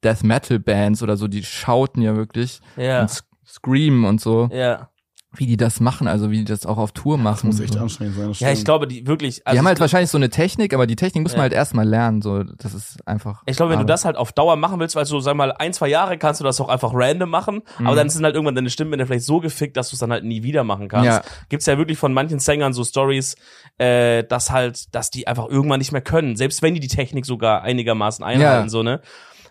Death 0.03 0.23
Metal 0.23 0.59
Bands 0.59 1.01
oder 1.01 1.15
so, 1.15 1.27
die 1.27 1.43
schauten 1.43 2.01
ja 2.01 2.15
wirklich 2.15 2.59
Ja, 2.75 3.01
und 3.01 3.23
screamen 3.47 4.03
und 4.05 4.19
so, 4.19 4.49
ja. 4.51 4.90
Wie 5.33 5.45
die 5.45 5.55
das 5.55 5.79
machen, 5.79 6.07
also 6.09 6.29
wie 6.29 6.39
die 6.39 6.43
das 6.43 6.65
auch 6.65 6.77
auf 6.77 6.91
Tour 6.91 7.17
machen. 7.17 7.47
Das 7.49 7.57
muss 7.57 7.59
echt 7.61 7.77
anstrengend 7.77 8.17
sein. 8.17 8.27
das 8.27 8.39
Ja, 8.41 8.51
ich 8.51 8.65
glaube, 8.65 8.85
die 8.85 9.07
wirklich. 9.07 9.47
Also 9.47 9.55
die 9.55 9.59
haben 9.59 9.67
halt 9.67 9.77
ich, 9.77 9.81
wahrscheinlich 9.81 10.09
so 10.09 10.17
eine 10.17 10.29
Technik, 10.29 10.73
aber 10.73 10.87
die 10.87 10.97
Technik 10.97 11.23
muss 11.23 11.31
Ja. 11.31 11.37
man 11.37 11.43
halt 11.43 11.53
erstmal 11.53 11.87
lernen. 11.87 12.21
So, 12.21 12.43
das 12.43 12.73
ist 12.73 13.07
einfach. 13.07 13.41
ich 13.45 13.55
glaube, 13.55 13.71
wenn 13.71 13.79
du 13.79 13.85
das 13.85 14.03
halt 14.03 14.17
auf 14.17 14.33
Dauer 14.33 14.57
machen 14.57 14.79
willst, 14.81 14.97
weil 14.97 15.05
so, 15.05 15.21
sag 15.21 15.35
mal, 15.37 15.53
ein, 15.53 15.71
zwei 15.71 15.87
Jahre 15.87 16.17
kannst 16.17 16.41
du 16.41 16.43
das 16.43 16.59
auch 16.59 16.67
einfach 16.67 16.91
random 16.93 17.29
machen, 17.29 17.61
aber 17.79 17.91
Mhm. 17.91 17.95
dann 17.95 18.09
sind 18.09 18.25
halt 18.25 18.35
irgendwann 18.35 18.55
deine 18.55 18.69
Stimmen 18.69 19.05
vielleicht 19.05 19.23
so 19.25 19.39
gefickt, 19.39 19.77
dass 19.77 19.89
du 19.89 19.95
es 19.95 19.99
dann 20.01 20.11
halt 20.11 20.25
nie 20.25 20.43
wieder 20.43 20.65
machen 20.65 20.89
kannst. 20.89 21.05
Ja. 21.05 21.21
Gibt's 21.47 21.65
ja 21.65 21.77
wirklich 21.77 21.97
von 21.97 22.13
manchen 22.13 22.39
Sängern 22.39 22.73
so 22.73 22.83
Stories, 22.83 23.35
äh, 23.77 24.23
dass 24.25 24.51
halt, 24.51 24.93
dass 24.93 25.11
die 25.11 25.27
einfach 25.27 25.47
irgendwann 25.47 25.79
nicht 25.79 25.93
mehr 25.93 26.01
können, 26.01 26.35
selbst 26.35 26.61
wenn 26.61 26.73
die 26.73 26.81
die 26.81 26.89
Technik 26.89 27.25
sogar 27.25 27.61
einigermaßen 27.61 28.23
einhalten, 28.25 28.65
Ja. 28.65 28.69
so, 28.69 28.83
ne? 28.83 28.99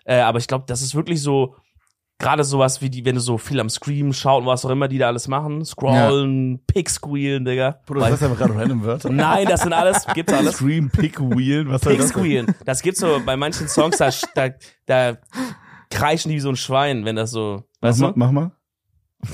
Äh, 0.05 0.21
aber 0.21 0.39
ich 0.39 0.47
glaube, 0.47 0.65
das 0.67 0.83
ist 0.83 0.95
wirklich 0.95 1.23
so, 1.23 1.55
gerade 2.21 2.45
sowas 2.45 2.81
wie 2.81 2.91
die, 2.91 3.05
wenn 3.05 3.17
du 3.17 3.21
so 3.21 3.39
viel 3.39 3.59
am 3.59 3.69
Scream 3.69 4.13
schaut 4.13 4.43
und 4.43 4.47
was 4.47 4.65
auch 4.65 4.71
immer 4.71 4.87
die 4.87 4.99
da 4.99 5.09
alles 5.09 5.27
machen, 5.27 5.65
scrollen, 5.65 6.61
Pick 6.67 6.89
squealen, 6.89 7.45
Digga. 7.45 7.81
Bruder, 7.87 8.01
das 8.03 8.13
heißt 8.13 8.23
einfach 8.25 8.39
gerade 8.39 8.55
random 8.55 8.85
Wörter. 8.85 9.09
Nein, 9.13 9.47
das 9.49 9.63
sind 9.63 9.73
alles, 9.73 10.07
gibt's 10.15 10.33
alles. 10.33 10.57
Scream, 10.57 10.91
Pick, 10.91 11.19
Wheel, 11.19 11.69
was 11.69 11.81
soll 11.81 11.95
Pig 11.95 12.03
das 12.03 12.13
denn? 12.13 12.23
squealen. 12.23 12.55
Das 12.65 12.83
gibt's 12.83 13.01
so 13.01 13.21
bei 13.25 13.37
manchen 13.37 13.67
Songs, 13.67 13.97
da, 13.97 14.11
da, 14.35 14.51
da 14.87 15.17
kreischen 15.91 16.29
die 16.29 16.37
wie 16.37 16.41
so 16.41 16.51
ein 16.51 16.57
Schwein, 16.57 17.05
wenn 17.05 17.17
das 17.17 17.33
so, 17.33 17.65
Mach 17.81 17.89
weißt 17.89 18.01
mal, 18.01 18.13
du? 18.13 18.19
mach 18.19 18.31
mal. 18.31 18.53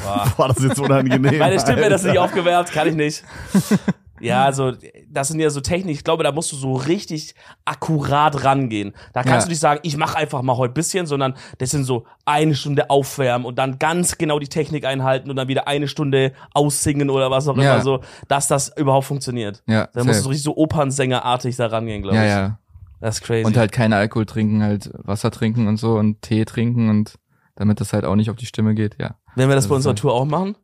Boah. 0.02 0.32
Boah, 0.36 0.48
das 0.48 0.58
ist 0.58 0.64
jetzt 0.64 0.80
unangenehm. 0.80 1.38
Meine 1.38 1.60
Stimme 1.60 1.76
Alter. 1.78 1.90
das 1.90 2.04
nicht 2.04 2.18
aufgewärmt, 2.18 2.72
kann 2.72 2.88
ich 2.88 2.94
nicht. 2.94 3.22
Ja, 4.20 4.44
also 4.44 4.72
das 5.10 5.28
sind 5.28 5.40
ja 5.40 5.50
so 5.50 5.60
Technik, 5.60 5.96
ich 5.96 6.04
glaube, 6.04 6.24
da 6.24 6.32
musst 6.32 6.50
du 6.52 6.56
so 6.56 6.74
richtig 6.74 7.34
akkurat 7.64 8.44
rangehen. 8.44 8.92
Da 9.12 9.22
kannst 9.22 9.44
Ja. 9.44 9.46
du 9.46 9.48
nicht 9.50 9.60
sagen, 9.60 9.80
ich 9.82 9.96
mache 9.96 10.16
einfach 10.16 10.42
mal 10.42 10.56
heute 10.56 10.72
bisschen, 10.74 11.06
sondern 11.06 11.34
das 11.58 11.70
sind 11.70 11.84
so 11.84 12.04
eine 12.24 12.54
Stunde 12.54 12.90
aufwärmen 12.90 13.44
und 13.46 13.58
dann 13.58 13.78
ganz 13.78 14.18
genau 14.18 14.38
die 14.38 14.48
Technik 14.48 14.84
einhalten 14.84 15.30
und 15.30 15.36
dann 15.36 15.48
wieder 15.48 15.68
eine 15.68 15.88
Stunde 15.88 16.32
aussingen 16.54 17.10
oder 17.10 17.30
was 17.30 17.48
auch 17.48 17.56
Ja. 17.56 17.74
immer 17.74 17.82
so, 17.82 18.00
dass 18.28 18.48
das 18.48 18.72
überhaupt 18.76 19.06
funktioniert. 19.06 19.62
Ja, 19.66 19.88
Da 19.92 20.04
musst 20.04 20.20
du 20.20 20.24
so 20.24 20.28
richtig 20.30 20.44
so 20.44 20.56
Opernsängerartig 20.56 21.56
da 21.56 21.66
rangehen, 21.66 22.02
glaube 22.02 22.16
ja, 22.16 22.22
ich. 22.24 22.30
ja. 22.30 22.58
Das 23.00 23.16
ist 23.16 23.24
crazy. 23.24 23.44
Und 23.44 23.56
halt 23.56 23.72
keine 23.72 23.96
Alkohol 23.96 24.24
trinken, 24.24 24.62
halt 24.62 24.90
Wasser 24.94 25.30
trinken 25.30 25.68
und 25.68 25.76
so 25.76 25.96
und 25.98 26.22
Tee 26.22 26.44
trinken 26.46 26.88
und 26.88 27.16
damit 27.54 27.80
das 27.80 27.92
halt 27.92 28.04
auch 28.04 28.16
nicht 28.16 28.30
auf 28.30 28.36
die 28.36 28.46
Stimme 28.46 28.74
geht, 28.74 28.96
ja. 28.98 29.16
Wenn 29.34 29.48
wir 29.48 29.54
das 29.54 29.64
Das 29.64 29.68
bei 29.68 29.76
unserer 29.76 29.90
halt- 29.90 29.98
Tour 29.98 30.14
auch 30.14 30.24
machen? 30.24 30.56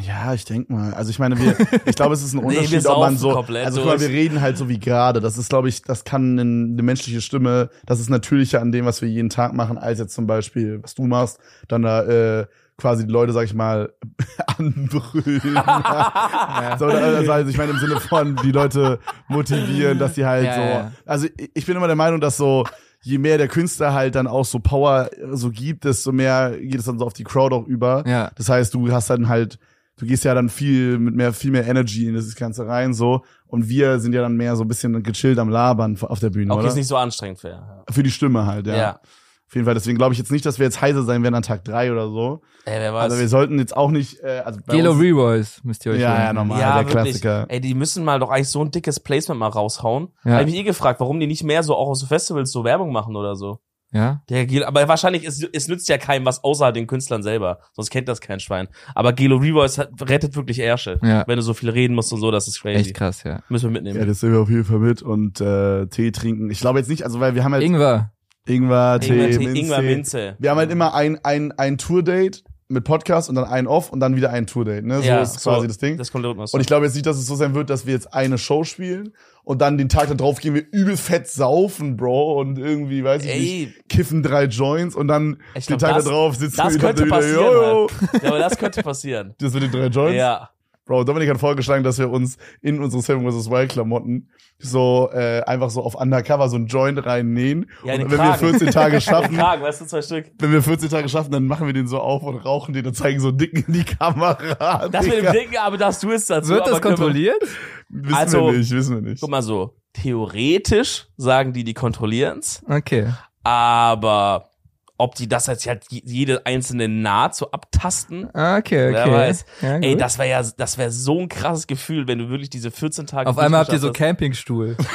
Ja, 0.00 0.32
ich 0.32 0.46
denk 0.46 0.70
mal. 0.70 0.94
Also 0.94 1.10
ich 1.10 1.18
meine, 1.18 1.38
wir, 1.38 1.54
ich 1.84 1.96
glaube, 1.96 2.14
es 2.14 2.22
ist 2.22 2.32
ein 2.32 2.38
Nee, 2.46 2.56
Unterschied, 2.58 2.86
ob 2.86 2.98
man 3.00 3.16
so, 3.18 3.30
also 3.36 3.80
guck 3.82 3.90
mal, 3.90 4.00
wir 4.00 4.08
reden 4.08 4.40
halt 4.40 4.56
so 4.56 4.68
wie 4.70 4.80
gerade. 4.80 5.20
Das 5.20 5.36
ist, 5.36 5.50
glaube 5.50 5.68
ich, 5.68 5.82
das 5.82 6.04
kann 6.04 6.38
eine, 6.38 6.40
eine 6.72 6.82
menschliche 6.82 7.20
Stimme, 7.20 7.68
das 7.84 8.00
ist 8.00 8.08
natürlicher 8.08 8.62
an 8.62 8.72
dem, 8.72 8.86
was 8.86 9.02
wir 9.02 9.08
jeden 9.10 9.28
Tag 9.28 9.52
machen, 9.52 9.76
als 9.76 9.98
jetzt 9.98 10.14
zum 10.14 10.26
Beispiel, 10.26 10.82
was 10.82 10.94
du 10.94 11.04
machst, 11.04 11.38
dann 11.68 11.82
da 11.82 12.04
äh, 12.04 12.46
quasi 12.78 13.06
die 13.06 13.12
Leute, 13.12 13.32
sag 13.34 13.44
ich 13.44 13.52
mal, 13.52 13.92
anbrüllen. 14.58 15.40
so, 16.78 16.86
also, 16.86 17.32
also 17.32 17.50
ich 17.50 17.58
meine 17.58 17.72
im 17.72 17.78
Sinne 17.78 18.00
von 18.00 18.36
die 18.42 18.52
Leute 18.52 18.98
motivieren, 19.28 19.98
dass 19.98 20.14
sie 20.14 20.24
halt 20.24 20.46
Ja, 20.46 20.54
so. 20.54 20.60
ja. 20.62 20.92
Also 21.04 21.26
ich- 21.54 21.66
bin 21.66 21.76
immer 21.76 21.86
der 21.86 21.96
Meinung, 21.96 22.20
dass 22.20 22.36
so 22.38 22.64
je 23.02 23.18
mehr 23.18 23.36
der 23.36 23.48
Künstler 23.48 23.92
halt 23.94 24.14
dann 24.14 24.26
auch 24.26 24.44
so 24.44 24.58
Power 24.58 25.10
so 25.32 25.50
gibt, 25.50 25.84
desto 25.84 26.12
mehr 26.12 26.52
geht 26.58 26.76
es 26.78 26.84
dann 26.86 26.98
so 26.98 27.04
auf 27.04 27.12
die 27.12 27.24
Crowd 27.24 27.54
auch 27.54 27.66
über. 27.66 28.04
Ja. 28.06 28.30
Das 28.36 28.48
heißt, 28.48 28.72
du 28.74 28.90
hast 28.92 29.10
dann 29.10 29.28
halt, 29.28 29.58
du 30.02 30.08
gehst 30.08 30.24
ja 30.24 30.34
dann 30.34 30.48
viel 30.48 30.98
mit 30.98 31.14
mehr, 31.14 31.32
viel 31.32 31.52
mehr 31.52 31.64
Energy 31.64 32.08
in 32.08 32.14
das 32.14 32.34
Ganze 32.34 32.66
rein, 32.66 32.92
so. 32.92 33.22
Und 33.46 33.68
wir 33.68 34.00
sind 34.00 34.12
ja 34.12 34.20
dann 34.20 34.36
mehr 34.36 34.56
so 34.56 34.64
ein 34.64 34.68
bisschen 34.68 35.00
gechillt 35.04 35.38
am 35.38 35.48
Labern 35.48 35.96
auf 36.02 36.18
der 36.18 36.30
Bühne, 36.30 36.52
Okay, 36.52 36.58
oder? 36.60 36.68
ist 36.68 36.74
nicht 36.74 36.88
so 36.88 36.96
anstrengend 36.96 37.38
für. 37.38 37.50
Ja. 37.50 37.84
Für 37.88 38.02
die 38.02 38.10
Stimme 38.10 38.44
halt, 38.44 38.66
ja. 38.66 38.76
ja. 38.76 39.00
Auf 39.46 39.54
jeden 39.54 39.64
Fall. 39.64 39.74
Deswegen 39.74 39.98
glaube 39.98 40.12
ich 40.12 40.18
jetzt 40.18 40.32
nicht, 40.32 40.44
dass 40.44 40.58
wir 40.58 40.64
jetzt 40.64 40.80
heiser 40.80 41.04
sein 41.04 41.22
werden 41.22 41.36
an 41.36 41.42
Tag 41.42 41.62
drei 41.62 41.92
oder 41.92 42.08
so. 42.08 42.40
Ey, 42.64 42.80
wer 42.80 42.92
weiß. 42.92 43.04
Also 43.04 43.18
wir 43.18 43.28
sollten 43.28 43.60
jetzt 43.60 43.76
auch 43.76 43.92
nicht, 43.92 44.18
äh, 44.24 44.42
also 44.44 44.58
bei 44.66 44.74
Gelo 44.74 44.90
Revoice 44.92 45.62
müsst 45.62 45.86
ihr 45.86 45.92
euch 45.92 46.00
Ja, 46.00 46.18
ja, 46.18 46.32
normal, 46.32 46.58
ja, 46.60 46.78
der 46.82 46.86
wirklich. 46.88 47.02
Klassiker. 47.20 47.46
Ey, 47.48 47.60
die 47.60 47.74
müssen 47.74 48.02
mal 48.02 48.18
doch 48.18 48.30
eigentlich 48.30 48.48
so 48.48 48.60
ein 48.64 48.72
dickes 48.72 48.98
Placement 48.98 49.38
mal 49.38 49.48
raushauen. 49.48 50.08
Ja. 50.24 50.32
Hab 50.32 50.40
ich 50.40 50.46
mich 50.46 50.56
eh 50.56 50.62
gefragt, 50.64 50.98
warum 50.98 51.20
die 51.20 51.28
nicht 51.28 51.44
mehr 51.44 51.62
so 51.62 51.76
auch 51.76 51.90
auf 51.90 51.96
so 51.96 52.06
Festivals 52.06 52.50
so 52.50 52.64
Werbung 52.64 52.92
machen 52.92 53.14
oder 53.14 53.36
so. 53.36 53.60
Ja? 53.92 54.22
Der 54.30 54.46
Gelo, 54.46 54.66
aber 54.66 54.88
wahrscheinlich, 54.88 55.24
es, 55.24 55.46
es 55.52 55.68
nützt 55.68 55.88
ja 55.88 55.98
keinem 55.98 56.24
was 56.24 56.42
außer 56.42 56.72
den 56.72 56.86
Künstlern 56.86 57.22
selber. 57.22 57.60
Sonst 57.74 57.90
kennt 57.90 58.08
das 58.08 58.20
kein 58.20 58.40
Schwein. 58.40 58.68
Aber 58.94 59.12
Gelo 59.12 59.36
Revoice 59.36 59.78
hat, 59.78 59.90
rettet 60.00 60.34
wirklich 60.34 60.58
Ärsche. 60.58 60.98
Ja. 61.02 61.24
Wenn 61.26 61.36
du 61.36 61.42
so 61.42 61.52
viel 61.52 61.68
reden 61.68 61.94
musst 61.94 62.12
und 62.12 62.20
so, 62.20 62.30
das 62.30 62.48
ist 62.48 62.62
crazy. 62.62 62.80
Echt 62.80 62.94
krass, 62.94 63.22
ja. 63.24 63.42
Müssen 63.50 63.64
wir 63.66 63.72
mitnehmen. 63.72 63.98
Ja, 63.98 64.06
das 64.06 64.22
nehmen 64.22 64.34
wir 64.34 64.40
auf 64.40 64.50
jeden 64.50 64.64
Fall 64.64 64.78
mit 64.78 65.02
und 65.02 65.40
äh, 65.40 65.86
Tee 65.86 66.10
trinken. 66.10 66.50
Ich 66.50 66.60
glaube 66.60 66.78
jetzt 66.78 66.88
nicht, 66.88 67.04
also 67.04 67.20
weil 67.20 67.34
wir 67.34 67.44
haben 67.44 67.52
halt 67.52 67.62
Ingwer. 67.62 68.12
Ingwer, 68.46 68.98
Tee, 68.98 69.12
Ingwer, 69.12 69.30
Tee, 69.30 69.38
Minztee. 69.38 69.60
Ingwer 69.60 69.82
Minze. 69.82 70.36
Wir 70.38 70.50
haben 70.50 70.58
halt 70.58 70.70
immer 70.70 70.94
ein, 70.94 71.22
ein, 71.22 71.52
ein 71.52 71.76
Tour-Date 71.76 72.44
mit 72.68 72.84
Podcast 72.84 73.28
und 73.28 73.34
dann 73.34 73.44
ein 73.44 73.66
Off 73.66 73.92
und 73.92 74.00
dann 74.00 74.16
wieder 74.16 74.30
ein 74.30 74.46
Tour-Date, 74.46 74.84
ne? 74.84 75.00
So 75.00 75.04
ja, 75.04 75.20
ist 75.20 75.42
quasi 75.42 75.66
das 75.66 75.76
Ding. 75.78 75.98
Das 75.98 76.10
kommt 76.10 76.24
was. 76.24 76.54
Und 76.54 76.60
ich 76.60 76.66
glaube 76.66 76.86
jetzt 76.86 76.94
nicht, 76.94 77.04
dass 77.04 77.18
es 77.18 77.26
so 77.26 77.36
sein 77.36 77.54
wird, 77.54 77.68
dass 77.68 77.86
wir 77.86 77.92
jetzt 77.92 78.14
eine 78.14 78.38
Show 78.38 78.64
spielen 78.64 79.12
und 79.44 79.60
dann 79.60 79.76
den 79.78 79.88
Tag 79.88 80.16
darauf 80.16 80.40
gehen 80.40 80.54
wir 80.54 80.64
übel 80.72 80.96
fett 80.96 81.26
saufen, 81.28 81.96
Bro, 81.96 82.40
und 82.40 82.58
irgendwie, 82.58 83.02
weiß 83.04 83.24
ich 83.24 83.30
Ey. 83.30 83.40
nicht, 83.66 83.88
kiffen 83.88 84.22
drei 84.22 84.44
Joints 84.44 84.94
und 84.94 85.08
dann 85.08 85.38
Ich 85.54 85.66
den 85.66 85.78
glaub, 85.78 85.90
Tag 85.90 85.96
das- 85.96 86.04
darauf 86.04 86.36
sitzen 86.36 86.56
das 86.58 86.74
wir 86.74 86.80
könnte 86.80 87.04
wieder, 87.06 87.16
passieren, 87.16 87.42
yo, 87.44 87.52
yo. 87.52 87.88
ja, 88.22 88.28
aber 88.28 88.38
das 88.38 88.56
könnte 88.58 88.82
passieren. 88.82 89.34
Das 89.38 89.52
mit 89.54 89.62
den 89.64 89.70
drei 89.72 89.86
Joints? 89.86 90.16
Ja. 90.16 90.50
Bro, 90.84 91.04
Dominik 91.04 91.30
hat 91.30 91.38
vorgeschlagen, 91.38 91.84
dass 91.84 91.98
wir 91.98 92.10
uns 92.10 92.36
in 92.60 92.80
unsere 92.80 93.02
Seven 93.02 93.22
vs. 93.30 93.48
Wild 93.50 93.70
Klamotten 93.70 94.28
so 94.58 95.08
äh, 95.12 95.40
einfach 95.42 95.70
so 95.70 95.82
auf 95.82 95.94
Undercover 95.94 96.48
so 96.48 96.56
ein 96.56 96.66
Joint 96.66 97.04
reinnähen. 97.06 97.66
Ja, 97.84 97.94
und 97.94 98.00
wenn 98.02 98.10
wir 98.10 98.16
Kragen. 98.18 98.38
14 98.50 98.70
Tage 98.70 99.00
schaffen, 99.00 99.36
Kragen, 99.36 99.62
weißt 99.62 99.80
du, 99.82 99.84
zwei 99.86 100.02
Stück. 100.02 100.32
wenn 100.40 100.52
wir 100.52 100.62
14 100.62 100.88
Tage 100.88 101.08
schaffen, 101.08 101.30
dann 101.30 101.46
machen 101.46 101.66
wir 101.66 101.72
den 101.74 101.86
so 101.86 101.98
auf 102.00 102.22
und 102.24 102.36
rauchen 102.36 102.74
den 102.74 102.84
und 102.86 102.94
zeigen 102.94 103.20
so 103.20 103.30
dicken 103.30 103.64
in 103.66 103.72
die 103.74 103.84
Kamera. 103.84 104.88
Das 104.88 105.04
mit 105.04 105.14
dem 105.14 105.20
Digga. 105.20 105.32
Dicken, 105.32 105.56
aber 105.58 105.76
das 105.78 106.00
du 106.00 106.10
es 106.10 106.26
dazu. 106.26 106.50
Wird 106.50 106.66
das 106.66 106.74
wir- 106.74 106.80
kontrolliert? 106.80 107.42
Wissen 107.88 108.14
Also- 108.16 108.46
wir 108.46 108.58
nicht, 108.58 108.70
wissen 108.72 108.94
wir 108.96 109.10
nicht. 109.10 109.20
Guck 109.20 109.30
mal 109.30 109.42
so, 109.42 109.76
theoretisch 109.92 111.06
sagen 111.16 111.52
die, 111.52 111.62
die 111.64 111.74
kontrollieren's, 111.74 112.62
Okay. 112.68 113.08
aber 113.44 114.50
ob 114.98 115.14
die 115.16 115.28
das 115.28 115.46
jetzt 115.48 115.66
halt 115.66 115.84
jede 115.90 116.46
einzelne 116.46 116.86
Naht 116.88 117.34
so 117.34 117.50
abtasten, 117.50 118.26
Okay, 118.28 118.58
okay. 118.60 118.92
Wer 118.92 119.10
weiß. 119.12 119.44
Ja, 119.62 119.76
ey, 119.78 119.96
das 119.96 120.18
wäre 120.18 120.28
ja, 120.28 120.42
das 120.56 120.78
wäre 120.78 120.90
so 120.92 121.18
ein 121.20 121.28
krasses 121.28 121.66
Gefühl, 121.66 122.06
wenn 122.06 122.18
du 122.18 122.28
wirklich 122.28 122.50
diese 122.50 122.70
14 122.70 123.06
Tage 123.06 123.28
Auf 123.28 123.38
einmal 123.38 123.60
habt 123.60 123.72
ihr 123.72 123.78
so 123.78 123.88
durchgeschafft 123.88 124.08
Campingstuhl. 124.18 124.76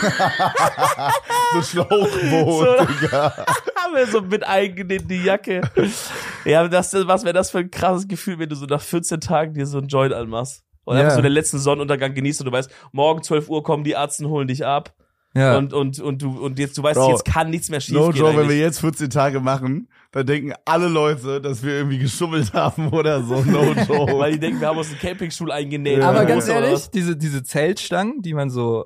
So 1.54 1.62
Schlauchboot, 1.62 2.10
So. 2.80 2.86
Digga. 2.86 3.34
hast. 3.38 3.48
Haben 3.78 3.95
wir 3.95 4.08
so 4.08 4.22
mit 4.22 4.45
eingenähte 4.45 5.14
Jacke. 5.14 5.62
Ja, 6.45 6.68
das, 6.68 6.93
was 6.93 7.24
wäre 7.24 7.34
das 7.34 7.52
für 7.52 7.60
ein 7.60 7.72
krasses 7.72 8.08
Gefühl, 8.08 8.38
wenn 8.39 8.50
du 8.50 8.56
so 8.56 8.66
nach 8.66 8.82
14 8.82 9.22
Tagen 9.22 9.54
dir 9.54 9.66
so 9.66 9.78
ein 9.78 9.88
Joint 9.88 10.14
anmachst? 10.14 10.64
Und 10.84 10.95
Ja. 10.95 11.04
einfach 11.04 11.16
so 11.18 11.22
den 11.22 11.32
letzten 11.34 11.58
Sonnenuntergang 11.60 12.14
genießt 12.14 12.41
und 12.41 12.45
du 12.45 12.52
weißt, 12.52 12.70
morgen 12.91 13.22
12 13.24 13.50
Uhr 13.50 13.62
kommen 13.64 13.84
die 13.84 13.91
Ärzte, 13.91 14.28
holen 14.30 14.48
dich 14.48 14.66
ab. 14.66 14.93
Ja. 15.38 15.58
Und, 15.58 15.74
und, 15.74 16.00
und 16.00 16.22
du, 16.22 16.32
und 16.40 16.58
jetzt, 16.60 16.78
du 16.78 16.84
weißt, 16.84 17.00
Bro, 17.00 17.12
jetzt 17.12 17.26
kann 17.26 17.50
nichts 17.50 17.70
mehr 17.70 17.80
schief 17.82 17.96
No. 17.96 18.12
Joke, 18.12 18.38
wenn 18.38 18.50
wir 18.50 18.58
jetzt 18.58 18.80
14 18.80 19.10
Tage 19.10 19.40
machen, 19.40 19.88
dann 20.12 20.26
denken 20.26 20.54
alle 20.66 20.88
Leute, 20.88 21.40
dass 21.42 21.64
wir 21.64 21.74
irgendwie 21.74 22.00
geschummelt 22.00 22.54
haben 22.54 22.90
oder 22.92 23.22
so. 23.24 23.42
No 23.44 23.64
joke. 23.88 24.18
Weil 24.18 24.34
die 24.34 24.40
denken, 24.40 24.60
wir 24.62 24.68
haben 24.70 24.78
uns 24.78 24.90
einen 24.90 25.00
Campingstuhl 25.00 25.52
eingenäht. 25.52 26.00
Ja. 26.00 26.10
Aber 26.10 26.20
Ja, 26.20 26.24
ganz 26.26 26.46
Oder 26.46 26.62
ehrlich, 26.66 26.90
diese, 26.90 27.16
diese 27.16 27.44
Zeltstangen, 27.44 28.22
die 28.22 28.34
man 28.34 28.50
so 28.50 28.86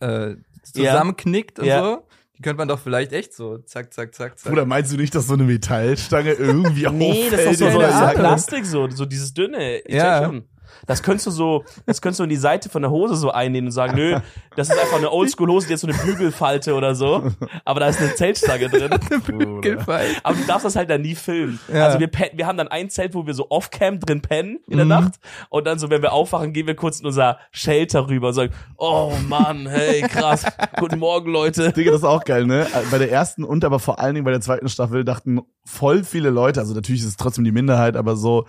äh, 0.00 0.30
Ja. 0.30 0.36
zusammenknickt 0.62 1.58
und 1.60 1.64
Ja. 1.66 1.82
so, 1.82 2.06
die 2.36 2.42
könnte 2.42 2.58
man 2.58 2.68
doch 2.68 2.78
vielleicht 2.78 3.12
echt 3.12 3.34
so 3.34 3.58
zack, 3.58 3.92
zack, 3.92 4.14
zack, 4.14 4.38
zack. 4.38 4.50
Bruder, 4.50 4.64
meinst 4.66 4.92
du 4.92 4.96
nicht, 4.96 5.14
dass 5.14 5.26
so 5.26 5.34
eine 5.34 5.44
Metallstange 5.44 6.32
irgendwie 6.32 6.86
Nee, 6.90 7.28
das 7.30 7.40
ist 7.40 7.48
auffällt 7.48 7.60
doch 7.62 7.66
so, 7.72 7.76
so 7.78 7.80
ja. 7.82 8.08
Plastik, 8.14 8.64
so, 8.66 8.88
so 8.90 9.04
dieses 9.06 9.34
dünne. 9.34 9.78
Ich 9.78 9.94
Ja. 9.94 10.18
check 10.20 10.26
schon. 10.28 10.44
Das 10.86 11.02
könntest 11.02 11.26
du 11.26 11.30
so, 11.30 11.64
das 11.86 12.00
könntest 12.02 12.20
du 12.20 12.24
in 12.24 12.30
die 12.30 12.36
Seite 12.36 12.68
von 12.68 12.82
der 12.82 12.90
Hose 12.90 13.16
so 13.16 13.30
einnehmen 13.30 13.68
und 13.68 13.72
sagen, 13.72 13.96
nö, 13.96 14.18
das 14.56 14.68
ist 14.70 14.78
einfach 14.78 14.98
eine 14.98 15.10
Oldschool-Hose, 15.12 15.66
die 15.66 15.72
hat 15.74 15.80
so 15.80 15.86
eine 15.86 15.96
Bügelfalte 15.96 16.74
oder 16.74 16.94
so. 16.94 17.30
Aber 17.64 17.80
da 17.80 17.88
ist 17.88 18.00
eine 18.00 18.14
Zeltstange 18.14 18.68
drin. 18.68 18.90
Aber 20.22 20.34
du 20.36 20.44
darfst 20.46 20.64
das 20.64 20.76
halt 20.76 20.90
dann 20.90 21.02
nie 21.02 21.14
filmen. 21.14 21.58
Ja. 21.72 21.86
Also 21.86 22.00
wir, 22.00 22.10
wir 22.34 22.46
haben 22.46 22.58
dann 22.58 22.68
ein 22.68 22.90
Zelt, 22.90 23.14
wo 23.14 23.26
wir 23.26 23.34
so 23.34 23.46
off-cam 23.50 24.00
drin 24.00 24.20
pennen 24.22 24.58
in 24.66 24.76
der 24.76 24.84
Mhm. 24.84 24.88
Nacht. 24.90 25.14
Und 25.50 25.66
dann 25.66 25.78
so, 25.78 25.90
wenn 25.90 26.02
wir 26.02 26.12
aufwachen, 26.12 26.52
gehen 26.52 26.66
wir 26.66 26.74
kurz 26.74 27.00
in 27.00 27.06
unser 27.06 27.38
Shelter 27.50 28.08
rüber 28.08 28.28
und 28.28 28.34
sagen, 28.34 28.52
oh 28.76 29.12
Mann, 29.28 29.66
hey, 29.66 30.02
krass. 30.02 30.44
Guten 30.78 30.98
Morgen, 30.98 31.30
Leute. 31.30 31.72
Digga, 31.72 31.90
das 31.90 32.00
ist 32.00 32.06
auch 32.06 32.24
geil, 32.24 32.46
ne? 32.46 32.66
Bei 32.90 32.98
der 32.98 33.10
ersten 33.12 33.44
und 33.44 33.64
aber 33.64 33.78
vor 33.78 33.98
allen 33.98 34.14
Dingen 34.14 34.24
bei 34.24 34.30
der 34.30 34.40
zweiten 34.40 34.68
Staffel 34.68 35.04
dachten 35.04 35.40
voll 35.64 36.04
viele 36.04 36.30
Leute, 36.30 36.60
also 36.60 36.74
natürlich 36.74 37.02
ist 37.02 37.08
es 37.08 37.16
trotzdem 37.16 37.44
die 37.44 37.52
Minderheit, 37.52 37.96
aber 37.96 38.16
so, 38.16 38.46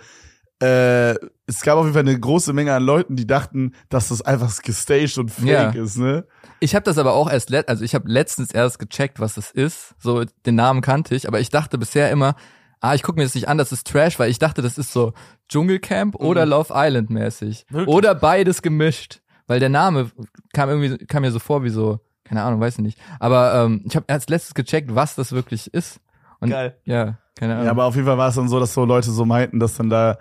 äh, 0.60 1.14
es 1.46 1.62
gab 1.62 1.76
auf 1.78 1.84
jeden 1.84 1.94
Fall 1.94 2.02
eine 2.06 2.18
große 2.18 2.52
Menge 2.52 2.74
an 2.74 2.82
Leuten, 2.82 3.16
die 3.16 3.26
dachten, 3.26 3.72
dass 3.88 4.08
das 4.08 4.22
einfach 4.22 4.54
gestaged 4.62 5.18
und 5.18 5.30
fake 5.30 5.46
Ja. 5.74 5.82
ist, 5.82 5.96
ne? 5.96 6.26
Ich 6.60 6.74
habe 6.74 6.84
das 6.84 6.98
aber 6.98 7.14
auch 7.14 7.30
erst, 7.30 7.48
let 7.50 7.68
also 7.68 7.82
ich 7.84 7.94
habe 7.94 8.08
letztens 8.08 8.52
erst 8.52 8.78
gecheckt, 8.78 9.18
was 9.20 9.34
das 9.34 9.50
ist. 9.50 9.94
So 9.98 10.24
den 10.46 10.54
Namen 10.56 10.82
kannte 10.82 11.14
ich, 11.14 11.26
aber 11.26 11.40
ich 11.40 11.48
dachte 11.48 11.78
bisher 11.78 12.10
immer, 12.10 12.34
ah, 12.80 12.94
ich 12.94 13.02
gucke 13.02 13.18
mir 13.18 13.24
das 13.24 13.34
nicht 13.34 13.48
an, 13.48 13.56
das 13.58 13.72
ist 13.72 13.86
Trash, 13.86 14.18
weil 14.18 14.30
ich 14.30 14.38
dachte, 14.38 14.60
das 14.60 14.76
ist 14.76 14.92
so 14.92 15.12
Dschungelcamp 15.48 16.14
oder 16.16 16.44
Love 16.46 16.72
Island 16.74 17.08
mäßig 17.10 17.64
Wirklich? 17.70 17.88
oder 17.94 18.14
beides 18.14 18.60
gemischt, 18.62 19.20
weil 19.46 19.60
der 19.60 19.68
Name 19.70 20.10
kam 20.52 20.68
irgendwie 20.68 20.98
kam 21.06 21.22
mir 21.22 21.32
so 21.32 21.38
vor 21.38 21.64
wie 21.64 21.70
so, 21.70 22.00
keine 22.24 22.42
Ahnung, 22.42 22.60
weiß 22.60 22.74
ich 22.74 22.82
nicht. 22.82 22.98
Aber 23.18 23.54
ähm, 23.54 23.82
ich 23.86 23.96
habe 23.96 24.04
erst 24.08 24.28
letztens 24.30 24.54
gecheckt, 24.54 24.94
was 24.94 25.14
das 25.14 25.32
wirklich 25.32 25.72
ist. 25.72 26.00
Und 26.40 26.50
Geil. 26.50 26.76
ja, 26.84 27.18
keine 27.38 27.54
Ahnung. 27.54 27.64
Ja, 27.64 27.70
aber 27.72 27.84
auf 27.86 27.94
jeden 27.96 28.06
Fall 28.06 28.18
war 28.18 28.28
es 28.28 28.34
dann 28.34 28.48
so, 28.48 28.60
dass 28.60 28.74
so 28.74 28.84
Leute 28.84 29.10
so 29.10 29.24
meinten, 29.24 29.58
dass 29.60 29.74
dann 29.76 29.88
da 29.90 30.18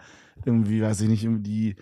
irgendwie, 0.49 0.81
weiß 0.81 1.01
ich 1.01 1.09
nicht, 1.09 1.23
irgendwie 1.23 1.41
die, 1.43 1.75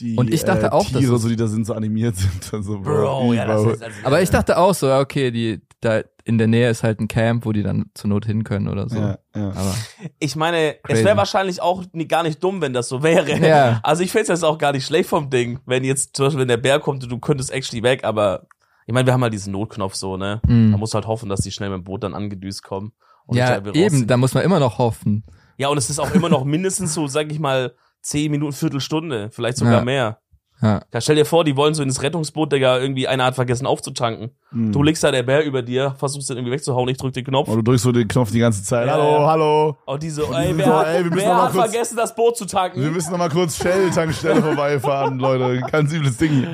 die 0.00 0.16
Und 0.16 0.32
ich 0.32 0.44
dachte 0.44 0.66
äh, 0.66 0.70
auch, 0.70 0.86
Tiere, 0.86 1.14
es- 1.14 1.22
so 1.22 1.28
die 1.28 1.36
da 1.36 1.46
sind, 1.46 1.66
so 1.66 1.74
animiert 1.74 2.16
sind. 2.16 2.52
Also, 2.52 2.80
Bro, 2.80 3.32
ja, 3.32 3.46
das 3.46 3.62
Bro. 3.62 3.70
ist, 3.70 3.82
also, 3.82 3.96
aber 4.04 4.22
ich 4.22 4.30
dachte 4.30 4.58
auch 4.58 4.74
so, 4.74 4.86
ja, 4.86 5.00
okay, 5.00 5.30
die 5.30 5.60
da 5.80 6.02
in 6.24 6.36
der 6.38 6.46
Nähe 6.48 6.68
ist 6.68 6.82
halt 6.82 7.00
ein 7.00 7.08
Camp, 7.08 7.46
wo 7.46 7.52
die 7.52 7.62
dann 7.62 7.86
zur 7.94 8.10
Not 8.10 8.26
hin 8.26 8.44
können 8.44 8.68
oder 8.68 8.88
so. 8.88 8.98
ja, 8.98 9.18
ja. 9.34 9.48
Aber 9.50 9.74
Ich 10.18 10.36
meine, 10.36 10.74
es 10.76 10.82
Crazy. 10.82 11.04
wäre 11.04 11.16
wahrscheinlich 11.16 11.62
auch 11.62 11.84
nie, 11.92 12.06
gar 12.06 12.22
nicht 12.22 12.42
dumm, 12.44 12.60
wenn 12.60 12.72
das 12.74 12.88
so 12.88 13.02
wäre. 13.02 13.38
Ja. 13.38 13.80
Also 13.82 14.02
ich 14.02 14.10
find's 14.12 14.28
jetzt 14.28 14.44
auch 14.44 14.58
gar 14.58 14.72
nicht 14.72 14.84
schlecht 14.84 15.08
vom 15.08 15.30
Ding, 15.30 15.60
wenn 15.66 15.84
jetzt 15.84 16.16
zum 16.16 16.26
Beispiel 16.26 16.40
wenn 16.42 16.48
der 16.48 16.56
Bär 16.58 16.80
kommt 16.80 17.02
und 17.04 17.10
du 17.10 17.18
könntest 17.18 17.50
actually 17.50 17.82
weg, 17.82 18.04
aber 18.04 18.46
ich 18.86 18.92
meine, 18.94 19.06
wir 19.06 19.12
haben 19.14 19.22
halt 19.22 19.32
diesen 19.32 19.52
Notknopf 19.52 19.94
so, 19.94 20.16
ne? 20.16 20.40
Mhm. 20.46 20.70
Musst 20.72 20.92
du 20.94 20.96
halt 20.96 21.06
hoffen, 21.06 21.28
dass 21.28 21.40
die 21.40 21.50
schnell 21.52 21.70
mit 21.70 21.78
dem 21.78 21.84
Boot 21.84 22.02
dann 22.04 22.14
angedüst 22.14 22.62
kommen. 22.62 22.92
Ja, 23.30 23.54
irgendwie 23.56 23.78
eben, 23.80 24.06
da 24.06 24.16
muss 24.16 24.32
man 24.34 24.42
immer 24.44 24.58
noch 24.60 24.78
hoffen. 24.78 25.24
Ja, 25.58 25.68
und 25.68 25.76
es 25.78 25.90
ist 25.90 25.98
auch 25.98 26.10
immer 26.14 26.28
noch 26.28 26.44
mindestens 26.44 26.94
so, 26.94 27.06
sag 27.06 27.30
ich 27.32 27.38
mal, 27.38 27.74
zehn 28.02 28.30
Minuten, 28.30 28.52
Viertelstunde, 28.52 29.30
vielleicht 29.30 29.58
sogar 29.58 29.78
Ja. 29.78 29.84
mehr. 29.84 30.18
Ja. 30.60 30.82
Da 30.90 31.00
stell 31.00 31.14
dir 31.14 31.24
vor, 31.24 31.44
die 31.44 31.54
wollen 31.56 31.72
so 31.74 31.84
ins 31.84 32.02
Rettungsboot, 32.02 32.52
Digga, 32.52 32.78
irgendwie 32.80 33.06
einer 33.06 33.24
hat 33.26 33.36
vergessen 33.36 33.64
aufzutanken. 33.64 34.30
Hm. 34.50 34.72
Du 34.72 34.82
legst 34.82 35.04
da 35.04 35.12
der 35.12 35.22
Bär 35.22 35.44
über 35.44 35.62
dir, 35.62 35.94
versuchst 35.96 36.28
den 36.30 36.36
irgendwie 36.36 36.52
wegzuhauen, 36.52 36.88
ich 36.88 36.96
drück 36.96 37.12
den 37.12 37.24
Knopf. 37.24 37.46
Und 37.48 37.58
du 37.58 37.62
drückst 37.62 37.84
so 37.84 37.92
den 37.92 38.08
Knopf 38.08 38.32
die 38.32 38.40
ganze 38.40 38.64
Zeit. 38.64 38.88
Ja, 38.88 38.94
hallo, 38.94 39.20
ja. 39.20 39.26
hallo. 39.28 39.76
Und 39.86 40.02
die 40.02 40.10
so, 40.10 40.22
ey, 40.34 40.52
wer, 40.58 40.64
so, 40.66 40.74
hat, 40.74 40.86
ey, 40.88 41.04
wir 41.04 41.14
wer 41.14 41.42
hat 41.44 41.52
kurz- 41.52 41.64
vergessen, 41.70 41.96
das 41.96 42.12
Boot 42.12 42.36
zu 42.36 42.44
tanken? 42.44 42.80
Wir 42.82 42.90
müssen 42.90 43.12
noch 43.12 43.18
mal 43.18 43.28
kurz 43.28 43.56
Shell-Tankstelle 43.56 44.42
vorbeifahren, 44.42 45.20
Leute. 45.20 45.60
Ganz 45.70 45.92
übles 45.92 46.16
Ding. 46.16 46.44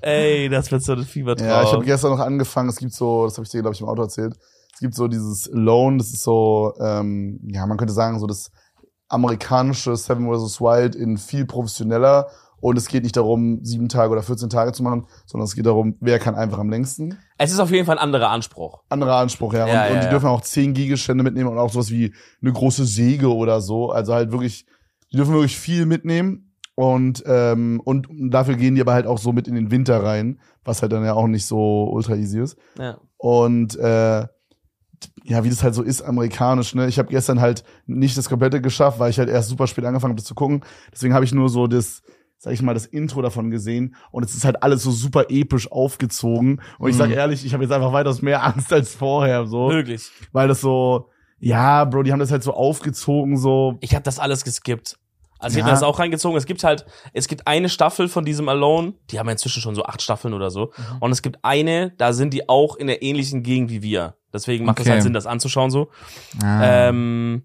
Ey, 0.00 0.48
das 0.48 0.72
wird 0.72 0.82
so 0.82 0.94
ein 0.94 1.04
Fiebertraum. 1.04 1.46
Ja, 1.46 1.62
ich 1.62 1.72
habe 1.72 1.84
gestern 1.84 2.10
noch 2.10 2.18
angefangen. 2.18 2.68
Es 2.68 2.78
gibt 2.78 2.92
so, 2.92 3.26
das 3.26 3.36
habe 3.36 3.44
ich 3.44 3.50
dir, 3.52 3.60
glaube 3.60 3.74
ich, 3.76 3.80
im 3.80 3.86
Auto 3.86 4.02
erzählt. 4.02 4.34
Es 4.74 4.80
gibt 4.80 4.94
so 4.96 5.06
dieses 5.06 5.48
Loan, 5.52 5.98
das 5.98 6.08
ist 6.08 6.24
so, 6.24 6.72
ähm, 6.80 7.38
ja, 7.46 7.64
man 7.66 7.76
könnte 7.78 7.92
sagen, 7.94 8.18
so 8.18 8.26
das 8.26 8.50
amerikanische 9.12 9.96
Seven 9.96 10.26
vs. 10.26 10.60
Wild 10.60 10.94
in 10.94 11.18
viel 11.18 11.44
professioneller. 11.44 12.28
Und 12.60 12.78
es 12.78 12.86
geht 12.86 13.02
nicht 13.02 13.16
darum, 13.16 13.58
sieben 13.64 13.88
Tage 13.88 14.12
oder 14.12 14.22
14 14.22 14.48
Tage 14.48 14.70
zu 14.72 14.84
machen, 14.84 15.06
sondern 15.26 15.46
es 15.46 15.56
geht 15.56 15.66
darum, 15.66 15.96
wer 16.00 16.20
kann 16.20 16.36
einfach 16.36 16.60
am 16.60 16.70
längsten. 16.70 17.18
Es 17.36 17.50
ist 17.50 17.58
auf 17.58 17.72
jeden 17.72 17.86
Fall 17.86 17.98
ein 17.98 18.04
anderer 18.04 18.30
Anspruch. 18.30 18.82
Anderer 18.88 19.16
Anspruch, 19.16 19.52
ja. 19.52 19.66
Ja, 19.66 19.66
und, 19.66 19.72
ja, 19.72 19.86
und 19.88 20.00
die 20.00 20.04
ja. 20.04 20.10
dürfen 20.10 20.28
auch 20.28 20.42
10 20.42 20.72
Gegenstände 20.72 21.24
mitnehmen 21.24 21.50
und 21.50 21.58
auch 21.58 21.70
sowas 21.70 21.90
wie 21.90 22.14
eine 22.40 22.52
große 22.52 22.84
Säge 22.84 23.34
oder 23.34 23.60
so. 23.60 23.90
Also 23.90 24.14
halt 24.14 24.30
wirklich, 24.30 24.64
die 25.12 25.16
dürfen 25.16 25.34
wirklich 25.34 25.58
viel 25.58 25.86
mitnehmen. 25.86 26.54
Und, 26.76 27.24
ähm, 27.26 27.80
und 27.84 28.06
dafür 28.30 28.54
gehen 28.54 28.76
die 28.76 28.80
aber 28.80 28.94
halt 28.94 29.06
auch 29.06 29.18
so 29.18 29.32
mit 29.32 29.48
in 29.48 29.56
den 29.56 29.72
Winter 29.72 30.02
rein, 30.02 30.40
was 30.64 30.82
halt 30.82 30.92
dann 30.92 31.04
ja 31.04 31.14
auch 31.14 31.26
nicht 31.26 31.46
so 31.46 31.90
ultra 31.90 32.14
easy 32.14 32.40
ist. 32.40 32.56
Ja. 32.78 32.98
Und 33.18 33.76
äh, 33.76 34.26
ja, 35.24 35.44
wie 35.44 35.50
das 35.50 35.62
halt 35.62 35.74
so 35.74 35.82
ist, 35.82 36.02
amerikanisch, 36.02 36.74
ne? 36.74 36.86
Ich 36.88 36.98
habe 36.98 37.08
gestern 37.08 37.40
halt 37.40 37.64
nicht 37.86 38.16
das 38.16 38.28
komplette 38.28 38.60
geschafft, 38.60 38.98
weil 38.98 39.10
ich 39.10 39.18
halt 39.18 39.28
erst 39.28 39.48
super 39.48 39.66
spät 39.66 39.84
angefangen 39.84 40.12
habe, 40.12 40.20
das 40.20 40.26
zu 40.26 40.34
gucken. 40.34 40.62
Deswegen 40.92 41.14
habe 41.14 41.24
ich 41.24 41.32
nur 41.32 41.48
so 41.48 41.66
das, 41.66 42.02
sag 42.38 42.52
ich 42.52 42.62
mal, 42.62 42.74
das 42.74 42.86
Intro 42.86 43.22
davon 43.22 43.50
gesehen. 43.50 43.94
Und 44.10 44.24
es 44.24 44.34
ist 44.34 44.44
halt 44.44 44.62
alles 44.62 44.82
so 44.82 44.90
super 44.90 45.26
episch 45.28 45.70
aufgezogen. 45.70 46.60
Und 46.78 46.90
ich 46.90 46.96
sag 46.96 47.08
Mhm. 47.08 47.14
ehrlich, 47.14 47.44
ich 47.44 47.52
habe 47.54 47.62
jetzt 47.64 47.72
einfach 47.72 47.92
weitaus 47.92 48.22
mehr 48.22 48.42
Angst 48.44 48.72
als 48.72 48.94
vorher, 48.94 49.46
so. 49.46 49.68
Wirklich. 49.70 50.10
Weil 50.32 50.48
das 50.48 50.60
so, 50.60 51.08
ja, 51.38 51.84
Bro, 51.84 52.02
die 52.04 52.12
haben 52.12 52.20
das 52.20 52.30
halt 52.30 52.42
so 52.42 52.52
aufgezogen, 52.54 53.36
so. 53.36 53.78
Ich 53.80 53.94
habe 53.94 54.02
das 54.04 54.18
alles 54.18 54.44
geskippt. 54.44 54.98
Also 55.38 55.54
ich 55.54 55.58
Ja. 55.58 55.64
habe 55.64 55.72
das 55.74 55.82
auch 55.82 55.98
reingezogen. 55.98 56.36
Es 56.38 56.46
gibt 56.46 56.62
halt, 56.62 56.86
es 57.12 57.26
gibt 57.26 57.48
eine 57.48 57.68
Staffel 57.68 58.08
von 58.08 58.24
diesem 58.24 58.48
Alone, 58.48 58.94
die 59.10 59.18
haben 59.18 59.26
ja 59.26 59.32
inzwischen 59.32 59.60
schon 59.60 59.74
so 59.74 59.82
acht 59.84 60.00
Staffeln 60.00 60.34
oder 60.34 60.50
so. 60.50 60.66
Mhm. 60.76 60.98
Und 61.00 61.10
es 61.10 61.20
gibt 61.20 61.40
eine, 61.42 61.90
da 61.98 62.12
sind 62.12 62.32
die 62.32 62.48
auch 62.48 62.76
in 62.76 62.86
der 62.86 63.02
ähnlichen 63.02 63.42
Gegend 63.42 63.70
wie 63.70 63.82
wir. 63.82 64.14
Deswegen 64.32 64.64
macht 64.64 64.78
es 64.78 64.82
Okay. 64.86 64.92
halt 64.92 65.02
Sinn, 65.02 65.12
das 65.12 65.26
anzuschauen 65.26 65.70
so. 65.70 65.90
Ah. 66.42 66.88
Ähm, 66.88 67.44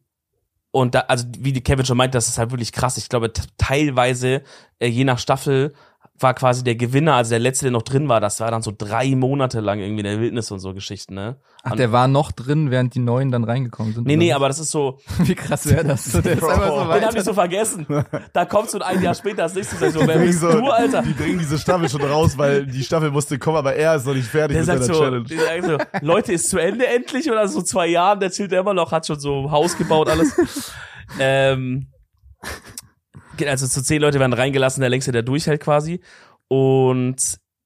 und 0.71 0.95
da, 0.95 1.01
also 1.01 1.25
wie 1.39 1.53
die 1.53 1.61
Kevin 1.61 1.85
schon 1.85 1.97
meint, 1.97 2.13
das 2.13 2.27
ist 2.27 2.37
halt 2.37 2.51
wirklich 2.51 2.71
krass. 2.71 2.97
Ich 2.97 3.09
glaube, 3.09 3.31
teilweise, 3.57 4.43
äh, 4.79 4.87
je 4.87 5.03
nach 5.05 5.19
Staffel, 5.19 5.73
war 6.19 6.33
quasi 6.33 6.63
der 6.63 6.75
Gewinner, 6.75 7.15
also 7.15 7.29
der 7.29 7.39
letzte, 7.39 7.65
der 7.65 7.71
noch 7.71 7.83
drin 7.83 8.09
war, 8.09 8.19
das 8.19 8.39
war 8.39 8.49
dann 8.49 8.61
so 8.61 8.73
drei 8.75 9.15
Monate 9.15 9.59
lang 9.59 9.79
irgendwie 9.79 9.99
in 9.99 10.05
der 10.05 10.19
Wildnis 10.19 10.49
und 10.51 10.59
so 10.59 10.73
Geschichten, 10.73 11.13
ne? 11.13 11.37
Ach, 11.63 11.75
der 11.75 11.91
war 11.91 12.07
noch 12.07 12.31
drin, 12.31 12.71
während 12.71 12.95
die 12.95 12.99
neuen 12.99 13.29
dann 13.29 13.43
reingekommen 13.43 13.93
sind. 13.93 14.07
Nee, 14.07 14.15
nee, 14.15 14.33
aber 14.33 14.47
das 14.47 14.59
ist 14.59 14.71
so, 14.71 14.99
wie 15.19 15.35
krass 15.35 15.67
wäre 15.67 15.83
das? 15.83 16.07
So, 16.17 16.21
der 16.21 16.37
ist 16.37 16.43
einfach 16.43 16.67
so 16.69 16.93
den 16.93 17.05
hab 17.05 17.15
ich 17.15 17.23
so 17.23 17.33
vergessen. 17.33 17.85
Da 18.33 18.45
kommst 18.45 18.73
du 18.73 18.79
ein 18.79 19.01
Jahr 19.01 19.13
später 19.13 19.43
als 19.43 19.53
nächstes 19.53 19.79
sag 19.79 19.89
ich 19.89 19.93
so, 19.93 20.07
wer 20.07 20.17
bist 20.17 20.41
bringen 20.41 20.63
du, 20.63 20.69
Alter? 20.69 21.01
Die 21.01 21.13
bringen 21.13 21.39
diese 21.39 21.57
Staffel 21.57 21.89
schon 21.89 22.01
raus, 22.01 22.37
weil 22.37 22.65
die 22.65 22.83
Staffel 22.83 23.11
musste 23.11 23.37
kommen, 23.37 23.57
aber 23.57 23.75
er 23.75 23.95
ist 23.95 24.05
noch 24.05 24.13
nicht 24.13 24.27
fertig 24.27 24.55
Der 24.55 24.75
mit 24.75 24.85
seiner 24.85 24.93
so, 24.95 25.01
Challenge. 25.01 25.25
der 25.25 25.63
sagt 25.63 25.91
so, 26.01 26.05
Leute, 26.05 26.33
ist 26.33 26.49
zu 26.49 26.57
Ende 26.57 26.87
endlich 26.87 27.29
oder 27.29 27.47
so 27.47 27.61
zwei 27.61 27.87
Jahren, 27.87 28.19
der 28.19 28.31
chillt 28.31 28.53
immer 28.53 28.73
noch, 28.73 28.91
hat 28.91 29.05
schon 29.05 29.19
so 29.19 29.51
Haus 29.51 29.77
gebaut, 29.77 30.09
alles. 30.09 30.71
ähm, 31.19 31.87
also 33.45 33.67
zu 33.67 33.83
zehn 33.83 34.01
Leute 34.01 34.19
werden 34.19 34.33
reingelassen, 34.33 34.81
der 34.81 34.89
längste, 34.89 35.11
der 35.11 35.23
durchhält 35.23 35.61
quasi. 35.61 35.99
Und 36.47 37.17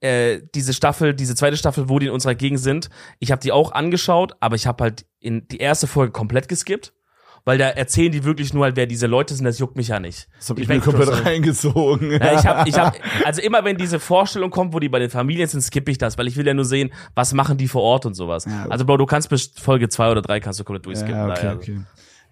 äh, 0.01 0.41
diese 0.55 0.73
Staffel, 0.73 1.13
diese 1.13 1.35
zweite 1.35 1.57
Staffel, 1.57 1.87
wo 1.89 1.99
die 1.99 2.07
in 2.07 2.11
unserer 2.11 2.35
Gegend 2.35 2.59
sind, 2.59 2.89
ich 3.19 3.31
habe 3.31 3.41
die 3.41 3.51
auch 3.51 3.71
angeschaut, 3.71 4.33
aber 4.39 4.55
ich 4.55 4.65
habe 4.67 4.83
halt 4.83 5.05
in 5.19 5.47
die 5.47 5.57
erste 5.57 5.85
Folge 5.87 6.11
komplett 6.11 6.47
geskippt. 6.47 6.93
weil 7.43 7.57
da 7.57 7.69
erzählen 7.69 8.11
die 8.11 8.23
wirklich 8.23 8.53
nur 8.53 8.65
halt, 8.65 8.75
wer 8.75 8.85
diese 8.85 9.07
Leute 9.07 9.33
sind, 9.33 9.45
das 9.45 9.57
juckt 9.57 9.75
mich 9.75 9.87
ja 9.87 9.99
nicht. 9.99 10.27
Das 10.37 10.49
hab 10.49 10.57
ich, 10.57 10.63
Ich 10.63 10.69
mir 10.69 10.75
weg- 10.75 10.83
komplett 10.83 11.07
sorry. 11.07 11.21
reingezogen. 11.23 12.11
Ja, 12.11 12.39
ich 12.39 12.45
hab, 12.45 12.67
ich 12.67 12.77
hab, 12.77 12.95
also 13.25 13.41
immer 13.41 13.63
wenn 13.65 13.77
diese 13.77 13.99
Vorstellung 13.99 14.49
kommt, 14.51 14.73
wo 14.73 14.79
die 14.79 14.89
bei 14.89 14.99
den 14.99 15.09
Familien 15.09 15.47
sind, 15.47 15.61
skippe 15.61 15.89
ich 15.91 15.97
das, 15.97 16.17
weil 16.19 16.27
ich 16.27 16.35
will 16.37 16.45
ja 16.45 16.53
nur 16.53 16.65
sehen, 16.65 16.91
was 17.15 17.33
machen 17.33 17.57
die 17.57 17.67
vor 17.67 17.81
Ort 17.81 18.05
und 18.05 18.13
sowas. 18.13 18.45
Ja. 18.45 18.67
Also 18.69 18.85
Bro, 18.85 18.97
du 18.97 19.05
kannst 19.07 19.29
bis 19.29 19.51
Folge 19.55 19.89
zwei 19.89 20.11
oder 20.11 20.21
drei 20.21 20.39
kannst 20.39 20.59
du 20.59 20.63
komplett 20.63 20.85
durchskippen. 20.85 21.15
Ja, 21.15 21.25
okay, 21.29 21.35
daher. 21.41 21.55
okay. 21.55 21.79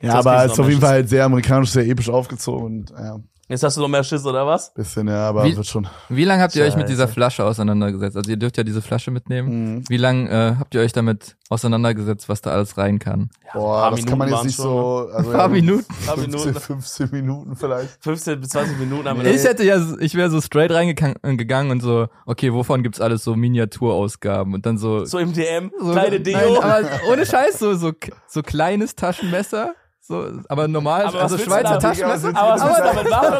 Das 0.02 0.14
Ja, 0.14 0.20
aber 0.20 0.46
es 0.46 0.54
ist 0.54 0.60
auf 0.60 0.68
jeden 0.70 0.82
Fall 0.82 0.90
halt 0.92 1.10
sehr 1.10 1.26
amerikanisch, 1.26 1.72
sehr 1.72 1.88
episch 1.88 2.10
aufgezogen 2.10 2.66
und 2.66 2.90
ja, 2.92 3.20
Jetzt 3.52 3.64
hast 3.64 3.78
du 3.78 3.82
noch 3.82 3.88
mehr 3.88 4.04
Schiss, 4.04 4.24
oder 4.28 4.46
was? 4.46 4.72
bisschen, 4.76 5.08
ja, 5.08 5.28
aber 5.28 5.44
Wie- 5.44 5.58
wird 5.58 5.66
schon. 5.66 5.88
Wie 6.08 6.24
lange 6.24 6.44
habt 6.44 6.56
ihr 6.56 6.64
euch 6.64 6.76
mit 6.76 6.88
dieser 6.88 7.08
Flasche 7.08 7.44
auseinandergesetzt? 7.44 8.16
Also 8.16 8.30
ihr 8.30 8.38
dürft 8.38 8.58
ja 8.58 8.64
diese 8.64 8.80
Flasche 8.80 9.10
mitnehmen. 9.10 9.74
Mhm. 9.78 9.84
Wie 9.90 9.98
lange 9.98 10.30
äh, 10.30 10.56
habt 10.60 10.76
ihr 10.76 10.82
euch 10.82 10.94
damit 10.94 11.36
auseinandergesetzt, 11.50 12.30
was 12.30 12.42
da 12.42 12.52
alles 12.52 12.78
rein 12.78 13.00
kann? 13.00 13.32
Ja, 13.48 13.54
Boah, 13.60 13.82
paar 13.82 13.92
das 13.92 14.06
kann 14.06 14.20
man 14.20 14.28
Minuten 14.28 14.46
jetzt 14.48 14.58
nicht 14.60 14.64
schon, 14.64 14.76
ne? 14.76 14.82
so. 14.82 15.10
Also, 15.16 15.30
Ein 15.32 15.36
paar 15.36 15.48
ja, 15.48 15.48
Minuten. 15.48 15.86
Paar 16.06 16.18
15, 16.18 16.30
Minuten. 16.44 16.60
15 16.60 17.10
Minuten 17.12 17.56
vielleicht. 17.56 17.98
15 18.04 18.40
bis 18.40 18.50
20 18.50 18.78
Minuten 18.78 19.08
haben 19.10 19.24
wir 19.24 19.34
Ich 19.34 19.44
hätte 19.44 19.64
ja, 19.64 19.84
ich 20.00 20.14
wäre 20.14 20.30
so 20.30 20.42
straight 20.42 20.70
reingegangen 20.72 21.72
und 21.72 21.82
so, 21.82 22.08
okay, 22.28 22.54
wovon 22.54 22.84
gibt's 22.84 23.02
alles 23.02 23.24
so 23.24 23.36
Miniaturausgaben 23.36 24.54
und 24.54 24.68
dann 24.68 24.78
so, 24.78 25.06
so 25.06 25.18
im 25.18 25.34
DM, 25.34 25.72
so 25.80 25.92
kleine 25.92 26.20
Nein, 26.20 26.24
Deo. 26.24 26.62
aber 26.62 26.82
ohne 27.12 27.26
Scheiß 27.26 27.58
so 27.58 27.74
so 27.74 27.94
so 28.28 28.44
kleines 28.44 28.96
Taschenmesser, 28.96 29.74
so 30.10 30.28
aber 30.48 30.68
normal, 30.68 31.06
Aber 31.06 31.22
also 31.22 31.38
Schweizer? 31.38 31.78
Taschenmesser. 31.78 32.36
Aber 32.36 33.04
machen? 33.10 33.34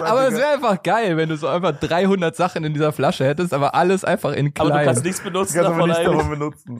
Aber 0.04 0.28
es 0.28 0.34
wäre 0.34 0.48
einfach 0.52 0.82
geil, 0.82 1.16
wenn 1.16 1.30
du 1.30 1.36
so 1.38 1.46
einfach 1.48 1.72
300 1.80 2.36
Sachen 2.36 2.62
in 2.62 2.74
dieser 2.74 2.92
Flasche 2.92 3.24
hättest, 3.24 3.54
aber 3.54 3.74
alles 3.74 4.04
einfach 4.04 4.32
in 4.32 4.52
aber 4.58 4.68
klein. 4.68 4.80
du 4.80 4.84
kannst 4.84 5.04
nichts 5.04 5.20
benutzen 5.22 5.54
kannst 5.54 5.70
du 5.70 5.74
aber 5.74 5.88
davon 5.88 5.88
nicht 5.88 6.18
davon 6.18 6.30
benutzen. 6.30 6.78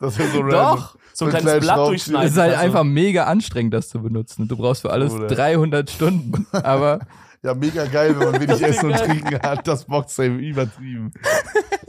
Das 0.00 0.18
wäre 0.18 0.28
so 0.28 0.40
random. 0.40 0.60
Doch. 0.60 0.96
So 1.12 1.26
ein 1.26 1.34
einen 1.34 1.44
kleines 1.44 1.64
Blatt 1.64 1.78
durchschneiden. 1.78 2.26
Es 2.26 2.32
ist 2.32 2.38
halt 2.38 2.58
einfach 2.58 2.82
mega 2.82 3.24
anstrengend, 3.24 3.74
das 3.74 3.88
zu 3.88 4.02
benutzen. 4.02 4.48
Du 4.48 4.56
brauchst 4.56 4.82
für 4.82 4.90
alles 4.90 5.12
Oder? 5.12 5.28
300 5.28 5.88
Stunden. 5.88 6.46
Aber 6.52 6.98
Ja, 7.44 7.54
mega 7.54 7.84
geil, 7.84 8.18
wenn 8.18 8.32
man 8.32 8.40
wenig 8.40 8.60
Essen 8.62 8.90
und. 8.90 8.96
Trinken 8.98 9.40
hat. 9.40 9.68
Das 9.68 9.84
Boxsafe 9.84 10.30
übertrieben. 10.30 11.12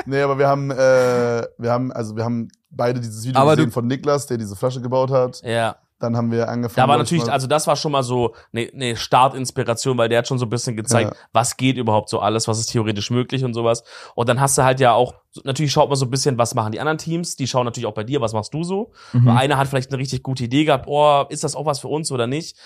nee, 0.05 0.21
aber 0.21 0.37
wir 0.37 0.47
haben, 0.47 0.69
äh, 0.69 0.75
wir 1.57 1.71
haben, 1.71 1.91
also 1.91 2.15
wir 2.15 2.23
haben 2.23 2.49
beide 2.69 2.99
dieses 2.99 3.25
Video 3.25 3.41
Aber 3.41 3.55
gesehen 3.55 3.71
von 3.71 3.87
Niklas, 3.87 4.27
der 4.27 4.37
diese 4.37 4.55
Flasche 4.55 4.81
gebaut 4.81 5.09
hat. 5.09 5.41
Ja. 5.43 5.77
Dann 5.99 6.17
haben 6.17 6.29
wir 6.29 6.49
angefangen. 6.49 6.75
Da 6.75 6.91
war 6.91 6.97
natürlich, 6.97 7.31
also 7.31 7.47
das 7.47 7.67
war 7.67 7.77
schon 7.77 7.93
mal 7.93 8.03
so 8.03 8.35
eine 8.51 8.69
ne 8.73 8.95
Startinspiration, 8.97 9.97
weil 9.97 10.09
der 10.09 10.19
hat 10.19 10.27
schon 10.27 10.37
so 10.37 10.45
ein 10.45 10.49
bisschen 10.49 10.75
gezeigt, 10.75 11.13
Ja. 11.13 11.19
was 11.31 11.55
geht 11.55 11.77
überhaupt 11.77 12.09
so 12.09 12.19
alles, 12.19 12.49
was 12.49 12.59
ist 12.59 12.67
theoretisch 12.67 13.11
möglich 13.11 13.45
und 13.45 13.53
sowas. 13.53 13.83
Und 14.13 14.27
dann 14.27 14.41
hast 14.41 14.57
du 14.57 14.63
halt 14.63 14.81
ja 14.81 14.91
auch, 14.93 15.13
natürlich 15.45 15.71
schaut 15.71 15.87
man 15.87 15.95
so 15.97 16.05
ein 16.05 16.09
bisschen, 16.11 16.37
was 16.37 16.53
machen 16.53 16.73
die 16.73 16.81
anderen 16.81 16.97
Teams, 16.97 17.37
die 17.37 17.47
schauen 17.47 17.63
natürlich 17.65 17.87
auch 17.87 17.93
bei 17.93 18.03
dir, 18.03 18.19
was 18.19 18.33
machst 18.33 18.53
du 18.53 18.63
so. 18.63 18.91
Mhm. 19.13 19.29
Einer 19.29 19.57
hat 19.57 19.67
vielleicht 19.67 19.89
eine 19.91 19.99
richtig 19.99 20.21
gute 20.21 20.43
Idee 20.43 20.65
gehabt, 20.65 20.85
oh, 20.87 21.23
ist 21.29 21.45
das 21.45 21.55
auch 21.55 21.65
was 21.65 21.79
für 21.79 21.87
uns 21.87 22.11
oder 22.11 22.27
nicht? 22.27 22.57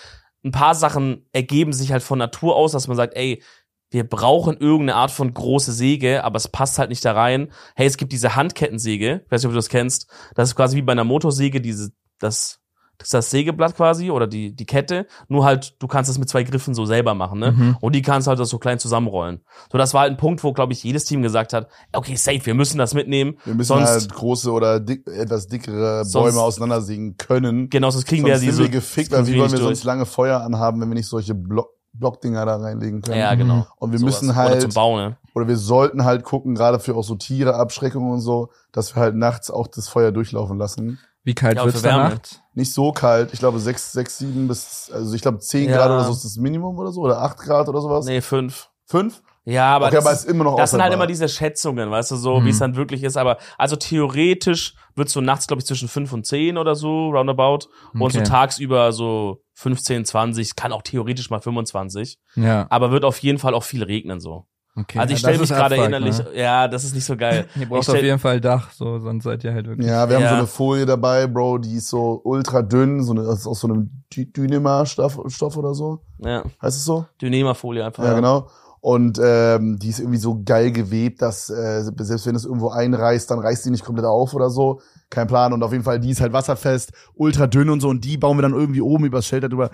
Ein 0.44 0.50
paar 0.52 0.74
Sachen 0.74 1.26
ergeben 1.32 1.72
sich 1.72 1.92
halt 1.92 2.02
von 2.02 2.18
Natur 2.18 2.56
aus, 2.56 2.72
dass 2.72 2.88
man 2.88 2.96
sagt, 2.96 3.14
ey, 3.14 3.42
wir 3.90 4.08
brauchen 4.08 4.56
irgendeine 4.56 4.94
Art 4.96 5.10
von 5.10 5.34
große 5.34 5.72
Säge, 5.72 6.24
aber 6.24 6.36
es 6.36 6.48
passt 6.48 6.78
halt 6.78 6.90
nicht 6.90 7.04
da 7.04 7.12
rein. 7.12 7.52
Hey, 7.74 7.86
es 7.86 7.96
gibt 7.96 8.12
diese 8.12 8.36
Handkettensäge, 8.36 9.22
ich 9.24 9.30
weiß 9.30 9.42
nicht, 9.42 9.46
ob 9.48 9.52
du 9.52 9.58
das 9.58 9.68
kennst. 9.68 10.08
Das 10.34 10.48
ist 10.48 10.54
quasi 10.56 10.76
wie 10.76 10.82
bei 10.82 10.92
einer 10.92 11.04
Motorsäge, 11.04 11.60
diese, 11.60 11.90
das, 12.20 12.59
das 13.00 13.06
ist 13.06 13.14
das 13.14 13.30
Sägeblatt 13.30 13.74
quasi 13.74 14.10
oder 14.10 14.26
die, 14.26 14.54
die 14.54 14.66
Kette. 14.66 15.06
Nur 15.28 15.44
halt, 15.44 15.74
du 15.80 15.88
kannst 15.88 16.10
das 16.10 16.18
mit 16.18 16.28
zwei 16.28 16.42
Griffen 16.42 16.74
so 16.74 16.84
selber 16.84 17.14
machen, 17.14 17.38
ne? 17.38 17.52
Mhm. 17.52 17.76
Und 17.80 17.94
die 17.94 18.02
kannst 18.02 18.26
du 18.26 18.30
halt 18.30 18.46
so 18.46 18.58
klein 18.58 18.78
zusammenrollen. 18.78 19.40
So, 19.72 19.78
das 19.78 19.94
war 19.94 20.02
halt 20.02 20.12
ein 20.12 20.16
Punkt, 20.18 20.44
wo, 20.44 20.52
glaube 20.52 20.74
ich, 20.74 20.84
jedes 20.84 21.04
Team 21.06 21.22
gesagt 21.22 21.54
hat, 21.54 21.68
okay, 21.92 22.14
safe, 22.16 22.44
wir 22.44 22.54
müssen 22.54 22.78
das 22.78 22.94
mitnehmen. 22.94 23.38
wir 23.44 23.54
müssen 23.54 23.68
sonst, 23.68 23.88
halt 23.88 24.12
große 24.12 24.52
oder 24.52 24.80
dick, 24.80 25.06
etwas 25.08 25.48
dickere 25.48 26.04
Bäume 26.12 26.40
auseinandersägen 26.40 27.16
können. 27.16 27.70
genau, 27.70 27.90
sonst 27.90 28.04
kriegen 28.04 28.22
sonst 28.22 28.28
wir 28.28 28.34
ja 28.34 28.38
sind 28.38 28.48
diese. 28.50 28.62
wir 28.64 28.68
gefickt, 28.68 29.12
das 29.12 29.20
weil 29.20 29.26
wie 29.26 29.32
wir 29.32 29.40
wollen 29.40 29.52
wir 29.52 29.58
nicht 29.58 29.66
sonst 29.66 29.84
lange 29.84 30.04
Feuer 30.06 30.40
anhaben, 30.40 30.80
wenn 30.80 30.88
wir 30.88 30.94
nicht 30.94 31.08
solche 31.08 31.34
Block 31.34 31.70
Blockdinger 31.92 32.46
da 32.46 32.56
reinlegen 32.56 33.02
können. 33.02 33.18
Ja, 33.18 33.34
genau. 33.34 33.66
Und 33.76 33.92
wir 33.92 33.98
Sowas. 33.98 34.22
müssen 34.22 34.30
Oder 34.30 34.38
halt, 34.38 34.62
zum 34.62 34.72
Bauen, 34.72 35.08
ne? 35.10 35.16
oder 35.34 35.48
wir 35.48 35.56
sollten 35.56 36.04
halt 36.04 36.22
gucken, 36.22 36.54
gerade 36.54 36.78
für 36.78 36.94
auch 36.94 37.02
so 37.02 37.16
Tiere, 37.16 37.54
Abschreckung 37.54 38.10
und 38.10 38.20
so, 38.20 38.50
dass 38.72 38.94
wir 38.94 39.02
halt 39.02 39.16
nachts 39.16 39.50
auch 39.50 39.66
das 39.66 39.88
Feuer 39.88 40.12
durchlaufen 40.12 40.58
lassen. 40.58 40.98
Wie 41.22 41.34
kalt 41.34 41.56
Ja, 41.56 41.64
wird's 41.64 41.78
für 41.78 41.84
Wärme. 41.84 42.02
da 42.04 42.08
nachts? 42.10 42.40
Nicht 42.54 42.72
so 42.72 42.92
kalt, 42.92 43.32
ich 43.32 43.38
glaube 43.38 43.58
sechs, 43.60 43.92
sechs, 43.92 44.18
sieben 44.18 44.48
bis, 44.48 44.90
also 44.92 45.14
ich 45.14 45.22
glaube 45.22 45.38
zehn 45.38 45.68
Ja. 45.68 45.76
Grad 45.76 45.90
oder 45.90 46.04
so 46.04 46.12
ist 46.12 46.24
das 46.24 46.36
Minimum 46.36 46.78
oder 46.78 46.90
so, 46.92 47.02
oder 47.02 47.20
acht 47.22 47.36
Grad 47.38 47.68
oder 47.68 47.80
sowas. 47.80 48.06
Nee, 48.06 48.20
fünf. 48.20 48.70
Fünf? 48.86 49.22
Ja, 49.44 49.74
aber 49.76 49.86
okay, 49.86 49.96
das, 49.96 50.04
aber 50.04 50.12
ist, 50.12 50.18
es 50.20 50.24
ist 50.26 50.30
immer 50.30 50.44
noch 50.44 50.56
das 50.56 50.70
sind 50.70 50.82
halt 50.82 50.92
immer 50.92 51.06
diese 51.06 51.28
Schätzungen, 51.28 51.90
weißt 51.90 52.10
du, 52.10 52.16
so, 52.16 52.40
Mhm. 52.40 52.44
wie 52.44 52.50
es 52.50 52.58
dann 52.58 52.76
wirklich 52.76 53.02
ist. 53.02 53.16
Aber 53.16 53.38
also 53.56 53.76
theoretisch 53.76 54.74
wird 54.96 55.08
so 55.08 55.20
nachts, 55.20 55.46
glaube 55.46 55.60
ich, 55.60 55.66
zwischen 55.66 55.88
fünf 55.88 56.12
und 56.12 56.26
zehn 56.26 56.58
oder 56.58 56.74
so, 56.74 57.10
roundabout. 57.10 57.68
Und 57.94 58.12
so 58.12 58.18
Okay. 58.18 58.28
tagsüber 58.28 58.92
so 58.92 59.42
15, 59.54 60.04
20, 60.04 60.56
kann 60.56 60.72
auch 60.72 60.82
theoretisch 60.82 61.30
mal 61.30 61.40
25. 61.40 62.18
Ja, 62.34 62.66
Aber 62.70 62.90
wird 62.90 63.04
auf 63.04 63.18
jeden 63.18 63.38
Fall 63.38 63.54
auch 63.54 63.64
viel 63.64 63.82
regnen 63.82 64.20
so. 64.20 64.46
Okay. 64.76 64.98
Also 64.98 65.14
ich 65.14 65.20
Ja, 65.22 65.28
das 65.28 65.36
stelle 65.36 65.38
mich 65.38 65.50
ist 65.50 65.56
gerade 65.56 65.76
innerlich, 65.76 66.18
Ne? 66.18 66.26
ja, 66.34 66.68
das 66.68 66.84
ist 66.84 66.94
nicht 66.94 67.04
so 67.04 67.16
geil. 67.16 67.46
Ihr 67.56 67.62
Ich 67.62 67.68
braucht 67.68 67.84
stell- 67.84 67.96
auf 67.96 68.02
jeden 68.02 68.18
Fall 68.18 68.40
Dach, 68.40 68.70
so, 68.72 68.98
sonst 68.98 69.24
seid 69.24 69.44
ihr 69.44 69.52
halt 69.52 69.66
wirklich. 69.66 69.86
Ja, 69.86 70.08
wir 70.08 70.16
haben 70.16 70.22
Ja. 70.22 70.30
so 70.30 70.34
eine 70.36 70.46
Folie 70.46 70.86
dabei, 70.86 71.26
Bro, 71.26 71.58
die 71.58 71.76
ist 71.76 71.88
so 71.88 72.20
ultra 72.24 72.62
dünn, 72.62 73.02
so 73.04 73.12
eine, 73.12 73.24
das 73.24 73.40
ist 73.40 73.46
aus 73.46 73.60
so 73.60 73.68
einem 73.68 73.90
Dy- 74.12 74.32
Dynema-Stoff 74.32 75.20
Stoff 75.28 75.56
oder 75.56 75.74
so. 75.74 76.00
Ja, 76.18 76.42
Heißt 76.62 76.76
es 76.76 76.84
so? 76.84 77.06
Dynema-Folie 77.20 77.84
einfach. 77.84 78.04
Ja, 78.04 78.14
genau. 78.14 78.48
Und 78.82 79.20
ähm, 79.22 79.78
die 79.78 79.90
ist 79.90 79.98
irgendwie 80.00 80.16
so 80.16 80.40
geil 80.42 80.72
gewebt, 80.72 81.20
dass 81.20 81.50
äh, 81.50 81.82
selbst 81.98 82.26
wenn 82.26 82.34
es 82.34 82.46
irgendwo 82.46 82.70
einreißt, 82.70 83.30
dann 83.30 83.38
reißt 83.38 83.66
die 83.66 83.70
nicht 83.70 83.84
komplett 83.84 84.06
auf 84.06 84.32
oder 84.32 84.48
so. 84.48 84.80
Kein 85.10 85.26
Plan. 85.26 85.52
Und 85.52 85.62
auf 85.62 85.72
jeden 85.72 85.84
Fall, 85.84 86.00
die 86.00 86.08
ist 86.08 86.22
halt 86.22 86.32
wasserfest, 86.32 86.92
ultra 87.14 87.46
dünn 87.46 87.68
und 87.68 87.80
so. 87.80 87.88
Und 87.90 88.06
die 88.06 88.16
bauen 88.16 88.38
wir 88.38 88.42
dann 88.42 88.54
irgendwie 88.54 88.80
oben 88.80 89.04
übers 89.04 89.26
Shelter 89.26 89.50
drüber. 89.50 89.70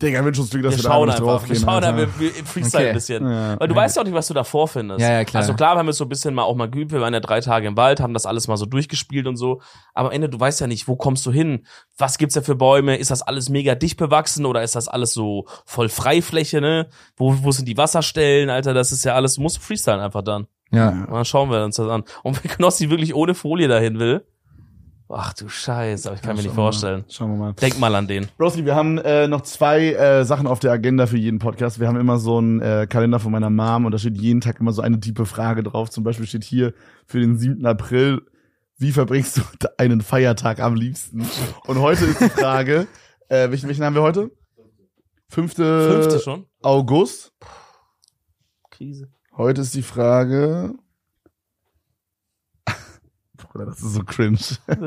Digga, 0.00 0.24
wünsch 0.24 0.38
uns 0.38 0.50
Glück, 0.50 0.62
dass 0.62 0.76
Wir 0.76 0.84
wir, 0.84 0.90
schauen 0.90 1.08
da 1.08 1.14
einfach 1.14 1.48
wir 1.48 1.56
schauen 1.56 1.84
einfach, 1.84 2.20
wir 2.20 2.34
wir 2.36 2.44
freestyle 2.44 2.80
Okay. 2.80 2.88
ein 2.88 2.94
bisschen. 2.94 3.30
Ja. 3.30 3.60
Weil 3.60 3.68
du 3.68 3.74
weißt 3.74 3.96
ja 3.96 4.02
auch 4.02 4.06
nicht, 4.06 4.14
was 4.14 4.28
du 4.28 4.34
da 4.34 4.44
vorfindest. 4.44 5.00
Ja, 5.00 5.12
ja, 5.12 5.24
klar. 5.24 5.42
Also 5.42 5.54
klar, 5.54 5.74
wir 5.74 5.80
haben 5.80 5.86
jetzt 5.86 5.98
so 5.98 6.04
ein 6.04 6.08
bisschen 6.08 6.34
mal 6.34 6.44
auch 6.44 6.56
mal 6.56 6.70
geübt, 6.70 6.92
wir 6.92 7.00
waren 7.00 7.12
ja 7.12 7.20
drei 7.20 7.40
Tage 7.40 7.66
im 7.66 7.76
Wald, 7.76 8.00
haben 8.00 8.14
das 8.14 8.26
alles 8.26 8.48
mal 8.48 8.56
so 8.56 8.66
durchgespielt 8.66 9.26
und 9.26 9.36
so. 9.36 9.60
Aber 9.92 10.08
am 10.08 10.14
Ende, 10.14 10.28
du 10.28 10.40
weißt 10.40 10.60
ja 10.60 10.66
nicht, 10.66 10.88
wo 10.88 10.96
kommst 10.96 11.26
du 11.26 11.32
hin? 11.32 11.66
Was 11.98 12.16
gibt's 12.16 12.34
da 12.34 12.40
für 12.40 12.54
Bäume? 12.54 12.96
Ist 12.96 13.10
das 13.10 13.22
alles 13.22 13.48
mega 13.50 13.74
dicht 13.74 13.98
bewachsen 13.98 14.46
oder 14.46 14.62
ist 14.62 14.74
das 14.74 14.88
alles 14.88 15.12
so 15.12 15.46
voll 15.66 15.88
Freifläche, 15.88 16.60
ne? 16.60 16.88
Wo, 17.16 17.36
wo 17.42 17.52
sind 17.52 17.68
die 17.68 17.76
Wasserstellen, 17.76 18.48
Alter? 18.48 18.72
Das 18.72 18.92
ist 18.92 19.04
ja 19.04 19.14
alles, 19.14 19.34
du 19.34 19.42
musst 19.42 19.58
freestylen 19.58 20.00
einfach 20.00 20.22
dann. 20.22 20.46
Ja. 20.72 20.90
Und 20.90 21.12
dann 21.12 21.24
schauen 21.24 21.50
wir 21.50 21.64
uns 21.64 21.76
das 21.76 21.88
an. 21.88 22.04
Und 22.22 22.42
wenn 22.42 22.50
Knossi 22.50 22.90
wirklich 22.90 23.14
ohne 23.14 23.34
Folie 23.34 23.68
dahin 23.68 23.98
will, 23.98 24.24
ach 25.12 25.32
du 25.34 25.48
Scheiße, 25.48 26.08
aber 26.08 26.16
ich 26.16 26.22
kann 26.22 26.36
mir 26.36 26.42
nicht 26.42 26.44
wir 26.44 26.50
mal. 26.50 26.70
vorstellen. 26.70 27.04
Schauen 27.08 27.30
wir 27.32 27.36
mal. 27.36 27.52
Denk 27.54 27.78
mal 27.78 27.94
an 27.94 28.06
den. 28.06 28.28
Broski, 28.38 28.64
wir 28.64 28.74
haben 28.74 28.98
äh, 28.98 29.28
noch 29.28 29.42
zwei 29.42 29.92
äh, 29.92 30.24
Sachen 30.24 30.46
auf 30.46 30.60
der 30.60 30.72
Agenda 30.72 31.06
für 31.06 31.16
jeden 31.16 31.38
Podcast. 31.38 31.80
Wir 31.80 31.88
haben 31.88 31.98
immer 31.98 32.18
so 32.18 32.38
einen 32.38 32.60
äh, 32.60 32.86
Kalender 32.88 33.18
von 33.18 33.32
meiner 33.32 33.50
Mom 33.50 33.86
und 33.86 33.92
da 33.92 33.98
steht 33.98 34.16
jeden 34.16 34.40
Tag 34.40 34.60
immer 34.60 34.72
so 34.72 34.82
eine 34.82 35.00
tiefe 35.00 35.26
Frage 35.26 35.62
drauf. 35.62 35.90
Zum 35.90 36.04
Beispiel 36.04 36.26
steht 36.26 36.44
hier 36.44 36.74
für 37.06 37.20
den 37.20 37.36
7. 37.36 37.64
April, 37.66 38.22
wie 38.78 38.92
verbringst 38.92 39.38
du 39.38 39.42
einen 39.78 40.00
Feiertag 40.00 40.60
am 40.60 40.74
liebsten? 40.74 41.26
Und 41.66 41.80
heute 41.80 42.04
ist 42.06 42.20
die 42.20 42.28
Frage, 42.30 42.86
äh, 43.28 43.50
welchen, 43.50 43.68
welchen 43.68 43.84
haben 43.84 43.94
wir 43.94 44.02
heute? 44.02 44.30
Fünfte, 45.28 45.92
Fünfte 45.92 46.18
schon? 46.20 46.46
August. 46.62 47.32
Krise. 48.70 49.08
Heute 49.36 49.60
ist 49.60 49.74
die 49.74 49.82
Frage. 49.82 50.74
Bruder, 53.50 53.66
das 53.66 53.80
ist 53.82 53.94
so 53.94 54.04
cringe. 54.04 54.38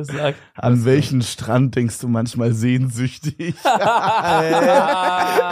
Sagt. 0.04 0.38
An 0.56 0.86
welchen 0.86 1.22
Strand 1.22 1.76
denkst 1.76 2.00
du 2.00 2.08
manchmal 2.08 2.54
sehnsüchtig? 2.54 3.56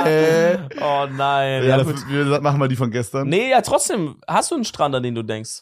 Äh. 0.05 0.57
oh 0.82 1.07
nein. 1.12 1.64
Ja, 1.64 1.78
Ja, 1.78 1.84
das, 1.84 2.07
wir 2.07 2.41
machen 2.41 2.59
mal 2.59 2.68
die 2.68 2.76
von 2.76 2.89
gestern. 2.91 3.28
Nee, 3.30 3.49
ja, 3.51 3.62
trotzdem. 3.62 4.16
Hast 4.28 4.51
du 4.51 4.55
einen 4.55 4.66
Strand, 4.66 4.95
an 4.95 5.03
den 5.03 5.16
du 5.16 5.24
denkst? 5.24 5.62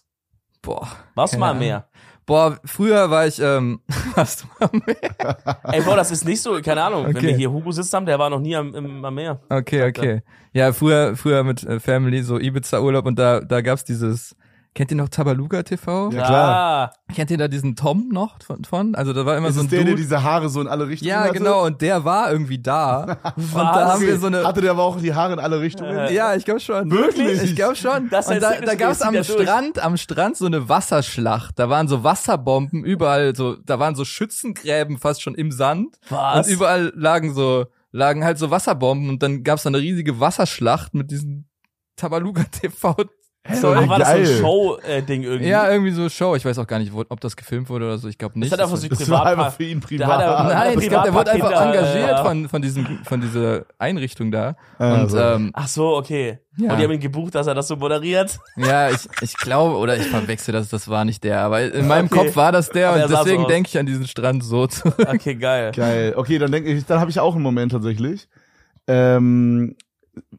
Boah. 0.62 0.88
Warst 1.16 1.34
du 1.34 1.38
mal 1.40 1.52
am. 1.52 1.60
Meer? 1.60 1.88
Boah, 2.26 2.60
früher 2.64 3.10
war 3.10 3.26
ich, 3.26 3.40
ähm, 3.40 3.82
warst 4.16 4.44
du 4.44 4.48
mal 4.60 4.70
am 4.72 4.82
Meer? 4.86 5.58
Ey, 5.64 5.82
Bro, 5.82 5.96
das 5.96 6.12
ist 6.12 6.26
nicht 6.26 6.42
so, 6.42 6.62
keine 6.62 6.84
Ahnung. 6.84 7.06
Wenn 7.08 7.18
Okay. 7.18 7.28
wir 7.28 7.36
hier 7.36 7.52
Hugo 7.52 7.72
sitzen 7.72 7.96
haben, 7.96 8.06
der 8.06 8.20
war 8.20 8.30
noch 8.30 8.40
nie 8.40 8.56
am, 8.56 8.76
im, 8.76 9.04
am 9.04 9.16
Meer. 9.16 9.42
Okay, 9.50 9.88
okay. 9.90 10.22
Ja, 10.54 10.72
früher, 10.72 11.16
früher 11.16 11.44
mit 11.44 11.64
äh, 11.64 11.80
Family, 11.80 12.22
so 12.22 12.38
Ibiza-Urlaub 12.38 13.06
und 13.08 13.18
da, 13.18 13.40
da 13.40 13.62
gab's 13.62 13.84
dieses, 13.84 14.36
kennt 14.76 14.92
ihr 14.92 14.98
noch 14.98 15.10
Tabaluga 15.10 15.64
TV? 15.64 16.10
Ja, 16.12 16.26
klar. 16.26 16.94
Ah, 17.10 17.14
Kennt 17.14 17.32
ihr 17.32 17.38
da 17.38 17.48
diesen 17.48 17.76
Tom 17.76 18.08
noch 18.10 18.42
von? 18.44 18.64
von? 18.64 18.96
Also 18.96 19.14
da 19.14 19.26
war 19.26 19.36
immer 19.36 19.50
Ist 19.50 19.56
so 19.56 19.62
es 19.62 19.66
ein 19.68 19.70
der, 19.70 19.80
der 19.80 19.88
Dude. 19.92 20.02
diese 20.02 20.24
Haare 20.24 20.48
so 20.50 20.62
in 20.62 20.68
alle 20.68 20.88
Richtungen 20.88 21.10
Ja, 21.10 21.22
hatte? 21.24 21.34
genau, 21.34 21.66
und 21.66 21.82
der 21.82 22.06
war 22.06 22.32
irgendwie 22.32 22.60
da. 22.60 23.18
und 23.36 23.54
da 23.56 23.94
haben 23.94 24.02
wir 24.02 24.18
so 24.20 24.28
eine. 24.28 24.46
Hatte 24.46 24.62
der 24.62 24.72
aber 24.72 24.84
auch 24.84 25.00
die 25.02 25.14
Haare 25.14 25.34
in 25.34 25.40
alle 25.40 25.60
Richtungen? 25.60 25.96
Äh, 25.98 26.14
Ja, 26.14 26.36
ich 26.36 26.46
glaube 26.46 26.60
schon. 26.60 26.90
Wirklich? 26.92 27.42
Ich 27.44 27.56
glaube 27.56 27.76
schon. 27.76 28.10
Das 28.10 28.28
und 28.28 28.42
da, 28.42 28.54
da 28.62 28.76
gab's 28.76 29.00
zieht 29.00 29.08
am 29.08 29.14
durch. 29.16 29.28
Strand, 29.28 29.80
am 29.84 29.98
Strand 29.98 30.38
so 30.38 30.46
eine 30.46 30.70
Wasserschlacht. 30.70 31.58
Da 31.60 31.70
waren 31.70 31.88
so 31.88 32.04
Wasserbomben 32.04 32.84
überall, 32.86 33.36
so, 33.36 33.56
da 33.56 33.80
waren 33.80 33.96
so 33.96 34.06
Schützengräben 34.06 34.98
fast 34.98 35.22
schon 35.22 35.36
im 35.36 35.52
Sand. 35.52 35.98
was? 36.10 36.48
Und 36.48 36.54
überall 36.54 36.94
lagen 36.96 37.34
so, 37.34 37.66
lagen 37.92 38.24
halt 38.24 38.38
so 38.38 38.52
Wasserbomben 38.52 39.10
und 39.10 39.24
dann 39.24 39.44
gab's 39.44 39.64
da 39.64 39.70
eine 39.70 39.80
riesige 39.80 40.20
Wasserschlacht 40.20 40.94
mit 40.94 41.10
diesen 41.12 41.50
Tabaluga 41.96 42.44
TV 42.52 42.96
Zeug. 43.62 43.80
Ach, 43.84 43.88
war 43.90 44.00
das 44.00 44.10
so 44.10 44.14
ein. 44.16 44.26
Show-Ding 44.26 45.24
irgendwie? 45.24 45.48
Ja, 45.50 45.72
irgendwie 45.72 45.92
so 45.92 46.08
Show. 46.10 46.36
Ich 46.36 46.46
weiß 46.46 46.60
auch 46.60 46.68
gar 46.68 46.78
nicht, 46.78 46.94
wo, 46.94 47.04
ob 47.10 47.20
das 47.22 47.36
gefilmt 47.36 47.70
wurde 47.70 47.86
oder 47.86 47.98
so. 47.98 48.08
Ich 48.08 48.18
glaube 48.18 48.38
nicht. 48.38 48.52
Das 48.52 48.60
hat 48.60 48.66
einfach 48.66 48.78
so 48.78 48.88
Das 48.88 49.00
war 49.10 49.24
Privat 49.24 49.28
einfach 49.40 49.54
für 49.56 49.64
ihn 49.64 49.80
Da 49.98 50.08
hat 50.08 50.22
er- 50.22 50.36
privat. 50.36 50.54
Nein, 50.54 50.80
ich 50.80 50.90
glaube, 50.90 51.04
der 51.06 51.14
wurde 51.14 51.32
einfach 51.32 51.52
engagiert 51.52 52.10
ja. 52.10 52.24
von, 52.24 52.50
von, 52.50 52.62
diesem, 52.62 53.00
von 53.06 53.22
dieser 53.22 53.66
Einrichtung 53.80 54.32
da. 54.32 54.56
Ah, 54.78 55.02
Und 55.02 55.10
so. 55.10 55.18
ähm, 55.20 55.52
Ach 55.54 55.68
so, 55.68 55.96
okay. 55.98 56.40
Ja. 56.58 56.72
Und 56.74 56.78
die 56.80 56.84
haben 56.84 56.92
ihn 56.92 57.00
gebucht, 57.00 57.34
dass 57.34 57.48
er 57.48 57.56
das 57.56 57.68
so 57.70 57.78
moderiert. 57.78 58.38
ja, 58.58 58.90
ich, 58.90 59.08
ich 59.22 59.38
glaube, 59.38 59.78
oder 59.78 59.96
ich 59.98 60.08
verwechsel 60.08 60.52
das, 60.52 60.68
das 60.70 60.88
war 60.90 61.06
nicht 61.06 61.24
der. 61.24 61.40
Aber 61.42 61.62
in 61.62 61.88
meinem 61.88 62.06
Okay. 62.08 62.26
Kopf 62.26 62.36
war 62.36 62.52
das 62.52 62.70
der 62.70 62.90
er 62.90 63.04
und 63.06 63.10
so 63.10 63.16
deswegen 63.24 63.44
aus. 63.44 63.48
denke 63.48 63.70
ich 63.70 63.80
an 63.80 63.86
diesen 63.86 64.06
Strand 64.08 64.44
so 64.44 64.68
zurück. 64.68 64.96
Okay, 65.08 65.36
geil. 65.36 65.72
Geil. 65.74 66.14
Okay, 66.18 66.38
dann 66.38 66.52
denke 66.52 66.70
ich, 66.72 66.86
dann 66.86 67.00
habe 67.00 67.10
ich 67.10 67.20
auch 67.20 67.34
einen 67.34 67.44
Moment 67.44 67.72
tatsächlich. 67.72 68.28
Ähm, 68.88 69.76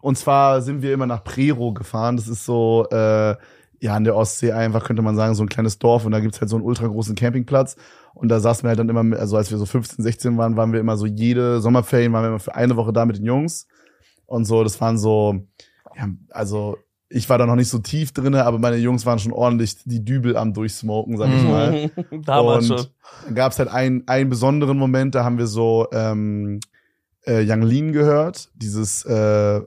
und 0.00 0.16
zwar 0.16 0.62
sind 0.62 0.82
wir 0.82 0.92
immer 0.92 1.06
nach 1.06 1.24
Prero 1.24 1.72
gefahren. 1.72 2.16
Das 2.16 2.28
ist 2.28 2.44
so, 2.44 2.86
äh, 2.90 3.36
ja, 3.82 3.94
an 3.94 4.04
der 4.04 4.14
Ostsee 4.14 4.52
einfach, 4.52 4.84
könnte 4.84 5.02
man 5.02 5.16
sagen, 5.16 5.34
so 5.34 5.42
ein 5.42 5.48
kleines 5.48 5.78
Dorf. 5.78 6.04
Und 6.04 6.12
da 6.12 6.20
gibt's 6.20 6.40
halt 6.40 6.50
so 6.50 6.56
einen 6.56 6.64
ultra 6.64 6.86
großen 6.86 7.14
Campingplatz. 7.14 7.76
Und 8.14 8.28
da 8.28 8.40
saßen 8.40 8.64
wir 8.64 8.68
halt 8.68 8.78
dann 8.78 8.88
immer, 8.88 9.16
also 9.16 9.36
als 9.36 9.50
wir 9.50 9.58
so 9.58 9.66
15, 9.66 10.02
16 10.02 10.36
waren, 10.36 10.56
waren 10.56 10.72
wir 10.72 10.80
immer 10.80 10.96
so 10.96 11.06
jede 11.06 11.60
Sommerferien, 11.60 12.12
waren 12.12 12.24
wir 12.24 12.28
immer 12.28 12.38
für 12.38 12.54
eine 12.54 12.76
Woche 12.76 12.92
da 12.92 13.06
mit 13.06 13.16
den 13.16 13.24
Jungs. 13.24 13.66
Und 14.26 14.44
so, 14.44 14.62
das 14.62 14.80
waren 14.80 14.98
so, 14.98 15.46
ja, 15.96 16.08
also 16.30 16.76
ich 17.08 17.28
war 17.28 17.38
da 17.38 17.46
noch 17.46 17.56
nicht 17.56 17.68
so 17.68 17.78
tief 17.78 18.12
drinne, 18.12 18.44
aber 18.44 18.58
meine 18.58 18.76
Jungs 18.76 19.04
waren 19.04 19.18
schon 19.18 19.32
ordentlich 19.32 19.76
die 19.84 20.04
Dübel 20.04 20.36
am 20.36 20.54
Durchsmoken, 20.54 21.16
sag 21.16 21.28
ich 21.28 21.42
mal. 21.42 21.90
Damals 22.24 22.70
und 22.70 22.78
schon. 22.78 22.86
Dann 23.24 23.34
gab 23.34 23.52
es 23.52 23.58
halt 23.58 23.68
einen, 23.68 24.06
einen 24.06 24.30
besonderen 24.30 24.78
Moment, 24.78 25.16
da 25.16 25.24
haben 25.24 25.36
wir 25.36 25.48
so 25.48 25.88
ähm, 25.92 26.60
äh, 27.26 27.44
Young 27.46 27.62
Lean 27.62 27.92
gehört. 27.92 28.50
Dieses, 28.54 29.04
äh, 29.04 29.60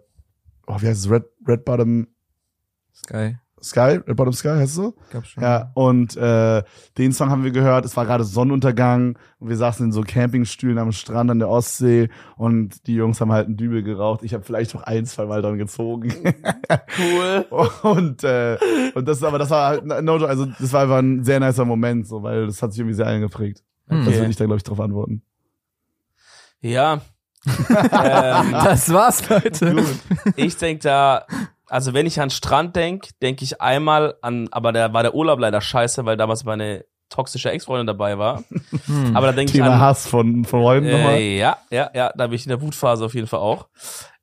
oh, 0.67 0.75
wie 0.79 0.87
heißt 0.87 1.05
es? 1.05 1.09
Red, 1.09 1.25
Red 1.47 1.65
Bottom 1.65 2.07
Sky, 2.93 3.37
Sky? 3.63 3.99
Red 4.05 4.15
Bottom 4.17 4.33
Sky 4.33 4.49
heißt 4.49 4.71
es 4.71 4.75
so? 4.75 4.93
glaub 5.09 5.25
schon. 5.25 5.41
Ja, 5.41 5.71
und 5.73 6.17
äh, 6.17 6.63
den 6.97 7.13
Song 7.13 7.29
haben 7.29 7.43
wir 7.43 7.51
gehört. 7.51 7.85
Es 7.85 7.95
war 7.95 8.05
gerade 8.05 8.25
Sonnenuntergang 8.25 9.17
und 9.39 9.49
wir 9.49 9.55
saßen 9.55 9.85
in 9.85 9.91
so 9.91 10.01
Campingstühlen 10.01 10.77
am 10.77 10.91
Strand 10.91 11.31
an 11.31 11.39
der 11.39 11.49
Ostsee 11.49 12.09
und 12.35 12.85
die 12.87 12.95
Jungs 12.95 13.21
haben 13.21 13.31
halt 13.31 13.47
einen 13.47 13.57
Dübel 13.57 13.81
geraucht. 13.81 14.23
Ich 14.23 14.33
habe 14.33 14.43
vielleicht 14.43 14.73
noch 14.73 14.83
ein, 14.83 15.05
zwei 15.05 15.25
Mal 15.25 15.41
dran 15.41 15.57
gezogen. 15.57 16.13
Cool. 16.97 17.45
und 17.83 18.23
äh, 18.23 18.57
und 18.93 19.07
das 19.07 19.23
aber 19.23 19.39
das 19.39 19.49
war 19.49 19.69
halt 19.69 19.85
no, 19.85 20.15
also 20.25 20.45
das 20.45 20.73
war 20.73 20.83
einfach 20.83 20.97
ein 20.97 21.23
sehr 21.23 21.39
nicer 21.39 21.65
Moment 21.65 22.07
so, 22.07 22.21
weil 22.23 22.47
das 22.47 22.61
hat 22.61 22.71
sich 22.71 22.79
irgendwie 22.79 22.95
sehr 22.95 23.07
eingeprägt. 23.07 23.63
Hm. 23.87 24.05
Das 24.05 24.15
würde 24.15 24.29
ich 24.29 24.35
da 24.35 24.45
glaube 24.45 24.57
ich 24.57 24.63
drauf 24.63 24.79
antworten. 24.79 25.23
Ja. 26.59 27.01
Ähm, 27.47 28.51
Das 28.63 28.91
war's, 28.91 29.27
Leute. 29.29 29.85
ich 30.35 30.57
denk 30.57 30.81
da, 30.81 31.25
also 31.67 31.93
wenn 31.93 32.05
ich 32.05 32.19
an 32.19 32.29
Strand 32.29 32.75
denk, 32.75 33.09
denke 33.21 33.43
ich 33.43 33.61
einmal 33.61 34.15
an, 34.21 34.47
aber 34.51 34.71
da 34.71 34.93
war 34.93 35.03
der 35.03 35.15
Urlaub 35.15 35.39
leider 35.39 35.61
scheiße, 35.61 36.05
weil 36.05 36.17
damals 36.17 36.43
meine 36.43 36.85
toxische 37.09 37.51
Ex-Freundin 37.51 37.87
dabei 37.87 38.17
war. 38.17 38.43
Hm. 38.85 39.15
Aber 39.15 39.27
da 39.27 39.33
denke 39.33 39.51
ich 39.51 39.57
Thema 39.57 39.73
an, 39.73 39.79
Hass 39.79 40.07
von 40.07 40.45
Freunden 40.45 40.91
nochmal. 40.91 41.15
Äh, 41.15 41.37
ja, 41.37 41.57
ja, 41.69 41.89
ja, 41.93 42.11
da 42.15 42.27
bin 42.27 42.35
ich 42.35 42.45
in 42.45 42.49
der 42.49 42.61
Wutphase 42.61 43.05
auf 43.05 43.13
jeden 43.13 43.27
Fall 43.27 43.39
auch. 43.39 43.67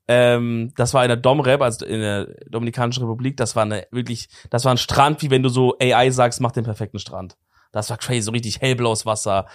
Ähm, 0.08 0.72
das 0.76 0.92
war 0.92 1.04
in 1.04 1.08
der 1.08 1.16
Domrep, 1.16 1.62
also 1.62 1.86
in 1.86 2.00
der 2.00 2.26
Dominikanischen 2.48 3.04
Republik. 3.04 3.36
Das 3.36 3.54
war 3.54 3.62
eine 3.62 3.86
wirklich, 3.92 4.28
das 4.50 4.64
war 4.64 4.74
ein 4.74 4.78
Strand, 4.78 5.22
wie 5.22 5.30
wenn 5.30 5.44
du 5.44 5.48
so 5.48 5.76
AI 5.80 6.10
sagst, 6.10 6.40
mach 6.40 6.50
den 6.50 6.64
perfekten 6.64 6.98
Strand. 6.98 7.36
Das 7.72 7.90
war 7.90 7.98
crazy, 7.98 8.22
so 8.22 8.32
richtig 8.32 8.60
hellblaues 8.60 9.06
Wasser, 9.06 9.46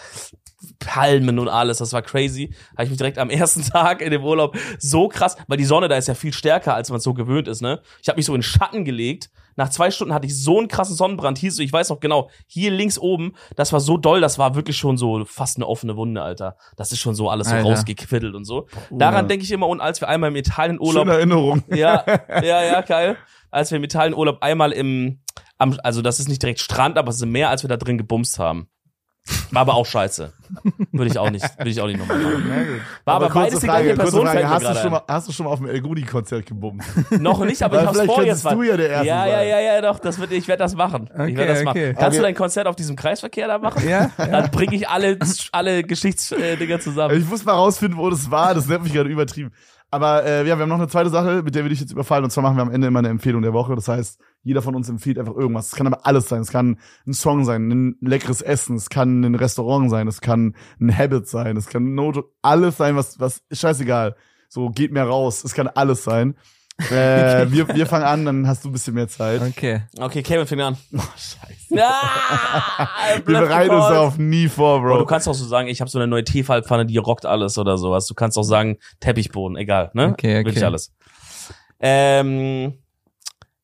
Palmen 0.79 1.37
und 1.39 1.49
alles, 1.49 1.79
das 1.79 1.93
war 1.93 2.01
crazy. 2.01 2.53
Habe 2.73 2.83
ich 2.85 2.89
mich 2.89 2.97
direkt 2.97 3.17
am 3.17 3.29
ersten 3.31 3.63
Tag 3.63 4.01
in 4.01 4.11
dem 4.11 4.23
Urlaub 4.23 4.57
so 4.79 5.07
krass, 5.07 5.35
weil 5.47 5.57
die 5.57 5.65
Sonne 5.65 5.87
da 5.87 5.95
ist 5.95 6.07
ja 6.07 6.13
viel 6.15 6.33
stärker, 6.33 6.73
als 6.73 6.89
man 6.89 6.99
so 6.99 7.13
gewöhnt 7.13 7.47
ist, 7.47 7.61
ne? 7.61 7.81
Ich 8.01 8.07
habe 8.07 8.17
mich 8.17 8.25
so 8.25 8.33
in 8.33 8.39
den 8.39 8.43
Schatten 8.43 8.85
gelegt. 8.85 9.29
Nach 9.57 9.69
zwei 9.69 9.89
Stunden 9.89 10.13
hatte 10.13 10.27
ich 10.27 10.37
so 10.37 10.59
einen 10.59 10.67
krassen 10.67 10.95
Sonnenbrand. 10.95 11.37
Hieß 11.37 11.55
so, 11.55 11.63
ich 11.63 11.71
weiß 11.71 11.89
noch 11.89 12.01
genau, 12.01 12.29
hier 12.45 12.71
links 12.71 12.97
oben, 12.99 13.35
das 13.55 13.71
war 13.71 13.79
so 13.79 13.97
doll, 13.97 14.19
das 14.19 14.37
war 14.37 14.55
wirklich 14.55 14.75
schon 14.75 14.97
so 14.97 15.23
fast 15.25 15.57
eine 15.57 15.65
offene 15.67 15.95
Wunde, 15.95 16.21
Alter. 16.21 16.57
Das 16.75 16.91
ist 16.91 16.99
schon 16.99 17.15
so 17.15 17.29
alles 17.29 17.47
so 17.47 17.55
Alter. 17.55 17.69
rausgequiddelt 17.69 18.35
und 18.35 18.43
so. 18.43 18.67
Daran 18.91 19.27
denke 19.29 19.45
ich 19.45 19.51
immer, 19.51 19.67
und 19.67 19.79
als 19.79 20.01
wir 20.01 20.09
einmal 20.09 20.29
im 20.29 20.35
Italien-Urlaub 20.35 21.05
Schöne 21.05 21.17
Erinnerung. 21.17 21.63
ja, 21.69 22.03
ja, 22.43 22.63
ja, 22.63 22.81
geil. 22.81 23.17
Als 23.49 23.71
wir 23.71 23.77
im 23.77 23.83
Italien-Urlaub 23.85 24.39
einmal 24.41 24.73
im, 24.73 25.19
am, 25.57 25.77
also 25.83 26.01
das 26.01 26.19
ist 26.19 26.27
nicht 26.29 26.41
direkt 26.41 26.59
Strand, 26.59 26.97
aber 26.97 27.09
es 27.09 27.17
ist 27.17 27.25
mehr, 27.25 27.49
als 27.49 27.63
wir 27.63 27.67
da 27.69 27.77
drin 27.77 27.97
gebumst 27.97 28.39
haben. 28.39 28.67
War 29.49 29.61
aber 29.61 29.73
auch 29.73 29.87
scheiße. 29.87 30.33
Würde 30.91 31.09
ich 31.09 31.17
auch 31.17 31.31
nicht, 31.31 31.43
würde 31.57 31.71
ich 31.71 31.81
auch 31.81 31.87
nicht 31.87 31.97
nochmal 31.97 32.19
machen. 32.19 32.81
War 33.05 33.15
aber, 33.15 33.29
beides 33.29 33.59
die 33.59 33.65
gleiche 33.65 33.95
Person, 33.95 34.27
Frage. 34.27 34.47
Hast, 34.47 34.63
du 34.69 34.75
schon 34.75 34.91
mal, 34.91 35.01
hast 35.07 35.27
du 35.27 35.31
schon 35.31 35.45
mal 35.47 35.51
auf 35.53 35.57
dem 35.59 35.67
El 35.67 35.81
Gudi-Konzert 35.81 36.45
gebumst? 36.45 36.87
Noch 37.19 37.43
nicht, 37.43 37.63
aber 37.63 37.77
Weil 37.77 37.81
ich 37.81 37.87
hab's 37.87 38.05
vor 38.05 38.23
jetzt. 38.23 38.45
du 38.45 38.61
ja 38.61 38.77
der 38.77 38.89
Erste 38.89 39.07
ja, 39.07 39.25
ja, 39.25 39.41
ja, 39.41 39.59
ja, 39.61 39.81
doch, 39.81 39.97
das 39.97 40.19
wird, 40.19 40.31
ich 40.31 40.47
werde 40.47 40.61
das 40.61 40.75
machen. 40.75 41.09
ich 41.11 41.19
Okay, 41.19 41.37
werde 41.37 41.53
das 41.55 41.63
machen. 41.63 41.77
okay. 41.79 41.93
Kannst 41.93 42.05
Okay. 42.09 42.17
du 42.17 42.21
dein 42.21 42.35
Konzert 42.35 42.67
auf 42.67 42.75
diesem 42.75 42.95
Kreisverkehr 42.95 43.47
da 43.47 43.57
machen? 43.57 43.89
Ja, 43.89 44.11
Dann 44.15 44.51
bringe 44.51 44.75
ich 44.75 44.87
alle, 44.87 45.17
alle 45.51 45.83
Geschichtsdinger 45.83 46.79
zusammen. 46.79 47.17
Ich 47.19 47.27
muss 47.27 47.43
mal 47.45 47.53
rausfinden, 47.53 47.97
wo 47.97 48.07
das 48.11 48.29
war. 48.29 48.53
Das 48.53 48.67
nennt 48.67 48.83
mich 48.83 48.93
gerade 48.93 49.09
übertrieben. 49.09 49.51
Aber 49.95 50.25
äh, 50.25 50.45
ja, 50.45 50.57
wir 50.57 50.63
haben 50.63 50.67
noch 50.67 50.75
eine 50.75 50.89
zweite 50.89 51.09
Sache, 51.09 51.41
mit 51.41 51.55
der 51.55 51.63
will 51.63 51.71
ich 51.71 51.79
jetzt 51.79 51.93
überfallen. 51.93 52.25
Und 52.25 52.29
zwar 52.29 52.43
machen 52.43 52.57
wir 52.57 52.63
am 52.63 52.69
Ende 52.69 52.87
immer 52.87 52.99
eine 52.99 53.07
Empfehlung 53.07 53.41
der 53.41 53.53
Woche. 53.53 53.75
Das 53.75 53.87
heißt, 53.87 54.19
jeder 54.43 54.61
von 54.61 54.75
uns 54.75 54.89
empfiehlt 54.89 55.17
einfach 55.17 55.37
irgendwas. 55.37 55.67
Es 55.67 55.75
kann 55.75 55.87
aber 55.87 56.05
alles 56.05 56.27
sein. 56.27 56.41
Es 56.41 56.51
kann 56.51 56.79
ein 57.07 57.13
Song 57.13 57.45
sein, 57.45 57.69
ein 57.69 57.95
leckeres 58.01 58.41
Essen. 58.41 58.75
Es 58.75 58.89
kann 58.89 59.21
ein 59.21 59.35
Restaurant 59.35 59.89
sein. 59.89 60.09
Es 60.09 60.19
kann 60.19 60.53
ein 60.81 60.97
Habit 60.97 61.29
sein. 61.29 61.55
Es 61.55 61.67
kann 61.67 61.95
no 61.95 62.11
alles 62.41 62.75
sein, 62.75 62.97
was, 62.97 63.21
was, 63.21 63.41
scheißegal. 63.49 64.17
So, 64.49 64.69
geht 64.69 64.91
mir 64.91 65.03
raus. 65.03 65.45
Es 65.45 65.53
kann 65.53 65.69
alles 65.69 66.03
sein. 66.03 66.35
Äh, 66.77 67.45
wir, 67.51 67.67
wir 67.69 67.85
fangen 67.85 68.05
an, 68.05 68.25
dann 68.25 68.47
hast 68.47 68.65
du 68.65 68.69
ein 68.69 68.73
bisschen 68.73 68.93
mehr 68.93 69.07
Zeit. 69.07 69.41
Okay. 69.41 69.83
Okay, 69.97 70.21
Kevin, 70.23 70.45
fang 70.47 70.61
an. 70.61 70.77
Oh, 70.97 71.01
scheiße. 71.15 71.81
Ah, 71.83 72.87
Wir 73.25 73.39
bereiten 73.39 73.73
uns 73.73 73.85
auf 73.85 74.17
nie 74.17 74.47
vor, 74.47 74.79
Aber 74.79 74.89
Bro. 74.89 74.97
du 74.99 75.05
kannst 75.05 75.27
auch 75.27 75.33
so 75.33 75.45
sagen, 75.45 75.67
ich 75.67 75.81
habe 75.81 75.89
so 75.89 75.97
eine 75.99 76.07
neue 76.07 76.23
Tefalpfanne, 76.23 76.85
die 76.85 76.97
rockt 76.97 77.25
alles 77.25 77.57
oder 77.57 77.77
sowas. 77.77 78.07
Du 78.07 78.13
kannst 78.13 78.37
auch 78.37 78.43
sagen, 78.43 78.77
Teppichboden, 78.99 79.57
egal, 79.57 79.91
ne? 79.93 80.09
Okay, 80.09 80.39
okay. 80.39 80.45
Will 80.45 80.57
ich 80.57 80.65
alles. 80.65 80.93
Ähm, 81.79 82.73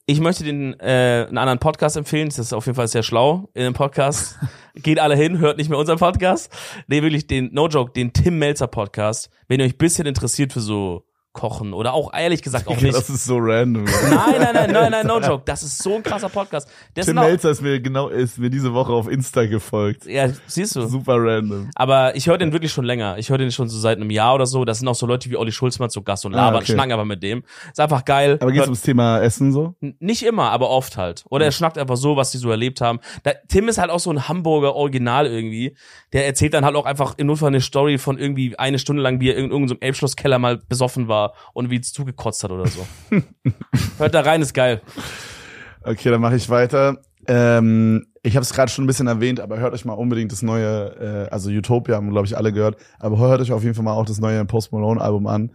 ich 0.06 0.20
möchte 0.20 0.44
den 0.44 0.78
äh, 0.80 1.26
einen 1.28 1.38
anderen 1.38 1.60
Podcast 1.60 1.96
empfehlen. 1.96 2.30
Das 2.30 2.40
ist 2.40 2.54
auf 2.54 2.66
jeden 2.66 2.76
Fall 2.76 2.88
sehr 2.88 3.04
schlau 3.04 3.50
in 3.54 3.64
dem 3.64 3.74
Podcast. 3.74 4.38
Geht 4.76 5.00
alle 5.00 5.16
hin, 5.16 5.40
hört 5.40 5.58
nicht 5.58 5.70
mehr 5.70 5.80
unseren 5.80 6.00
Podcast. 6.00 6.52
Nee, 6.88 7.02
wirklich 7.02 7.28
den, 7.28 7.54
no 7.54 7.68
joke, 7.68 7.92
den 7.94 8.12
Tim 8.14 8.40
Melzer 8.40 8.68
Podcast. 8.68 9.30
Wenn 9.48 9.60
ihr 9.60 9.66
euch 9.66 9.76
ein 9.76 9.78
bisschen 9.78 10.08
interessiert 10.08 10.54
für 10.54 10.60
so 10.60 11.06
Kochen 11.34 11.74
oder 11.74 11.94
auch 11.94 12.14
ehrlich 12.14 12.42
gesagt 12.42 12.68
auch 12.68 12.76
nicht. 12.82 12.94
Das 12.94 13.10
ist 13.10 13.24
so 13.26 13.38
random. 13.40 13.84
Nein, 13.86 13.92
nein, 14.12 14.50
nein, 14.54 14.72
nein, 14.72 14.92
nein, 14.92 15.08
no 15.08 15.20
joke. 15.22 15.44
Das 15.46 15.64
ist 15.64 15.82
so 15.82 15.96
ein 15.96 16.04
krasser 16.04 16.28
Podcast. 16.30 16.68
Der 16.96 17.06
Tim 17.06 17.16
Melzer 17.16 17.52
ist 17.52 17.62
mir 17.62 17.80
genau, 17.80 18.10
ist 18.10 18.38
mir 18.38 18.50
diese 18.50 18.74
Woche 18.74 18.92
auf 18.92 19.08
Insta 19.10 19.46
gefolgt. 19.46 20.06
ja, 20.06 20.28
siehst 20.48 20.76
du. 20.76 20.86
Super 20.88 21.16
random. 21.18 21.70
Aber 21.76 22.16
ich 22.16 22.28
höre 22.28 22.38
den 22.38 22.52
wirklich 22.52 22.72
schon 22.74 22.84
länger. 22.84 23.18
Ich 23.18 23.30
höre 23.30 23.38
den 23.38 23.52
schon 23.52 23.70
so 23.70 23.80
seit 23.80 23.98
einem 23.98 24.10
Jahr 24.10 24.36
oder 24.36 24.46
so. 24.46 24.66
Das 24.66 24.80
sind 24.80 24.88
auch 24.88 24.96
so 24.96 25.06
Leute 25.06 25.30
wie 25.30 25.38
Olli 25.38 25.52
Schulzmann 25.52 25.90
zu 25.90 26.02
Gast 26.02 26.26
und 26.26 26.34
Ah, 26.36 26.48
labern, 26.48 26.64
okay. 26.64 26.74
schnacken 26.74 26.92
aber 26.92 27.06
mit 27.06 27.24
dem. 27.24 27.44
Ist 27.72 27.80
einfach 27.80 28.04
geil. 28.04 28.38
Aber 28.42 28.52
geht's 28.52 28.66
ums 28.66 28.82
Thema 28.82 29.20
Essen 29.22 29.54
so? 29.54 29.76
Nicht 29.80 30.24
immer, 30.24 30.50
aber 30.52 30.70
oft 30.70 30.98
halt. 30.98 31.24
Oder 31.30 31.46
er 31.46 31.52
schnackt 31.52 31.78
einfach 31.78 31.96
so, 31.98 32.18
was 32.18 32.32
die 32.32 32.40
so 32.40 32.52
erlebt 32.52 32.82
haben. 32.82 33.00
Da, 33.24 33.32
Tim 33.48 33.70
ist 33.70 33.78
halt 33.78 33.90
auch 33.90 34.00
so 34.00 34.10
ein 34.12 34.28
Hamburger 34.28 34.76
Original 34.76 35.28
irgendwie. 35.28 35.78
Der 36.12 36.26
erzählt 36.26 36.54
dann 36.54 36.66
halt 36.66 36.76
auch 36.76 36.86
einfach 36.86 37.14
im 37.18 37.28
Notfall 37.28 37.48
eine 37.48 37.62
Story 37.62 37.98
von 37.98 38.18
irgendwie 38.18 38.60
eine 38.60 38.80
Stunde 38.80 39.02
lang, 39.02 39.22
wie 39.22 39.30
er 39.30 39.38
in 39.38 39.50
irgendeinem 39.50 39.78
Elbschlosskeller 39.80 40.38
mal 40.40 40.58
besoffen 40.58 41.08
war 41.08 41.21
und 41.54 41.70
wie 41.70 41.80
es 41.80 41.92
zugekotzt 41.94 42.44
hat 42.44 42.52
oder 42.52 42.68
so. 42.68 42.86
Hört 43.98 44.14
da 44.14 44.22
rein, 44.22 44.42
ist 44.42 44.54
geil. 44.54 44.82
Okay, 45.84 46.10
dann 46.10 46.22
mache 46.22 46.36
ich 46.36 46.50
weiter. 46.50 47.00
Ähm, 47.28 48.08
ich 48.24 48.36
habe 48.36 48.44
es 48.44 48.54
gerade 48.54 48.72
schon 48.72 48.84
ein 48.84 48.88
bisschen 48.88 49.08
erwähnt, 49.08 49.40
aber 49.40 49.60
hört 49.60 49.74
euch 49.74 49.86
mal 49.86 49.94
unbedingt 49.94 50.32
das 50.32 50.42
neue, 50.42 51.28
äh, 51.28 51.30
also 51.32 51.50
Utopia 51.50 51.96
haben 51.96 52.10
glaube 52.10 52.28
ich 52.28 52.38
alle 52.38 52.54
gehört, 52.54 52.78
aber 53.00 53.18
hört 53.18 53.42
euch 53.42 53.52
auf 53.52 53.64
jeden 53.64 53.76
Fall 53.76 53.84
mal 53.84 53.94
auch 53.94 54.06
das 54.06 54.20
neue 54.20 54.44
Post 54.46 54.72
Malone 54.72 55.02
Album 55.02 55.28
an. 55.28 55.52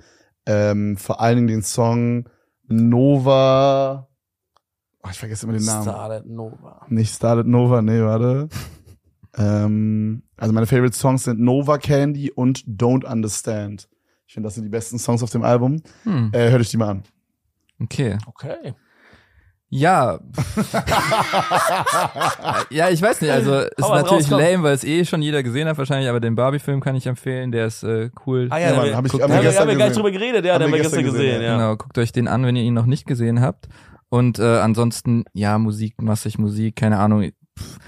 Ähm, 0.46 0.96
vor 0.96 1.20
allen 1.20 1.36
Dingen 1.36 1.48
den 1.48 1.62
Song 1.62 2.28
Nova. 2.68 4.08
Oh, 5.02 5.08
ich 5.10 5.18
vergesse 5.18 5.46
immer 5.46 5.56
den 5.56 5.64
Namen. 5.64 5.82
Starlet 5.82 6.26
Nova. 6.26 6.86
Nicht 6.88 7.14
Started 7.14 7.46
Nova, 7.46 7.82
nee, 7.82 8.02
warte. 8.02 8.48
ähm, 9.36 10.22
also 10.36 10.52
meine 10.52 10.66
Favorite 10.66 10.96
Songs 10.96 11.24
sind 11.24 11.40
Nova 11.40 11.78
Candy 11.78 12.30
und 12.30 12.64
Don't 12.66 13.04
Understand. 13.04 13.88
Ich 14.26 14.34
finde, 14.34 14.46
das 14.48 14.54
sind 14.54 14.64
die 14.64 14.70
besten 14.70 14.98
Songs 14.98 15.22
auf 15.22 15.30
dem 15.30 15.44
Album. 15.44 15.82
Hm. 16.04 16.30
Äh, 16.32 16.50
hört 16.50 16.60
euch 16.60 16.70
die 16.70 16.76
mal 16.76 16.88
an. 16.90 17.02
Okay. 17.80 18.18
Okay. 18.26 18.74
Ja. 19.68 20.20
ja, 22.70 22.88
ich 22.88 23.02
weiß 23.02 23.20
nicht, 23.20 23.30
also 23.30 23.58
ist 23.60 23.82
Hau 23.82 23.94
natürlich 23.94 24.24
raus, 24.24 24.30
komm. 24.30 24.40
lame, 24.40 24.62
weil 24.62 24.74
es 24.74 24.84
eh 24.84 25.04
schon 25.04 25.22
jeder 25.22 25.42
gesehen 25.42 25.68
hat 25.68 25.78
wahrscheinlich, 25.78 26.08
aber 26.08 26.20
den 26.20 26.34
Barbie-Film 26.34 26.80
kann 26.80 26.96
ich 26.96 27.06
empfehlen, 27.06 27.52
der 27.52 27.66
ist 27.66 27.82
äh, 27.82 28.10
cool. 28.26 28.48
Ah 28.50 28.58
Ja, 28.58 28.70
ja, 28.70 28.76
Mann, 28.76 28.86
wir, 28.86 28.96
hab 28.96 29.06
ich- 29.06 29.12
haben 29.12 29.32
wir, 29.32 29.40
gestern 29.42 29.62
haben 29.62 29.68
wir 29.68 29.76
gar 29.76 29.86
nicht 29.86 29.88
gesehen. 29.88 30.02
drüber 30.02 30.10
geredet, 30.12 30.44
ja, 30.44 30.54
Haben 30.54 30.60
den 30.60 30.64
haben 30.66 30.72
wir 30.72 30.78
wir 30.78 30.82
gestern 30.82 31.02
gestern 31.02 31.14
gesehen, 31.20 31.30
gesehen, 31.38 31.42
ja. 31.42 31.56
Genau, 31.56 31.76
guckt 31.76 31.98
euch 31.98 32.12
den 32.12 32.28
an, 32.28 32.44
wenn 32.46 32.56
ihr 32.56 32.62
ihn 32.62 32.74
noch 32.74 32.86
nicht 32.86 33.06
gesehen 33.06 33.40
habt. 33.40 33.68
Und 34.08 34.38
äh, 34.38 34.58
ansonsten, 34.60 35.24
ja, 35.32 35.58
Musik, 35.58 36.00
massig 36.00 36.38
Musik, 36.38 36.76
keine 36.76 36.98
Ahnung. 36.98 37.30
Pff, 37.58 37.78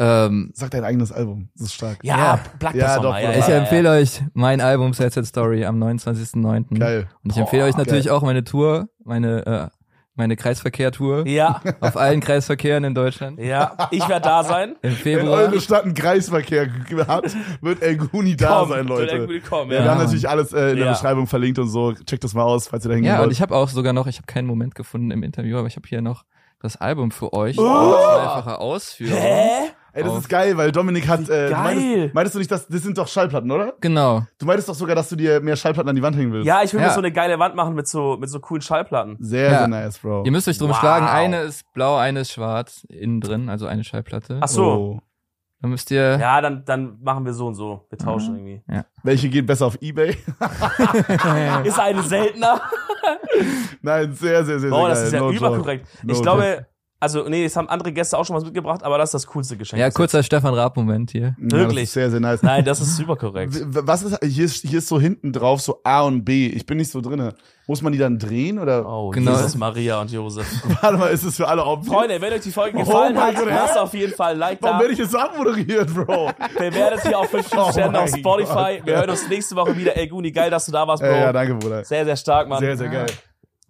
ähm, 0.00 0.50
Sag 0.54 0.70
dein 0.70 0.82
eigenes 0.84 1.12
Album. 1.12 1.50
Das 1.54 1.66
ist 1.66 1.74
stark. 1.74 1.98
Ja, 2.02 2.16
Ja. 2.60 2.70
Ja, 2.72 2.94
Song, 2.94 3.02
doch, 3.04 3.18
ja, 3.18 3.30
doch. 3.32 3.38
ich 3.38 3.46
ja, 3.48 3.56
empfehle 3.58 3.90
euch 3.90 4.22
mein 4.34 4.60
Album 4.60 4.92
Sad 4.94 5.12
Sad 5.12 5.26
Story 5.26 5.64
am 5.64 5.80
29.09. 5.82 6.78
Geil. 6.78 7.06
Und 7.22 7.30
ich 7.32 7.36
empfehle 7.38 7.62
Boah, 7.62 7.68
euch 7.68 7.76
natürlich 7.76 8.06
geil. 8.06 8.14
auch 8.14 8.22
meine 8.22 8.42
Tour, 8.44 8.88
meine 9.04 9.46
äh, 9.46 9.68
meine 10.16 10.36
Kreisverkehr-Tour 10.36 11.26
Ja, 11.26 11.62
auf 11.80 11.96
allen 11.96 12.20
Kreisverkehren 12.20 12.84
in 12.84 12.94
Deutschland. 12.94 13.38
ja, 13.40 13.74
ich 13.90 14.06
werde 14.06 14.22
da 14.24 14.42
sein. 14.44 14.70
Im 14.82 14.90
Wenn 14.90 14.96
Februar. 14.96 15.38
eure 15.38 15.60
Stadt 15.60 15.84
einen 15.84 15.94
Kreisverkehr 15.94 16.68
hat, 17.08 17.34
wird 17.62 17.80
El 17.82 17.96
Guni 17.96 18.36
da 18.36 18.58
Komm, 18.60 18.68
sein, 18.70 18.78
wird 18.80 18.88
Leute. 18.88 19.12
El 19.12 19.26
Guni 19.26 19.40
kommen, 19.40 19.70
ja. 19.70 19.78
ja. 19.78 19.84
Wir 19.84 19.90
haben 19.92 19.98
natürlich 20.02 20.28
alles 20.28 20.52
äh, 20.52 20.70
in 20.72 20.76
der 20.76 20.86
Ja. 20.86 20.92
Beschreibung 20.92 21.26
verlinkt 21.26 21.58
und 21.58 21.68
so. 21.68 21.94
Checkt 21.94 22.24
das 22.24 22.34
mal 22.34 22.42
aus, 22.42 22.68
falls 22.68 22.84
ihr 22.84 22.88
da 22.88 22.94
hingehen 22.96 23.12
Ja, 23.12 23.18
und 23.20 23.26
wollt. 23.26 23.32
ich 23.32 23.40
habe 23.40 23.54
auch 23.56 23.68
sogar 23.68 23.92
noch, 23.94 24.06
ich 24.08 24.16
habe 24.16 24.26
keinen 24.26 24.46
Moment 24.46 24.74
gefunden 24.74 25.10
im 25.10 25.22
Interview, 25.22 25.56
aber 25.58 25.68
ich 25.68 25.76
habe 25.76 25.88
hier 25.88 26.02
noch 26.02 26.24
das 26.60 26.76
Album 26.76 27.12
für 27.12 27.32
euch. 27.32 27.58
Oh! 27.58 27.62
Einfache 27.64 28.58
Ausführung. 28.58 29.16
Hä? 29.16 29.70
Ey, 29.92 30.02
das 30.02 30.12
auf- 30.12 30.18
ist 30.18 30.28
geil, 30.28 30.56
weil 30.56 30.70
Dominik 30.72 31.08
hat. 31.08 31.20
Äh, 31.28 31.48
du 31.48 31.50
Geil. 31.50 31.54
Meintest, 31.64 32.14
meintest 32.14 32.34
du 32.34 32.38
nicht, 32.38 32.50
dass 32.50 32.68
das 32.68 32.82
sind 32.82 32.96
doch 32.96 33.08
Schallplatten, 33.08 33.50
oder? 33.50 33.74
Genau. 33.80 34.22
Du 34.38 34.46
meintest 34.46 34.68
doch 34.68 34.74
sogar, 34.74 34.94
dass 34.94 35.08
du 35.08 35.16
dir 35.16 35.40
mehr 35.40 35.56
Schallplatten 35.56 35.88
an 35.88 35.96
die 35.96 36.02
Wand 36.02 36.16
hängen 36.16 36.32
willst. 36.32 36.46
Ja, 36.46 36.62
ich 36.62 36.72
will 36.72 36.80
mir 36.80 36.86
Ja. 36.86 36.92
so 36.92 37.00
eine 37.00 37.10
geile 37.12 37.38
Wand 37.38 37.54
machen 37.56 37.74
mit 37.74 37.88
so, 37.88 38.16
mit 38.18 38.28
so 38.30 38.38
coolen 38.40 38.62
Schallplatten. 38.62 39.16
Sehr, 39.18 39.50
Ja. 39.50 39.58
sehr 39.58 39.68
nice, 39.68 39.98
Bro. 39.98 40.24
Ihr 40.24 40.30
müsst 40.32 40.46
euch 40.48 40.58
drum 40.58 40.70
Wow. 40.70 40.78
schlagen. 40.78 41.06
Eine 41.06 41.40
ist 41.42 41.64
blau, 41.72 41.96
eine 41.96 42.20
ist 42.20 42.32
schwarz 42.32 42.84
innen 42.88 43.20
drin, 43.20 43.48
also 43.48 43.66
eine 43.66 43.84
Schallplatte. 43.84 44.38
Ach 44.40 44.48
so. 44.48 44.64
Oh. 44.64 45.00
Dann 45.62 45.72
müsst 45.72 45.90
ihr. 45.90 46.16
Ja, 46.18 46.40
dann, 46.40 46.64
dann 46.64 46.96
machen 47.02 47.26
wir 47.26 47.34
so 47.34 47.46
und 47.48 47.54
so. 47.54 47.84
Wir 47.90 47.98
tauschen 47.98 48.34
irgendwie. 48.36 48.62
Welche 49.02 49.28
geht 49.28 49.46
besser 49.46 49.66
auf 49.66 49.76
Ebay? 49.82 50.16
Ist 51.64 51.78
eine 51.78 52.02
seltener. 52.02 52.62
Nein, 53.82 54.12
sehr, 54.14 54.44
sehr, 54.44 54.58
sehr, 54.58 54.70
sehr 54.70 54.72
Oh, 54.72 54.88
das 54.88 54.98
geil. 54.98 55.06
ist 55.06 55.12
ja 55.12 55.20
No 55.20 55.30
überkorrekt. 55.30 55.86
No 56.02 56.12
ich 56.12 56.18
joke. 56.18 56.22
glaube, 56.22 56.66
also, 57.00 57.26
nee, 57.28 57.44
es 57.44 57.56
haben 57.56 57.68
andere 57.68 57.92
Gäste 57.92 58.16
auch 58.18 58.24
schon 58.26 58.36
was 58.36 58.44
mitgebracht, 58.44 58.82
aber 58.82 58.98
das 58.98 59.08
ist 59.08 59.14
das 59.14 59.26
coolste 59.28 59.56
Geschenk. 59.56 59.80
Ja, 59.80 59.90
kurzer 59.90 60.22
Stefan 60.22 60.52
Raab-Moment 60.52 61.10
hier. 61.10 61.34
Ja, 61.38 61.50
Wirklich? 61.58 61.90
sehr, 61.90 62.10
sehr 62.10 62.20
nice. 62.20 62.42
Nein, 62.42 62.62
das 62.64 62.80
ist 62.80 62.96
super 62.96 63.16
korrekt. 63.16 63.58
Was 63.68 64.02
ist, 64.02 64.18
hier 64.22 64.44
ist, 64.44 64.66
hier 64.66 64.78
ist 64.78 64.88
so 64.88 65.00
hinten 65.00 65.32
drauf 65.32 65.60
so 65.62 65.80
A 65.82 66.02
und 66.02 66.24
B. 66.24 66.48
Ich 66.48 66.66
bin 66.66 66.76
nicht 66.78 66.90
so 66.90 67.00
drinne. 67.00 67.34
Muss 67.66 67.82
man 67.82 67.92
die 67.92 67.98
dann 67.98 68.18
drehen 68.18 68.58
oder? 68.58 68.84
Oh, 68.86 69.10
Genau. 69.10 69.30
Jesus, 69.32 69.54
Maria 69.56 70.00
und 70.00 70.10
Josef. 70.10 70.46
Warte 70.82 70.98
mal, 70.98 71.06
ist 71.06 71.22
es 71.24 71.36
für 71.36 71.48
alle 71.48 71.64
Opfer? 71.64 71.92
Freunde, 71.92 72.20
wenn 72.20 72.32
euch 72.32 72.40
die 72.40 72.50
Folge 72.50 72.76
Oh 72.76 72.80
gefallen 72.84 73.14
mein 73.14 73.28
hat, 73.28 73.36
Gott, 73.36 73.48
lasst 73.48 73.78
auf 73.78 73.94
jeden 73.94 74.12
Fall 74.12 74.32
ein 74.32 74.38
Like 74.38 74.58
Warum 74.60 74.76
da. 74.76 74.80
werde 74.82 74.92
ich 74.92 74.98
jetzt 74.98 75.14
abmoderiert, 75.16 75.94
Bro? 75.94 76.30
Bewertet 76.58 77.02
hier 77.06 77.18
auf 77.18 77.30
5 77.30 77.46
Oh 77.56 77.70
Sterne 77.70 78.00
auf 78.00 78.10
Spotify. 78.10 78.80
Wir 78.84 78.96
hören 78.96 79.10
uns 79.10 79.28
nächste 79.28 79.56
Woche 79.56 79.76
wieder. 79.76 79.96
Ey, 79.96 80.08
Guni, 80.08 80.32
geil, 80.32 80.50
dass 80.50 80.66
du 80.66 80.72
da 80.72 80.86
warst, 80.86 81.02
Bro. 81.02 81.10
Äh, 81.12 81.20
ja, 81.20 81.32
danke, 81.32 81.54
Bruder. 81.54 81.84
Sehr, 81.84 82.04
sehr 82.04 82.16
stark, 82.16 82.48
Mann. 82.48 82.58
Sehr, 82.58 82.76
sehr 82.76 82.88
geil. 82.88 83.06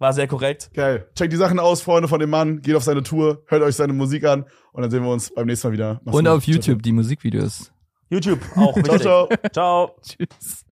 War 0.01 0.13
sehr 0.13 0.27
korrekt. 0.27 0.71
Geil. 0.73 1.07
Checkt 1.15 1.31
die 1.31 1.37
Sachen 1.37 1.59
aus, 1.59 1.83
Freunde 1.83 2.07
von 2.07 2.19
dem 2.19 2.31
Mann. 2.31 2.63
Geht 2.63 2.73
auf 2.75 2.81
seine 2.83 3.03
Tour, 3.03 3.43
hört 3.45 3.61
euch 3.61 3.75
seine 3.75 3.93
Musik 3.93 4.25
an 4.25 4.45
und 4.73 4.81
dann 4.81 4.89
sehen 4.89 5.03
wir 5.03 5.11
uns 5.11 5.31
beim 5.31 5.45
nächsten 5.45 5.67
Mal 5.67 5.73
wieder. 5.73 6.01
Macht's 6.03 6.17
Und 6.17 6.25
gut. 6.25 6.27
auf 6.27 6.43
Ciao, 6.43 6.53
ciao. 6.53 6.53
YouTube 6.55 6.81
die 6.81 6.91
Musikvideos. 6.91 7.71
YouTube 8.09 8.39
auch 8.57 8.75
wichtig. 8.77 9.01
ciao. 9.01 9.29
Ciao. 9.53 9.95
Tschüss. 10.01 10.65